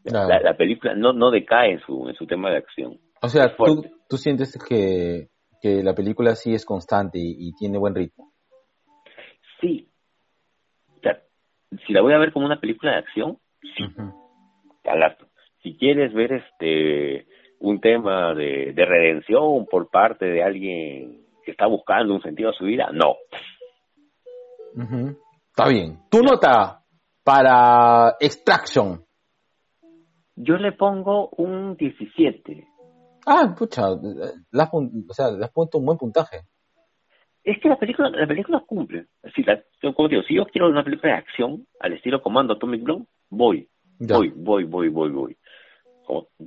Claro. 0.06 0.28
La, 0.28 0.42
la 0.42 0.58
película 0.58 0.94
no, 0.96 1.14
no 1.14 1.32
decae 1.32 1.72
en 1.72 1.80
su, 1.80 2.10
en 2.10 2.16
su 2.16 2.28
tema 2.28 2.52
de 2.52 2.58
acción. 2.58 3.00
O 3.22 3.30
sea, 3.30 3.56
tú, 3.56 3.86
tú 4.10 4.18
sientes 4.18 4.60
que, 4.68 5.30
que 5.62 5.82
la 5.82 5.96
película 5.96 6.36
sí 6.36 6.54
es 6.54 6.66
constante 6.66 7.20
y, 7.20 7.48
y 7.48 7.54
tiene 7.54 7.78
buen 7.78 7.96
ritmo. 7.96 8.34
Sí. 9.62 9.88
O 10.98 11.00
sea, 11.00 11.22
si 11.88 11.94
la 11.94 12.02
voy 12.02 12.12
a 12.12 12.18
ver 12.18 12.34
como 12.34 12.46
una 12.46 12.60
película 12.60 12.92
de 12.92 12.98
acción, 12.98 13.38
sí, 13.62 13.86
Ujú. 13.86 14.14
calazo. 14.84 15.26
Si 15.62 15.78
quieres 15.78 16.14
ver 16.14 16.34
este 16.34 17.26
un 17.60 17.80
tema 17.80 18.34
de, 18.34 18.74
de 18.74 18.86
redención 18.86 19.66
por 19.70 19.90
parte 19.90 20.26
de 20.26 20.44
alguien 20.44 21.22
que 21.46 21.52
está 21.52 21.66
buscando 21.68 22.14
un 22.14 22.22
sentido 22.22 22.50
a 22.50 22.54
su 22.54 22.66
vida, 22.66 22.90
no. 22.94 23.16
Está 25.50 25.68
bien. 25.70 26.00
Tu 26.10 26.22
nota 26.22 26.82
para 27.24 28.16
Extraction. 28.20 29.04
Yo 30.36 30.58
le 30.58 30.72
pongo 30.72 31.30
un 31.38 31.76
17. 31.78 32.68
Ah, 33.26 33.54
pucha, 33.58 33.84
le 34.52 34.62
has, 34.62 34.70
pun- 34.72 35.06
o 35.10 35.14
sea, 35.14 35.30
le 35.32 35.46
has 35.46 35.52
puesto 35.52 35.78
un 35.78 35.86
buen 35.86 35.98
puntaje. 35.98 36.42
Es 37.44 37.60
que 37.62 37.70
la 37.70 37.78
película 37.78 38.10
la 38.10 38.26
película 38.28 38.64
cumple. 38.66 39.06
Si 39.36 39.44
la, 39.44 39.62
yo, 39.82 39.94
como 39.94 40.08
digo, 40.10 40.24
si 40.24 40.36
yo 40.36 40.46
quiero 40.46 40.70
una 40.70 40.84
película 40.84 41.14
de 41.14 41.20
acción 41.20 41.68
al 41.80 41.94
estilo 41.94 42.22
Comando 42.22 42.54
Atomic 42.54 42.84
Blonde, 42.84 43.06
voy. 43.30 43.70
Ya. 44.00 44.18
voy, 44.18 44.30
voy, 44.36 44.64
voy, 44.64 44.90
voy, 44.90 45.12
voy. 45.12 45.38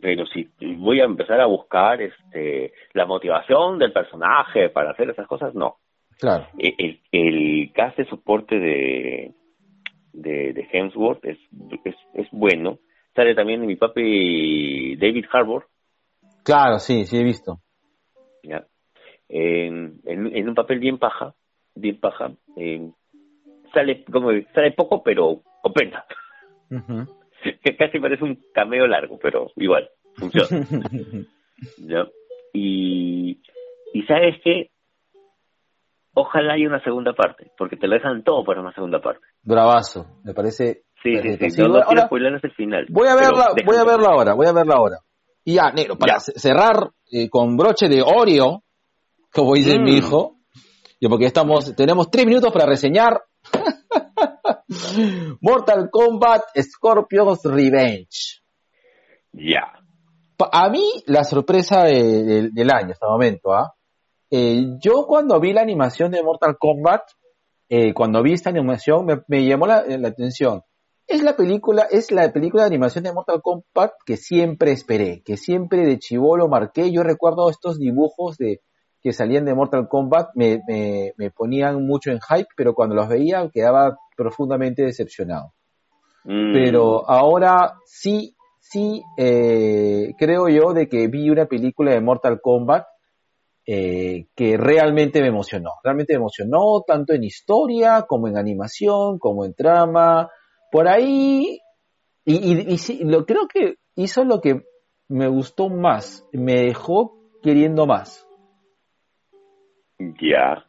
Pero 0.00 0.26
si 0.26 0.48
voy 0.76 1.00
a 1.00 1.04
empezar 1.04 1.40
a 1.40 1.46
buscar 1.46 2.00
este 2.02 2.72
la 2.92 3.06
motivación 3.06 3.78
del 3.78 3.92
personaje 3.92 4.68
para 4.70 4.90
hacer 4.90 5.10
esas 5.10 5.26
cosas, 5.26 5.54
no. 5.54 5.76
Claro. 6.18 6.46
El, 6.58 6.74
el, 6.78 7.00
el 7.12 7.72
cast 7.72 7.96
de 7.98 8.06
soporte 8.06 8.58
de, 8.58 9.34
de, 10.12 10.52
de 10.52 10.68
Hemsworth 10.72 11.24
es, 11.24 11.38
es, 11.84 11.94
es 12.14 12.28
bueno. 12.32 12.78
Sale 13.14 13.34
también 13.34 13.64
mi 13.66 13.76
papi 13.76 14.96
David 14.96 15.24
Harbour, 15.32 15.66
Claro, 16.46 16.78
sí, 16.78 17.04
sí 17.06 17.16
he 17.16 17.24
visto. 17.24 17.58
¿ya? 18.44 18.64
En, 19.28 20.00
en, 20.04 20.36
en 20.36 20.48
un 20.48 20.54
papel 20.54 20.78
bien 20.78 20.96
paja, 20.98 21.34
bien 21.74 21.98
paja. 21.98 22.30
eh, 22.56 22.88
sale 23.74 24.04
como 24.04 24.30
sale 24.54 24.70
poco, 24.72 25.02
pero 25.02 25.40
con 25.60 25.72
pena. 25.72 26.04
Ujú. 26.70 27.04
que 27.62 27.76
casi 27.76 27.98
parece 27.98 28.24
un 28.24 28.38
cameo 28.54 28.86
largo, 28.86 29.18
pero 29.18 29.50
igual, 29.56 29.88
funciona. 30.16 30.48
¿ya? 31.78 32.06
Y, 32.52 33.40
y 33.92 34.02
sabes 34.06 34.36
que 34.42 34.70
ojalá 36.14 36.54
haya 36.54 36.66
una 36.68 36.82
segunda 36.82 37.12
parte, 37.12 37.50
porque 37.58 37.76
te 37.76 37.86
lo 37.86 37.94
dejan 37.94 38.24
todo 38.24 38.44
para 38.44 38.60
una 38.60 38.72
segunda 38.72 39.00
parte. 39.00 39.24
Bravazo, 39.42 40.06
me 40.24 40.32
parece. 40.34 40.82
Sí, 41.02 41.14
sí, 41.22 41.50
sí, 41.50 41.60
no, 41.62 41.68
no 41.68 41.74
ahora- 41.82 42.08
quiero 42.08 42.26
el 42.42 42.52
final. 42.52 42.86
Voy 42.88 43.06
a 43.08 43.14
verla, 43.14 43.48
voy 43.64 43.76
a 43.76 43.84
verla 43.84 44.08
ahora, 44.08 44.34
voy 44.34 44.46
a 44.46 44.52
verla 44.52 44.74
ahora. 44.76 44.96
Y 45.44 45.54
ya, 45.54 45.70
negro, 45.70 45.96
para 45.96 46.14
Ya. 46.14 46.20
cerrar 46.20 46.90
eh, 47.12 47.28
con 47.28 47.56
broche 47.56 47.88
de 47.88 48.02
Oreo, 48.02 48.62
como 49.32 49.54
dice 49.54 49.78
Mm. 49.78 49.82
mi 49.84 49.96
hijo, 49.98 50.36
yo 51.00 51.08
porque 51.08 51.26
estamos, 51.26 51.76
tenemos 51.76 52.10
tres 52.10 52.26
minutos 52.26 52.50
para 52.52 52.66
reseñar 52.66 53.20
Mortal 55.40 55.88
Kombat 55.90 56.42
Scorpion's 56.60 57.44
Revenge. 57.44 58.42
Ya. 59.32 59.72
Pa- 60.36 60.50
A 60.52 60.68
mí, 60.70 60.84
la 61.06 61.24
sorpresa 61.24 61.84
de- 61.84 62.24
de- 62.24 62.50
del 62.52 62.70
año 62.70 62.90
hasta 62.92 63.06
el 63.06 63.12
momento, 63.12 63.52
¿ah? 63.54 63.72
Eh, 64.30 64.64
yo 64.80 65.06
cuando 65.06 65.38
vi 65.40 65.52
la 65.52 65.62
animación 65.62 66.10
de 66.10 66.22
Mortal 66.22 66.56
Kombat, 66.58 67.02
eh, 67.68 67.94
cuando 67.94 68.22
vi 68.22 68.32
esta 68.32 68.50
animación, 68.50 69.06
me, 69.06 69.22
me 69.28 69.44
llamó 69.46 69.66
la, 69.66 69.84
la 69.86 70.08
atención. 70.08 70.62
Es 71.06 71.22
la 71.22 71.36
película, 71.36 71.86
es 71.88 72.10
la 72.10 72.32
película 72.32 72.64
de 72.64 72.68
animación 72.68 73.04
de 73.04 73.12
Mortal 73.12 73.40
Kombat 73.40 73.92
que 74.04 74.16
siempre 74.16 74.72
esperé, 74.72 75.22
que 75.24 75.36
siempre 75.36 75.86
de 75.86 75.98
chivolo 75.98 76.48
marqué. 76.48 76.90
Yo 76.90 77.04
recuerdo 77.04 77.48
estos 77.48 77.78
dibujos 77.78 78.36
de 78.38 78.60
que 79.00 79.12
salían 79.12 79.44
de 79.44 79.54
Mortal 79.54 79.86
Kombat, 79.88 80.30
me, 80.34 80.60
me, 80.66 81.12
me 81.16 81.30
ponían 81.30 81.86
mucho 81.86 82.10
en 82.10 82.18
hype, 82.20 82.48
pero 82.56 82.74
cuando 82.74 82.96
los 82.96 83.08
veía 83.08 83.48
quedaba 83.54 83.96
profundamente 84.16 84.82
decepcionado. 84.82 85.52
Mm, 86.24 86.52
pero 86.52 87.08
ahora 87.08 87.74
sí, 87.84 88.34
sí 88.60 89.02
eh, 89.16 90.12
creo 90.18 90.48
yo 90.48 90.72
de 90.72 90.88
que 90.88 91.06
vi 91.08 91.30
una 91.30 91.46
película 91.46 91.92
de 91.92 92.00
Mortal 92.00 92.40
Kombat 92.40 92.84
eh, 93.66 94.26
que 94.34 94.56
realmente 94.56 95.20
me 95.20 95.28
emocionó, 95.28 95.70
realmente 95.82 96.14
me 96.14 96.18
emocionó 96.18 96.82
tanto 96.86 97.14
en 97.14 97.24
historia 97.24 98.04
como 98.08 98.28
en 98.28 98.38
animación, 98.38 99.18
como 99.18 99.44
en 99.44 99.54
trama, 99.54 100.30
por 100.70 100.88
ahí 100.88 101.60
y, 102.24 102.34
y, 102.34 102.72
y 102.72 102.78
sí, 102.78 103.00
lo 103.04 103.24
creo 103.24 103.46
que 103.46 103.76
hizo 103.94 104.24
lo 104.24 104.40
que 104.40 104.62
me 105.08 105.28
gustó 105.28 105.68
más, 105.68 106.28
me 106.32 106.62
dejó 106.62 107.16
queriendo 107.42 107.86
más. 107.86 108.26
Ya. 109.98 110.64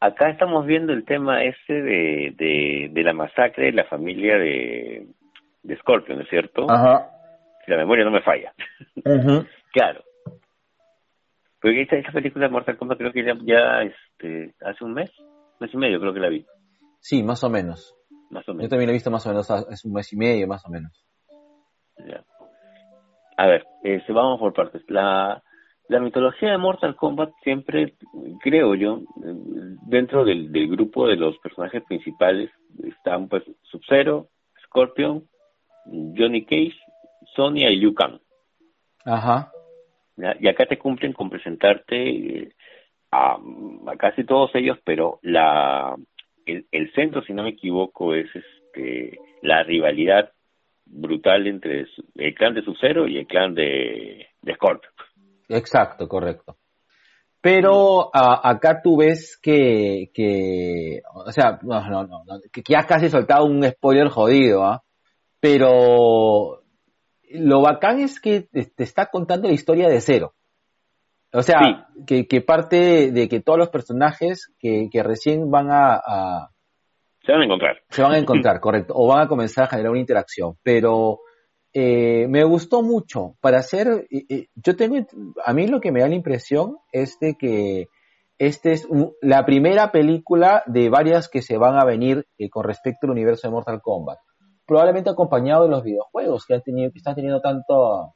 Acá 0.00 0.28
estamos 0.30 0.66
viendo 0.66 0.92
el 0.92 1.04
tema 1.04 1.42
ese 1.44 1.72
de, 1.72 2.34
de, 2.36 2.88
de 2.92 3.02
la 3.02 3.12
masacre 3.14 3.66
de 3.66 3.72
la 3.72 3.84
familia 3.84 4.36
de, 4.36 5.06
de 5.62 5.76
Scorpion, 5.78 6.18
¿no 6.18 6.24
es 6.24 6.30
cierto? 6.30 6.66
Ajá. 6.70 7.10
Si 7.64 7.70
la 7.70 7.78
memoria 7.78 8.04
no 8.04 8.10
me 8.10 8.22
falla. 8.22 8.52
Ujú. 8.96 9.46
Claro. 9.72 10.02
Porque 11.60 11.82
esta, 11.82 11.96
esta 11.96 12.12
película 12.12 12.46
de 12.46 12.52
Mortal 12.52 12.76
Kombat 12.76 12.98
creo 12.98 13.12
que 13.12 13.24
ya, 13.24 13.32
ya 13.42 13.82
este, 13.82 14.54
hace 14.60 14.84
un 14.84 14.92
mes, 14.92 15.10
mes 15.60 15.72
y 15.72 15.76
medio 15.76 15.98
creo 15.98 16.12
que 16.12 16.20
la 16.20 16.28
vi, 16.28 16.44
Sí, 17.00 17.22
más 17.22 17.42
o 17.42 17.50
menos. 17.50 17.96
más 18.30 18.46
o 18.48 18.52
Yo 18.52 18.56
menos. 18.56 18.70
también 18.70 18.88
lo 18.88 18.92
he 18.92 18.94
visto 18.94 19.10
más 19.10 19.24
o 19.26 19.30
menos 19.30 19.50
hace 19.50 19.88
un 19.88 19.94
mes 19.94 20.12
y 20.12 20.16
medio, 20.16 20.46
más 20.46 20.64
o 20.66 20.70
menos. 20.70 21.04
Ya. 22.06 22.22
A 23.38 23.46
ver, 23.46 23.64
este, 23.82 24.12
vamos 24.12 24.38
por 24.38 24.52
partes. 24.52 24.82
La, 24.88 25.42
la 25.88 26.00
mitología 26.00 26.50
de 26.50 26.58
Mortal 26.58 26.96
Kombat 26.96 27.32
siempre, 27.42 27.94
creo 28.40 28.74
yo, 28.74 29.02
dentro 29.86 30.24
del, 30.24 30.50
del 30.50 30.68
grupo 30.68 31.06
de 31.06 31.16
los 31.16 31.38
personajes 31.38 31.82
principales 31.84 32.50
están 32.84 33.28
pues 33.28 33.44
Sub-Zero, 33.62 34.28
Scorpion, 34.64 35.28
Johnny 35.84 36.44
Cage, 36.44 36.76
Sonya 37.34 37.70
y 37.70 37.76
Liu 37.76 37.94
Kang. 37.94 38.18
Ajá. 39.04 39.52
Y 40.40 40.48
acá 40.48 40.66
te 40.66 40.78
cumplen 40.78 41.12
con 41.12 41.30
presentarte 41.30 41.96
eh, 41.96 42.52
a, 43.12 43.38
a 43.86 43.96
casi 43.96 44.24
todos 44.24 44.50
ellos, 44.54 44.78
pero 44.84 45.18
la 45.22 45.94
el, 46.46 46.66
el 46.72 46.92
centro, 46.92 47.22
si 47.22 47.32
no 47.32 47.42
me 47.42 47.50
equivoco, 47.50 48.14
es 48.14 48.28
este 48.34 49.20
la 49.42 49.62
rivalidad 49.62 50.32
brutal 50.86 51.46
entre 51.46 51.86
el 52.14 52.34
clan 52.34 52.54
de 52.54 52.62
Sub-Zero 52.62 53.06
y 53.06 53.18
el 53.18 53.26
clan 53.26 53.54
de, 53.54 54.26
de 54.42 54.54
Scorpion. 54.54 54.92
Exacto, 55.48 56.08
correcto. 56.08 56.56
Pero 57.40 58.10
a- 58.14 58.48
acá 58.48 58.80
tú 58.82 58.96
ves 58.96 59.38
que, 59.40 60.10
que, 60.12 61.00
o 61.14 61.30
sea, 61.30 61.58
no, 61.62 61.80
no, 61.88 62.04
no, 62.06 62.24
no, 62.24 62.40
que 62.52 62.62
que 62.62 62.72
ya 62.72 62.84
casi 62.86 63.08
soltado 63.08 63.44
un 63.46 63.62
spoiler 63.62 64.08
jodido, 64.08 64.64
¿ah? 64.64 64.82
Pero 65.38 66.62
lo 67.30 67.60
bacán 67.60 68.00
es 68.00 68.20
que 68.20 68.42
te, 68.42 68.64
te 68.64 68.82
está 68.82 69.06
contando 69.06 69.48
la 69.48 69.54
historia 69.54 69.88
de 69.88 70.00
cero. 70.00 70.34
O 71.32 71.42
sea, 71.42 71.58
que, 72.06 72.26
que 72.26 72.40
parte 72.40 73.12
de 73.12 73.28
que 73.28 73.40
todos 73.40 73.58
los 73.58 73.68
personajes 73.68 74.52
que, 74.58 74.88
que 74.90 75.02
recién 75.02 75.50
van 75.50 75.70
a, 75.70 75.94
a- 76.04 76.50
Se 77.24 77.32
van 77.32 77.42
a 77.42 77.44
encontrar. 77.44 77.76
se 77.90 78.02
van 78.02 78.12
a 78.12 78.18
encontrar, 78.18 78.58
correcto, 78.60 78.94
o 78.96 79.06
van 79.06 79.20
a 79.20 79.28
comenzar 79.28 79.64
a 79.64 79.68
generar 79.68 79.90
una 79.90 80.00
interacción. 80.00 80.56
Pero 80.62 81.20
eh, 81.78 82.26
me 82.28 82.42
gustó 82.44 82.80
mucho 82.80 83.36
para 83.42 83.58
hacer, 83.58 84.06
eh, 84.10 84.24
eh, 84.30 84.46
yo 84.54 84.76
tengo, 84.76 84.96
a 85.44 85.52
mí 85.52 85.66
lo 85.66 85.78
que 85.78 85.92
me 85.92 86.00
da 86.00 86.08
la 86.08 86.14
impresión 86.14 86.78
es 86.90 87.18
de 87.20 87.34
que 87.34 87.88
este 88.38 88.72
es 88.72 88.88
la 89.20 89.44
primera 89.44 89.92
película 89.92 90.62
de 90.64 90.88
varias 90.88 91.28
que 91.28 91.42
se 91.42 91.58
van 91.58 91.78
a 91.78 91.84
venir 91.84 92.26
eh, 92.38 92.48
con 92.48 92.64
respecto 92.64 93.06
al 93.06 93.10
universo 93.10 93.46
de 93.46 93.52
Mortal 93.52 93.82
Kombat. 93.82 94.18
Probablemente 94.66 95.10
acompañado 95.10 95.64
de 95.64 95.68
los 95.68 95.82
videojuegos 95.82 96.46
que 96.46 96.54
han 96.54 96.62
tenido, 96.62 96.90
que 96.92 96.98
están 96.98 97.14
teniendo 97.14 97.42
tanto, 97.42 98.14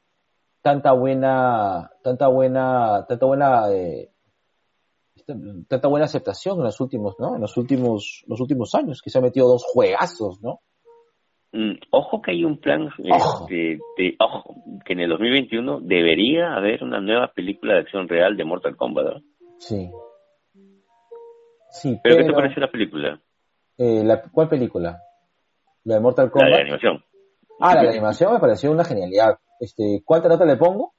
tanta 0.63 0.93
buena, 0.93 1.91
tanta 2.01 2.29
buena, 2.29 3.05
tanta 3.07 3.25
buena, 3.27 3.71
eh, 3.71 4.11
tanta 5.67 5.87
buena 5.87 6.05
aceptación 6.05 6.57
en 6.57 6.63
los 6.63 6.79
últimos, 6.81 7.13
¿no? 7.19 7.35
En 7.35 7.41
los 7.41 7.55
últimos, 7.57 8.23
los 8.25 8.41
últimos 8.41 8.73
años, 8.73 9.01
que 9.03 9.11
se 9.11 9.19
han 9.19 9.23
metido 9.23 9.47
dos 9.47 9.63
juegazos, 9.71 10.41
¿no? 10.41 10.61
Mm, 11.53 11.73
ojo 11.91 12.21
que 12.21 12.31
hay 12.31 12.45
un 12.45 12.57
plan 12.59 12.87
Ojo. 13.11 13.43
este, 13.43 13.77
de, 13.97 14.15
ojo, 14.19 14.55
que 14.85 14.93
en 14.93 15.01
el 15.01 15.09
2021 15.09 15.81
debería 15.81 16.53
haber 16.55 16.81
una 16.83 17.01
nueva 17.01 17.31
película 17.33 17.73
de 17.73 17.79
acción 17.81 18.07
real 18.07 18.37
de 18.37 18.45
Mortal 18.45 18.77
Kombat. 18.77 19.21
Sí. 19.59 19.89
Sí, 21.71 21.99
¿Pero 22.03 22.15
pero, 22.15 22.17
qué 22.17 22.23
te 22.23 22.33
pareció 22.33 22.61
la 22.61 22.71
película? 22.71 23.21
eh, 23.77 24.03
la- 24.03 24.21
¿cuál 24.31 24.47
película? 24.49 25.01
¿La 25.83 25.95
de 25.95 26.01
Mortal 26.01 26.25
La 26.27 26.31
Kombat? 26.31 26.49
de 26.51 26.61
animación. 26.61 27.03
Ah, 27.59 27.75
la 27.75 27.81
de 27.83 27.89
animación 27.89 28.33
me 28.33 28.39
pareció 28.39 28.71
una 28.71 28.83
genialidad. 28.85 29.37
Este, 29.59 30.01
¿cuánta 30.05 30.29
nota 30.29 30.45
le 30.45 30.55
pongo? 30.57 30.93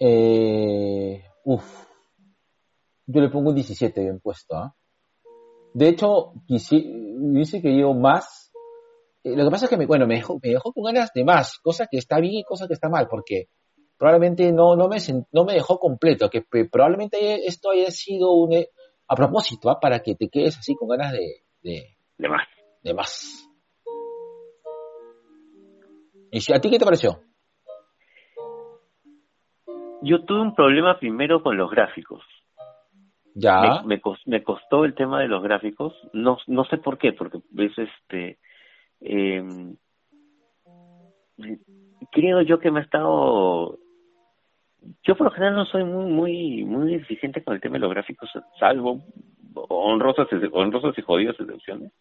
Eh, 0.00 1.22
uf. 1.44 1.86
Yo 3.06 3.20
le 3.20 3.28
pongo 3.30 3.50
un 3.50 3.54
17 3.54 4.00
bien 4.02 4.20
puesto, 4.20 4.56
¿ah? 4.56 4.74
De 5.74 5.88
hecho, 5.88 6.32
quisi- 6.46 6.86
hubiese 7.20 7.60
querido 7.62 7.94
más. 7.94 8.47
Eh, 9.32 9.36
lo 9.36 9.44
que 9.44 9.50
pasa 9.50 9.64
es 9.66 9.70
que 9.70 9.76
me, 9.76 9.86
bueno, 9.86 10.06
me 10.06 10.14
dejó, 10.16 10.38
me 10.42 10.50
dejó 10.50 10.72
con 10.72 10.84
ganas 10.84 11.12
de 11.14 11.24
más, 11.24 11.58
cosa 11.58 11.86
que 11.90 11.98
está 11.98 12.18
bien 12.20 12.34
y 12.34 12.44
cosa 12.44 12.66
que 12.66 12.74
está 12.74 12.88
mal, 12.88 13.06
porque 13.08 13.46
probablemente 13.96 14.52
no, 14.52 14.76
no, 14.76 14.88
me, 14.88 14.98
no 15.32 15.44
me 15.44 15.54
dejó 15.54 15.78
completo, 15.78 16.30
que 16.30 16.42
probablemente 16.70 17.46
esto 17.46 17.70
haya 17.70 17.90
sido 17.90 18.32
un, 18.32 18.52
eh, 18.52 18.68
a 19.08 19.14
propósito, 19.16 19.70
¿ah? 19.70 19.78
para 19.80 20.00
que 20.00 20.14
te 20.14 20.28
quedes 20.28 20.58
así 20.58 20.74
con 20.74 20.88
ganas 20.88 21.12
de, 21.12 21.42
de, 21.62 21.96
De 22.16 22.28
más. 22.28 22.46
de 22.82 22.94
más. 22.94 23.44
¿Y 26.30 26.40
si- 26.40 26.52
a 26.52 26.60
ti 26.60 26.70
qué 26.70 26.78
te 26.78 26.84
pareció? 26.84 27.20
Yo 30.02 30.24
tuve 30.24 30.42
un 30.42 30.54
problema 30.54 30.98
primero 30.98 31.42
con 31.42 31.56
los 31.56 31.70
gráficos. 31.70 32.22
Ya. 33.34 33.82
Me, 33.84 33.96
me, 33.96 34.00
cos- 34.02 34.22
me 34.26 34.42
costó 34.44 34.84
el 34.84 34.94
tema 34.94 35.20
de 35.20 35.28
los 35.28 35.42
gráficos. 35.42 35.94
No, 36.12 36.38
no 36.46 36.64
sé 36.66 36.76
por 36.78 36.98
qué, 36.98 37.12
porque 37.12 37.38
es 37.56 37.72
este. 37.78 38.38
Em, 39.00 39.76
creo 42.10 42.42
yo 42.42 42.58
que 42.58 42.70
me 42.70 42.80
ha 42.80 42.82
estado. 42.82 43.78
Yo 45.02 45.16
por 45.16 45.26
lo 45.26 45.30
general 45.30 45.56
no 45.56 45.66
soy 45.66 45.84
muy 45.84 46.10
muy 46.10 46.64
muy 46.64 46.94
exigente 46.94 47.42
con 47.42 47.54
el 47.54 47.60
tema 47.60 47.74
de 47.74 47.80
los 47.80 47.90
gráficos, 47.90 48.30
salvo 48.58 49.02
honrosas 49.54 50.28
honrosas 50.52 50.96
y 50.96 51.02
jodidas 51.02 51.38
excepciones. 51.38 51.92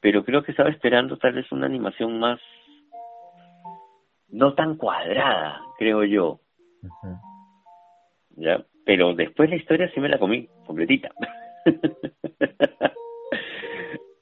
Pero 0.00 0.24
creo 0.24 0.42
que 0.42 0.52
estaba 0.52 0.70
esperando 0.70 1.16
tal 1.16 1.34
vez 1.34 1.50
una 1.50 1.66
animación 1.66 2.18
más 2.18 2.40
no 4.28 4.54
tan 4.54 4.76
cuadrada, 4.76 5.60
creo 5.78 6.04
yo. 6.04 6.40
Ya 8.36 8.64
pero 8.86 9.14
después 9.14 9.50
la 9.50 9.56
historia 9.56 9.90
sí 9.92 10.00
me 10.00 10.08
la 10.08 10.18
comí 10.18 10.48
completita 10.64 11.10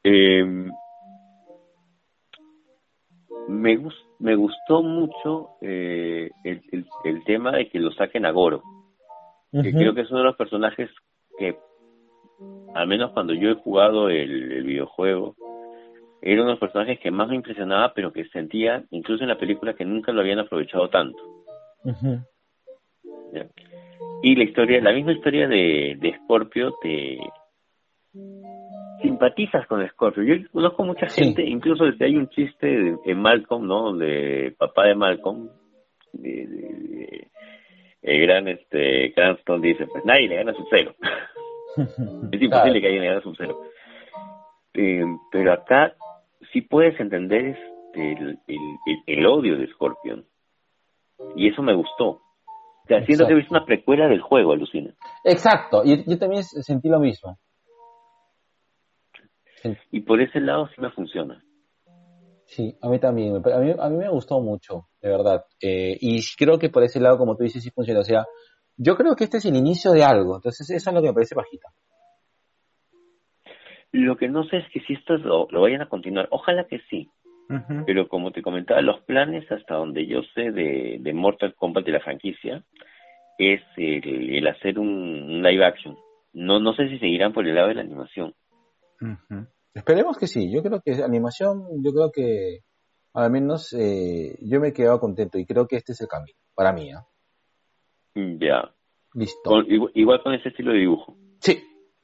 Em, 0.07 0.71
me 3.49 3.79
me 4.19 4.35
gustó 4.35 4.83
mucho 4.83 5.51
eh, 5.61 6.31
el, 6.45 6.63
el, 6.73 6.87
el 7.05 7.25
tema 7.25 7.53
de 7.53 7.69
que 7.69 7.79
lo 7.79 7.93
saquen 7.93 8.27
a 8.27 8.31
Goro 8.31 8.63
que 9.53 9.73
creo 9.73 9.95
que 9.95 10.01
es 10.01 10.11
uno 10.11 10.21
de 10.21 10.27
los 10.27 10.37
personajes 10.37 10.91
que 11.39 11.57
al 12.75 12.89
menos 12.89 13.13
cuando 13.13 13.35
yo 13.35 13.51
he 13.51 13.55
jugado 13.55 14.09
el, 14.09 14.53
el 14.53 14.65
videojuego 14.65 15.37
era 16.21 16.41
uno 16.41 16.47
de 16.47 16.53
los 16.53 16.61
personajes 16.61 16.99
que 16.99 17.11
más 17.11 17.29
me 17.29 17.37
impresionaba 17.37 17.93
pero 17.95 18.13
que 18.13 18.25
sentía 18.31 18.85
incluso 18.91 19.23
en 19.23 19.29
la 19.29 19.39
película 19.39 19.75
que 19.75 19.85
nunca 19.85 20.11
lo 20.11 20.23
habían 20.23 20.41
aprovechado 20.41 20.89
tanto. 20.89 21.23
Y 24.23 24.37
la 24.37 24.45
historia, 24.45 24.81
la 24.81 24.93
misma 24.93 25.13
historia 25.13 25.47
de, 25.47 25.99
de 26.01 26.19
Scorpio, 26.25 26.75
te 26.81 27.19
simpatizas 29.09 29.67
con 29.67 29.87
Scorpio. 29.89 30.23
Yo 30.25 30.51
conozco 30.53 30.85
mucha 30.85 31.09
Sí. 31.09 31.23
gente, 31.25 31.43
incluso 31.45 31.85
desde 31.85 32.07
hay 32.07 32.17
un 32.17 32.29
chiste 32.31 32.67
de- 32.67 32.97
en 33.05 33.19
Malcolm, 33.21 33.67
¿no? 33.67 33.83
Donde 33.85 34.55
papá 34.59 34.85
de 34.87 34.95
Malcolm, 34.95 35.49
de, 36.13 36.47
de- 36.47 36.75
de- 36.89 37.29
el 38.03 38.21
gran 38.27 38.49
este 38.49 39.13
Cranston 39.15 39.61
dice, 39.63 39.87
pues 39.87 40.05
nadie 40.05 40.29
le 40.29 40.37
gana 40.37 40.53
a 40.53 40.55
su 40.55 40.67
cero. 40.71 40.95
es 41.77 42.43
imposible 42.43 42.49
Claro. 42.49 42.73
que 42.81 42.87
alguien 42.87 43.01
le 43.03 43.07
gane 43.07 43.19
a 43.19 43.23
su 43.23 43.35
cero. 43.35 43.61
Eh, 44.75 45.05
pero 45.31 45.53
acá 45.53 45.95
sí 46.53 46.61
puedes 46.63 46.99
entender 47.01 47.47
este, 47.47 48.13
el, 48.13 48.39
el, 48.49 48.59
el- 48.87 49.03
el 49.19 49.27
odio 49.27 49.57
de 49.57 49.67
Scorpion. 49.69 50.25
Y 51.37 51.49
eso 51.49 51.63
me 51.63 51.75
gustó. 51.75 52.09
O 52.85 52.87
sea, 52.87 53.05
siento 53.07 53.27
que 53.27 53.35
una 53.49 53.65
precuela 53.65 54.09
del 54.09 54.21
juego, 54.21 54.53
alucina. 54.53 54.93
Exacto, 55.25 55.83
y 55.85 56.05
yo 56.07 56.19
también 56.19 56.43
sentí 56.43 56.89
lo 56.89 56.99
mismo. 57.01 57.39
Sí, 59.65 59.77
Y 59.91 60.01
por 60.01 60.21
ese 60.21 60.41
lado 60.41 60.69
sí 60.69 60.81
me 60.81 60.91
funciona. 60.91 61.43
sí, 62.47 62.77
a 62.83 62.89
mí 62.89 62.99
también, 62.99 63.35
a 63.37 63.59
mí, 63.59 63.73
a 63.79 63.89
mí 63.89 63.97
me 63.97 64.11
gustó 64.11 64.41
mucho, 64.41 64.89
de 65.01 65.09
verdad. 65.09 65.45
Eh, 65.61 65.97
y 66.01 66.21
creo 66.37 66.59
que 66.59 66.69
por 66.69 66.83
ese 66.85 67.01
lado, 67.01 67.17
como 67.19 67.35
tú 67.37 67.43
dices, 67.45 67.63
sí 67.63 67.71
funciona. 67.71 68.01
O 68.01 68.05
sea, 68.05 68.27
yo 68.77 68.97
creo 68.97 69.17
que 69.17 69.25
este 69.25 69.39
es 69.39 69.47
el 69.47 69.57
inicio 69.57 69.93
de 69.93 70.05
algo, 70.05 70.37
entonces 70.37 70.69
eso 70.71 70.91
es 70.91 70.95
lo 70.95 71.01
que 71.01 71.09
me 71.09 71.15
parece 71.15 71.35
bajita. 71.35 71.69
Lo 73.93 74.17
que 74.17 74.29
no 74.29 74.45
sé 74.45 74.59
es 74.59 74.69
que 74.71 74.81
si 74.81 74.95
esto 74.95 75.17
lo, 75.17 75.47
lo 75.51 75.61
vayan 75.63 75.83
a 75.83 75.89
continuar. 75.89 76.29
Ojalá 76.31 76.67
que 76.67 76.81
sí. 76.91 77.09
Pero 77.87 78.09
como 78.09 78.33
te 78.33 78.43
comentaba, 78.43 78.81
los 78.81 79.01
planes 79.03 79.51
hasta 79.53 79.75
donde 79.75 80.07
yo 80.07 80.23
sé 80.35 80.51
de, 80.51 80.97
de 81.01 81.13
Mortal 81.13 81.55
Kombat 81.55 81.85
de 81.85 81.93
la 81.93 82.01
franquicia 82.01 82.65
es 83.39 83.61
el, 83.77 84.35
el 84.35 84.47
hacer 84.49 84.79
un, 84.79 84.89
un 84.89 85.43
live 85.43 85.65
action. 85.65 85.97
No 86.33 86.59
no 86.59 86.75
sé 86.75 86.89
si 86.89 86.99
seguirán 86.99 87.33
por 87.33 87.47
el 87.47 87.55
lado 87.55 87.69
de 87.69 87.75
la 87.75 87.83
animación. 87.83 88.35
Ujú. 89.01 89.47
Esperemos 89.75 90.17
que 90.17 90.27
sí, 90.29 90.51
yo 90.53 90.63
creo 90.63 90.81
que 90.81 91.03
animación, 91.03 91.65
yo 91.83 91.93
creo 91.93 92.11
que 92.13 92.61
al 93.13 93.31
menos 93.31 93.73
eh, 93.73 94.37
yo 94.41 94.61
me 94.61 94.69
he 94.69 94.73
quedado 94.73 95.01
contento 95.01 95.39
y 95.39 95.47
creo 95.47 95.67
que 95.67 95.77
este 95.77 95.93
es 95.93 96.01
el 96.01 96.09
camino, 96.09 96.37
para 96.55 96.73
mí. 96.73 96.91
¿ah? 96.93 97.05
Mm, 98.15 98.39
Ya. 98.39 98.71
Listo. 99.15 99.51
Con- 99.51 99.71
igual, 99.71 99.93
igual 99.95 100.23
con 100.23 100.35
ese 100.35 100.49
estilo 100.49 100.73
de 100.73 100.79
dibujo. 100.79 101.17
Sí, 101.41 101.63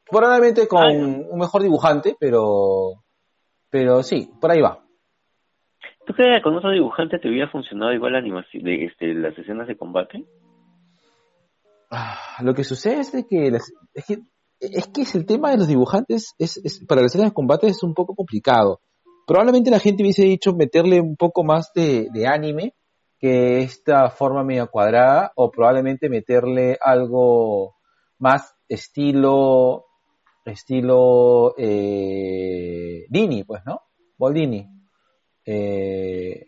probablemente 0.09 0.69
con 0.69 0.85
un 0.87 1.39
mejor 1.39 1.63
dibujante, 1.63 2.17
pero 2.21 3.05
pero 3.71 4.03
sí, 4.03 4.29
por 4.41 4.51
ahí 4.51 4.61
va. 4.61 4.85
¿Tú 6.07 6.13
crees 6.15 6.39
que 6.39 6.43
con 6.43 6.57
otro 6.57 6.71
dibujante 6.71 7.19
te 7.21 7.29
hubiera 7.29 7.49
funcionado 7.51 7.93
igual 7.93 8.13
la 8.13 8.19
animación 8.19 8.65
de 8.65 8.85
este, 8.87 9.15
las 9.15 9.37
escenas 9.39 9.69
de 9.69 9.77
combate? 9.77 10.25
Ah, 11.91 12.19
Lo 12.43 12.55
que 12.55 12.65
sucede 12.65 13.01
es 13.01 13.13
de 13.13 13.27
que, 13.27 13.51
las- 13.51 13.73
es 13.95 14.05
que 14.07 14.19
es 14.61 14.89
que 14.89 15.03
es 15.03 15.15
el 15.15 15.27
tema 15.27 15.51
de 15.51 15.57
los 15.57 15.69
dibujantes 15.69 16.35
es, 16.39 16.61
es 16.63 16.85
para 16.87 17.01
las 17.01 17.13
escenas 17.13 17.31
de 17.31 17.35
combate 17.35 17.67
es 17.69 17.83
un 17.83 17.95
poco 17.95 18.15
complicado. 18.15 18.81
Probablemente 19.27 19.71
la 19.71 19.79
gente 19.79 20.03
hubiese 20.03 20.25
dicho 20.25 20.55
meterle 20.55 21.01
un 21.01 21.17
poco 21.17 21.45
más 21.45 21.73
de, 21.75 22.09
anime 22.27 22.75
que 23.19 23.59
esta 23.59 24.11
forma 24.11 24.45
media 24.45 24.67
cuadrada 24.67 25.33
o 25.37 25.51
probablemente 25.51 26.09
meterle 26.09 26.79
algo 26.81 27.77
más 28.19 28.55
estilo 28.69 29.87
estilo 30.45 31.55
eh, 31.57 33.05
Dini, 33.09 33.45
pues, 33.45 33.63
¿no? 33.65 33.83
Boldini. 34.17 34.69
Eh, 35.45 36.47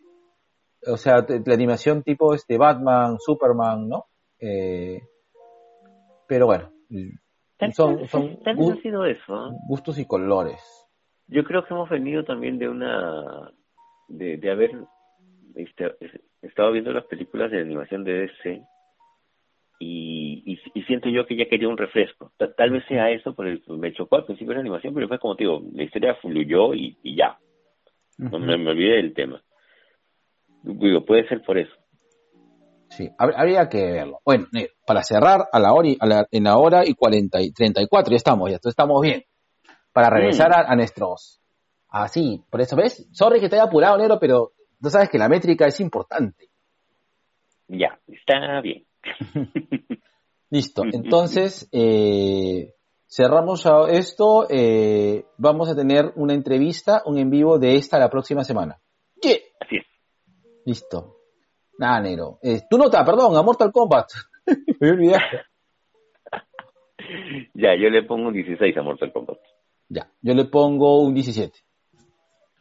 o 0.87 0.97
sea, 0.97 1.25
la 1.29 1.55
animación 1.55 2.03
tipo 2.03 2.35
este 2.35 2.59
Batman, 2.59 3.19
Superman, 3.19 3.89
¿no? 3.89 4.07
Eh, 4.41 5.01
pero 6.27 6.47
bueno, 6.47 6.73
Tal 7.63 7.73
son, 7.75 7.97
vez- 7.97 8.11
son 8.11 8.43
tal 8.43 8.57
vez 8.57 8.67
gu- 8.67 8.73
ha 8.79 8.83
sido 8.83 9.05
eso. 9.07 9.47
¿eh? 9.49 9.51
gustos 9.69 9.99
y 9.99 10.07
colores. 10.07 10.61
Yo 11.29 11.45
creo 11.45 11.65
que 11.65 11.73
hemos 11.75 11.89
venido 11.89 12.25
también 12.25 12.59
de 12.59 12.69
una 12.69 13.51
de, 14.09 14.37
de 14.37 14.51
haber 14.51 14.73
este, 15.55 15.93
estado 16.43 16.73
viendo 16.73 16.93
las 16.93 17.05
películas 17.07 17.51
de 17.51 17.61
animación 17.61 18.05
de 18.05 18.13
DC 18.27 18.63
y, 19.79 20.43
y, 20.47 20.61
y 20.75 20.83
siento 20.85 21.09
yo 21.09 21.27
que 21.27 21.37
ya 21.37 21.47
quería 21.49 21.69
un 21.69 21.77
refresco. 21.79 22.33
Ta- 22.37 22.53
Tal 22.53 22.71
vez 22.71 22.85
sea 22.87 23.11
eso, 23.11 23.35
por 23.35 23.47
el, 23.47 23.63
me 23.69 23.93
chocó 23.93 24.17
al 24.17 24.25
principio 24.27 24.55
la 24.55 24.61
animación, 24.61 24.95
pero 24.95 25.09
fue 25.09 25.19
como 25.19 25.35
te 25.37 25.45
digo, 25.45 25.63
la 25.73 25.83
historia 25.83 26.15
fluyó 26.17 26.75
y, 26.75 26.97
y 27.03 27.17
ya, 27.17 27.39
no, 28.19 28.39
me, 28.39 28.57
me 28.59 28.71
olvidé 28.71 28.97
del 28.97 29.15
tema. 29.15 29.43
Digo, 30.63 31.05
puede 31.05 31.27
ser 31.29 31.43
por 31.43 31.59
eso. 31.59 31.73
Sí, 32.97 33.09
hab- 33.19 33.35
habría 33.37 33.69
que 33.69 33.83
verlo. 33.93 34.21
Bueno, 34.25 34.47
negro, 34.53 34.73
para 34.87 35.03
cerrar 35.03 35.49
a 35.51 35.59
la 35.59 35.73
hora 35.73 35.89
y, 35.89 35.97
a 35.99 36.07
la- 36.07 36.27
en 36.31 36.45
la 36.45 36.57
hora 36.59 36.87
y 36.87 36.95
40 36.95 37.41
y 37.41 37.51
34 37.53 38.11
ya 38.11 38.17
estamos, 38.17 38.51
ya 38.51 38.59
estamos 38.63 39.01
bien. 39.01 39.25
Para 39.93 40.11
regresar 40.11 40.51
Mm. 40.51 40.55
a, 40.55 40.73
a 40.73 40.77
nuestros... 40.77 41.41
Así, 41.89 42.43
por 42.51 42.61
eso, 42.63 42.75
¿ves? 42.77 43.07
Sorry 43.13 43.39
que 43.41 43.49
te 43.51 43.57
haya 43.57 43.65
apurado, 43.65 43.99
negro, 43.99 44.19
pero 44.19 44.53
tú 44.81 44.89
sabes 44.89 45.11
que 45.11 45.19
la 45.19 45.29
métrica 45.29 45.67
es 45.67 45.79
importante. 45.81 46.49
Ya, 47.69 47.99
está 48.07 48.61
bien. 48.63 48.87
Listo, 50.51 50.83
entonces 50.91 51.69
eh, 51.73 52.75
cerramos 53.07 53.67
a 53.67 53.91
esto. 53.91 54.47
eh, 54.51 55.25
vamos 55.39 55.69
a 55.71 55.75
tener 55.75 56.13
una 56.17 56.35
entrevista, 56.35 57.03
un 57.07 57.19
en 57.19 57.31
vivo 57.31 57.59
de 57.59 57.75
esta 57.77 57.99
la 57.99 58.09
próxima 58.11 58.45
semana. 58.45 58.81
Yeah. 59.23 59.37
Así 59.61 59.77
es. 59.77 59.87
Listo. 60.65 61.17
Nada, 61.83 62.01
negro. 62.01 62.39
Eh, 62.41 62.61
tu 62.71 62.79
nota, 62.79 63.05
perdón, 63.05 63.37
a 63.37 63.43
Mortal 63.43 63.73
Kombat. 63.73 64.07
Me 64.81 64.91
olvidé. 64.91 65.17
Ya, 67.55 67.75
yo 67.75 67.91
le 67.91 68.05
pongo 68.05 68.29
un 68.29 68.33
16 68.33 68.77
a 68.77 68.83
Mortal 68.83 69.13
Kombat. 69.13 69.37
Ya, 69.89 70.09
yo 70.23 70.35
le 70.35 70.45
pongo 70.45 71.01
un 71.01 71.13
17. 71.13 71.53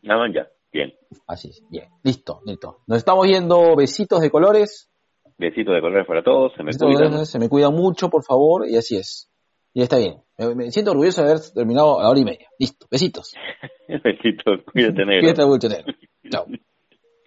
Nada 0.02 0.22
más 0.22 0.34
ya. 0.34 0.48
Bien. 0.73 0.91
Así 1.27 1.49
es. 1.49 1.64
Bien, 1.69 1.89
listo, 2.03 2.41
listo. 2.45 2.80
Nos 2.88 2.98
estamos 2.98 3.27
viendo 3.27 3.76
besitos 3.76 4.19
de 4.19 4.31
colores. 4.31 4.89
Besito 5.38 5.72
de 5.72 5.80
colores 5.80 6.07
para 6.07 6.23
todos. 6.23 6.53
Se 6.53 6.64
me 6.64 6.68
Besitos 6.68 6.89
cuidan. 6.89 7.26
Se 7.27 7.38
me 7.38 7.48
cuidan 7.48 7.76
mucho, 7.76 8.10
por 8.10 8.23
favor, 8.23 8.68
y 8.68 8.76
así 8.76 8.98
es. 8.98 9.31
Y 9.73 9.84
está 9.84 9.99
bien. 9.99 10.15
Me, 10.38 10.56
me 10.56 10.72
siento 10.72 10.91
orgulloso 10.91 11.22
de 11.22 11.30
haber 11.30 11.41
terminado 11.53 11.99
a 11.99 12.03
la 12.03 12.10
hora 12.10 12.19
y 12.19 12.26
media. 12.26 12.49
Listo, 12.57 12.88
besitos. 12.89 13.35
Besito. 13.88 14.65
Cuídate, 14.73 15.06
negro. 15.06 15.22
Cuídate 15.22 15.45
mucho, 15.45 15.69
negro. 15.69 15.93
Chao. 16.30 16.48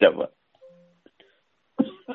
Chao. 0.01 0.31